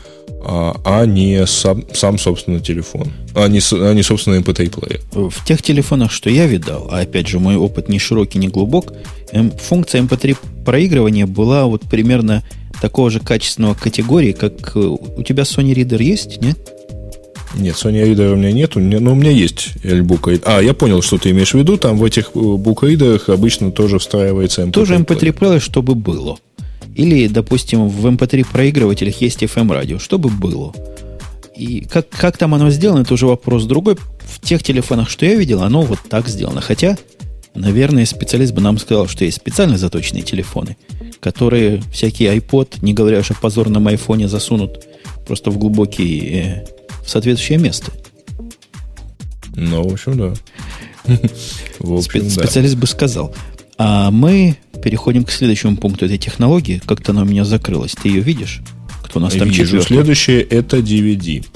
а, 0.45 0.81
а 0.85 1.07
не 1.07 1.47
сам, 1.47 1.85
сам 1.93 2.19
собственно, 2.19 2.61
телефон, 2.61 3.13
а 3.35 3.49
не, 3.49 3.61
а 3.73 3.93
не 3.93 4.03
собственно, 4.03 4.37
MP3-плеер. 4.37 5.31
В 5.31 5.45
тех 5.45 5.63
телефонах, 5.63 6.13
что 6.13 6.31
я 6.31 6.47
видал, 6.47 6.89
а 6.91 7.01
опять 7.01 7.29
же, 7.29 7.39
мой 7.39 7.57
опыт 7.57 7.89
не 7.89 7.99
широкий, 7.99 8.39
не 8.39 8.49
глубок, 8.49 8.93
функция 9.61 10.03
MP3 10.03 10.37
проигрывания 10.65 11.27
была 11.27 11.67
вот 11.67 11.83
примерно 11.83 12.43
такого 12.81 13.11
же 13.11 13.21
качественного 13.21 13.75
категории, 13.75 14.33
как 14.33 14.77
э, 14.77 14.79
у 14.81 15.23
тебя 15.23 15.45
Sony 15.45 15.75
Reader 15.75 16.03
есть, 16.03 16.41
нет? 16.43 16.76
Нет, 17.57 17.75
Sony 17.75 18.05
Reader 18.05 18.33
у 18.33 18.37
меня 18.37 18.53
нет, 18.53 18.77
но 18.77 19.13
у 19.13 19.15
меня 19.15 19.31
есть 19.31 19.71
Book 19.83 20.43
А, 20.45 20.61
я 20.61 20.75
понял, 20.75 21.01
что 21.03 21.19
ты 21.19 21.31
имеешь 21.31 21.53
в 21.53 21.59
виду. 21.59 21.79
Там 21.79 21.97
в 21.97 22.05
этих 22.05 22.33
букридерах 22.33 23.29
обычно 23.29 23.73
тоже 23.73 23.99
встраивается 23.99 24.63
MP3. 24.63 24.73
Тоже 24.73 24.95
MP3 24.97 25.33
плеер, 25.33 25.61
чтобы 25.61 25.95
было. 25.95 26.39
Или, 26.95 27.29
допустим, 27.29 27.89
в 27.89 28.07
MP3 28.07 28.47
проигрывателях 28.51 29.21
есть 29.21 29.43
FM 29.43 29.73
радио, 29.73 29.99
чтобы 29.99 30.31
было. 30.31 30.73
И 31.57 31.87
как, 31.91 32.09
как 32.11 32.37
там 32.37 32.55
оно 32.55 32.71
сделано, 32.71 33.03
это 33.03 33.15
уже 33.15 33.27
вопрос 33.27 33.65
другой. 33.65 33.97
В 34.21 34.41
тех 34.41 34.63
телефонах, 34.63 35.09
что 35.09 35.25
я 35.25 35.35
видел, 35.35 35.63
оно 35.63 35.83
вот 35.83 35.99
так 36.09 36.29
сделано. 36.29 36.61
Хотя, 36.61 36.97
наверное, 37.55 38.05
специалист 38.05 38.53
бы 38.53 38.61
нам 38.61 38.79
сказал, 38.79 39.09
что 39.09 39.25
есть 39.25 39.39
специально 39.39 39.79
заточенные 39.79 40.23
телефоны, 40.23 40.77
которые 41.21 41.83
всякий 41.93 42.27
iPod, 42.27 42.79
не 42.83 42.93
говоря 42.93 43.21
уж 43.21 43.31
о 43.31 43.35
позорном 43.35 43.89
айфоне, 43.89 44.29
засунут 44.29 44.87
просто 45.27 45.51
в 45.51 45.59
глубокий, 45.59 46.19
э, 46.35 46.65
в 47.07 47.11
соответствующее 47.11 47.59
место. 47.59 47.93
Ну, 49.55 49.89
в 49.89 49.93
общем, 49.93 50.19
да. 50.19 50.35
В 51.79 51.95
общем, 51.95 52.21
Спе- 52.21 52.25
да. 52.25 52.31
Специалист 52.31 52.75
бы 52.75 52.87
сказал. 52.87 53.35
А 53.79 54.11
мы 54.11 54.57
переходим 54.83 55.25
к 55.25 55.31
следующему 55.31 55.77
пункту 55.77 56.05
этой 56.07 56.19
технологии. 56.19 56.83
Как-то 56.85 57.13
она 57.13 57.23
у 57.23 57.25
меня 57.25 57.45
закрылась. 57.45 57.95
Ты 57.95 58.09
ее 58.09 58.21
видишь? 58.21 58.61
Кто 59.03 59.21
у 59.21 59.23
нас 59.23 59.35
там 59.35 59.49
Вижу. 59.49 59.81
Следующее 59.81 60.43
это 60.43 60.79
DVD. 60.79 61.47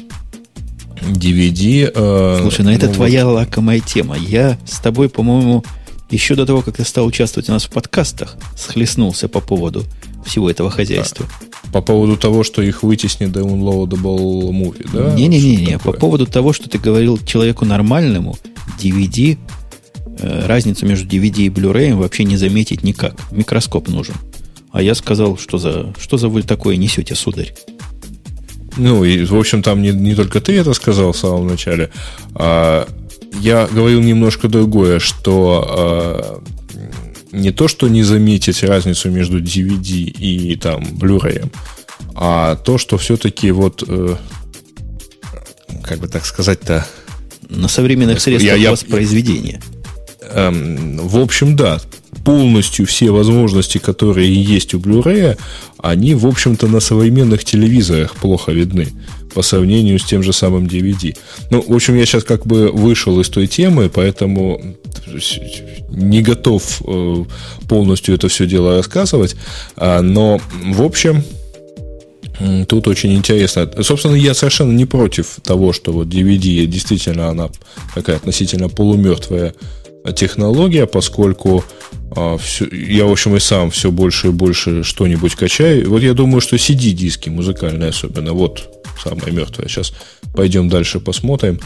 DVD. 1.00 1.90
Э, 1.94 2.38
Слушай, 2.40 2.64
ну 2.64 2.70
это 2.70 2.86
ну, 2.86 2.94
твоя 2.94 3.26
вот... 3.26 3.34
лакомая 3.34 3.80
тема. 3.80 4.16
Я 4.16 4.58
с 4.66 4.78
тобой, 4.78 5.08
по-моему, 5.08 5.64
еще 6.10 6.36
до 6.36 6.46
того, 6.46 6.62
как 6.62 6.76
ты 6.76 6.84
стал 6.84 7.06
участвовать 7.06 7.48
у 7.48 7.52
нас 7.52 7.64
в 7.64 7.70
подкастах, 7.70 8.36
схлестнулся 8.56 9.28
по 9.28 9.40
поводу 9.40 9.84
всего 10.24 10.50
этого 10.50 10.70
хозяйства. 10.70 11.26
А, 11.59 11.59
по 11.72 11.80
поводу 11.80 12.16
того, 12.16 12.44
что 12.44 12.62
их 12.62 12.82
вытеснит 12.82 13.30
downloadable 13.30 14.50
movie, 14.50 14.88
да? 14.92 15.14
Не-не-не, 15.14 15.78
по 15.78 15.92
поводу 15.92 16.26
того, 16.26 16.52
что 16.52 16.68
ты 16.68 16.78
говорил 16.78 17.18
человеку 17.18 17.64
нормальному, 17.64 18.36
DVD, 18.78 19.38
э, 20.18 20.46
разницу 20.46 20.86
между 20.86 21.08
DVD 21.08 21.46
и 21.46 21.48
Blu-ray 21.48 21.94
вообще 21.94 22.24
не 22.24 22.36
заметить 22.36 22.82
никак. 22.82 23.14
Микроскоп 23.30 23.88
нужен. 23.88 24.14
А 24.72 24.82
я 24.82 24.94
сказал, 24.94 25.36
что 25.36 25.58
за, 25.58 25.92
что 25.98 26.16
за 26.16 26.28
вы 26.28 26.42
такое 26.42 26.76
несете, 26.76 27.14
сударь? 27.14 27.54
Ну, 28.76 29.04
и, 29.04 29.24
в 29.24 29.34
общем, 29.34 29.62
там 29.62 29.82
не, 29.82 29.90
не 29.90 30.14
только 30.14 30.40
ты 30.40 30.56
это 30.56 30.72
сказал 30.74 31.12
в 31.12 31.16
самом 31.16 31.48
начале, 31.48 31.90
а 32.34 32.88
я 33.40 33.68
говорил 33.70 34.00
немножко 34.00 34.48
другое, 34.48 34.98
что 35.00 35.64
а, 35.68 36.42
не 37.32 37.50
то, 37.52 37.68
что 37.68 37.88
не 37.88 38.02
заметить 38.02 38.62
разницу 38.62 39.10
между 39.10 39.40
DVD 39.40 40.04
и 40.04 40.56
там 40.56 40.82
Blu-ray, 40.82 41.50
а 42.14 42.56
то, 42.56 42.78
что 42.78 42.98
все-таки 42.98 43.50
вот, 43.50 43.84
э, 43.86 44.16
как 45.82 45.98
бы 45.98 46.08
так 46.08 46.24
сказать-то... 46.24 46.86
На 47.48 47.66
современных 47.66 48.20
средствах 48.20 48.58
я, 48.58 48.70
воспроизведения. 48.70 49.60
Я, 50.22 50.48
эм, 50.48 50.98
в 50.98 51.18
общем, 51.18 51.56
да 51.56 51.80
полностью 52.24 52.86
все 52.86 53.10
возможности, 53.10 53.78
которые 53.78 54.32
есть 54.32 54.74
у 54.74 54.78
Blu-ray, 54.78 55.38
они, 55.78 56.14
в 56.14 56.26
общем-то, 56.26 56.68
на 56.68 56.80
современных 56.80 57.44
телевизорах 57.44 58.14
плохо 58.16 58.52
видны 58.52 58.88
по 59.34 59.42
сравнению 59.42 59.98
с 59.98 60.04
тем 60.04 60.22
же 60.22 60.32
самым 60.32 60.66
DVD. 60.66 61.16
Ну, 61.50 61.64
в 61.66 61.74
общем, 61.74 61.96
я 61.96 62.06
сейчас 62.06 62.24
как 62.24 62.46
бы 62.46 62.70
вышел 62.70 63.18
из 63.20 63.28
той 63.28 63.46
темы, 63.46 63.90
поэтому 63.92 64.60
не 65.90 66.22
готов 66.22 66.82
э, 66.86 67.24
полностью 67.68 68.14
это 68.14 68.28
все 68.28 68.46
дело 68.46 68.76
рассказывать. 68.76 69.36
А, 69.76 70.02
но, 70.02 70.40
в 70.64 70.82
общем, 70.82 71.22
Тут 72.68 72.88
очень 72.88 73.12
интересно. 73.12 73.70
Собственно, 73.82 74.14
я 74.14 74.32
совершенно 74.32 74.72
не 74.72 74.86
против 74.86 75.40
того, 75.44 75.74
что 75.74 75.92
вот 75.92 76.08
DVD 76.08 76.64
действительно 76.64 77.28
она 77.28 77.50
такая 77.94 78.16
относительно 78.16 78.70
полумертвая 78.70 79.54
технология, 80.16 80.86
поскольку 80.86 81.64
а, 82.16 82.38
все, 82.38 82.66
я, 82.66 83.04
в 83.04 83.12
общем, 83.12 83.36
и 83.36 83.40
сам 83.40 83.70
все 83.70 83.90
больше 83.90 84.28
и 84.28 84.30
больше 84.30 84.82
что-нибудь 84.82 85.34
качаю. 85.34 85.90
Вот 85.90 86.02
я 86.02 86.14
думаю, 86.14 86.40
что 86.40 86.56
CD-диски 86.56 87.28
музыкальные 87.28 87.90
особенно, 87.90 88.32
вот 88.32 88.79
самое 89.02 89.32
мертвое. 89.32 89.68
Сейчас 89.68 89.92
пойдем 90.34 90.68
дальше 90.68 91.00
посмотрим. 91.00 91.60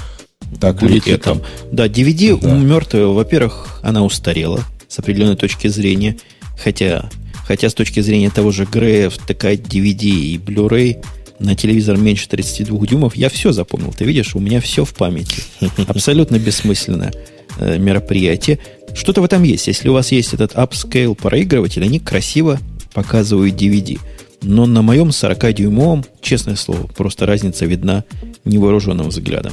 Так 0.60 0.80
Будет 0.80 1.06
ли 1.06 1.12
это? 1.12 1.24
Там. 1.24 1.42
Да, 1.72 1.86
DVD 1.86 2.38
да. 2.40 2.54
мертвая, 2.54 3.06
во-первых, 3.06 3.80
она 3.82 4.04
устарела 4.04 4.64
с 4.88 4.98
определенной 4.98 5.36
точки 5.36 5.68
зрения. 5.68 6.16
Хотя, 6.62 7.10
хотя 7.46 7.68
с 7.68 7.74
точки 7.74 8.00
зрения 8.00 8.30
того 8.30 8.50
же 8.50 8.64
Грея 8.64 9.10
втыкать 9.10 9.60
DVD 9.60 10.04
и 10.04 10.38
Blu-ray 10.38 11.04
на 11.40 11.56
телевизор 11.56 11.96
меньше 11.96 12.28
32 12.28 12.86
дюймов, 12.86 13.16
я 13.16 13.28
все 13.28 13.52
запомнил. 13.52 13.92
Ты 13.92 14.04
видишь, 14.04 14.34
у 14.34 14.40
меня 14.40 14.60
все 14.60 14.84
в 14.84 14.94
памяти. 14.94 15.42
Абсолютно 15.88 16.38
бессмысленно. 16.38 17.10
Э, 17.58 17.78
мероприятие. 17.78 18.58
Что-то 18.94 19.20
в 19.20 19.24
этом 19.24 19.42
есть. 19.42 19.66
Если 19.66 19.88
у 19.88 19.92
вас 19.92 20.12
есть 20.12 20.34
этот 20.34 20.54
upscale 20.54 21.14
проигрыватель, 21.14 21.84
они 21.84 22.00
красиво 22.00 22.60
показывают 22.92 23.54
DVD. 23.54 24.00
Но 24.44 24.66
на 24.66 24.82
моем 24.82 25.08
40-дюймовом, 25.08 26.04
честное 26.20 26.56
слово, 26.56 26.86
просто 26.86 27.26
разница 27.26 27.64
видна 27.66 28.04
невооруженным 28.44 29.08
взглядом. 29.08 29.52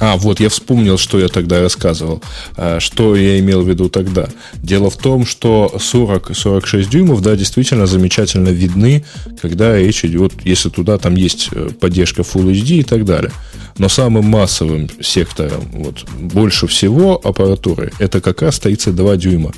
А, 0.00 0.16
вот 0.16 0.40
я 0.40 0.48
вспомнил, 0.48 0.96
что 0.96 1.18
я 1.18 1.28
тогда 1.28 1.60
рассказывал. 1.60 2.22
А, 2.56 2.80
что 2.80 3.14
я 3.16 3.38
имел 3.38 3.62
в 3.62 3.68
виду 3.68 3.90
тогда. 3.90 4.28
Дело 4.54 4.88
в 4.88 4.96
том, 4.96 5.26
что 5.26 5.70
40-46 5.74 6.88
дюймов, 6.88 7.20
да, 7.20 7.36
действительно 7.36 7.86
замечательно 7.86 8.48
видны, 8.48 9.04
когда 9.42 9.76
речь 9.76 10.04
идет, 10.04 10.32
если 10.44 10.70
туда 10.70 10.96
там 10.96 11.16
есть 11.16 11.50
э, 11.52 11.70
поддержка 11.78 12.22
Full 12.22 12.52
HD 12.52 12.78
и 12.78 12.82
так 12.82 13.04
далее. 13.04 13.32
Но 13.76 13.88
самым 13.88 14.24
массовым 14.24 14.88
сектором, 15.02 15.68
вот, 15.72 16.04
больше 16.18 16.66
всего 16.66 17.20
аппаратуры, 17.22 17.92
это 17.98 18.20
как 18.20 18.42
раз 18.42 18.58
32 18.58 19.16
дюйма. 19.16 19.52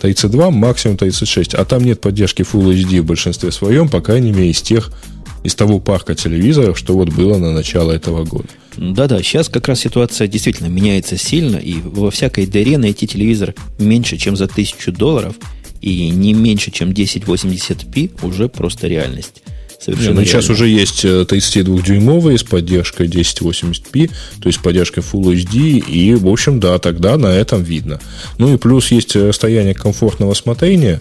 32, 0.00 0.50
максимум 0.50 0.96
36. 0.96 1.54
А 1.54 1.64
там 1.64 1.84
нет 1.84 2.00
поддержки 2.00 2.42
Full 2.42 2.74
HD 2.74 3.00
в 3.00 3.06
большинстве 3.06 3.52
своем, 3.52 3.88
по 3.88 4.00
крайней 4.00 4.32
мере, 4.32 4.50
из 4.50 4.62
тех, 4.62 4.92
из 5.42 5.54
того 5.54 5.80
парка 5.80 6.14
телевизоров, 6.14 6.78
что 6.78 6.94
вот 6.94 7.10
было 7.10 7.38
на 7.38 7.52
начало 7.52 7.92
этого 7.92 8.24
года. 8.24 8.48
Да-да, 8.76 9.22
сейчас 9.22 9.48
как 9.48 9.68
раз 9.68 9.80
ситуация 9.80 10.28
действительно 10.28 10.68
меняется 10.68 11.16
сильно, 11.16 11.56
и 11.56 11.74
во 11.82 12.10
всякой 12.10 12.46
дыре 12.46 12.78
найти 12.78 13.06
телевизор 13.06 13.54
меньше, 13.78 14.16
чем 14.18 14.36
за 14.36 14.48
тысячу 14.48 14.92
долларов, 14.92 15.36
и 15.80 16.08
не 16.10 16.34
меньше, 16.34 16.70
чем 16.70 16.90
1080p 16.90 18.26
уже 18.26 18.48
просто 18.48 18.88
реальность. 18.88 19.42
Совершенно 19.86 20.18
ну, 20.18 20.26
сейчас 20.26 20.50
уже 20.50 20.66
есть 20.66 21.04
32-дюймовые 21.04 22.34
э, 22.34 22.38
с 22.38 22.42
поддержкой 22.42 23.06
1080p, 23.06 24.10
то 24.40 24.48
есть 24.48 24.58
поддержкой 24.58 24.98
Full 24.98 25.32
HD, 25.32 25.78
и, 25.78 26.12
в 26.16 26.26
общем, 26.26 26.58
да, 26.58 26.76
тогда 26.80 27.16
на 27.16 27.28
этом 27.28 27.62
видно. 27.62 28.00
Ну 28.38 28.52
и 28.52 28.56
плюс 28.56 28.90
есть 28.90 29.14
расстояние 29.14 29.74
комфортного 29.74 30.34
смотрения, 30.34 31.00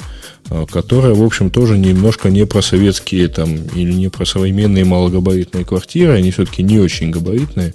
э, 0.51 0.67
которое, 0.71 1.15
в 1.15 1.23
общем, 1.23 1.49
тоже 1.49 1.79
немножко 1.79 2.29
не 2.29 2.45
про 2.45 2.61
советские 2.61 3.27
там, 3.27 3.55
или 3.55 3.91
не 3.91 4.09
про 4.09 4.23
современные 4.23 4.85
малогабаритные 4.85 5.65
квартиры, 5.65 6.13
они 6.13 6.29
все-таки 6.29 6.61
не 6.61 6.77
очень 6.77 7.09
габаритные 7.09 7.73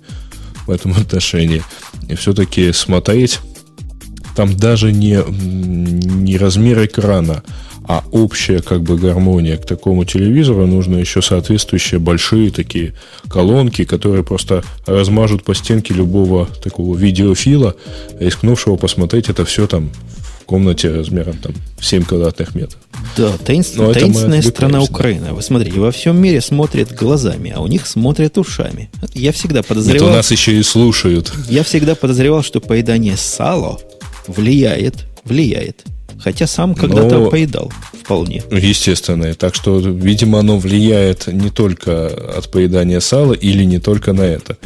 в 0.68 0.70
этом 0.70 0.92
отношении. 0.92 1.64
И 2.08 2.14
все-таки 2.14 2.72
смотреть 2.72 3.40
там 4.36 4.56
даже 4.56 4.92
не, 4.92 5.18
не 5.28 6.36
размер 6.36 6.84
экрана, 6.84 7.42
а 7.86 8.04
общая 8.12 8.60
как 8.60 8.82
бы 8.82 8.96
гармония 8.96 9.56
к 9.56 9.66
такому 9.66 10.04
телевизору 10.04 10.66
нужно 10.66 10.96
еще 10.96 11.22
соответствующие 11.22 11.98
большие 11.98 12.50
такие 12.50 12.94
колонки, 13.28 13.84
которые 13.84 14.22
просто 14.22 14.62
размажут 14.86 15.42
по 15.42 15.54
стенке 15.54 15.94
любого 15.94 16.46
такого 16.62 16.96
видеофила, 16.96 17.74
рискнувшего 18.18 18.76
посмотреть 18.76 19.28
это 19.28 19.44
все 19.44 19.66
там 19.66 19.90
в 20.40 20.44
комнате 20.44 20.90
размером 20.90 21.36
там 21.38 21.52
7 21.80 22.04
квадратных 22.04 22.54
метров. 22.54 22.80
Да, 23.16 23.36
таинственная, 23.38 23.94
таинственная 23.94 24.42
страна 24.42 24.82
Украина. 24.82 25.32
Вы 25.32 25.42
смотрите, 25.42 25.80
во 25.80 25.90
всем 25.90 26.20
мире 26.20 26.40
смотрят 26.40 26.92
глазами, 26.92 27.52
а 27.54 27.60
у 27.60 27.66
них 27.66 27.86
смотрят 27.86 28.36
ушами. 28.38 28.90
Я 29.14 29.32
всегда 29.32 29.62
подозревал... 29.62 30.08
Это 30.08 30.16
нас 30.16 30.30
еще 30.30 30.56
и 30.56 30.62
слушают. 30.62 31.32
Я 31.48 31.62
всегда 31.62 31.94
подозревал, 31.94 32.42
что 32.42 32.60
поедание 32.60 33.16
сала 33.16 33.80
влияет, 34.26 35.06
влияет 35.24 35.84
Хотя 36.22 36.46
сам 36.46 36.74
когда-то 36.74 37.18
Но, 37.18 37.30
поедал 37.30 37.72
вполне. 37.92 38.42
Естественно. 38.50 39.34
Так 39.34 39.54
что, 39.54 39.78
видимо, 39.78 40.38
оно 40.40 40.58
влияет 40.58 41.26
не 41.26 41.50
только 41.50 42.06
от 42.06 42.50
поедания 42.50 43.00
сала 43.00 43.32
или 43.32 43.64
не 43.64 43.78
только 43.78 44.12
на 44.12 44.22
это. 44.22 44.56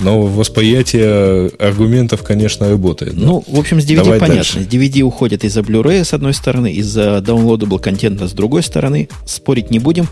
Но 0.00 0.22
восприятие 0.22 1.48
аргументов, 1.58 2.22
конечно, 2.22 2.68
работает. 2.68 3.14
Ну, 3.16 3.44
в 3.46 3.58
общем, 3.58 3.80
с 3.80 3.84
DVD 3.84 3.96
Давай 3.96 4.20
понятно. 4.20 4.36
Дальше. 4.36 4.60
DVD 4.60 5.02
уходят 5.02 5.44
из-за 5.44 5.60
Blu-ray 5.60 6.04
с 6.04 6.14
одной 6.14 6.34
стороны, 6.34 6.72
из-за 6.72 7.18
downloadable 7.18 7.80
контента 7.80 8.28
с 8.28 8.32
другой 8.32 8.62
стороны. 8.62 9.08
Спорить 9.26 9.70
не 9.70 9.78
будем. 9.78 10.06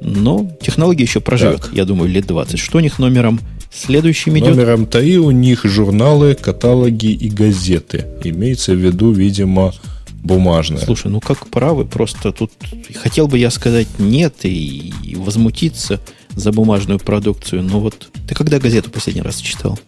Но 0.00 0.48
технология 0.62 1.02
еще 1.02 1.20
проживет, 1.20 1.62
так. 1.62 1.72
я 1.72 1.84
думаю, 1.84 2.08
лет 2.08 2.26
20. 2.26 2.58
Что 2.58 2.78
у 2.78 2.80
них 2.80 3.00
номером 3.00 3.40
следующим 3.74 4.38
идет? 4.38 4.54
Номером 4.54 4.86
3 4.86 5.18
у 5.18 5.32
них 5.32 5.64
журналы, 5.64 6.36
каталоги 6.40 7.12
и 7.12 7.28
газеты. 7.28 8.06
Имеется 8.22 8.72
в 8.72 8.76
виду, 8.76 9.10
видимо, 9.10 9.74
бумажная. 10.22 10.84
Слушай, 10.84 11.10
ну 11.10 11.20
как 11.20 11.48
правы, 11.48 11.84
просто 11.84 12.32
тут 12.32 12.52
хотел 12.94 13.28
бы 13.28 13.38
я 13.38 13.50
сказать 13.50 13.88
нет 13.98 14.44
и, 14.44 14.92
и 15.02 15.16
возмутиться 15.16 16.00
за 16.30 16.52
бумажную 16.52 16.98
продукцию, 16.98 17.62
но 17.62 17.80
вот 17.80 18.10
ты 18.28 18.34
когда 18.34 18.58
газету 18.58 18.90
последний 18.90 19.22
раз 19.22 19.36
читал? 19.36 19.78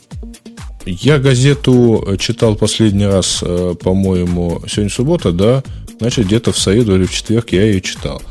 Я 0.87 1.19
газету 1.19 2.03
э, 2.07 2.17
читал 2.17 2.57
последний 2.57 3.07
раз, 3.07 3.41
э, 3.43 3.75
по-моему, 3.81 4.63
сегодня 4.67 4.91
суббота, 4.91 5.31
да? 5.31 5.63
Значит, 5.99 6.27
где-то 6.27 6.53
в 6.53 6.59
среду 6.59 6.97
или 6.97 7.05
в 7.05 7.13
четверг 7.13 7.53
я 7.53 7.65
ее 7.65 7.81
читал. 7.83 8.23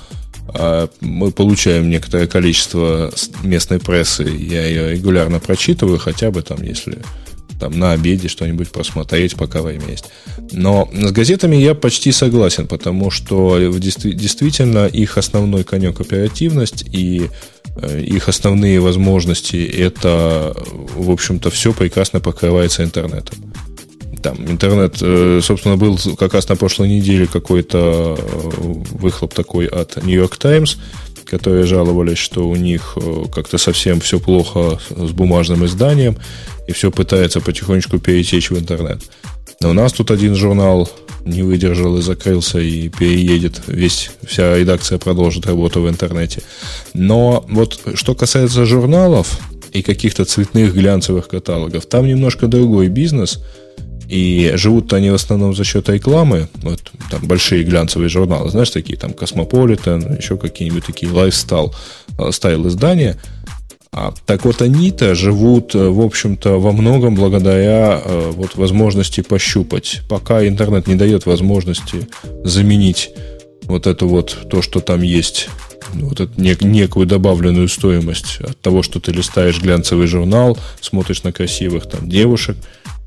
А 0.47 0.89
мы 0.99 1.31
получаем 1.31 1.89
некоторое 1.89 2.25
количество 2.25 3.11
местной 3.43 3.79
прессы, 3.79 4.23
я 4.23 4.65
ее 4.65 4.93
регулярно 4.93 5.39
прочитываю, 5.39 5.99
хотя 5.99 6.31
бы 6.31 6.41
там, 6.41 6.63
если 6.63 6.97
там 7.59 7.77
на 7.77 7.91
обеде 7.91 8.27
что-нибудь 8.27 8.69
просмотреть, 8.69 9.35
пока 9.35 9.61
время 9.61 9.89
есть. 9.89 10.05
Но 10.51 10.89
с 10.91 11.11
газетами 11.11 11.55
я 11.55 11.75
почти 11.75 12.11
согласен, 12.11 12.67
потому 12.67 13.11
что 13.11 13.57
действительно 13.59 14.87
их 14.87 15.17
основной 15.17 15.63
конек 15.63 15.99
оперативность 15.99 16.85
и 16.91 17.29
э, 17.75 18.01
их 18.01 18.29
основные 18.29 18.79
возможности 18.79 19.57
это, 19.57 20.55
в 20.95 21.11
общем-то, 21.11 21.49
все 21.49 21.73
прекрасно 21.73 22.19
покрывается 22.19 22.83
интернетом. 22.83 23.37
Там 24.21 24.37
интернет, 24.49 24.97
э, 25.01 25.39
собственно, 25.41 25.77
был 25.77 25.97
как 26.17 26.33
раз 26.33 26.49
на 26.49 26.55
прошлой 26.55 26.89
неделе 26.89 27.25
какой-то 27.25 28.17
э, 28.17 28.61
выхлоп 28.91 29.33
такой 29.33 29.65
от 29.65 30.03
New 30.03 30.15
York 30.15 30.37
Times, 30.37 30.77
которые 31.29 31.65
жаловались, 31.65 32.17
что 32.17 32.47
у 32.47 32.55
них 32.55 32.97
как-то 33.33 33.57
совсем 33.57 33.99
все 33.99 34.19
плохо 34.19 34.79
с 34.89 35.11
бумажным 35.11 35.65
изданием, 35.65 36.17
и 36.67 36.71
все 36.71 36.91
пытается 36.91 37.41
потихонечку 37.41 37.99
перетечь 37.99 38.51
в 38.51 38.57
интернет. 38.57 39.01
Но 39.61 39.71
у 39.71 39.73
нас 39.73 39.93
тут 39.93 40.11
один 40.11 40.35
журнал 40.35 40.89
не 41.25 41.43
выдержал 41.43 41.97
и 41.97 42.01
закрылся, 42.01 42.59
и 42.59 42.89
переедет. 42.89 43.61
Весь, 43.67 44.11
вся 44.25 44.57
редакция 44.57 44.97
продолжит 44.97 45.45
работу 45.45 45.81
в 45.81 45.89
интернете. 45.89 46.41
Но 46.93 47.45
вот 47.49 47.79
что 47.95 48.15
касается 48.15 48.65
журналов 48.65 49.39
и 49.73 49.81
каких-то 49.81 50.25
цветных 50.25 50.73
глянцевых 50.73 51.27
каталогов, 51.27 51.85
там 51.85 52.07
немножко 52.07 52.47
другой 52.47 52.87
бизнес. 52.87 53.39
И 54.09 54.53
живут 54.55 54.91
они 54.93 55.11
в 55.11 55.13
основном 55.13 55.55
за 55.55 55.63
счет 55.63 55.87
рекламы. 55.87 56.49
Вот 56.55 56.81
там 57.11 57.27
большие 57.27 57.63
глянцевые 57.63 58.09
журналы, 58.09 58.49
знаешь, 58.49 58.71
такие 58.71 58.97
там 58.97 59.13
Космополитен, 59.13 60.17
еще 60.17 60.35
какие-нибудь 60.37 60.85
такие 60.85 61.11
lifestyle 61.11 61.73
style 62.31 62.67
издания– 62.67 63.17
а, 63.91 64.13
так 64.25 64.45
вот, 64.45 64.61
они-то 64.61 65.15
живут, 65.15 65.73
э, 65.73 65.89
в 65.89 66.01
общем-то, 66.01 66.59
во 66.59 66.71
многом 66.71 67.15
благодаря 67.15 67.99
э, 68.03 68.31
вот, 68.35 68.55
возможности 68.55 69.21
пощупать. 69.21 70.01
Пока 70.07 70.47
интернет 70.47 70.85
не 70.85 70.93
дает 70.93 71.25
возможности 71.25 72.07
заменить 72.43 73.09
вот 73.63 73.87
это 73.87 74.05
вот 74.05 74.47
то, 74.49 74.61
что 74.61 74.79
там 74.79 75.01
есть, 75.01 75.49
вот 75.93 76.19
эту 76.19 76.39
нек- 76.39 76.63
некую 76.63 77.07
добавленную 77.07 77.67
стоимость 77.67 78.37
от 78.41 78.59
того, 78.61 78.83
что 78.83 78.99
ты 78.99 79.11
листаешь 79.11 79.59
глянцевый 79.59 80.05
журнал, 80.05 80.57
смотришь 80.81 81.23
на 81.23 81.31
красивых 81.31 81.89
там 81.89 82.07
девушек, 82.07 82.57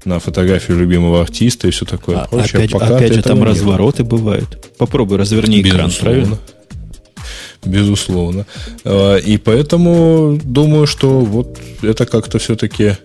на 0.05 0.19
фотографию 0.19 0.79
любимого 0.79 1.21
артиста 1.21 1.69
и 1.69 1.71
все 1.71 1.85
такое 1.85 2.19
а, 2.19 2.29
прочее. 2.29 2.59
Опять, 2.61 2.73
Пока 2.73 2.97
опять 2.97 3.15
же, 3.15 3.23
там 3.23 3.43
развороты 3.43 4.05
бывают. 4.05 4.71
Попробуй 4.79 5.19
разверни 5.19 5.63
экран, 5.63 5.91
правильно? 6.01 6.39
безусловно. 7.65 8.47
А, 8.85 9.17
и 9.17 9.37
поэтому 9.39 10.39
думаю, 10.43 10.87
что 10.87 11.21
вот 11.21 11.59
это 11.83 12.07
как-то 12.07 12.39
все-таки... 12.39 12.97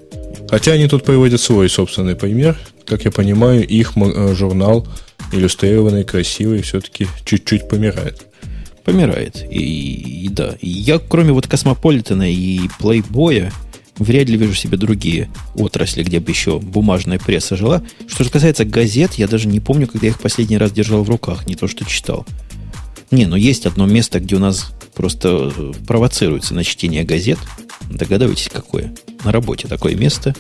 Хотя 0.50 0.74
они 0.74 0.88
тут 0.88 1.04
приводят 1.04 1.42
свой 1.42 1.70
собственный 1.70 2.16
пример. 2.16 2.58
Как 2.86 3.04
я 3.06 3.12
понимаю, 3.12 3.68
их 3.68 3.94
э, 3.98 4.34
журнал 4.34 4.88
иллюстрированный, 5.34 6.06
красивый, 6.06 6.62
все-таки 6.62 7.08
чуть-чуть 7.26 7.68
помирает. 7.68 8.26
Помирает. 8.86 9.46
И, 9.52 10.26
и 10.26 10.30
да. 10.30 10.56
Я, 10.62 11.00
кроме 11.00 11.34
вот 11.34 11.48
Космополитена 11.48 12.32
и 12.32 12.62
Плейбоя, 12.80 13.52
вряд 14.00 14.30
ли 14.30 14.38
вижу 14.38 14.54
себе 14.54 14.78
другие 14.78 15.30
отрасли, 15.56 16.04
где 16.04 16.20
бы 16.20 16.32
еще 16.32 16.60
бумажная 16.60 17.20
пресса 17.20 17.56
жила. 17.56 17.84
Что 18.08 18.24
же 18.24 18.30
касается 18.30 18.66
газет, 18.66 19.14
я 19.16 19.28
даже 19.28 19.48
не 19.48 19.60
помню, 19.60 19.88
когда 19.88 20.08
я 20.08 20.12
их 20.12 20.20
последний 20.20 20.58
раз 20.58 20.72
держал 20.72 21.04
в 21.04 21.10
руках, 21.10 21.48
не 21.48 21.56
то 21.56 21.68
что 21.68 21.86
читал. 21.86 22.26
Не, 23.12 23.26
ну 23.26 23.36
есть 23.36 23.66
одно 23.66 23.86
место, 23.86 24.20
где 24.20 24.36
у 24.36 24.40
нас 24.40 24.72
просто 24.94 25.52
э, 25.56 25.74
провоцируется 25.88 26.54
на 26.54 26.64
чтение 26.64 27.04
газет. 27.04 27.40
Догадываетесь, 27.90 28.50
какое? 28.52 28.94
На 29.24 29.32
работе 29.32 29.68
такое 29.68 29.96
место. 29.96 30.36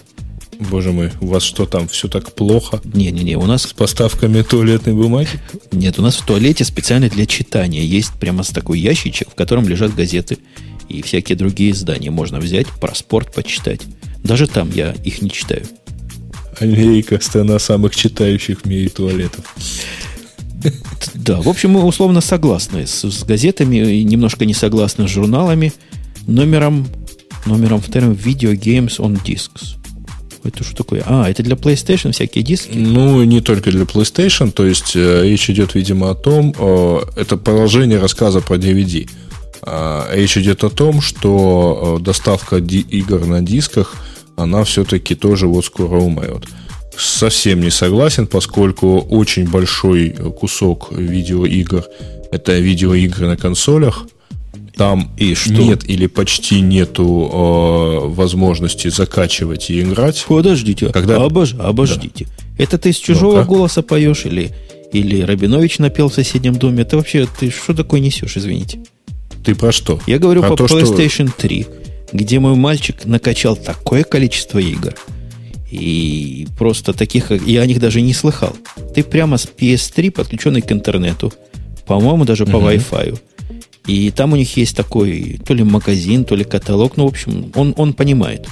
Боже 0.59 0.91
мой, 0.91 1.11
у 1.21 1.27
вас 1.27 1.43
что 1.43 1.65
там, 1.65 1.88
все 1.88 2.07
так 2.07 2.34
плохо? 2.34 2.81
Не-не-не, 2.84 3.38
у 3.38 3.45
нас... 3.45 3.63
С 3.63 3.73
поставками 3.73 4.41
туалетной 4.41 4.93
бумаги? 4.93 5.29
Нет, 5.71 5.99
у 5.99 6.01
нас 6.01 6.15
в 6.15 6.25
туалете 6.25 6.65
специально 6.65 7.09
для 7.09 7.25
читания 7.25 7.84
есть 7.84 8.13
прямо 8.13 8.43
такой 8.43 8.79
ящичек, 8.79 9.29
в 9.29 9.35
котором 9.35 9.67
лежат 9.67 9.93
газеты 9.93 10.39
и 10.89 11.01
всякие 11.01 11.38
другие 11.38 11.72
издания. 11.72 12.11
Можно 12.11 12.39
взять, 12.39 12.68
про 12.68 12.93
спорт 12.95 13.34
почитать. 13.34 13.81
Даже 14.23 14.47
там 14.47 14.72
я 14.73 14.91
их 15.03 15.22
не 15.22 15.30
читаю. 15.30 15.64
Америка– 16.59 17.19
страна 17.22 17.59
самых 17.59 17.95
читающих 17.95 18.61
в 18.61 18.65
мире 18.65 18.89
туалетов. 18.89 19.45
Да, 21.14 21.39
в 21.39 21.47
общем, 21.47 21.72
мы 21.72 21.84
условно 21.84 22.22
согласны 22.22 22.88
с, 22.88 23.03
с 23.03 23.23
газетами, 23.23 23.77
и 23.77 24.03
немножко 24.03 24.45
не 24.45 24.53
согласны 24.53 25.07
с 25.07 25.11
журналами. 25.11 25.72
Номером, 26.26 26.88
номером 27.45 27.80
вторым 27.80 28.14
Video 28.14 28.53
Games 28.53 28.97
on 28.97 29.22
Discs. 29.23 29.77
Это 30.43 30.64
что 30.64 30.77
такое? 30.77 31.03
А, 31.05 31.30
это 31.30 31.43
для 31.43 31.55
PlayStation 31.55 32.11
всякие 32.11 32.43
диски? 32.43 32.72
Ну, 32.73 33.23
не 33.23 33.41
только 33.41 33.69
для 33.72 33.84
PlayStation. 33.84 34.51
То 34.51 34.65
есть, 34.65 34.95
э, 34.95 35.23
речь 35.23 35.49
идет, 35.49 35.76
видимо, 35.76 36.09
о 36.11 36.15
том, 36.15 36.53
э, 36.57 36.99
это 37.18 37.38
продолжение 37.38 37.99
рассказа 37.99 38.41
про 38.41 38.55
DVD. 38.55 39.09
Э, 39.68 40.15
речь 40.15 40.38
идет 40.38 40.64
о 40.64 40.69
том, 40.69 41.02
что 41.02 41.98
э, 41.99 42.03
доставка 42.03 42.57
игр 42.57 43.26
на 43.26 43.41
дисках, 43.41 43.95
она 44.35 44.64
все-таки 44.64 45.15
тоже 45.15 45.48
вот 45.48 45.65
скоро 45.65 45.98
умрет 45.98 46.45
совсем 46.99 47.61
не 47.61 47.69
согласен, 47.69 48.27
поскольку 48.27 48.99
очень 48.99 49.48
большой 49.48 50.10
кусок 50.39 50.91
видеоигр 50.91 51.85
это 52.31 52.57
видеоигры 52.60 53.27
на 53.27 53.38
консолях. 53.38 54.06
Там 54.76 55.11
и 55.18 55.34
что? 55.34 55.53
нет 55.53 55.89
или 55.89 56.06
почти 56.06 56.61
нету 56.61 57.03
э, 57.03 58.07
возможности 58.10 58.89
закачивать 58.89 59.72
и 59.72 59.81
играть. 59.81 60.23
Подождите, 60.27 60.89
Когда... 60.89 61.23
обож... 61.23 61.56
обождите. 61.56 62.26
Да. 62.26 62.64
Это 62.64 62.77
ты 62.77 62.94
с 62.94 62.98
чужого 62.98 63.41
ну 63.41 63.48
голоса 63.48 63.81
поешь 63.81 64.26
или, 64.26 64.52
или 64.94 65.22
Рабинович 65.22 65.80
напел 65.80 66.10
в 66.10 66.14
соседнем 66.14 66.56
доме? 66.56 66.84
Это 66.84 66.98
вообще, 66.98 67.27
ты 67.39 67.49
что 67.49 67.73
такое 67.73 68.02
несешь, 68.02 68.38
извините? 68.38 68.80
Ты 69.47 69.55
про 69.55 69.71
что? 69.71 69.99
Я 70.07 70.19
говорю 70.19 70.41
про, 70.41 70.49
по 70.51 70.55
то, 70.57 70.65
PlayStation 70.65 71.29
что... 71.29 71.41
3, 71.41 71.67
где 72.13 72.39
мой 72.39 72.55
мальчик 72.55 73.05
накачал 73.05 73.55
такое 73.55 74.03
количество 74.03 74.59
игр– 74.59 74.93
и 75.69 76.47
просто 76.57 76.93
таких, 76.93 77.31
я 77.31 77.61
о 77.61 77.65
них 77.65 77.79
даже 77.79 78.01
не 78.01 78.13
слыхал. 78.13 78.55
Ты 78.95 79.03
прямо 79.03 79.37
с 79.37 79.45
PS3 79.47 80.11
подключенный 80.11 80.61
к 80.61 80.71
интернету, 80.71 81.33
по-моему, 81.85 82.25
даже 82.25 82.45
по 82.45 82.57
uh-huh. 82.57 82.77
Wi-Fi. 82.77 83.19
И 83.87 84.11
там 84.11 84.33
у 84.33 84.35
них 84.35 84.55
есть 84.57 84.75
такой 84.75 85.39
то 85.45 85.53
ли 85.53 85.63
магазин, 85.63 86.23
то 86.23 86.35
ли 86.35 86.43
каталог, 86.43 86.97
ну, 86.97 87.05
в 87.05 87.09
общем, 87.09 87.51
он, 87.55 87.73
он 87.77 87.93
понимает. 87.93 88.47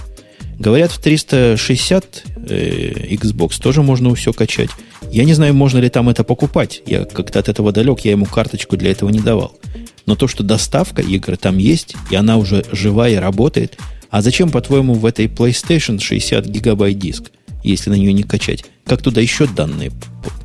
Говорят, 0.60 0.91
в 0.91 0.99
360 0.99 2.23
э, 2.48 3.15
Xbox 3.15 3.61
тоже 3.61 3.82
можно 3.82 4.14
все 4.15 4.32
качать. 4.34 4.69
Я 5.11 5.26
не 5.26 5.34
знаю, 5.34 5.53
можно 5.53 5.80
ли 5.80 5.90
там 5.90 6.10
это 6.10 6.23
покупать. 6.23 6.82
Я 6.86 7.06
как-то 7.06 7.40
от 7.40 7.49
этого 7.49 7.72
далек, 7.72 8.02
я 8.02 8.11
ему 8.11 8.26
карточку 8.26 8.77
для 8.77 8.91
этого 8.91 9.10
не 9.10 9.19
давал. 9.19 9.57
Но 10.06 10.15
то, 10.15 10.27
что 10.27 10.44
доставка 10.44 11.02
игр 11.02 11.36
там 11.38 11.57
есть, 11.57 11.95
и 12.10 12.15
она 12.15 12.38
уже 12.38 12.64
живая, 12.72 13.19
работает, 13.19 13.77
а 14.10 14.22
зачем, 14.22 14.49
по-твоему, 14.49 14.94
в 14.94 15.06
этой 15.06 15.26
PlayStation 15.26 15.99
60 15.99 16.45
гигабайт 16.45 16.98
диск, 16.98 17.32
если 17.64 17.90
на 17.90 17.95
нее 17.95 18.14
не 18.14 18.23
качать? 18.23 18.65
Как 18.86 19.02
туда 19.02 19.19
еще 19.19 19.48
данные 19.48 19.91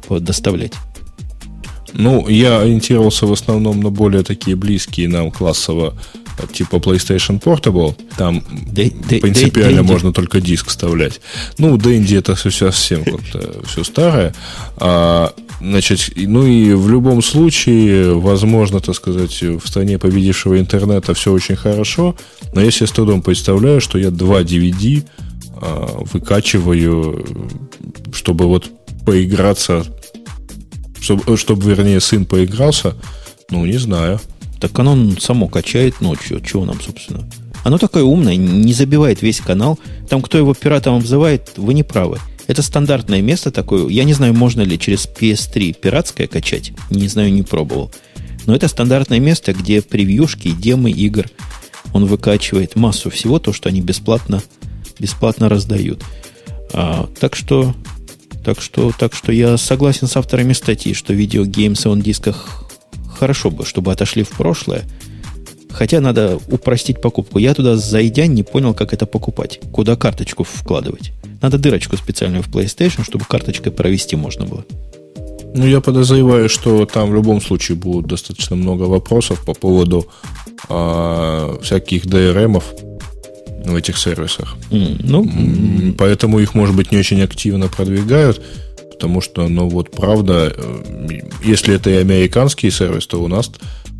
доставлять? 0.08 0.72
Ну, 1.92 2.28
я 2.28 2.60
ориентировался 2.60 3.26
в 3.26 3.32
основном 3.32 3.80
на 3.80 3.90
более 3.90 4.22
такие 4.22 4.56
близкие 4.56 5.08
нам 5.08 5.30
классово, 5.30 5.96
типа 6.52 6.76
PlayStation 6.76 7.40
Portable. 7.40 7.94
Там 8.16 8.42
да, 8.50 8.82
принципиально 9.20 9.82
да, 9.82 9.92
можно 9.92 10.12
только 10.12 10.40
диск 10.40 10.68
вставлять. 10.68 11.20
Ну, 11.58 11.76
Dendy 11.76 12.18
это 12.18 12.34
все 12.34 12.50
совсем 12.50 13.04
как-то 13.04 13.62
все 13.66 13.84
старое. 13.84 14.34
А, 14.76 15.32
значит, 15.60 16.12
ну 16.16 16.46
и 16.46 16.72
в 16.72 16.88
любом 16.88 17.22
случае, 17.22 18.14
возможно, 18.14 18.80
так 18.80 18.94
сказать, 18.94 19.42
в 19.42 19.66
стране 19.66 19.98
победившего 19.98 20.58
интернета 20.58 21.14
все 21.14 21.32
очень 21.32 21.56
хорошо, 21.56 22.16
но 22.54 22.60
я 22.60 22.70
себе 22.70 22.86
с 22.86 22.92
трудом 22.92 23.22
представляю, 23.22 23.80
что 23.80 23.98
я 23.98 24.10
два 24.10 24.42
DVD 24.42 25.04
а, 25.56 26.02
выкачиваю, 26.12 27.26
чтобы 28.12 28.46
вот 28.46 28.70
поиграться, 29.04 29.84
чтобы, 31.00 31.36
чтобы, 31.36 31.68
вернее, 31.68 32.00
сын 32.00 32.24
поигрался, 32.24 32.94
ну, 33.50 33.64
не 33.66 33.78
знаю. 33.78 34.20
Так 34.60 34.78
оно 34.78 35.18
само 35.18 35.48
качает 35.48 36.00
ночью. 36.00 36.40
Чего 36.40 36.64
нам, 36.64 36.80
собственно? 36.80 37.28
Оно 37.64 37.78
такое 37.78 38.02
умное, 38.04 38.36
не 38.36 38.72
забивает 38.72 39.22
весь 39.22 39.40
канал. 39.40 39.78
Там, 40.08 40.22
кто 40.22 40.38
его 40.38 40.54
пиратом 40.54 40.96
обзывает, 40.96 41.52
вы 41.56 41.74
не 41.74 41.82
правы. 41.82 42.18
Это 42.46 42.62
стандартное 42.62 43.22
место 43.22 43.50
такое. 43.50 43.88
Я 43.88 44.04
не 44.04 44.12
знаю, 44.12 44.34
можно 44.34 44.62
ли 44.62 44.78
через 44.78 45.08
PS3 45.08 45.72
пиратское 45.80 46.26
качать. 46.26 46.72
Не 46.90 47.08
знаю, 47.08 47.32
не 47.32 47.42
пробовал. 47.42 47.90
Но 48.46 48.54
это 48.54 48.68
стандартное 48.68 49.20
место, 49.20 49.52
где 49.52 49.82
превьюшки, 49.82 50.50
демы 50.50 50.90
игр– 50.90 51.26
он 51.92 52.06
выкачивает 52.06 52.76
массу 52.76 53.10
всего, 53.10 53.38
то, 53.38 53.52
что 53.52 53.68
они 53.68 53.80
бесплатно, 53.80 54.42
бесплатно 54.98 55.48
раздают. 55.48 56.02
А, 56.72 57.08
так 57.18 57.34
что, 57.34 57.74
так 58.44 58.60
что, 58.60 58.92
так 58.96 59.14
что 59.14 59.32
я 59.32 59.56
согласен 59.56 60.06
с 60.06 60.16
авторами 60.16 60.52
статьи, 60.52 60.94
что 60.94 61.12
видеогеймсы 61.12 61.88
он 61.88 62.00
дисках 62.00 62.69
хорошо 63.20 63.50
бы, 63.50 63.66
чтобы 63.66 63.92
отошли 63.92 64.22
в 64.22 64.30
прошлое. 64.30 64.82
Хотя 65.70 66.00
надо 66.00 66.40
упростить 66.48 67.00
покупку. 67.00 67.38
Я 67.38 67.54
туда, 67.54 67.76
зайдя, 67.76 68.26
не 68.26 68.42
понял, 68.42 68.74
как 68.74 68.92
это 68.92 69.06
покупать. 69.06 69.60
Куда 69.72 69.94
карточку 69.94 70.42
вкладывать. 70.42 71.12
Надо 71.42 71.58
дырочку 71.58 71.96
специальную 71.96 72.42
в 72.42 72.48
PlayStation, 72.48 73.04
чтобы 73.04 73.24
карточкой 73.24 73.72
провести 73.72 74.16
можно 74.16 74.46
было. 74.46 74.64
Ну, 75.54 75.66
я 75.66 75.80
подозреваю, 75.80 76.48
что 76.48 76.86
там 76.86 77.10
в 77.10 77.14
любом 77.14 77.40
случае 77.40 77.76
будет 77.76 78.06
достаточно 78.06 78.56
много 78.56 78.84
вопросов 78.84 79.44
по 79.44 79.54
поводу 79.54 80.06
э, 80.68 81.58
всяких 81.62 82.06
DRM 82.06 82.62
в 83.64 83.74
этих 83.74 83.98
сервисах. 83.98 84.56
Mm, 84.70 84.96
ну, 85.04 85.94
Поэтому 85.98 86.40
их, 86.40 86.54
может 86.54 86.74
быть, 86.74 86.92
не 86.92 86.98
очень 86.98 87.20
активно 87.22 87.68
продвигают, 87.68 88.40
потому 89.00 89.22
что, 89.22 89.48
ну 89.48 89.66
вот, 89.66 89.90
правда, 89.90 90.52
э, 90.54 91.08
если 91.42 91.74
это 91.74 91.88
и 91.88 91.94
американский 91.94 92.70
сервис, 92.70 93.06
то 93.06 93.22
у 93.22 93.28
нас, 93.28 93.50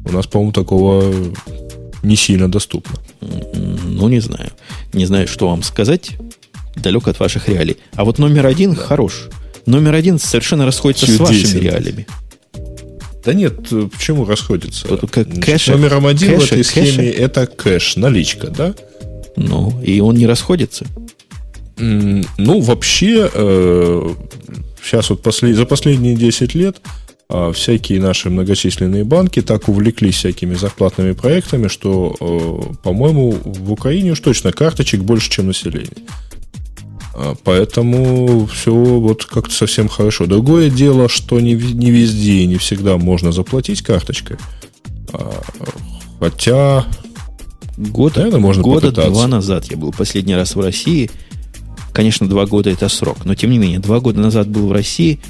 у 0.05 0.12
нас 0.12 0.27
по-моему, 0.27 0.52
такого 0.52 1.14
не 2.02 2.16
сильно 2.16 2.51
доступно. 2.51 2.97
Ну, 3.22 4.09
не 4.09 4.20
знаю. 4.20 4.51
Не 4.93 5.06
знаю, 5.06 5.27
что 5.27 5.48
вам 5.48 5.62
сказать. 5.62 6.10
Далек 6.77 7.09
от 7.09 7.18
ваших 7.18 7.48
реалий. 7.48 7.78
А 7.94 8.05
вот 8.05 8.18
номер 8.18 8.44
один 8.44 8.74
да. 8.74 8.82
хорош. 8.82 9.28
Номер 9.64 9.94
один 9.94 10.18
совершенно 10.18 10.66
расходится 10.66 11.06
Чудесен. 11.06 11.27
с 11.27 11.28
вашими 11.31 11.60
реалиями. 11.60 12.06
Да 13.24 13.32
нет, 13.32 13.70
почему 13.93 14.27
расходится? 14.27 14.86
Вот, 14.86 15.10
как 15.10 15.28
кэша, 15.40 15.72
номером 15.72 16.06
один 16.06 16.35
кэша, 16.35 16.47
в 16.47 16.52
этой 16.52 16.64
схеме 16.64 17.10
кэша. 17.10 17.22
это 17.22 17.47
кэш, 17.47 17.97
наличка, 17.97 18.48
да? 18.48 18.74
Ну, 19.36 19.81
и 19.82 20.01
он 20.01 20.16
не 20.16 20.27
расходится. 20.27 20.85
Ну, 21.78 22.60
вообще, 22.60 23.31
э, 23.32 24.14
сейчас 24.82 25.11
вот 25.11 25.23
после, 25.23 25.55
за 25.55 25.66
последние 25.66 26.16
10 26.16 26.55
лет 26.55 26.81
э, 27.28 27.52
всякие 27.55 28.01
наши 28.01 28.31
многочисленные 28.31 29.05
банки 29.05 29.43
так 29.43 29.69
увлеклись 29.69 30.16
всякими 30.16 30.55
зарплатными 30.55 31.12
проектами, 31.12 31.69
что, 31.69 32.16
э, 32.20 32.74
по-моему, 32.82 33.32
в 33.44 33.73
Украине 33.73 34.12
уж 34.12 34.20
точно 34.20 34.52
карточек 34.52 35.01
больше, 35.02 35.31
чем 35.31 35.48
население. 35.48 36.05
А, 37.15 37.35
поэтому 37.44 38.47
все 38.47 38.73
вот 38.73 39.24
как-то 39.24 39.52
совсем 39.52 39.89
хорошо. 39.89 40.27
Другое 40.27 40.70
дело, 40.70 41.09
что 41.09 41.40
не, 41.40 41.55
не 41.55 41.90
везде 41.90 42.43
и 42.43 42.47
не 42.47 42.57
всегда 42.57 42.97
можно 42.97 43.32
заплатить 43.32 43.82
карточкой. 43.82 44.36
А, 45.12 45.43
хотя 46.19 46.86
Год, 47.81 48.16
Наверное, 48.16 48.40
можно 48.40 48.62
года 48.62 48.89
попытаться. 48.89 49.11
два 49.11 49.27
назад 49.27 49.65
я 49.70 49.77
был 49.78 49.90
последний 49.90 50.35
раз 50.35 50.55
в 50.55 50.61
России. 50.61 51.11
Конечно, 51.93 52.29
два 52.29 52.47
года 52.47 52.71
это 52.71 52.89
срок, 52.89 53.25
но 53.25 53.35
тем 53.35 53.51
не 53.51 53.59
менее, 53.59 53.79
два 53.79 54.01
года 54.01 54.21
назад 54.21 54.49
был 54.49 54.69
в 54.69 54.73
России. 54.73 55.21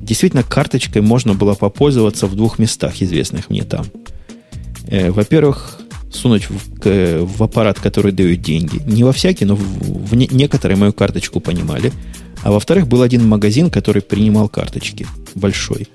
Действительно, 0.00 0.42
карточкой 0.42 1.02
можно 1.02 1.34
было 1.34 1.54
попользоваться 1.54 2.26
в 2.26 2.34
двух 2.34 2.58
местах, 2.58 3.00
известных 3.00 3.50
мне 3.50 3.64
там. 3.64 3.86
Э, 4.86 5.10
во-первых, 5.10 5.80
сунуть 6.12 6.48
в, 6.48 6.56
в 6.84 7.42
аппарат, 7.42 7.78
который 7.78 8.12
дает 8.12 8.42
деньги. 8.42 8.80
Не 8.86 9.04
во 9.04 9.12
всякий, 9.12 9.44
но 9.44 9.54
в, 9.56 9.60
в 9.60 10.14
не, 10.14 10.28
некоторые 10.30 10.76
мою 10.76 10.92
карточку 10.92 11.40
понимали. 11.40 11.92
А 12.42 12.50
во-вторых, 12.52 12.86
был 12.86 13.02
один 13.02 13.26
магазин, 13.26 13.70
который 13.70 14.02
принимал 14.02 14.48
карточки. 14.48 15.06
Большой. 15.34 15.88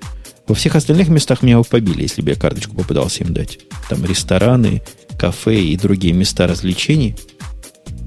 Во 0.46 0.54
всех 0.54 0.76
остальных 0.76 1.08
местах 1.08 1.42
меня 1.42 1.58
бы 1.58 1.64
побили, 1.64 2.02
если 2.02 2.20
бы 2.20 2.30
я 2.30 2.36
карточку 2.36 2.76
попытался 2.76 3.24
им 3.24 3.32
дать. 3.32 3.60
Там 3.88 4.04
рестораны, 4.04 4.82
кафе 5.18 5.58
и 5.60 5.76
другие 5.76 6.12
места 6.12 6.46
развлечений. 6.46 7.16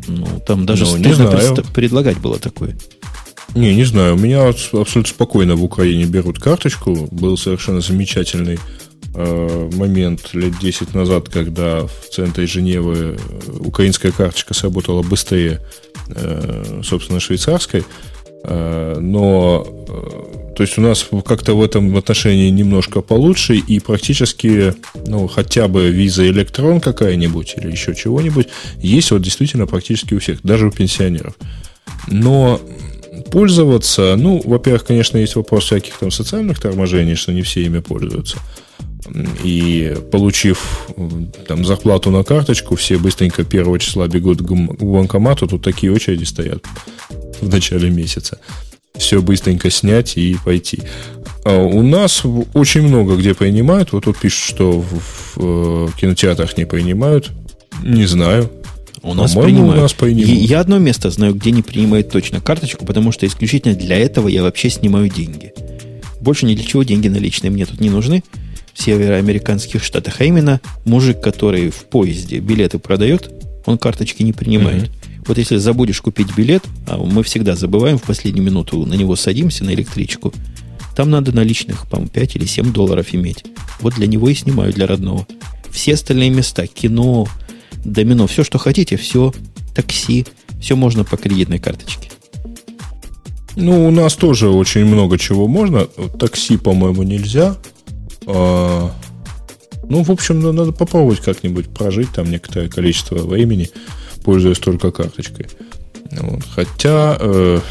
Ну, 0.08 0.26
там 0.46 0.66
даже 0.66 0.86
ну, 0.86 0.92
стыдно 0.92 1.24
предста- 1.24 1.66
предлагать 1.74 2.18
было 2.18 2.40
такое. 2.40 2.78
Не, 3.56 3.76
не 3.76 3.84
знаю. 3.86 4.16
У 4.16 4.18
меня 4.18 4.48
абсолютно 4.48 5.06
спокойно 5.06 5.56
в 5.56 5.64
Украине 5.64 6.06
берут 6.06 6.40
карточку. 6.40 7.08
Был 7.12 7.38
совершенно 7.38 7.82
замечательный 7.82 8.60
э, 9.16 9.70
момент 9.74 10.34
лет 10.34 10.58
10 10.60 10.94
назад, 10.94 11.30
когда 11.30 11.88
в 11.88 12.10
центре 12.12 12.46
Женевы 12.46 13.18
э, 13.18 13.52
украинская 13.60 14.12
карточка 14.12 14.54
сработала 14.54 15.02
быстрее, 15.02 15.62
э, 16.10 16.82
собственно, 16.84 17.20
швейцарской. 17.20 17.84
Э, 18.44 18.98
но 19.00 19.66
э, 19.88 20.47
то 20.58 20.64
есть 20.64 20.76
у 20.80 20.82
нас 20.82 21.08
как-то 21.24 21.54
в 21.54 21.62
этом 21.62 21.96
отношении 21.96 22.50
немножко 22.50 23.02
получше, 23.02 23.58
и 23.58 23.80
практически, 23.80 24.74
ну, 25.06 25.28
хотя 25.28 25.68
бы 25.68 25.92
виза 25.92 26.28
электрон 26.28 26.82
какая-нибудь 26.82 27.54
или 27.58 27.70
еще 27.70 27.94
чего-нибудь, 27.94 28.48
есть 28.82 29.12
вот 29.12 29.22
действительно 29.22 29.68
практически 29.68 30.16
у 30.16 30.20
всех, 30.20 30.42
даже 30.42 30.66
у 30.66 30.72
пенсионеров. 30.72 31.36
Но 32.08 32.60
пользоваться, 33.30 34.16
ну, 34.18 34.42
во-первых, 34.44 34.86
конечно, 34.86 35.20
есть 35.20 35.36
вопрос 35.36 35.66
всяких 35.66 35.94
там 36.00 36.10
социальных 36.10 36.60
торможений, 36.60 37.14
что 37.14 37.34
не 37.34 37.44
все 37.44 37.64
ими 37.64 37.78
пользуются. 37.78 38.40
И 39.44 39.96
получив 40.12 40.90
там 41.48 41.66
зарплату 41.66 42.10
на 42.10 42.24
карточку, 42.24 42.76
все 42.76 42.98
быстренько 42.98 43.44
первого 43.44 43.78
числа 43.78 44.08
бегут 44.08 44.42
к 44.42 44.52
банкомату, 44.52 45.46
тут 45.46 45.62
такие 45.62 45.94
очереди 45.94 46.24
стоят 46.24 46.66
в 47.42 47.48
начале 47.48 47.92
месяца. 47.92 48.40
Все 48.98 49.22
быстренько 49.22 49.70
снять 49.70 50.18
и 50.18 50.38
пойти. 50.44 50.80
А 51.46 51.58
у 51.60 51.82
нас 51.82 52.24
очень 52.54 52.82
много 52.82 53.16
где 53.16 53.34
принимают. 53.34 53.94
Вот 53.94 54.06
тут 54.06 54.18
пишут, 54.18 54.56
что 54.56 54.82
в, 54.82 55.36
в, 55.36 55.88
в 55.88 55.96
кинотеатрах 55.96 56.58
не 56.58 56.66
принимают. 56.66 57.32
Не 57.84 58.06
знаю. 58.06 58.52
У 59.02 59.14
нас 59.14 59.34
принимают. 59.34 59.78
У 59.78 59.82
нас 59.82 59.94
принимают. 59.94 60.42
Я 60.42 60.60
одно 60.60 60.80
место 60.80 61.10
знаю, 61.10 61.36
где 61.36 61.52
не 61.52 61.62
принимают 61.62 62.10
точно 62.12 62.42
карточку, 62.42 62.86
потому 62.86 63.12
что 63.12 63.26
исключительно 63.26 63.76
для 63.76 63.98
этого 63.98 64.28
я 64.28 64.44
вообще 64.44 64.70
снимаю 64.70 65.10
деньги. 65.10 65.54
Больше 66.20 66.46
ни 66.46 66.56
для 66.56 66.66
чего 66.66 66.84
деньги 66.84 67.08
наличные 67.08 67.52
мне 67.52 67.66
тут 67.66 67.80
не 67.80 67.90
нужны 67.90 68.24
в 68.74 68.84
североамериканских 68.84 69.84
штатах. 69.84 70.16
А 70.20 70.26
именно 70.26 70.60
мужик, 70.86 71.22
который 71.22 71.70
в 71.70 71.86
поезде 71.86 72.40
билеты 72.40 72.80
продает, 72.80 73.32
он 73.66 73.78
карточки 73.78 74.24
не 74.24 74.34
принимает. 74.34 74.84
Mm-hmm. 74.84 75.07
Вот 75.28 75.38
если 75.38 75.58
забудешь 75.58 76.02
купить 76.02 76.36
билет, 76.36 76.64
а 76.88 76.98
мы 76.98 77.24
всегда 77.24 77.56
забываем 77.56 77.98
в 77.98 78.04
последнюю 78.04 78.46
минуту, 78.46 78.86
на 78.86 78.94
него 78.94 79.16
садимся, 79.16 79.66
на 79.66 79.74
электричку, 79.74 80.34
там 80.96 81.12
надо 81.12 81.32
наличных, 81.36 81.88
по-моему, 81.88 82.10
5 82.10 82.36
или 82.38 82.46
7 82.46 82.72
долларов 82.72 83.14
иметь. 83.14 83.46
Вот 83.82 83.96
для 83.96 84.08
него 84.08 84.30
и 84.30 84.34
снимаю, 84.34 84.74
для 84.74 84.88
родного. 84.88 85.28
Все 85.70 85.94
остальные 85.94 86.30
места, 86.30 86.66
кино, 86.66 87.28
домино, 87.84 88.26
все, 88.28 88.44
что 88.44 88.58
хотите, 88.58 88.98
все, 88.98 89.34
такси, 89.76 90.26
все 90.60 90.76
можно 90.76 91.04
по 91.04 91.18
кредитной 91.18 91.60
карточке. 91.60 92.10
Ну, 93.56 93.88
у 93.88 93.92
нас 93.92 94.14
тоже 94.14 94.50
очень 94.50 94.86
много 94.86 95.18
чего 95.18 95.48
можно. 95.48 95.86
Такси, 95.86 96.58
по-моему, 96.58 97.04
нельзя. 97.04 97.58
А, 98.26 98.92
ну, 99.90 100.04
в 100.04 100.12
общем, 100.12 100.40
надо 100.40 100.72
попробовать 100.72 101.22
как-нибудь 101.22 101.68
прожить 101.70 102.10
там 102.12 102.30
некоторое 102.30 102.70
количество 102.70 103.18
времени 103.18 103.70
пользуясь 104.28 104.60
только 104.60 104.92
карточкой. 104.92 105.48
Вот. 106.12 106.44
Хотя 106.54 107.16
э, 107.18 107.62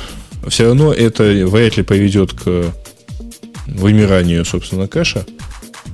все 0.49 0.65
равно 0.65 0.91
это 0.91 1.23
вряд 1.23 1.77
ли 1.77 1.83
поведет 1.83 2.33
к 2.33 2.73
вымиранию, 3.67 4.43
собственно, 4.47 4.89
кэша, 4.89 5.27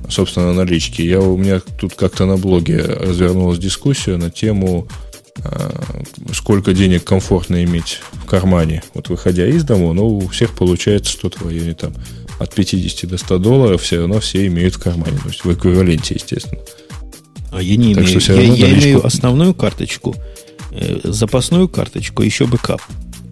собственно, 0.07 0.53
налички. 0.53 1.01
Я, 1.01 1.19
у 1.19 1.35
меня 1.35 1.59
тут 1.59 1.95
как-то 1.95 2.25
на 2.25 2.37
блоге 2.37 2.77
развернулась 2.77 3.59
дискуссия 3.59 4.15
на 4.15 4.29
тему, 4.29 4.87
э, 5.43 5.69
сколько 6.33 6.73
денег 6.73 7.03
комфортно 7.03 7.61
иметь 7.65 7.99
в 8.13 8.25
кармане, 8.25 8.83
вот 8.93 9.09
выходя 9.09 9.45
из 9.45 9.65
дома, 9.65 9.91
но 9.91 10.07
у 10.07 10.29
всех 10.29 10.55
получается 10.55 11.11
что-то 11.11 11.39
в 11.39 11.47
районе 11.47 11.73
там 11.73 11.93
от 12.39 12.55
50 12.55 13.09
до 13.09 13.17
100 13.17 13.37
долларов, 13.39 13.81
все 13.81 13.97
равно 13.97 14.21
все 14.21 14.47
имеют 14.47 14.75
в 14.75 14.79
кармане, 14.81 15.17
то 15.21 15.27
есть 15.27 15.43
в 15.43 15.53
эквиваленте, 15.53 16.15
естественно. 16.15 16.61
А 17.51 17.61
я 17.61 17.75
не 17.75 17.93
так 17.93 18.05
имею. 18.05 18.21
Что 18.21 18.33
я, 18.35 18.53
я 18.53 18.73
имею 18.73 19.05
основную 19.05 19.53
карточку– 19.53 20.15
запасную 21.03 21.67
карточку, 21.67 22.23
еще 22.23 22.45
бэкап. 22.45 22.81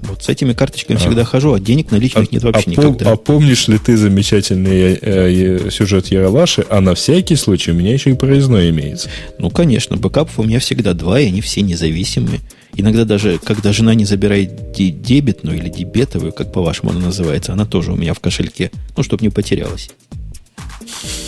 Вот 0.04 0.24
с 0.24 0.30
этими 0.30 0.54
карточками 0.54 0.98
а. 0.98 1.00
всегда 1.00 1.24
хожу, 1.24 1.54
а 1.54 1.60
денег 1.60 1.92
наличных 1.92 2.28
а, 2.28 2.28
нет 2.32 2.44
вообще 2.44 2.64
а 2.68 2.70
никогда. 2.70 3.12
а 3.12 3.16
помнишь 3.16 3.68
ли 3.68 3.78
ты 3.78 3.98
замечательный 3.98 4.94
э, 4.94 4.98
э, 5.02 5.70
сюжет 5.70 6.08
Ералаша, 6.08 6.66
а 6.70 6.82
на 6.82 6.96
всякий 6.96 7.36
случай 7.36 7.72
у 7.72 7.76
меня 7.76 7.94
еще 7.94 8.12
и 8.12 8.14
проездной 8.14 8.72
имеется? 8.72 9.10
Ну, 9.38 9.50
конечно, 9.50 9.98
бэкапов 9.98 10.40
у 10.40 10.44
меня 10.44 10.60
всегда 10.60 10.94
два, 10.94 11.20
и 11.20 11.28
они 11.28 11.42
все 11.42 11.62
независимые. 11.62 12.40
Иногда 12.76 13.06
даже, 13.06 13.40
когда 13.44 13.74
жена 13.74 13.94
не 13.94 14.06
забирает 14.06 14.72
дебетную 14.74 15.58
или 15.58 15.70
дебетовую, 15.70 16.34
как 16.34 16.52
по-вашему 16.52 16.92
она 16.92 17.00
называется, 17.00 17.54
она 17.54 17.66
тоже 17.66 17.92
у 17.92 17.96
меня 17.96 18.14
в 18.14 18.20
кошельке, 18.20 18.72
ну, 18.98 19.04
чтобы 19.04 19.24
не 19.24 19.30
потерялась. 19.30 19.92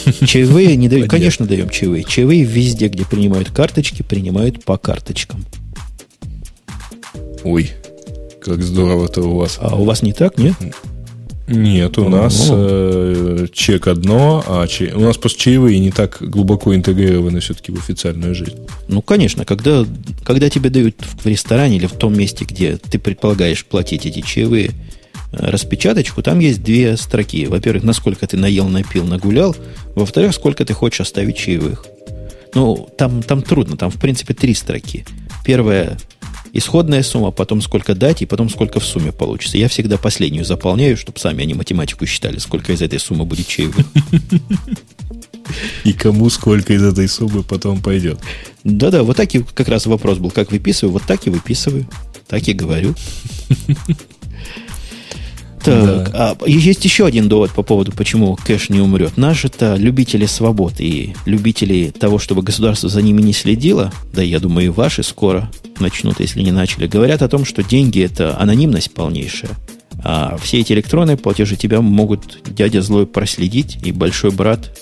Чаевые 0.25 0.75
не 0.75 0.89
дают, 0.89 1.09
конечно, 1.09 1.45
даем 1.45 1.69
чаевые. 1.69 2.03
Чаевые 2.03 2.43
везде, 2.43 2.87
где 2.87 3.05
принимают 3.05 3.51
карточки, 3.51 4.01
принимают 4.03 4.63
по 4.63 4.77
карточкам. 4.77 5.45
Ой, 7.43 7.71
как 8.41 8.61
здорово-то 8.61 9.21
у 9.21 9.37
вас. 9.37 9.57
А 9.59 9.75
у 9.75 9.83
вас 9.83 10.01
не 10.01 10.13
так, 10.13 10.37
нет? 10.37 10.55
Нет, 11.47 11.97
у 11.97 12.07
нас 12.07 12.47
э, 12.49 13.47
чек 13.51 13.87
одно, 13.87 14.43
а 14.47 14.65
че, 14.65 14.93
у 14.95 15.01
нас 15.01 15.17
просто 15.17 15.41
чаевые 15.41 15.77
не 15.79 15.91
так 15.91 16.17
глубоко 16.21 16.73
интегрированы 16.73 17.41
все-таки 17.41 17.71
в 17.73 17.77
официальную 17.77 18.33
жизнь. 18.33 18.55
Ну, 18.87 19.01
конечно, 19.01 19.43
когда, 19.43 19.85
когда 20.23 20.49
тебе 20.49 20.69
дают 20.69 20.95
в 21.01 21.25
ресторане 21.25 21.75
или 21.75 21.85
в 21.85 21.93
том 21.93 22.17
месте, 22.17 22.45
где 22.45 22.77
ты 22.77 22.97
предполагаешь 22.97 23.65
платить 23.65 24.05
эти 24.05 24.21
чаевые, 24.21 24.69
э, 24.69 24.71
распечаточку, 25.31 26.23
там 26.23 26.39
есть 26.39 26.63
две 26.63 26.95
строки. 26.95 27.45
Во-первых, 27.45 27.83
насколько 27.83 28.25
ты 28.25 28.37
наел, 28.37 28.69
напил, 28.69 29.03
нагулял. 29.03 29.53
Во-вторых, 29.95 30.33
сколько 30.33 30.63
ты 30.63 30.73
хочешь 30.73 31.01
оставить 31.01 31.35
чаевых. 31.35 31.85
Ну, 32.55 32.87
там, 32.97 33.21
там 33.21 33.41
трудно, 33.41 33.75
там, 33.75 33.91
в 33.91 33.99
принципе, 33.99 34.33
три 34.33 34.53
строки. 34.53 35.05
Первая 35.43 35.97
исходная 36.53 37.03
сумма, 37.03 37.31
потом 37.31 37.61
сколько 37.61 37.95
дать, 37.95 38.21
и 38.21 38.25
потом 38.25 38.49
сколько 38.49 38.79
в 38.79 38.85
сумме 38.85 39.11
получится. 39.11 39.57
Я 39.57 39.67
всегда 39.67 39.97
последнюю 39.97 40.45
заполняю, 40.45 40.95
чтобы 40.95 41.19
сами 41.19 41.43
они 41.43 41.55
математику 41.55 42.05
считали, 42.05 42.37
сколько 42.37 42.71
из 42.71 42.81
этой 42.81 42.99
суммы 42.99 43.25
будет 43.25 43.47
чаевым. 43.47 43.85
И 45.83 45.91
кому 45.91 46.29
сколько 46.29 46.73
из 46.73 46.83
этой 46.83 47.09
суммы 47.09 47.43
потом 47.43 47.81
пойдет. 47.81 48.19
Да-да, 48.63 49.03
вот 49.03 49.17
так 49.17 49.35
и 49.35 49.43
как 49.43 49.67
раз 49.67 49.85
вопрос 49.87 50.17
был, 50.17 50.31
как 50.31 50.51
выписываю, 50.51 50.93
вот 50.93 51.03
так 51.03 51.27
и 51.27 51.29
выписываю, 51.29 51.85
так 52.27 52.47
и 52.47 52.53
говорю. 52.53 52.95
Так, 55.63 56.11
да. 56.11 56.35
а 56.41 56.47
есть 56.47 56.83
еще 56.83 57.05
один 57.05 57.29
довод 57.29 57.51
по 57.51 57.63
поводу, 57.63 57.91
почему 57.91 58.35
кэш 58.35 58.69
не 58.69 58.81
умрет. 58.81 59.17
Наши-то 59.17 59.75
любители 59.75 60.25
свобод 60.25 60.75
и 60.79 61.15
любители 61.25 61.93
того, 61.97 62.19
чтобы 62.19 62.41
государство 62.41 62.89
за 62.89 63.01
ними 63.01 63.21
не 63.21 63.33
следило, 63.33 63.91
да 64.13 64.21
я 64.21 64.39
думаю, 64.39 64.67
и 64.67 64.69
ваши 64.69 65.03
скоро 65.03 65.49
начнут, 65.79 66.19
если 66.19 66.41
не 66.41 66.51
начали, 66.51 66.87
говорят 66.87 67.21
о 67.21 67.29
том, 67.29 67.45
что 67.45 67.63
деньги 67.63 68.01
это 68.01 68.37
анонимность 68.39 68.93
полнейшая. 68.93 69.51
А 70.03 70.37
все 70.41 70.59
эти 70.59 70.73
электронные 70.73 71.17
платежи 71.17 71.55
тебя 71.55 71.81
могут 71.81 72.39
дядя 72.45 72.81
злой 72.81 73.07
проследить, 73.07 73.77
и 73.85 73.91
большой 73.91 74.31
брат 74.31 74.77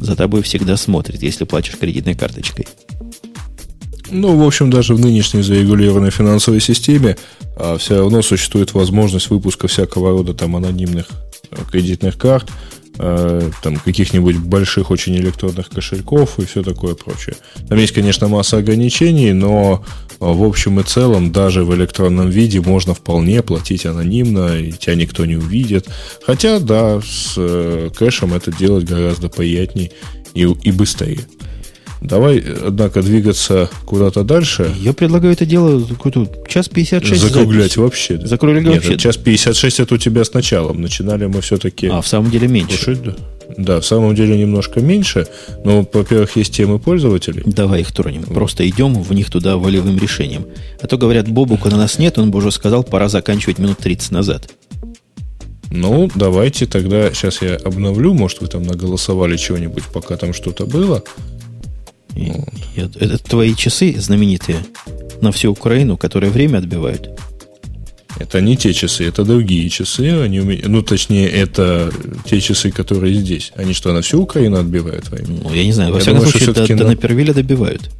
за 0.00 0.16
тобой 0.16 0.42
всегда 0.42 0.76
смотрит, 0.76 1.22
если 1.22 1.44
платишь 1.44 1.76
кредитной 1.76 2.14
карточкой. 2.14 2.66
Ну, 4.10 4.36
в 4.36 4.46
общем, 4.46 4.70
даже 4.70 4.94
в 4.94 5.00
нынешней 5.00 5.42
зарегулированной 5.42 6.10
финансовой 6.10 6.60
системе 6.60 7.16
а, 7.56 7.78
все 7.78 7.98
равно 7.98 8.22
существует 8.22 8.74
возможность 8.74 9.30
выпуска 9.30 9.68
всякого 9.68 10.10
рода 10.10 10.34
там 10.34 10.56
анонимных 10.56 11.06
а, 11.50 11.64
кредитных 11.70 12.18
карт, 12.18 12.48
а, 12.98 13.50
там 13.62 13.76
каких-нибудь 13.76 14.36
больших 14.36 14.90
очень 14.90 15.16
электронных 15.16 15.68
кошельков 15.68 16.38
и 16.38 16.44
все 16.44 16.62
такое 16.62 16.94
прочее. 16.94 17.36
Там 17.68 17.78
есть, 17.78 17.92
конечно, 17.92 18.28
масса 18.28 18.58
ограничений, 18.58 19.32
но 19.32 19.84
а, 20.18 20.32
в 20.32 20.42
общем 20.42 20.80
и 20.80 20.82
целом 20.82 21.32
даже 21.32 21.64
в 21.64 21.74
электронном 21.74 22.28
виде 22.28 22.60
можно 22.60 22.94
вполне 22.94 23.42
платить 23.42 23.86
анонимно, 23.86 24.58
и 24.58 24.72
тебя 24.72 24.96
никто 24.96 25.24
не 25.24 25.36
увидит. 25.36 25.88
Хотя, 26.26 26.58
да, 26.58 27.00
с 27.00 27.34
э, 27.36 27.90
кэшем 27.96 28.34
это 28.34 28.52
делать 28.52 28.84
гораздо 28.84 29.28
приятнее 29.28 29.92
и, 30.34 30.42
и 30.42 30.72
быстрее. 30.72 31.20
Давай, 32.00 32.42
однако, 32.66 33.02
двигаться 33.02 33.68
куда-то 33.84 34.24
дальше. 34.24 34.72
Я 34.80 34.94
предлагаю 34.94 35.34
это 35.34 35.44
дело 35.44 35.84
какой-то 35.84 36.26
час 36.48 36.68
56. 36.68 37.20
Закруглять 37.20 37.62
запись. 37.64 37.76
вообще. 37.76 38.26
Закруглять 38.26 38.64
Нет, 38.64 38.74
вообще. 38.76 38.96
час 38.96 39.16
56 39.18 39.80
это 39.80 39.94
у 39.94 39.98
тебя 39.98 40.24
с 40.24 40.32
началом. 40.32 40.80
Начинали 40.80 41.26
мы 41.26 41.42
все-таки... 41.42 41.88
А, 41.88 42.00
в 42.00 42.06
самом 42.08 42.30
деле 42.30 42.48
меньше. 42.48 42.82
Слушать, 42.82 43.02
да. 43.02 43.16
да, 43.58 43.80
в 43.80 43.86
самом 43.86 44.14
деле 44.14 44.38
немножко 44.38 44.80
меньше. 44.80 45.26
Но, 45.62 45.86
во-первых, 45.92 46.36
есть 46.36 46.54
темы 46.54 46.78
пользователей. 46.78 47.42
Давай 47.44 47.82
их 47.82 47.92
тронем. 47.92 48.22
Просто 48.22 48.66
идем 48.66 49.02
в 49.02 49.12
них 49.12 49.30
туда 49.30 49.58
волевым 49.58 49.98
решением. 49.98 50.46
А 50.80 50.86
то, 50.86 50.96
говорят, 50.96 51.28
Бобука 51.28 51.68
на 51.68 51.76
нас 51.76 51.98
нет, 51.98 52.18
он 52.18 52.30
бы 52.30 52.38
уже 52.38 52.50
сказал, 52.50 52.82
пора 52.82 53.08
заканчивать 53.10 53.58
минут 53.58 53.78
30 53.78 54.10
назад. 54.12 54.50
Ну, 55.70 56.10
давайте 56.14 56.66
тогда, 56.66 57.12
сейчас 57.12 57.42
я 57.42 57.56
обновлю, 57.56 58.12
может, 58.12 58.40
вы 58.40 58.48
там 58.48 58.64
наголосовали 58.64 59.36
чего-нибудь, 59.36 59.84
пока 59.92 60.16
там 60.16 60.32
что-то 60.32 60.66
было. 60.66 61.04
И, 62.14 62.32
вот. 62.76 62.96
это 62.96 63.18
твои 63.18 63.54
часы 63.54 63.94
знаменитые 63.98 64.58
на 65.20 65.30
всю 65.30 65.52
Украину, 65.52 65.96
которые 65.96 66.30
время 66.30 66.58
отбивают. 66.58 67.10
Это 68.18 68.40
не 68.40 68.56
те 68.56 68.74
часы, 68.74 69.04
это 69.04 69.24
другие 69.24 69.68
часы. 69.70 70.22
Они 70.22 70.40
у 70.40 70.68
ну, 70.68 70.82
точнее, 70.82 71.28
это 71.28 71.92
те 72.26 72.40
часы, 72.40 72.70
которые 72.70 73.14
здесь. 73.14 73.52
Они 73.56 73.72
что, 73.72 73.92
на 73.92 74.02
всю 74.02 74.20
Украину 74.20 74.58
отбивают 74.58 75.08
войну? 75.10 75.40
Ну, 75.44 75.54
я 75.54 75.64
не 75.64 75.72
знаю. 75.72 75.92
Во 75.92 76.00
всяком 76.00 76.18
думаю, 76.20 76.30
случае, 76.30 76.54
до, 76.54 76.66
до 76.66 76.84
на... 76.84 76.90
Напервиля 76.90 77.32
добивают. 77.32 77.90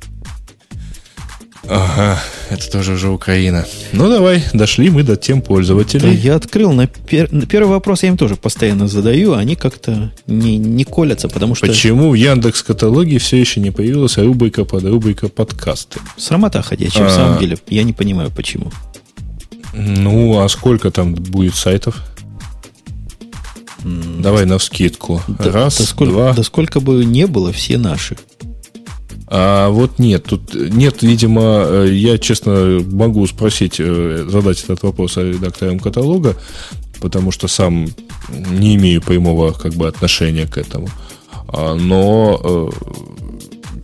Ага, 1.69 2.21
это 2.49 2.71
тоже 2.71 2.95
уже 2.95 3.11
Украина. 3.11 3.67
Ну, 3.93 4.09
давай, 4.09 4.43
дошли 4.53 4.91
мы 4.91 5.03
до 5.03 5.17
тем 5.17 5.43
пользователей. 5.43 6.03
Да, 6.03 6.09
я 6.11 6.35
открыл 6.37 6.73
на, 6.73 6.87
пер... 6.87 7.29
первый 7.47 7.69
вопрос, 7.69 8.03
я 8.03 8.09
им 8.09 8.17
тоже 8.17 8.37
постоянно 8.37 8.89
задаю, 8.89 9.35
а 9.35 9.39
они 9.39 9.57
как-то 9.57 10.11
не, 10.27 10.57
не 10.57 10.85
колятся, 10.85 11.29
потому 11.29 11.55
что... 11.55 11.67
Почему 11.67 12.11
в 12.11 12.15
Яндекс 12.15 12.63
каталоге 12.63 13.19
все 13.19 13.37
еще 13.37 13.61
не 13.61 13.71
появилась 13.71 14.17
рубрика 14.17 14.65
под 14.65 14.85
рубрика 14.85 15.29
подкасты? 15.29 16.01
Срамота 16.17 16.63
ходячая, 16.63 17.07
а... 17.07 17.09
в 17.09 17.13
самом 17.13 17.39
деле. 17.39 17.59
Я 17.69 17.83
не 17.83 17.93
понимаю, 17.93 18.31
почему. 18.35 18.73
Ну, 19.73 20.41
а 20.41 20.49
сколько 20.49 20.91
там 20.91 21.15
будет 21.15 21.55
сайтов? 21.55 22.03
Давай 23.85 24.45
на 24.45 24.59
вскидку. 24.59 25.23
Да, 25.29 25.53
Раз, 25.53 25.79
да 25.79 25.85
сколько, 25.85 26.13
два. 26.13 26.33
Да 26.33 26.43
сколько 26.43 26.81
бы 26.81 27.05
не 27.05 27.27
было, 27.27 27.53
все 27.53 27.79
наши. 27.79 28.17
А 29.33 29.69
вот 29.71 30.01
нет, 30.01 30.25
тут 30.25 30.55
нет, 30.55 31.03
видимо, 31.03 31.63
э, 31.65 31.89
я, 31.93 32.19
честно, 32.19 32.81
могу 32.91 33.25
спросить, 33.29 33.77
э, 33.79 34.27
задать 34.29 34.65
этот 34.65 34.83
вопрос 34.83 35.19
редакторам 35.19 35.79
каталога, 35.79 36.37
потому 37.01 37.31
что 37.31 37.47
сам 37.47 37.87
не 38.29 38.75
имею 38.75 39.01
прямого 39.01 39.53
как 39.53 39.75
бы 39.75 39.87
отношения 39.87 40.49
к 40.49 40.59
этому. 40.59 40.89
А, 41.47 41.77
но 41.77 42.41
э, 42.43 42.71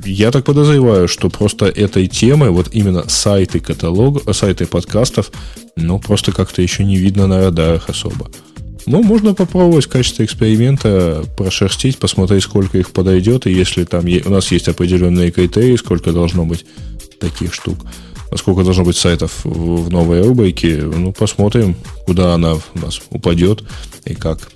я 0.04 0.32
так 0.32 0.44
подозреваю, 0.44 1.06
что 1.06 1.30
просто 1.30 1.66
этой 1.66 2.08
темы, 2.08 2.50
вот 2.50 2.70
именно 2.72 3.08
сайты 3.08 3.60
каталога, 3.60 4.32
сайты 4.32 4.66
подкастов, 4.66 5.30
ну, 5.76 6.00
просто 6.00 6.32
как-то 6.32 6.60
еще 6.60 6.84
не 6.84 6.96
видно 6.96 7.28
на 7.28 7.38
радарах 7.40 7.88
особо. 7.88 8.30
Ну, 8.86 9.02
можно 9.02 9.34
попробовать 9.34 9.86
в 9.86 9.88
качестве 9.88 10.24
эксперимента 10.24 11.24
прошерстить, 11.36 11.98
посмотреть, 11.98 12.44
сколько 12.44 12.78
их 12.78 12.90
подойдет, 12.92 13.46
и 13.46 13.52
если 13.52 13.84
там 13.84 14.04
у 14.04 14.30
нас 14.30 14.52
есть 14.52 14.68
определенные 14.68 15.32
критерии, 15.32 15.76
сколько 15.76 16.12
должно 16.12 16.44
быть 16.44 16.64
таких 17.18 17.52
штук, 17.52 17.78
сколько 18.36 18.62
должно 18.62 18.84
быть 18.84 18.96
сайтов 18.96 19.40
в 19.44 19.90
новой 19.90 20.22
рубрике, 20.22 20.82
ну, 20.82 21.12
посмотрим, 21.12 21.74
куда 22.06 22.34
она 22.34 22.54
у 22.54 22.78
нас 22.78 23.00
упадет 23.10 23.64
и 24.04 24.14
как. 24.14 24.50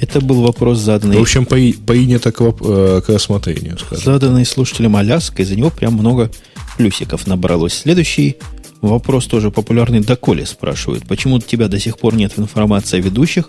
Это 0.00 0.20
был 0.20 0.42
вопрос 0.42 0.78
заданный... 0.78 1.16
В 1.16 1.22
общем, 1.22 1.46
принято 1.46 2.32
к, 2.32 2.40
э, 2.40 3.02
к 3.06 3.08
рассмотрению. 3.08 3.78
Скажем. 3.78 4.04
Заданный 4.04 4.44
слушателем 4.44 4.96
Аляска, 4.96 5.42
из-за 5.42 5.54
него 5.54 5.70
прям 5.70 5.94
много 5.94 6.30
плюсиков 6.76 7.26
набралось. 7.28 7.74
Следующий 7.74 8.36
Вопрос 8.82 9.26
тоже 9.26 9.50
популярный. 9.52 10.00
Доколе 10.00 10.44
спрашивают, 10.44 11.06
почему 11.06 11.36
у 11.36 11.40
тебя 11.40 11.68
до 11.68 11.78
сих 11.78 11.98
пор 11.98 12.16
нет 12.16 12.32
информации 12.36 12.98
о 12.98 13.00
ведущих? 13.00 13.48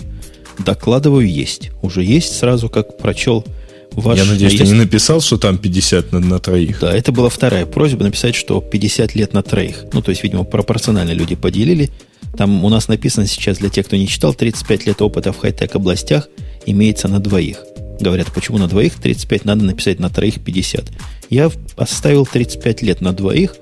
Докладываю, 0.60 1.28
есть. 1.28 1.72
Уже 1.82 2.04
есть 2.04 2.38
сразу, 2.38 2.70
как 2.70 2.98
прочел 2.98 3.44
ваш... 3.92 4.20
Я 4.20 4.26
надеюсь, 4.26 4.58
ты 4.58 4.66
не 4.66 4.74
написал, 4.74 5.22
что 5.22 5.40
там 5.40 5.58
50 5.58 6.12
на, 6.12 6.20
на 6.20 6.40
троих? 6.40 6.80
Да, 6.80 6.96
это 6.96 7.12
была 7.12 7.30
вторая 7.30 7.66
просьба 7.66 8.04
написать, 8.04 8.36
что 8.36 8.62
50 8.62 9.16
лет 9.16 9.34
на 9.34 9.42
троих. 9.42 9.86
Ну, 9.92 10.04
то 10.04 10.12
есть, 10.12 10.22
видимо, 10.22 10.44
пропорционально 10.44 11.12
люди 11.12 11.34
поделили. 11.34 11.90
Там 12.38 12.64
у 12.64 12.70
нас 12.70 12.88
написано 12.88 13.26
сейчас, 13.26 13.58
для 13.58 13.70
тех, 13.70 13.88
кто 13.88 13.96
не 13.96 14.08
читал, 14.08 14.36
35 14.36 14.86
лет 14.86 15.02
опыта 15.02 15.34
в 15.34 15.40
хай-тек 15.40 15.76
областях 15.76 16.28
имеется 16.68 17.08
на 17.08 17.20
двоих. 17.20 17.64
Говорят, 18.00 18.32
почему 18.34 18.60
на 18.60 18.68
двоих 18.68 18.94
35, 18.96 19.46
надо 19.46 19.64
написать 19.66 20.00
на 20.00 20.10
троих 20.10 20.44
50. 20.44 20.86
Я 21.30 21.52
оставил 21.76 22.26
35 22.26 22.82
лет 22.84 23.02
на 23.02 23.14
двоих, 23.14 23.56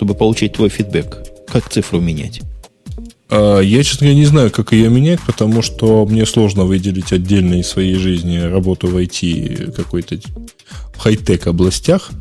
чтобы 0.00 0.14
получить 0.14 0.54
твой 0.54 0.70
фидбэк? 0.70 1.18
Как 1.46 1.68
цифру 1.68 2.00
менять? 2.00 2.40
А, 3.28 3.60
я, 3.60 3.82
честно 3.84 4.06
говоря, 4.06 4.18
не 4.18 4.24
знаю, 4.24 4.50
как 4.50 4.72
ее 4.72 4.88
менять, 4.88 5.20
потому 5.26 5.60
что 5.60 6.06
мне 6.06 6.24
сложно 6.24 6.64
выделить 6.64 7.12
отдельно 7.12 7.60
из 7.60 7.68
своей 7.68 7.96
жизни 7.96 8.38
работу 8.38 8.86
в 8.86 8.96
IT 8.96 9.72
какой-то 9.72 10.18
хай-тек 10.96 11.46
областях. 11.48 12.12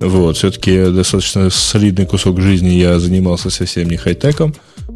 Вот, 0.00 0.36
все-таки 0.36 0.86
достаточно 0.86 1.50
солидный 1.50 2.04
кусок 2.04 2.40
жизни 2.40 2.70
я 2.70 2.98
занимался 2.98 3.48
совсем 3.48 3.88
не 3.88 3.96
хай-теком, 3.96 4.52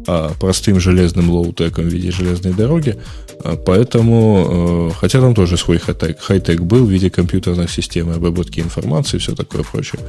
а 0.07 0.33
простым 0.39 0.79
железным 0.79 1.29
лоу-теком 1.29 1.85
в 1.85 1.87
виде 1.87 2.11
железной 2.11 2.53
дороги. 2.53 2.97
А, 3.43 3.55
поэтому, 3.55 4.89
э, 4.91 4.95
хотя 4.99 5.21
там 5.21 5.33
тоже 5.35 5.57
свой 5.57 5.77
хай-тек, 5.77 6.19
хай-тек 6.19 6.61
был 6.61 6.85
в 6.85 6.89
виде 6.89 7.09
компьютерных 7.09 7.71
систем 7.71 8.09
обработки 8.09 8.59
информации 8.59 9.17
и 9.17 9.19
все 9.19 9.35
такое 9.35 9.63
прочее. 9.63 10.01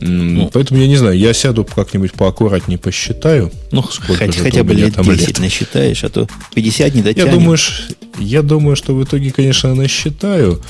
Ну, 0.00 0.48
Поэтому 0.52 0.80
я 0.80 0.86
не 0.86 0.96
знаю, 0.96 1.18
я 1.18 1.32
сяду 1.32 1.64
как-нибудь 1.64 2.12
поаккуратнее 2.12 2.78
посчитаю. 2.78 3.50
Ну, 3.72 3.82
сколько 3.82 4.26
хоть, 4.26 4.36
хотя 4.36 4.62
бы 4.62 4.74
лет 4.74 4.94
10 4.96 5.26
лет. 5.26 5.38
насчитаешь, 5.40 6.04
а 6.04 6.08
то 6.08 6.28
50 6.54 6.94
не 6.94 7.02
дотянем. 7.02 7.26
Я 7.26 7.34
думаю, 7.34 7.58
я 8.18 8.42
думаю, 8.42 8.76
что 8.76 8.94
в 8.94 9.02
итоге, 9.02 9.32
конечно, 9.32 9.74
насчитаю. 9.74 10.62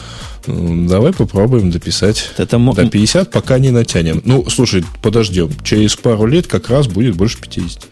Давай 0.47 1.13
попробуем 1.13 1.71
дописать 1.71 2.31
Это 2.39 2.59
до 2.59 2.87
50, 2.87 3.31
пока 3.31 3.59
не 3.59 3.71
натянем. 3.71 4.23
Ну, 4.25 4.49
слушай, 4.49 4.83
подождем. 5.03 5.51
Через 5.63 5.95
пару 5.97 6.25
лет 6.25 6.47
как 6.47 6.71
раз 6.71 6.87
будет 6.87 7.17
больше 7.17 7.39
50. 7.39 7.87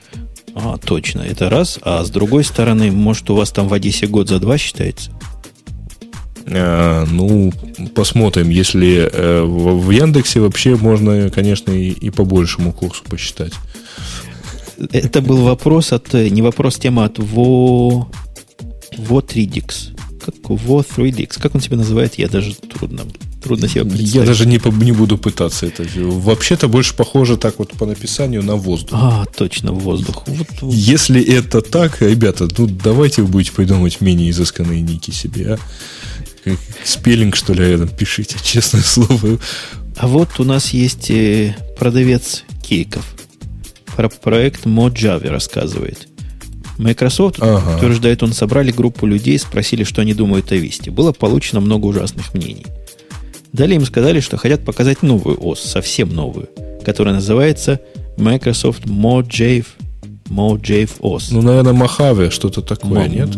А, 0.59 0.79
точно, 0.79 1.21
это 1.21 1.51
раз. 1.51 1.79
А 1.83 2.03
с 2.03 2.09
другой 2.09 2.43
стороны, 2.43 2.91
может, 2.91 3.29
у 3.29 3.37
вас 3.37 3.51
там 3.51 3.69
в 3.69 3.75
Одессе 3.75 4.07
год 4.07 4.31
за 4.31 4.39
два 4.41 4.57
считается? 4.57 5.11
А, 6.47 7.05
ну, 7.05 7.53
посмотрим. 7.95 8.49
Если 8.49 9.07
э, 9.13 9.43
в, 9.43 9.91
Яндексе 9.91 10.41
вообще 10.41 10.75
можно, 10.77 11.29
конечно, 11.29 11.73
и, 11.73 11.91
и 11.91 12.09
по 12.09 12.25
большему 12.25 12.73
курсу 12.73 13.05
посчитать. 13.05 13.53
Это 14.93 15.21
был 15.21 15.45
вопрос 15.45 15.93
от... 15.93 16.15
Не 16.15 16.41
вопрос, 16.41 16.77
тема 16.77 17.05
от 17.05 17.19
Во... 17.19 18.09
Во 18.97 19.21
3Dix. 19.21 19.95
Как 20.25 20.37
Во 20.49 20.81
3Dix. 20.81 21.39
Как 21.39 21.55
он 21.55 21.61
себя 21.61 21.77
называет, 21.77 22.15
я 22.15 22.29
даже 22.29 22.55
трудно 22.55 23.03
Трудно 23.47 23.69
себе 23.69 23.85
представить. 23.85 24.15
Я 24.15 24.25
даже 24.25 24.47
не, 24.47 24.61
не 24.85 24.93
буду 24.93 25.19
пытаться 25.19 25.67
это. 25.67 25.85
Вообще-то 25.95 26.69
больше 26.69 26.95
похоже 26.95 27.37
так 27.37 27.59
вот 27.59 27.73
по 27.73 27.87
написанию 27.87 28.43
на 28.43 28.57
воздух. 28.57 28.99
А, 29.01 29.25
точно, 29.37 29.73
воздух. 29.73 30.25
Вот, 30.27 30.49
Если 30.73 31.23
это 31.23 31.61
так, 31.61 32.03
ребята, 32.03 32.49
ну 32.59 32.67
давайте 32.67 33.23
вы 33.23 33.29
будете 33.29 33.53
придумать 33.53 34.01
менее 34.01 34.31
изысканные 34.31 34.81
ники 34.81 35.11
себе, 35.11 35.55
а? 35.55 35.59
Спеллинг, 36.85 37.37
что 37.37 37.53
ли, 37.53 37.71
рядом 37.71 37.89
пишите, 37.89 38.37
честное 38.43 38.83
слово. 38.83 39.39
А 39.97 40.07
вот 40.07 40.29
у 40.39 40.45
нас 40.45 40.71
есть 40.71 41.11
э, 41.11 41.57
продавец 41.79 42.45
кейков. 42.63 43.05
Про 43.97 44.09
проект 44.09 44.67
Mojave 44.67 45.29
рассказывает. 45.29 46.09
Microsoft, 46.79 47.39
ага. 47.41 47.77
утверждает 47.77 48.23
он, 48.23 48.33
собрали 48.33 48.71
группу 48.71 49.07
людей, 49.07 49.39
спросили, 49.39 49.85
что 49.85 50.03
они 50.03 50.15
думают 50.15 50.53
о 50.53 50.57
Висте. 50.57 50.91
Было 50.91 51.13
получено 51.13 51.61
много 51.61 51.87
ужасных 51.87 52.35
мнений. 52.35 52.67
Далее 53.57 53.77
им 53.77 53.87
сказали, 53.87 54.21
что 54.21 54.37
хотят 54.37 54.65
показать 54.65 55.03
новую 55.03 55.43
ОС, 55.43 55.61
совсем 55.61 56.15
новую, 56.15 56.51
которая 56.85 57.15
называется 57.15 57.81
Microsoft 58.19 58.85
Mojave 58.85 59.65
Mojave 60.29 60.91
OS. 61.01 61.29
Ну, 61.31 61.41
наверное, 61.41 61.73
Махаве, 61.73 62.31
что-то 62.31 62.61
такое, 62.61 63.07
М- 63.07 63.13
нет? 63.13 63.29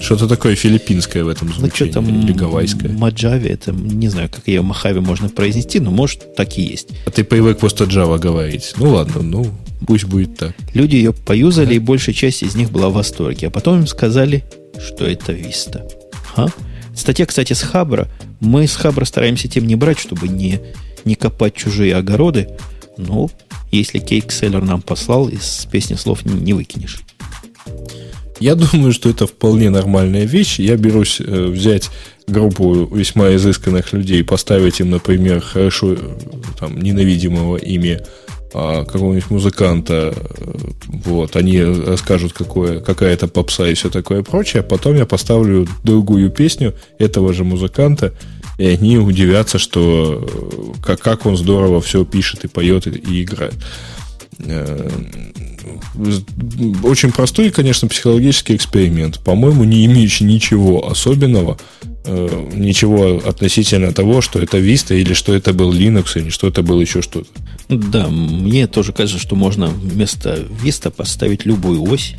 Что-то 0.00 0.28
такое 0.28 0.54
филиппинское 0.54 1.24
в 1.24 1.28
этом 1.28 1.52
звучании. 1.52 1.92
Ну, 1.94 2.20
или 2.22 2.32
гавайское. 2.32 2.92
Маджаве, 2.92 3.48
это, 3.48 3.72
не 3.72 4.08
знаю, 4.08 4.28
как 4.28 4.46
ее 4.46 4.62
Махаве 4.62 5.00
можно 5.00 5.28
произнести, 5.28 5.80
но 5.80 5.90
может 5.90 6.36
так 6.36 6.56
и 6.58 6.62
есть. 6.62 6.90
А 7.06 7.10
ты 7.10 7.24
привык 7.24 7.58
просто 7.58 7.84
Java 7.84 8.18
говорить. 8.18 8.74
Ну, 8.76 8.90
ладно, 8.90 9.22
ну, 9.22 9.46
пусть 9.86 10.04
будет 10.04 10.36
так. 10.36 10.54
Люди 10.74 10.96
ее 10.96 11.12
поюзали, 11.12 11.74
и 11.74 11.78
большая 11.78 12.14
часть 12.14 12.42
из 12.42 12.54
них 12.54 12.70
была 12.70 12.90
в 12.90 12.92
восторге. 12.92 13.48
А 13.48 13.50
потом 13.50 13.80
им 13.80 13.86
сказали, 13.86 14.44
что 14.78 15.04
это 15.06 15.32
Vista. 15.32 15.90
А? 16.36 16.46
Статья, 16.98 17.26
кстати, 17.26 17.52
с 17.52 17.62
Хабра. 17.62 18.08
Мы 18.40 18.66
с 18.66 18.74
Хабра 18.74 19.04
стараемся 19.04 19.46
тем 19.46 19.66
не 19.68 19.76
брать, 19.76 20.00
чтобы 20.00 20.26
не, 20.26 20.60
не 21.04 21.14
копать 21.14 21.54
чужие 21.54 21.94
огороды. 21.94 22.48
Ну, 22.96 23.30
если 23.70 24.00
кейк-селлер 24.00 24.62
нам 24.64 24.82
послал, 24.82 25.28
из 25.28 25.66
песни 25.70 25.94
слов 25.94 26.26
не, 26.26 26.34
не 26.34 26.52
выкинешь. 26.54 27.00
Я 28.40 28.56
думаю, 28.56 28.92
что 28.92 29.08
это 29.08 29.28
вполне 29.28 29.70
нормальная 29.70 30.24
вещь. 30.24 30.58
Я 30.58 30.76
берусь 30.76 31.20
э, 31.20 31.46
взять 31.46 31.88
группу 32.26 32.86
весьма 32.86 33.34
изысканных 33.36 33.92
людей, 33.92 34.24
поставить 34.24 34.80
им, 34.80 34.90
например, 34.90 35.40
хорошо 35.40 35.92
э, 35.92 35.98
там, 36.58 36.80
ненавидимого 36.80 37.58
ими 37.58 38.00
а, 38.00 38.27
какого-нибудь 38.52 39.30
музыканта, 39.30 40.14
вот, 40.86 41.36
они 41.36 41.62
расскажут, 41.62 42.32
какое, 42.32 42.80
какая 42.80 43.12
это 43.12 43.28
попса 43.28 43.68
и 43.68 43.74
все 43.74 43.90
такое 43.90 44.22
прочее, 44.22 44.60
а 44.60 44.64
потом 44.64 44.96
я 44.96 45.06
поставлю 45.06 45.66
другую 45.84 46.30
песню 46.30 46.74
этого 46.98 47.32
же 47.32 47.44
музыканта, 47.44 48.14
и 48.58 48.66
они 48.66 48.98
удивятся, 48.98 49.58
что 49.58 50.26
э, 50.26 50.82
как, 50.82 51.00
как 51.00 51.26
он 51.26 51.36
здорово 51.36 51.80
все 51.80 52.04
пишет 52.04 52.44
и 52.44 52.48
поет 52.48 52.86
и, 52.86 52.90
и 52.90 53.22
играет. 53.22 53.54
Э, 54.40 54.88
очень 56.82 57.12
простой, 57.12 57.50
конечно, 57.50 57.88
психологический 57.88 58.56
эксперимент. 58.56 59.18
По-моему, 59.20 59.64
не 59.64 59.84
имеющий 59.86 60.24
ничего 60.24 60.88
особенного, 60.88 61.58
э, 62.04 62.48
ничего 62.54 63.20
относительно 63.24 63.92
того, 63.92 64.20
что 64.20 64.38
это 64.38 64.58
Vista 64.58 64.94
или 64.94 65.12
что 65.12 65.34
это 65.34 65.52
был 65.52 65.72
Linux 65.72 66.18
или 66.18 66.30
что 66.30 66.48
это 66.48 66.62
было 66.62 66.80
еще 66.80 67.02
что-то. 67.02 67.28
Да, 67.68 68.08
мне 68.08 68.66
тоже 68.66 68.92
кажется, 68.92 69.20
что 69.20 69.36
можно 69.36 69.66
вместо 69.66 70.46
Vista 70.62 70.90
поставить 70.90 71.44
любую 71.44 71.82
ось, 71.82 72.14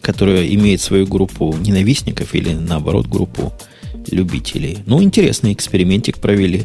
которая 0.00 0.46
имеет 0.48 0.80
свою 0.80 1.06
группу 1.06 1.56
ненавистников 1.58 2.34
или 2.34 2.52
наоборот 2.52 3.06
группу 3.06 3.52
любителей. 4.10 4.78
Ну, 4.86 5.02
интересный 5.02 5.52
экспериментик 5.52 6.18
провели. 6.18 6.64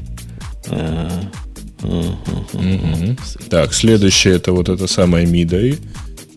Так, 3.49 3.73
следующее 3.73 4.35
это 4.35 4.51
вот 4.51 4.69
это 4.69 4.87
самое 4.87 5.25
Мидай. 5.25 5.77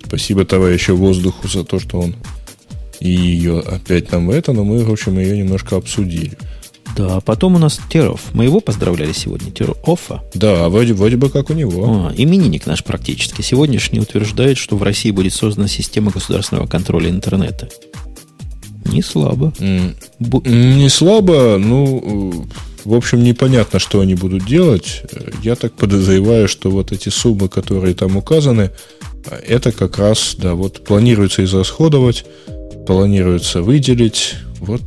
Спасибо 0.06 0.44
товарищу 0.44 0.96
воздуху 0.96 1.48
за 1.48 1.64
то, 1.64 1.78
что 1.78 2.00
он 2.00 2.16
и 3.00 3.10
ее 3.10 3.60
опять 3.60 4.12
нам 4.12 4.30
это, 4.30 4.52
но 4.52 4.62
мы, 4.62 4.84
в 4.84 4.92
общем, 4.92 5.18
ее 5.18 5.38
немножко 5.38 5.76
обсудили. 5.76 6.36
Да, 6.96 7.20
потом 7.20 7.54
у 7.54 7.58
нас 7.58 7.80
Теров. 7.88 8.20
Мы 8.34 8.44
его 8.44 8.60
поздравляли 8.60 9.12
сегодня, 9.12 9.50
Терофа. 9.50 10.22
Да, 10.34 10.68
вроде, 10.68 10.92
вроде 10.92 11.16
бы 11.16 11.30
как 11.30 11.50
у 11.50 11.54
него. 11.54 12.08
А, 12.08 12.14
именинник 12.14 12.66
наш 12.66 12.84
практически. 12.84 13.42
Сегодняшний 13.42 14.00
утверждает, 14.00 14.58
что 14.58 14.76
в 14.76 14.82
России 14.82 15.10
будет 15.10 15.32
создана 15.32 15.68
система 15.68 16.10
государственного 16.10 16.66
контроля 16.66 17.08
интернета. 17.08 17.68
Не 18.84 19.02
слабо. 19.02 19.52
Mm. 19.58 19.94
Бу- 20.18 20.48
не 20.48 20.88
слабо, 20.88 21.58
ну, 21.58 22.46
в 22.84 22.94
общем, 22.94 23.22
непонятно, 23.22 23.78
что 23.78 24.00
они 24.00 24.14
будут 24.14 24.46
делать. 24.46 25.02
Я 25.42 25.56
так 25.56 25.72
подозреваю, 25.74 26.48
что 26.48 26.70
вот 26.70 26.92
эти 26.92 27.08
суммы, 27.08 27.48
которые 27.48 27.94
там 27.94 28.16
указаны, 28.16 28.70
это 29.46 29.72
как 29.72 29.98
раз, 29.98 30.34
да, 30.38 30.54
вот 30.54 30.84
планируется 30.84 31.44
израсходовать, 31.44 32.24
планируется 32.86 33.62
выделить. 33.62 34.34
Вот 34.60 34.82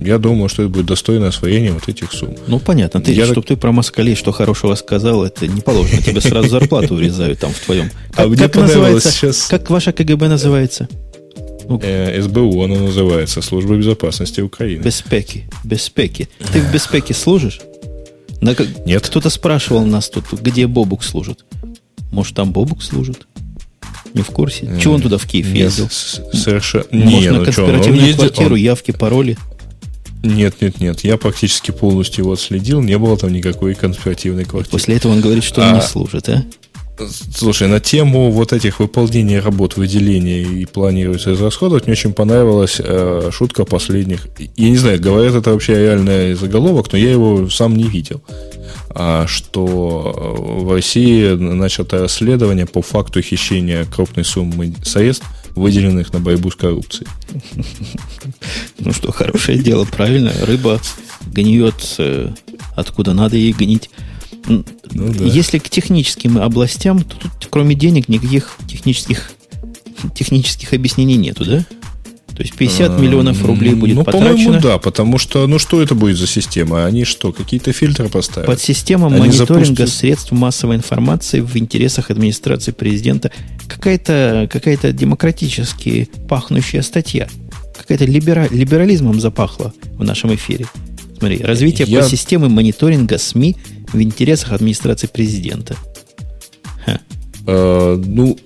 я 0.00 0.18
думаю, 0.18 0.48
что 0.48 0.62
это 0.62 0.70
будет 0.70 0.86
достойное 0.86 1.28
освоение 1.28 1.72
вот 1.72 1.88
этих 1.88 2.12
сумм. 2.12 2.36
Ну, 2.46 2.58
понятно. 2.58 3.00
Ты, 3.00 3.12
я 3.12 3.24
чтобы 3.24 3.42
так... 3.42 3.48
ты 3.48 3.56
про 3.56 3.72
москалей 3.72 4.14
что 4.14 4.32
хорошего 4.32 4.74
сказал, 4.74 5.24
это 5.24 5.46
не 5.46 5.60
положено. 5.60 6.02
Тебе 6.02 6.20
сразу 6.20 6.48
зарплату 6.48 6.94
урезают 6.94 7.40
там 7.40 7.52
в 7.52 7.60
твоем. 7.60 7.90
Как, 8.10 8.26
а 8.26 8.28
мне 8.28 8.36
как 8.36 8.56
называется? 8.56 9.10
Сейчас... 9.10 9.46
Как 9.46 9.70
ваша 9.70 9.92
КГБ 9.92 10.28
называется? 10.28 10.88
Ну, 11.68 11.80
э, 11.82 12.20
СБУ 12.22 12.64
она 12.64 12.76
называется, 12.76 13.42
Служба 13.42 13.76
безопасности 13.76 14.40
Украины. 14.40 14.82
Беспеки. 14.82 15.44
Беспеки. 15.64 16.28
Ты 16.52 16.60
в 16.60 16.72
Беспеке 16.72 17.14
служишь? 17.14 17.60
На, 18.40 18.56
Нет. 18.84 19.06
Кто-то 19.06 19.30
спрашивал 19.30 19.84
нас 19.84 20.08
тут, 20.08 20.32
где 20.32 20.66
Бобук 20.66 21.04
служит. 21.04 21.44
Может, 22.10 22.34
там 22.34 22.52
Бобук 22.52 22.82
служит? 22.82 23.26
Не 24.14 24.22
в 24.22 24.26
курсе? 24.26 24.66
Mm. 24.66 24.80
Чего 24.80 24.94
он 24.94 25.00
туда 25.00 25.16
в 25.16 25.26
Киев 25.26 25.46
Нет, 25.46 25.56
ездил? 25.56 25.88
Совершенно. 25.90 26.84
Может, 26.90 27.20
не, 27.20 27.30
на 27.30 27.38
ну 27.38 27.44
конспиративную 27.44 28.06
ездил, 28.06 28.24
квартиру, 28.24 28.54
он... 28.54 28.60
явки, 28.60 28.90
пароли? 28.90 29.38
Нет, 30.22 30.60
нет, 30.60 30.80
нет. 30.80 31.00
Я 31.04 31.16
практически 31.16 31.70
полностью 31.70 32.24
его 32.24 32.32
отследил. 32.32 32.80
Не 32.80 32.98
было 32.98 33.16
там 33.16 33.32
никакой 33.32 33.74
конспиративной 33.74 34.44
квартиры. 34.44 34.68
И 34.68 34.72
после 34.72 34.96
этого 34.96 35.12
он 35.12 35.20
говорит, 35.20 35.44
что 35.44 35.64
а... 35.64 35.68
он 35.68 35.74
не 35.76 35.82
служит, 35.82 36.28
а? 36.28 36.44
Слушай, 37.34 37.68
на 37.68 37.80
тему 37.80 38.30
вот 38.30 38.52
этих 38.52 38.80
выполнения 38.80 39.40
работ, 39.40 39.76
выделения 39.76 40.42
и 40.42 40.64
планируется 40.64 41.34
израсходовать, 41.34 41.86
мне 41.86 41.92
очень 41.92 42.12
понравилась 42.12 42.76
э, 42.78 43.30
шутка 43.32 43.64
последних. 43.64 44.26
Я 44.56 44.70
не 44.70 44.76
знаю, 44.76 45.00
говорят 45.00 45.34
это 45.34 45.52
вообще 45.52 45.78
реальный 45.78 46.34
заголовок, 46.34 46.92
но 46.92 46.98
я 46.98 47.10
его 47.10 47.48
сам 47.48 47.76
не 47.76 47.84
видел. 47.84 48.22
А, 48.90 49.26
что 49.26 50.12
э, 50.14 50.62
в 50.64 50.72
России 50.72 51.34
начато 51.34 52.00
расследование 52.00 52.66
по 52.66 52.82
факту 52.82 53.22
хищения 53.22 53.84
крупной 53.84 54.24
суммы 54.24 54.74
средств, 54.84 55.26
выделенных 55.54 56.12
на 56.12 56.20
борьбу 56.20 56.50
с 56.50 56.56
коррупцией. 56.56 57.08
Ну 58.78 58.92
что, 58.92 59.12
хорошее 59.12 59.58
дело, 59.58 59.84
правильно. 59.84 60.32
Рыба 60.46 60.80
гниет 61.26 61.96
э, 61.98 62.30
откуда 62.74 63.14
надо 63.14 63.36
ей 63.36 63.52
гнить. 63.52 63.90
Ну, 64.46 64.64
да. 64.92 65.24
Если 65.24 65.58
к 65.58 65.68
техническим 65.70 66.38
областям, 66.38 67.02
то 67.02 67.16
тут 67.16 67.48
кроме 67.50 67.74
денег 67.74 68.08
никаких 68.08 68.56
технических, 68.66 69.32
технических 70.14 70.72
объяснений 70.72 71.16
нету, 71.16 71.44
да? 71.44 71.64
То 72.34 72.42
есть 72.42 72.54
50 72.54 72.90
а, 72.90 72.98
миллионов 72.98 73.44
рублей 73.44 73.74
будет 73.74 73.96
ну, 73.96 74.04
потрачено. 74.04 74.34
по-моему, 74.34 74.60
да, 74.60 74.78
потому 74.78 75.18
что, 75.18 75.46
ну 75.46 75.58
что 75.58 75.82
это 75.82 75.94
будет 75.94 76.16
за 76.16 76.26
система? 76.26 76.86
Они 76.86 77.04
что, 77.04 77.30
какие-то 77.32 77.72
фильтры 77.72 78.08
поставят? 78.08 78.46
Под 78.46 78.60
система 78.60 79.08
Они 79.08 79.18
мониторинга 79.18 79.64
запустят... 79.64 79.88
средств 79.90 80.32
массовой 80.32 80.76
информации 80.76 81.40
в 81.40 81.56
интересах 81.56 82.10
администрации 82.10 82.72
президента. 82.72 83.30
Какая-то 83.68 84.48
какая 84.50 84.78
демократически 84.92 86.08
пахнущая 86.28 86.82
статья. 86.82 87.28
Какая-то 87.76 88.06
либера... 88.06 88.48
либерализмом 88.50 89.20
запахло 89.20 89.74
в 89.98 90.04
нашем 90.04 90.34
эфире. 90.34 90.66
Смотри, 91.22 91.38
развитие 91.38 91.86
Я... 91.86 92.00
по 92.00 92.08
системе 92.08 92.48
мониторинга 92.48 93.16
СМИ 93.16 93.56
в 93.92 94.00
интересах 94.02 94.50
администрации 94.50 95.06
президента. 95.06 95.76
Э, 97.46 98.02
ну, 98.04 98.36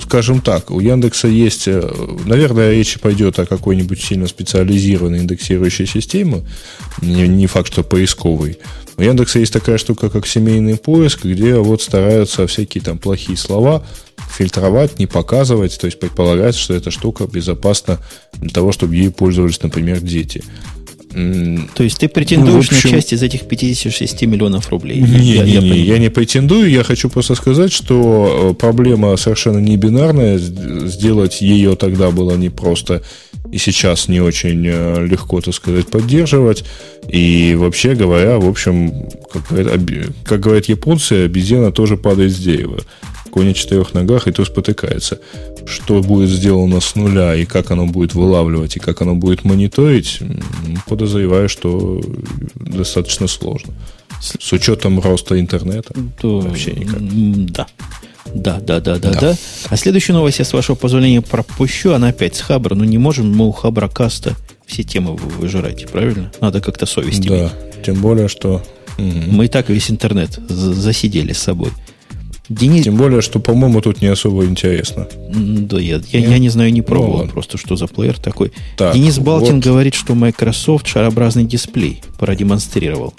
скажем 0.00 0.40
так, 0.40 0.70
у 0.70 0.78
Яндекса 0.78 1.26
есть, 1.26 1.66
э, 1.66 1.82
наверное, 2.24 2.70
речь 2.70 3.00
пойдет 3.00 3.40
о 3.40 3.46
какой-нибудь 3.46 4.00
сильно 4.00 4.28
специализированной 4.28 5.18
индексирующей 5.18 5.86
системе, 5.86 6.44
не, 7.02 7.26
не 7.26 7.48
факт, 7.48 7.72
что 7.72 7.82
поисковой. 7.82 8.58
У 8.96 9.02
Яндекса 9.02 9.40
есть 9.40 9.52
такая 9.52 9.78
штука, 9.78 10.08
как 10.08 10.28
семейный 10.28 10.76
поиск, 10.76 11.24
где 11.24 11.56
вот 11.56 11.82
стараются 11.82 12.46
всякие 12.46 12.84
там 12.84 12.98
плохие 12.98 13.36
слова 13.36 13.84
фильтровать, 14.30 15.00
не 15.00 15.06
показывать, 15.06 15.76
то 15.80 15.86
есть 15.86 15.98
предполагается, 15.98 16.60
что 16.60 16.74
эта 16.74 16.92
штука 16.92 17.26
безопасна 17.26 17.98
для 18.34 18.50
того, 18.50 18.70
чтобы 18.70 18.94
ей 18.94 19.10
пользовались, 19.10 19.60
например, 19.62 20.00
дети. 20.00 20.44
То 21.74 21.84
есть 21.84 21.98
ты 21.98 22.08
претендуешь 22.08 22.70
ну, 22.70 22.76
общем... 22.76 22.90
на 22.90 22.96
часть 22.96 23.12
из 23.12 23.22
этих 23.22 23.46
56 23.46 24.22
миллионов 24.22 24.68
рублей? 24.70 25.00
Не, 25.00 25.34
я, 25.34 25.44
не, 25.44 25.52
я, 25.52 25.60
не, 25.60 25.80
я 25.80 25.98
не 25.98 26.10
претендую, 26.10 26.68
я 26.70 26.82
хочу 26.82 27.08
просто 27.08 27.36
сказать, 27.36 27.72
что 27.72 28.50
э, 28.50 28.54
проблема 28.54 29.16
совершенно 29.16 29.58
не 29.58 29.76
бинарная, 29.76 30.38
сделать 30.38 31.40
ее 31.40 31.76
тогда 31.76 32.10
было 32.10 32.36
непросто. 32.36 33.02
и 33.52 33.58
сейчас 33.58 34.08
не 34.08 34.20
очень 34.20 34.66
э, 34.66 35.06
легко, 35.06 35.40
так 35.40 35.54
сказать, 35.54 35.86
поддерживать. 35.86 36.64
И 37.08 37.54
вообще 37.56 37.94
говоря, 37.94 38.38
в 38.38 38.48
общем, 38.48 39.08
как 39.32 39.46
говорят, 39.48 39.80
как 40.24 40.40
говорят 40.40 40.66
японцы, 40.66 41.26
обезьяна 41.26 41.70
тоже 41.70 41.96
падает 41.96 42.32
с 42.32 42.38
дерева. 42.38 42.80
Конь 43.30 43.46
на 43.48 43.54
четырех 43.54 43.94
ногах 43.94 44.26
и 44.26 44.32
то 44.32 44.44
спотыкается. 44.44 45.20
Что 45.66 46.00
будет 46.00 46.28
сделано 46.28 46.80
с 46.80 46.94
нуля 46.94 47.34
и 47.34 47.44
как 47.44 47.70
оно 47.70 47.86
будет 47.86 48.14
вылавливать 48.14 48.76
и 48.76 48.80
как 48.80 49.00
оно 49.02 49.14
будет 49.14 49.44
мониторить, 49.44 50.20
подозреваю, 50.86 51.48
что 51.48 52.00
достаточно 52.56 53.26
сложно. 53.26 53.72
С 54.20 54.52
учетом 54.52 55.00
роста 55.00 55.38
интернета. 55.38 55.94
То, 56.20 56.40
вообще 56.40 56.72
никак. 56.72 57.00
Да. 57.54 57.66
Да, 58.34 58.58
да, 58.60 58.80
да, 58.80 58.98
да, 58.98 59.12
да. 59.12 59.36
А 59.68 59.76
следующую 59.76 60.16
новость 60.16 60.38
я, 60.38 60.44
с 60.44 60.52
вашего 60.52 60.74
позволения, 60.76 61.20
пропущу. 61.20 61.92
Она 61.92 62.08
опять 62.08 62.34
с 62.36 62.40
Хабра. 62.40 62.74
Ну, 62.74 62.84
не 62.84 62.98
можем 62.98 63.30
мы 63.34 63.46
у 63.46 63.52
Хабра 63.52 63.88
каста 63.88 64.34
все 64.66 64.82
темы 64.82 65.14
выжирать, 65.14 65.86
правильно? 65.90 66.32
Надо 66.40 66.60
как-то 66.60 66.86
совесть 66.86 67.20
Да, 67.26 67.36
иметь. 67.36 67.52
тем 67.84 67.96
более, 68.00 68.28
что... 68.28 68.62
Мы 68.96 69.46
и 69.46 69.48
так 69.48 69.68
весь 69.68 69.90
интернет 69.90 70.38
засидели 70.48 71.32
с 71.32 71.38
собой. 71.38 71.70
Денис... 72.48 72.84
Тем 72.84 72.96
более, 72.96 73.22
что, 73.22 73.40
по-моему, 73.40 73.80
тут 73.80 74.02
не 74.02 74.08
особо 74.08 74.44
интересно. 74.44 75.08
Да, 75.30 75.80
я, 75.80 76.00
я, 76.10 76.18
я 76.18 76.38
не 76.38 76.50
знаю, 76.50 76.72
не 76.72 76.82
пробовал 76.82 77.24
ну, 77.24 77.28
просто, 77.28 77.56
что 77.56 77.76
за 77.76 77.86
плеер 77.86 78.18
такой. 78.18 78.52
Так, 78.76 78.94
Денис 78.94 79.18
Балтин 79.18 79.56
вот. 79.56 79.64
говорит, 79.64 79.94
что 79.94 80.14
Microsoft 80.14 80.86
шарообразный 80.86 81.44
дисплей 81.44 82.02
продемонстрировал, 82.18 83.14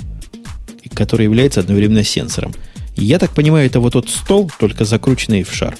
который 0.93 1.23
является 1.23 1.59
одновременно 1.59 2.03
сенсором. 2.03 2.53
Я 2.95 3.17
так 3.17 3.31
понимаю, 3.31 3.65
это 3.65 3.79
вот 3.79 3.93
тот 3.93 4.09
стол, 4.09 4.51
только 4.59 4.85
закрученный 4.85 5.43
в 5.43 5.53
шар. 5.53 5.75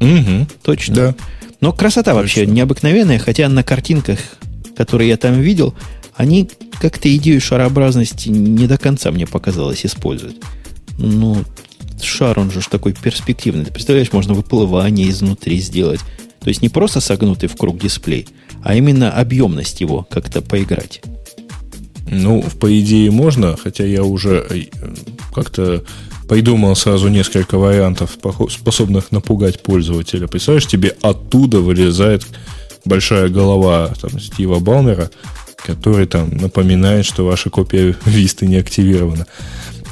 Угу. 0.00 0.46
Точно. 0.62 0.94
Да. 0.94 1.14
Но 1.60 1.72
красота 1.72 2.12
Точно. 2.12 2.20
вообще 2.20 2.46
необыкновенная, 2.46 3.18
хотя 3.18 3.48
на 3.48 3.62
картинках, 3.62 4.18
которые 4.76 5.08
я 5.08 5.16
там 5.16 5.40
видел, 5.40 5.74
они 6.14 6.48
как-то 6.80 7.14
идею 7.16 7.40
шарообразности 7.40 8.28
не 8.28 8.66
до 8.66 8.78
конца, 8.78 9.10
мне 9.10 9.26
показалось, 9.26 9.84
используют. 9.84 10.36
Ну, 10.98 11.42
шар, 12.04 12.38
он 12.38 12.50
же 12.50 12.60
такой 12.68 12.92
перспективный. 12.92 13.64
Ты 13.64 13.72
представляешь, 13.72 14.12
можно 14.12 14.34
выплывание 14.34 15.08
изнутри 15.08 15.58
сделать. 15.60 16.00
То 16.40 16.48
есть 16.48 16.62
не 16.62 16.68
просто 16.68 17.00
согнутый 17.00 17.48
в 17.48 17.56
круг 17.56 17.78
дисплей, 17.78 18.26
а 18.62 18.74
именно 18.74 19.10
объемность 19.12 19.80
его 19.80 20.06
как-то 20.10 20.40
поиграть. 20.40 21.02
Ну, 22.10 22.42
по 22.58 22.80
идее 22.80 23.10
можно, 23.10 23.56
хотя 23.56 23.84
я 23.84 24.02
уже 24.02 24.44
э, 24.50 24.64
как-то 25.32 25.84
придумал 26.28 26.74
сразу 26.76 27.08
несколько 27.08 27.58
вариантов, 27.58 28.18
способных 28.50 29.12
напугать 29.12 29.62
пользователя. 29.62 30.26
Представляешь, 30.26 30.66
тебе 30.66 30.96
оттуда 31.02 31.60
вылезает 31.60 32.26
большая 32.84 33.28
голова 33.28 33.92
там, 34.00 34.18
Стива 34.18 34.58
Балмера, 34.58 35.10
который 35.56 36.06
там 36.06 36.30
напоминает, 36.36 37.04
что 37.04 37.26
ваша 37.26 37.50
копия 37.50 37.96
Висты 38.04 38.46
не 38.46 38.56
активирована. 38.56 39.26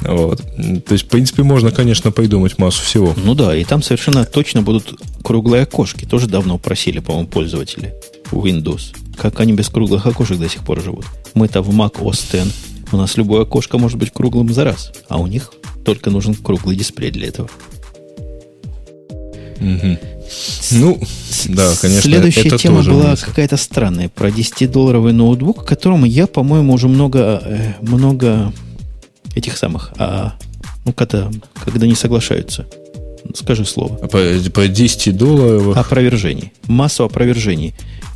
Вот. 0.01 0.41
То 0.85 0.93
есть, 0.93 1.05
в 1.05 1.07
принципе, 1.07 1.43
можно, 1.43 1.71
конечно, 1.71 2.11
придумать 2.11 2.57
массу 2.57 2.83
всего. 2.83 3.13
Ну 3.17 3.35
да, 3.35 3.55
и 3.55 3.63
там 3.63 3.83
совершенно 3.83 4.25
точно 4.25 4.61
будут 4.61 4.93
круглые 5.23 5.63
окошки. 5.63 6.05
Тоже 6.05 6.27
давно 6.27 6.57
просили, 6.57 6.99
по-моему, 6.99 7.27
пользователи 7.27 7.93
Windows. 8.31 8.95
Как 9.17 9.39
они 9.39 9.53
без 9.53 9.69
круглых 9.69 10.05
окошек 10.05 10.37
до 10.37 10.49
сих 10.49 10.63
пор 10.63 10.81
живут? 10.81 11.05
Мы-то 11.33 11.61
в 11.61 11.69
Mac 11.69 11.99
OS 11.99 12.43
X. 12.43 12.53
У 12.91 12.97
нас 12.97 13.17
любое 13.17 13.43
окошко 13.43 13.77
может 13.77 13.97
быть 13.97 14.11
круглым 14.11 14.51
за 14.53 14.63
раз, 14.63 14.91
а 15.09 15.17
у 15.17 15.27
них 15.27 15.51
только 15.85 16.09
нужен 16.09 16.33
круглый 16.33 16.75
дисплей 16.75 17.11
для 17.11 17.27
этого. 17.27 17.49
Угу. 19.59 19.97
Ну, 20.71 20.99
да, 21.49 21.73
конечно. 21.81 22.01
Следующая 22.01 22.47
это 22.47 22.57
тема 22.57 22.77
тоже 22.77 22.91
была 22.91 23.15
какая-то 23.15 23.57
странная 23.57 24.09
про 24.09 24.29
10-долларовый 24.29 25.11
ноутбук, 25.11 25.65
которому 25.65 26.05
я, 26.05 26.27
по-моему, 26.27 26.73
уже 26.73 26.87
много, 26.87 27.41
э, 27.43 27.73
много 27.81 28.53
этих 29.35 29.57
самых, 29.57 29.91
а, 29.97 30.33
ну, 30.85 30.93
когда, 30.93 31.29
когда 31.63 31.87
не 31.87 31.95
соглашаются. 31.95 32.65
Скажи 33.35 33.65
слово. 33.65 33.99
А 34.01 34.07
по, 34.07 34.19
по 34.51 34.67
10 34.67 35.15
долларов? 35.15 35.77
Опровержений. 35.77 36.51
Массу 36.67 37.03
опровержений. 37.03 37.75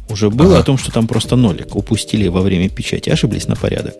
Уже 0.09 0.29
было 0.29 0.53
ага. 0.53 0.59
о 0.59 0.63
том, 0.63 0.77
что 0.77 0.91
там 0.91 1.07
просто 1.07 1.35
нолик 1.35 1.75
упустили 1.75 2.27
во 2.27 2.41
время 2.41 2.69
печати. 2.69 3.09
Ошиблись 3.09 3.47
на 3.47 3.55
порядок 3.55 3.95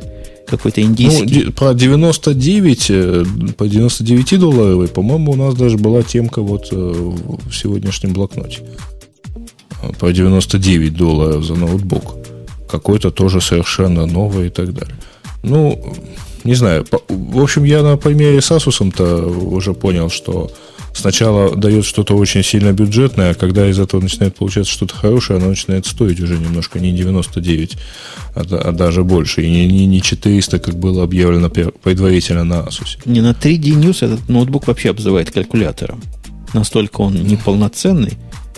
какой-то 0.45 0.81
индийский. 0.81 1.45
Ну, 1.45 1.51
по 1.51 1.73
99, 1.73 2.89
э, 2.89 3.25
по 3.57 3.67
99 3.67 4.39
долларовой, 4.39 4.87
по-моему, 4.87 5.31
у 5.31 5.35
нас 5.35 5.55
даже 5.55 5.77
была 5.77 6.03
темка 6.03 6.41
вот 6.41 6.67
э, 6.71 6.75
в 6.75 7.51
сегодняшнем 7.53 8.13
блокноте. 8.13 8.59
По 9.99 10.11
99 10.11 10.95
долларов 10.95 11.43
за 11.43 11.55
ноутбук. 11.55 12.15
Какой-то 12.69 13.11
тоже 13.11 13.41
совершенно 13.41 14.05
новый 14.05 14.47
и 14.47 14.49
так 14.49 14.73
далее. 14.73 14.95
Ну, 15.43 15.95
не 16.43 16.55
знаю. 16.55 16.85
В 17.09 17.41
общем, 17.41 17.63
я 17.63 17.81
на 17.81 17.97
примере 17.97 18.41
с 18.41 18.51
Asus-то 18.51 19.27
уже 19.27 19.73
понял, 19.73 20.09
что 20.09 20.51
сначала 20.93 21.55
дает 21.55 21.85
что-то 21.85 22.15
очень 22.15 22.43
сильно 22.43 22.71
бюджетное, 22.71 23.31
а 23.31 23.33
когда 23.33 23.67
из 23.67 23.79
этого 23.79 24.01
начинает 24.01 24.35
получаться 24.35 24.71
что-то 24.71 24.95
хорошее, 24.95 25.39
оно 25.39 25.49
начинает 25.49 25.85
стоить 25.85 26.19
уже 26.19 26.37
немножко 26.37 26.79
не 26.79 26.91
99, 26.91 27.77
а, 28.35 28.41
а 28.41 28.71
даже 28.71 29.03
больше. 29.03 29.41
И 29.41 29.49
не, 29.49 29.67
не, 29.67 29.85
не 29.85 30.01
400, 30.01 30.59
как 30.59 30.75
было 30.75 31.03
объявлено 31.03 31.49
предварительно 31.49 32.43
на 32.43 32.61
Asus. 32.61 32.99
Не 33.05 33.21
на 33.21 33.31
3D 33.31 33.79
News 33.79 34.05
этот 34.05 34.29
ноутбук 34.29 34.67
вообще 34.67 34.91
обзывает 34.91 35.31
калькулятором. 35.31 36.01
Настолько 36.53 37.01
он 37.01 37.15
неполноценный. 37.15 38.13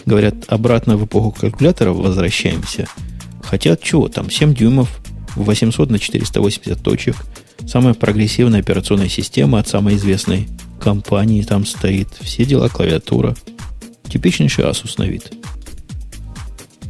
Говорят, 0.06 0.36
обратно 0.48 0.98
в 0.98 1.06
эпоху 1.06 1.32
калькуляторов 1.32 1.98
возвращаемся. 1.98 2.88
Хотя, 3.42 3.76
чего 3.78 4.08
там, 4.08 4.30
7 4.30 4.54
дюймов, 4.54 4.90
800 5.36 5.90
на 5.90 6.00
480 6.00 6.82
точек. 6.84 7.16
Самая 7.68 7.94
прогрессивная 7.94 8.60
операционная 8.60 9.10
система 9.10 9.60
от 9.60 9.68
самой 9.68 9.96
известной 9.96 10.48
компании 10.80 11.42
там 11.42 11.66
стоит. 11.66 12.10
Все 12.22 12.46
дела, 12.46 12.70
клавиатура. 12.70 13.36
Типичнейший 14.10 14.66
Asus 14.66 14.96
на 14.98 15.04
вид. 15.04 15.32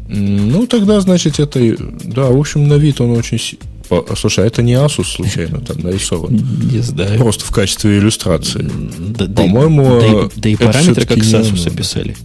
Ну, 0.07 0.67
тогда, 0.67 0.99
значит, 1.01 1.39
это... 1.39 1.59
Да, 2.03 2.25
в 2.25 2.37
общем, 2.37 2.67
на 2.67 2.75
вид 2.75 3.01
он 3.01 3.11
очень... 3.11 3.39
Слушай, 4.17 4.45
а 4.45 4.47
это 4.47 4.61
не 4.63 4.73
Asus 4.73 5.05
случайно 5.05 5.61
там 5.61 5.79
нарисован? 5.81 6.33
Не 6.71 6.79
знаю. 6.79 7.19
Просто 7.19 7.45
в 7.45 7.51
качестве 7.51 7.99
иллюстрации. 7.99 8.67
По-моему, 9.35 9.99
да, 9.99 10.07
и, 10.07 10.39
да 10.41 10.49
и 10.49 10.55
параметры 10.55 11.05
как 11.05 11.23
с 11.23 11.33
Asus 11.33 11.71
описали. 11.71 12.15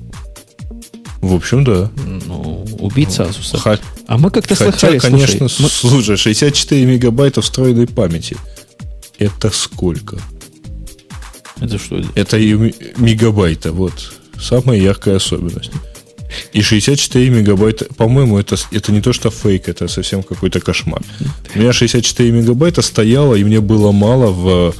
В 1.20 1.34
общем, 1.34 1.64
да. 1.64 1.90
Ну, 2.26 2.66
убийца 2.78 3.24
Asus. 3.24 3.58
Х... 3.58 3.78
А 4.06 4.18
мы 4.18 4.30
как-то 4.30 4.54
Хотя, 4.54 4.70
слыхали, 4.72 4.98
конечно, 4.98 5.48
слушай, 5.48 5.62
мы... 5.62 5.90
слушай, 5.90 6.16
64 6.16 6.84
мегабайта 6.86 7.42
встроенной 7.42 7.86
памяти. 7.86 8.36
Это 9.18 9.50
сколько? 9.50 10.18
Это 11.60 11.78
что? 11.78 12.02
Это 12.14 12.38
и 12.38 12.54
мегабайта, 12.96 13.72
вот. 13.72 14.14
Самая 14.40 14.78
яркая 14.78 15.16
особенность. 15.16 15.70
И 16.52 16.62
64 16.62 17.28
мегабайта, 17.28 17.86
по-моему, 17.96 18.38
это, 18.38 18.56
это 18.70 18.92
не 18.92 19.02
то, 19.02 19.12
что 19.12 19.30
фейк, 19.30 19.68
это 19.68 19.88
совсем 19.88 20.22
какой-то 20.22 20.60
кошмар. 20.60 21.02
У 21.54 21.58
меня 21.58 21.72
64 21.72 22.30
мегабайта 22.30 22.82
стояло, 22.82 23.34
и 23.34 23.44
мне 23.44 23.60
было 23.60 23.92
мало 23.92 24.30
в 24.30 24.74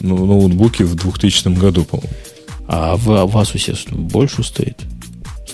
ну, 0.00 0.26
ноутбуке 0.26 0.84
в 0.84 0.94
2000 0.94 1.48
году, 1.58 1.84
по-моему. 1.84 2.12
А 2.68 2.96
в, 2.96 3.04
в 3.04 3.36
Asus 3.36 3.94
больше 3.94 4.42
стоит? 4.42 4.76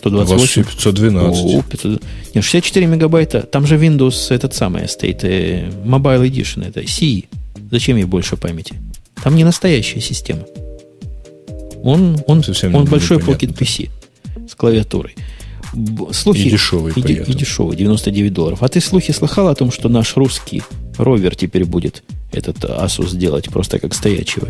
128? 0.02 0.64
512. 0.64 1.44
О, 1.44 1.62
500... 1.62 2.02
Нет, 2.34 2.44
64 2.44 2.86
мегабайта. 2.86 3.42
Там 3.42 3.66
же 3.66 3.76
Windows 3.76 4.34
этот 4.34 4.52
самый 4.54 4.88
стоит. 4.88 5.22
Э, 5.22 5.70
Mobile 5.84 6.28
Edition. 6.28 6.66
Это 6.66 6.80
CE. 6.80 7.26
Зачем 7.70 7.96
ей 7.96 8.04
больше 8.04 8.36
памяти? 8.36 8.74
Там 9.22 9.36
не 9.36 9.44
настоящая 9.44 10.00
система. 10.00 10.42
Он, 11.82 12.18
он, 12.26 12.42
Совсем 12.42 12.74
он 12.74 12.84
большой 12.86 13.18
Pocket 13.18 13.56
PC 13.56 13.90
с 14.48 14.54
клавиатурой. 14.54 15.14
Слухи, 16.12 16.40
и 16.40 16.50
дешевый. 16.50 16.92
И, 16.94 17.00
и 17.00 17.34
дешевый, 17.34 17.76
99 17.76 18.32
долларов. 18.32 18.62
А 18.62 18.68
ты 18.68 18.80
слухи 18.80 19.12
слыхал 19.12 19.48
о 19.48 19.54
том, 19.54 19.70
что 19.70 19.88
наш 19.88 20.16
русский 20.16 20.62
ровер 20.98 21.34
теперь 21.34 21.64
будет 21.64 22.02
этот 22.30 22.64
Asus 22.64 23.16
делать 23.16 23.48
просто 23.48 23.78
как 23.78 23.94
стоячего? 23.94 24.48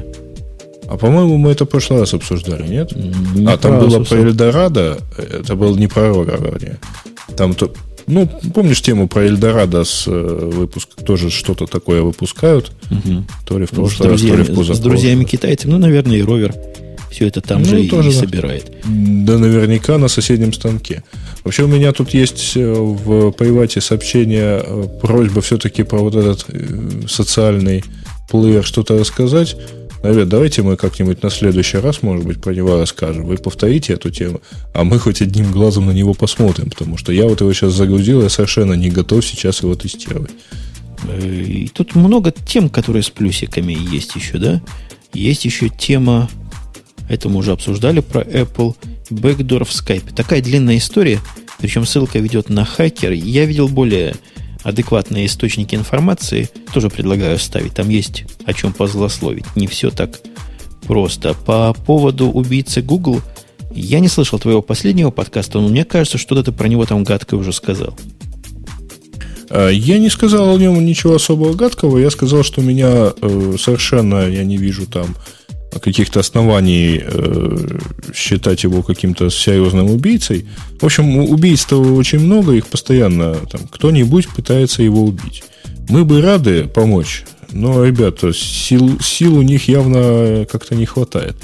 А 0.89 0.97
по-моему, 0.97 1.37
мы 1.39 1.51
это 1.51 1.65
в 1.65 1.69
прошлый 1.69 2.01
раз 2.01 2.15
обсуждали, 2.15 2.67
нет? 2.67 2.93
Не 2.95 3.47
а 3.47 3.57
там 3.57 3.79
было 3.79 4.03
про 4.05 4.19
Эльдорадо, 4.19 4.99
это 5.17 5.55
был 5.55 5.77
не 5.77 5.87
про 5.87 6.13
ровер, 6.13 6.79
Там 7.37 7.55
то, 7.55 7.73
ну, 8.07 8.29
помнишь 8.55 8.83
тему 8.83 9.09
про 9.09 9.25
Эльдорадо 9.25 9.85
с 9.85 10.05
э, 10.07 10.11
выпуска, 10.53 11.03
тоже 11.05 11.31
что-то 11.31 11.67
такое 11.67 12.03
выпускают, 12.03 12.73
угу. 12.91 13.25
то 13.47 13.59
ли 13.59 13.67
в 13.67 13.71
прошлый 13.71 14.11
раз, 14.11 14.21
то 14.21 14.27
ли 14.27 14.43
в 14.43 14.47
позапрошлый. 14.49 14.77
С 14.77 14.81
друзьями 14.81 15.25
китайцами, 15.25 15.73
ну, 15.73 15.79
наверное, 15.79 16.17
и 16.17 16.23
ровер 16.23 16.55
все 17.11 17.27
это 17.27 17.41
там 17.41 17.63
ну, 17.63 17.69
же 17.69 17.89
тоже 17.89 18.11
и, 18.11 18.13
собирает. 18.13 18.73
Да, 18.85 19.39
наверняка 19.39 19.99
на 19.99 20.09
соседнем 20.09 20.53
станке. 20.53 21.05
Вообще 21.45 21.65
у 21.65 21.69
меня 21.69 21.93
тут 21.93 22.15
есть 22.15 22.57
э, 22.57 22.73
в 22.73 23.33
привате 23.33 23.81
сообщение, 23.81 24.63
э, 24.65 24.87
просьба 25.01 25.43
все-таки 25.43 25.83
про 25.83 25.99
вот 25.99 26.17
этот 26.17 26.47
социальный 27.09 27.85
плеер 28.31 28.65
что-то 28.65 28.99
рассказать. 28.99 29.57
Ребят, 30.03 30.29
давайте 30.29 30.63
мы 30.63 30.77
как-нибудь 30.77 31.23
на 31.23 31.31
следующий 31.31 31.79
раз, 31.79 32.03
может 32.03 32.27
быть, 32.27 32.41
про 32.41 32.53
него 32.53 32.77
расскажем. 32.77 33.25
Вы 33.25 33.37
повторите 33.37 33.93
эту 33.93 34.11
тему, 34.11 34.41
а 34.75 34.83
мы 34.83 34.99
хоть 34.99 35.23
одним 35.23 35.53
глазом 35.53 35.87
на 35.87 35.93
него 35.93 36.13
посмотрим, 36.13 36.71
потому 36.71 36.97
что 36.97 37.13
я 37.13 37.29
вот 37.29 37.41
его 37.41 37.53
сейчас 37.53 37.75
загрузил, 37.75 38.21
я 38.23 38.29
совершенно 38.29 38.73
не 38.73 38.91
готов 38.91 39.25
сейчас 39.25 39.63
его 39.63 39.77
тестировать. 39.77 40.33
Э, 41.09 41.29
и 41.29 41.69
тут 41.69 41.95
много 41.95 42.33
тем, 42.33 42.69
которые 42.69 43.05
с 43.05 43.11
плюсиками 43.11 43.77
есть 43.93 44.17
еще, 44.17 44.39
да? 44.39 44.61
Есть 45.13 45.45
еще 45.45 45.69
тема, 45.69 46.29
это 47.09 47.29
мы 47.29 47.37
уже 47.37 47.53
обсуждали 47.53 48.01
про 48.01 48.23
Apple, 48.23 48.75
Backdoor 49.09 49.65
в 49.65 49.71
Skype. 49.71 50.15
Такая 50.15 50.43
длинная 50.43 50.79
история, 50.79 51.21
причем 51.61 51.87
ссылка 51.87 52.19
ведет 52.19 52.49
на 52.49 52.65
хакер. 52.65 53.13
Я 53.13 53.45
видел 53.45 53.69
более 53.69 54.17
адекватные 54.63 55.27
источники 55.27 55.75
информации, 55.75 56.51
тоже 56.73 56.89
предлагаю 56.89 57.39
ставить. 57.39 57.75
Там 57.75 57.89
есть 57.89 58.25
о 58.45 58.53
чем 58.53 58.73
позлословить. 58.73 59.45
Не 59.57 59.67
все 59.67 59.91
так 59.91 60.21
просто. 60.87 61.35
По 61.35 61.75
поводу 61.75 62.29
убийцы 62.31 62.83
Google, 62.83 63.21
я 63.75 64.01
не 64.01 64.09
слышал 64.09 64.39
твоего 64.39 64.63
последнего 64.63 65.11
подкаста, 65.11 65.61
но 65.61 65.69
мне 65.69 65.85
кажется, 65.85 66.19
что-то 66.19 66.45
ты 66.45 66.53
про 66.53 66.69
него 66.69 66.85
там 66.85 67.05
гадко 67.05 67.35
уже 67.35 67.53
сказал. 67.53 67.97
А, 69.51 69.69
я 69.69 69.99
не 69.99 70.09
сказал 70.09 70.55
о 70.55 70.59
нем 70.59 70.85
ничего 70.85 71.15
особого 71.15 71.55
гадкого. 71.55 71.99
Я 71.99 72.11
сказал, 72.11 72.43
что 72.43 72.63
меня 72.63 73.13
э, 73.21 73.57
совершенно 73.59 74.29
я 74.29 74.45
не 74.45 74.57
вижу 74.57 74.87
там 74.87 75.15
каких-то 75.81 76.21
оснований 76.21 77.01
э, 77.03 77.79
считать 78.15 78.63
его 78.65 78.83
каким-то 78.83 79.31
серьезным 79.31 79.91
убийцей. 79.91 80.47
В 80.81 80.85
общем, 80.85 81.17
убийств 81.17 81.73
очень 81.73 82.21
много, 82.21 82.53
их 82.53 82.67
постоянно 82.67 83.35
там 83.51 83.63
кто-нибудь 83.71 84.29
пытается 84.29 84.83
его 84.83 85.05
убить. 85.05 85.45
Мы 85.89 86.05
бы 86.05 86.21
рады 86.21 86.65
помочь, 86.65 87.25
но, 87.53 87.85
ребята, 87.85 88.33
сил, 88.33 88.99
сил 89.01 89.37
у 89.37 89.43
них 89.43 89.69
явно 89.69 90.47
как-то 90.51 90.75
не 90.75 90.87
хватает 90.87 91.37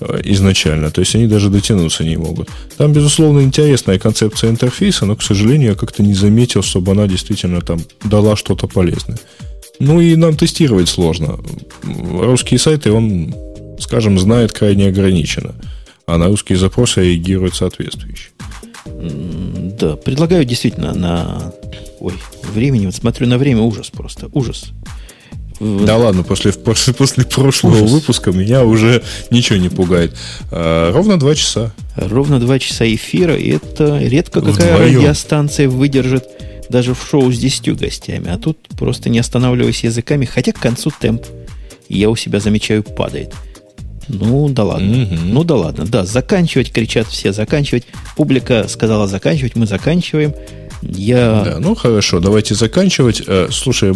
э, 0.00 0.20
изначально. 0.24 0.90
То 0.90 1.00
есть 1.00 1.14
они 1.14 1.26
даже 1.26 1.50
дотянуться 1.50 2.04
не 2.04 2.16
могут. 2.16 2.48
Там, 2.76 2.92
безусловно, 2.92 3.40
интересная 3.40 3.98
концепция 3.98 4.50
интерфейса, 4.50 5.06
но, 5.06 5.16
к 5.16 5.22
сожалению, 5.22 5.70
я 5.70 5.74
как-то 5.74 6.02
не 6.02 6.14
заметил, 6.14 6.62
чтобы 6.62 6.92
она 6.92 7.06
действительно 7.06 7.60
там 7.60 7.80
дала 8.04 8.36
что-то 8.36 8.66
полезное. 8.66 9.18
Ну 9.80 10.00
и 10.00 10.16
нам 10.16 10.36
тестировать 10.36 10.88
сложно. 10.88 11.38
Русские 11.84 12.58
сайты, 12.58 12.92
он 12.92 13.34
скажем, 13.78 14.18
знает 14.18 14.52
крайне 14.52 14.88
ограниченно, 14.88 15.54
а 16.06 16.18
на 16.18 16.26
русские 16.26 16.58
запросы 16.58 17.02
реагирует 17.02 17.54
соответствующе. 17.54 18.30
Да, 18.86 19.96
предлагаю 19.96 20.44
действительно 20.44 20.94
на... 20.94 21.52
Ой, 22.00 22.14
времени, 22.52 22.86
вот 22.86 22.94
смотрю 22.94 23.26
на 23.26 23.38
время, 23.38 23.60
ужас 23.62 23.90
просто, 23.90 24.28
ужас. 24.32 24.72
Да 25.60 25.96
ладно, 25.96 26.22
после, 26.22 26.52
после, 26.52 26.94
после 26.94 27.24
прошлого 27.24 27.74
Ужас. 27.74 27.90
выпуска 27.90 28.30
меня 28.30 28.64
уже 28.64 29.02
ничего 29.30 29.58
не 29.58 29.68
пугает. 29.68 30.16
А, 30.52 30.92
ровно 30.92 31.18
два 31.18 31.34
часа. 31.34 31.72
Ровно 31.96 32.38
два 32.38 32.60
часа 32.60 32.86
эфира, 32.86 33.36
и 33.36 33.50
это 33.50 33.98
редко 33.98 34.40
какая 34.40 34.74
Вдвоем. 34.76 34.98
радиостанция 34.98 35.68
выдержит 35.68 36.24
даже 36.68 36.94
в 36.94 37.04
шоу 37.04 37.32
с 37.32 37.38
десятью 37.38 37.76
гостями. 37.76 38.30
А 38.30 38.38
тут 38.38 38.58
просто 38.78 39.08
не 39.08 39.18
останавливаясь 39.18 39.82
языками, 39.82 40.26
хотя 40.26 40.52
к 40.52 40.60
концу 40.60 40.92
темп, 40.98 41.24
я 41.88 42.08
у 42.08 42.14
себя 42.14 42.38
замечаю, 42.38 42.84
падает. 42.84 43.34
Ну, 44.08 44.48
да 44.48 44.64
ладно. 44.64 44.94
Mm-hmm. 44.94 45.20
Ну, 45.24 45.44
да 45.44 45.56
ладно. 45.56 45.84
Да, 45.86 46.04
заканчивать, 46.04 46.72
кричат 46.72 47.06
все, 47.08 47.32
заканчивать. 47.32 47.84
Публика 48.16 48.66
сказала 48.68 49.06
заканчивать, 49.06 49.56
мы 49.56 49.66
заканчиваем. 49.66 50.34
Я... 50.82 51.42
Да, 51.44 51.56
ну 51.60 51.74
хорошо, 51.74 52.20
давайте 52.20 52.54
заканчивать. 52.54 53.22
Э, 53.26 53.48
слушай, 53.50 53.92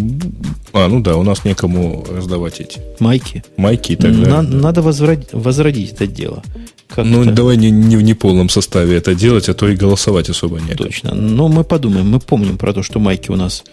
а, 0.73 0.89
ну 0.89 1.01
да, 1.01 1.17
у 1.17 1.23
нас 1.23 1.45
некому 1.45 2.05
раздавать 2.11 2.61
эти. 2.61 2.81
Майки? 2.99 3.45
Майки 3.57 3.95
далее. 3.95 4.27
На, 4.27 4.43
да. 4.43 4.49
Надо 4.49 4.83
возродить, 4.83 5.29
возродить 5.33 5.93
это 5.93 6.07
дело. 6.07 6.43
Как 6.89 7.07
ну, 7.07 7.25
давай 7.25 7.57
не, 7.57 7.71
не 7.71 7.97
в 7.97 8.03
неполном 8.03 8.49
составе 8.49 8.97
это 8.97 9.15
делать, 9.15 9.49
а 9.49 9.55
то 9.55 9.69
и 9.69 9.77
голосовать 9.77 10.29
особо 10.29 10.61
нет. 10.61 10.77
Точно. 10.77 11.15
Но 11.15 11.49
мы 11.49 11.65
подумаем, 11.65 12.11
мы 12.11 12.21
помним 12.21 12.59
про 12.59 12.75
то, 12.75 12.83
что 12.83 12.99
майки 12.99 13.31
у 13.31 13.37
нас 13.37 13.65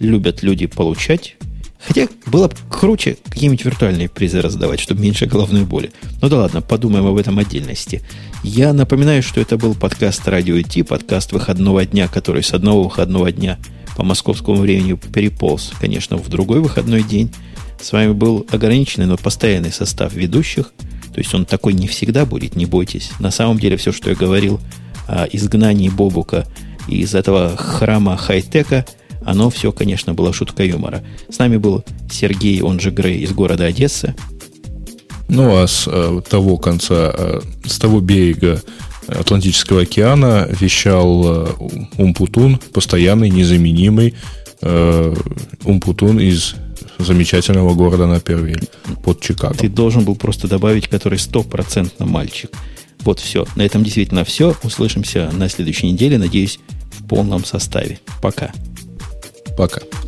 любят 0.00 0.42
люди 0.42 0.66
получать. 0.66 1.36
Хотя 1.80 2.08
было 2.26 2.48
бы 2.48 2.54
круче 2.70 3.16
какие-нибудь 3.28 3.64
виртуальные 3.64 4.08
призы 4.08 4.40
раздавать, 4.40 4.80
чтобы 4.80 5.02
меньше 5.02 5.26
головной 5.26 5.64
боли. 5.64 5.92
Ну 6.20 6.28
да 6.28 6.38
ладно, 6.38 6.62
подумаем 6.62 7.06
об 7.06 7.16
этом 7.16 7.38
отдельности. 7.38 8.02
Я 8.42 8.72
напоминаю, 8.72 9.22
что 9.22 9.40
это 9.40 9.56
был 9.56 9.74
подкаст 9.74 10.26
«Радио 10.26 10.60
Ти», 10.62 10.82
подкаст 10.82 11.32
выходного 11.32 11.84
дня, 11.84 12.08
который 12.08 12.42
с 12.42 12.52
одного 12.52 12.84
выходного 12.84 13.30
дня 13.30 13.58
по 13.96 14.02
московскому 14.02 14.58
времени 14.58 14.94
переполз, 14.94 15.72
конечно, 15.80 16.16
в 16.16 16.28
другой 16.28 16.60
выходной 16.60 17.02
день. 17.02 17.32
С 17.80 17.92
вами 17.92 18.12
был 18.12 18.46
ограниченный, 18.50 19.06
но 19.06 19.16
постоянный 19.16 19.72
состав 19.72 20.14
ведущих. 20.14 20.72
То 21.12 21.20
есть 21.20 21.34
он 21.34 21.44
такой 21.44 21.72
не 21.72 21.86
всегда 21.88 22.26
будет, 22.26 22.56
не 22.56 22.66
бойтесь. 22.66 23.10
На 23.20 23.30
самом 23.30 23.58
деле 23.58 23.76
все, 23.76 23.92
что 23.92 24.10
я 24.10 24.16
говорил 24.16 24.60
о 25.06 25.26
изгнании 25.30 25.88
Бобука 25.88 26.46
из 26.88 27.14
этого 27.14 27.56
храма 27.56 28.16
хай-тека– 28.16 28.86
оно 29.24 29.50
все, 29.50 29.72
конечно, 29.72 30.14
было 30.14 30.32
шутка 30.32 30.64
юмора. 30.64 31.02
С 31.28 31.38
нами 31.38 31.56
был 31.56 31.84
Сергей, 32.10 32.60
он 32.62 32.80
же 32.80 32.90
Грей, 32.90 33.20
из 33.20 33.32
города 33.32 33.64
Одесса. 33.64 34.14
Ну, 35.28 35.56
а 35.56 35.66
с 35.66 35.88
э, 35.88 36.20
того 36.28 36.56
конца, 36.56 37.12
э, 37.12 37.40
с 37.64 37.78
того 37.78 38.00
берега 38.00 38.62
Атлантического 39.08 39.82
океана 39.82 40.48
вещал 40.60 41.24
э, 41.24 41.46
Умпутун, 41.98 42.60
постоянный, 42.72 43.30
незаменимый 43.30 44.14
э, 44.60 45.14
Умпутун 45.64 46.20
из 46.20 46.54
замечательного 46.98 47.74
города 47.74 48.06
Напервиль 48.06 48.68
под 49.04 49.20
Чикаго. 49.20 49.54
Ты 49.54 49.68
должен 49.68 50.04
был 50.04 50.16
просто 50.16 50.48
добавить, 50.48 50.88
который 50.88 51.18
стопроцентно 51.18 52.06
мальчик. 52.06 52.50
Вот 53.00 53.20
все. 53.20 53.46
На 53.54 53.62
этом 53.62 53.84
действительно 53.84 54.24
все. 54.24 54.56
Услышимся 54.62 55.30
на 55.32 55.48
следующей 55.48 55.90
неделе. 55.90 56.18
Надеюсь, 56.18 56.58
в 56.90 57.06
полном 57.06 57.44
составе. 57.44 58.00
Пока. 58.22 58.50
Пока. 59.56 60.05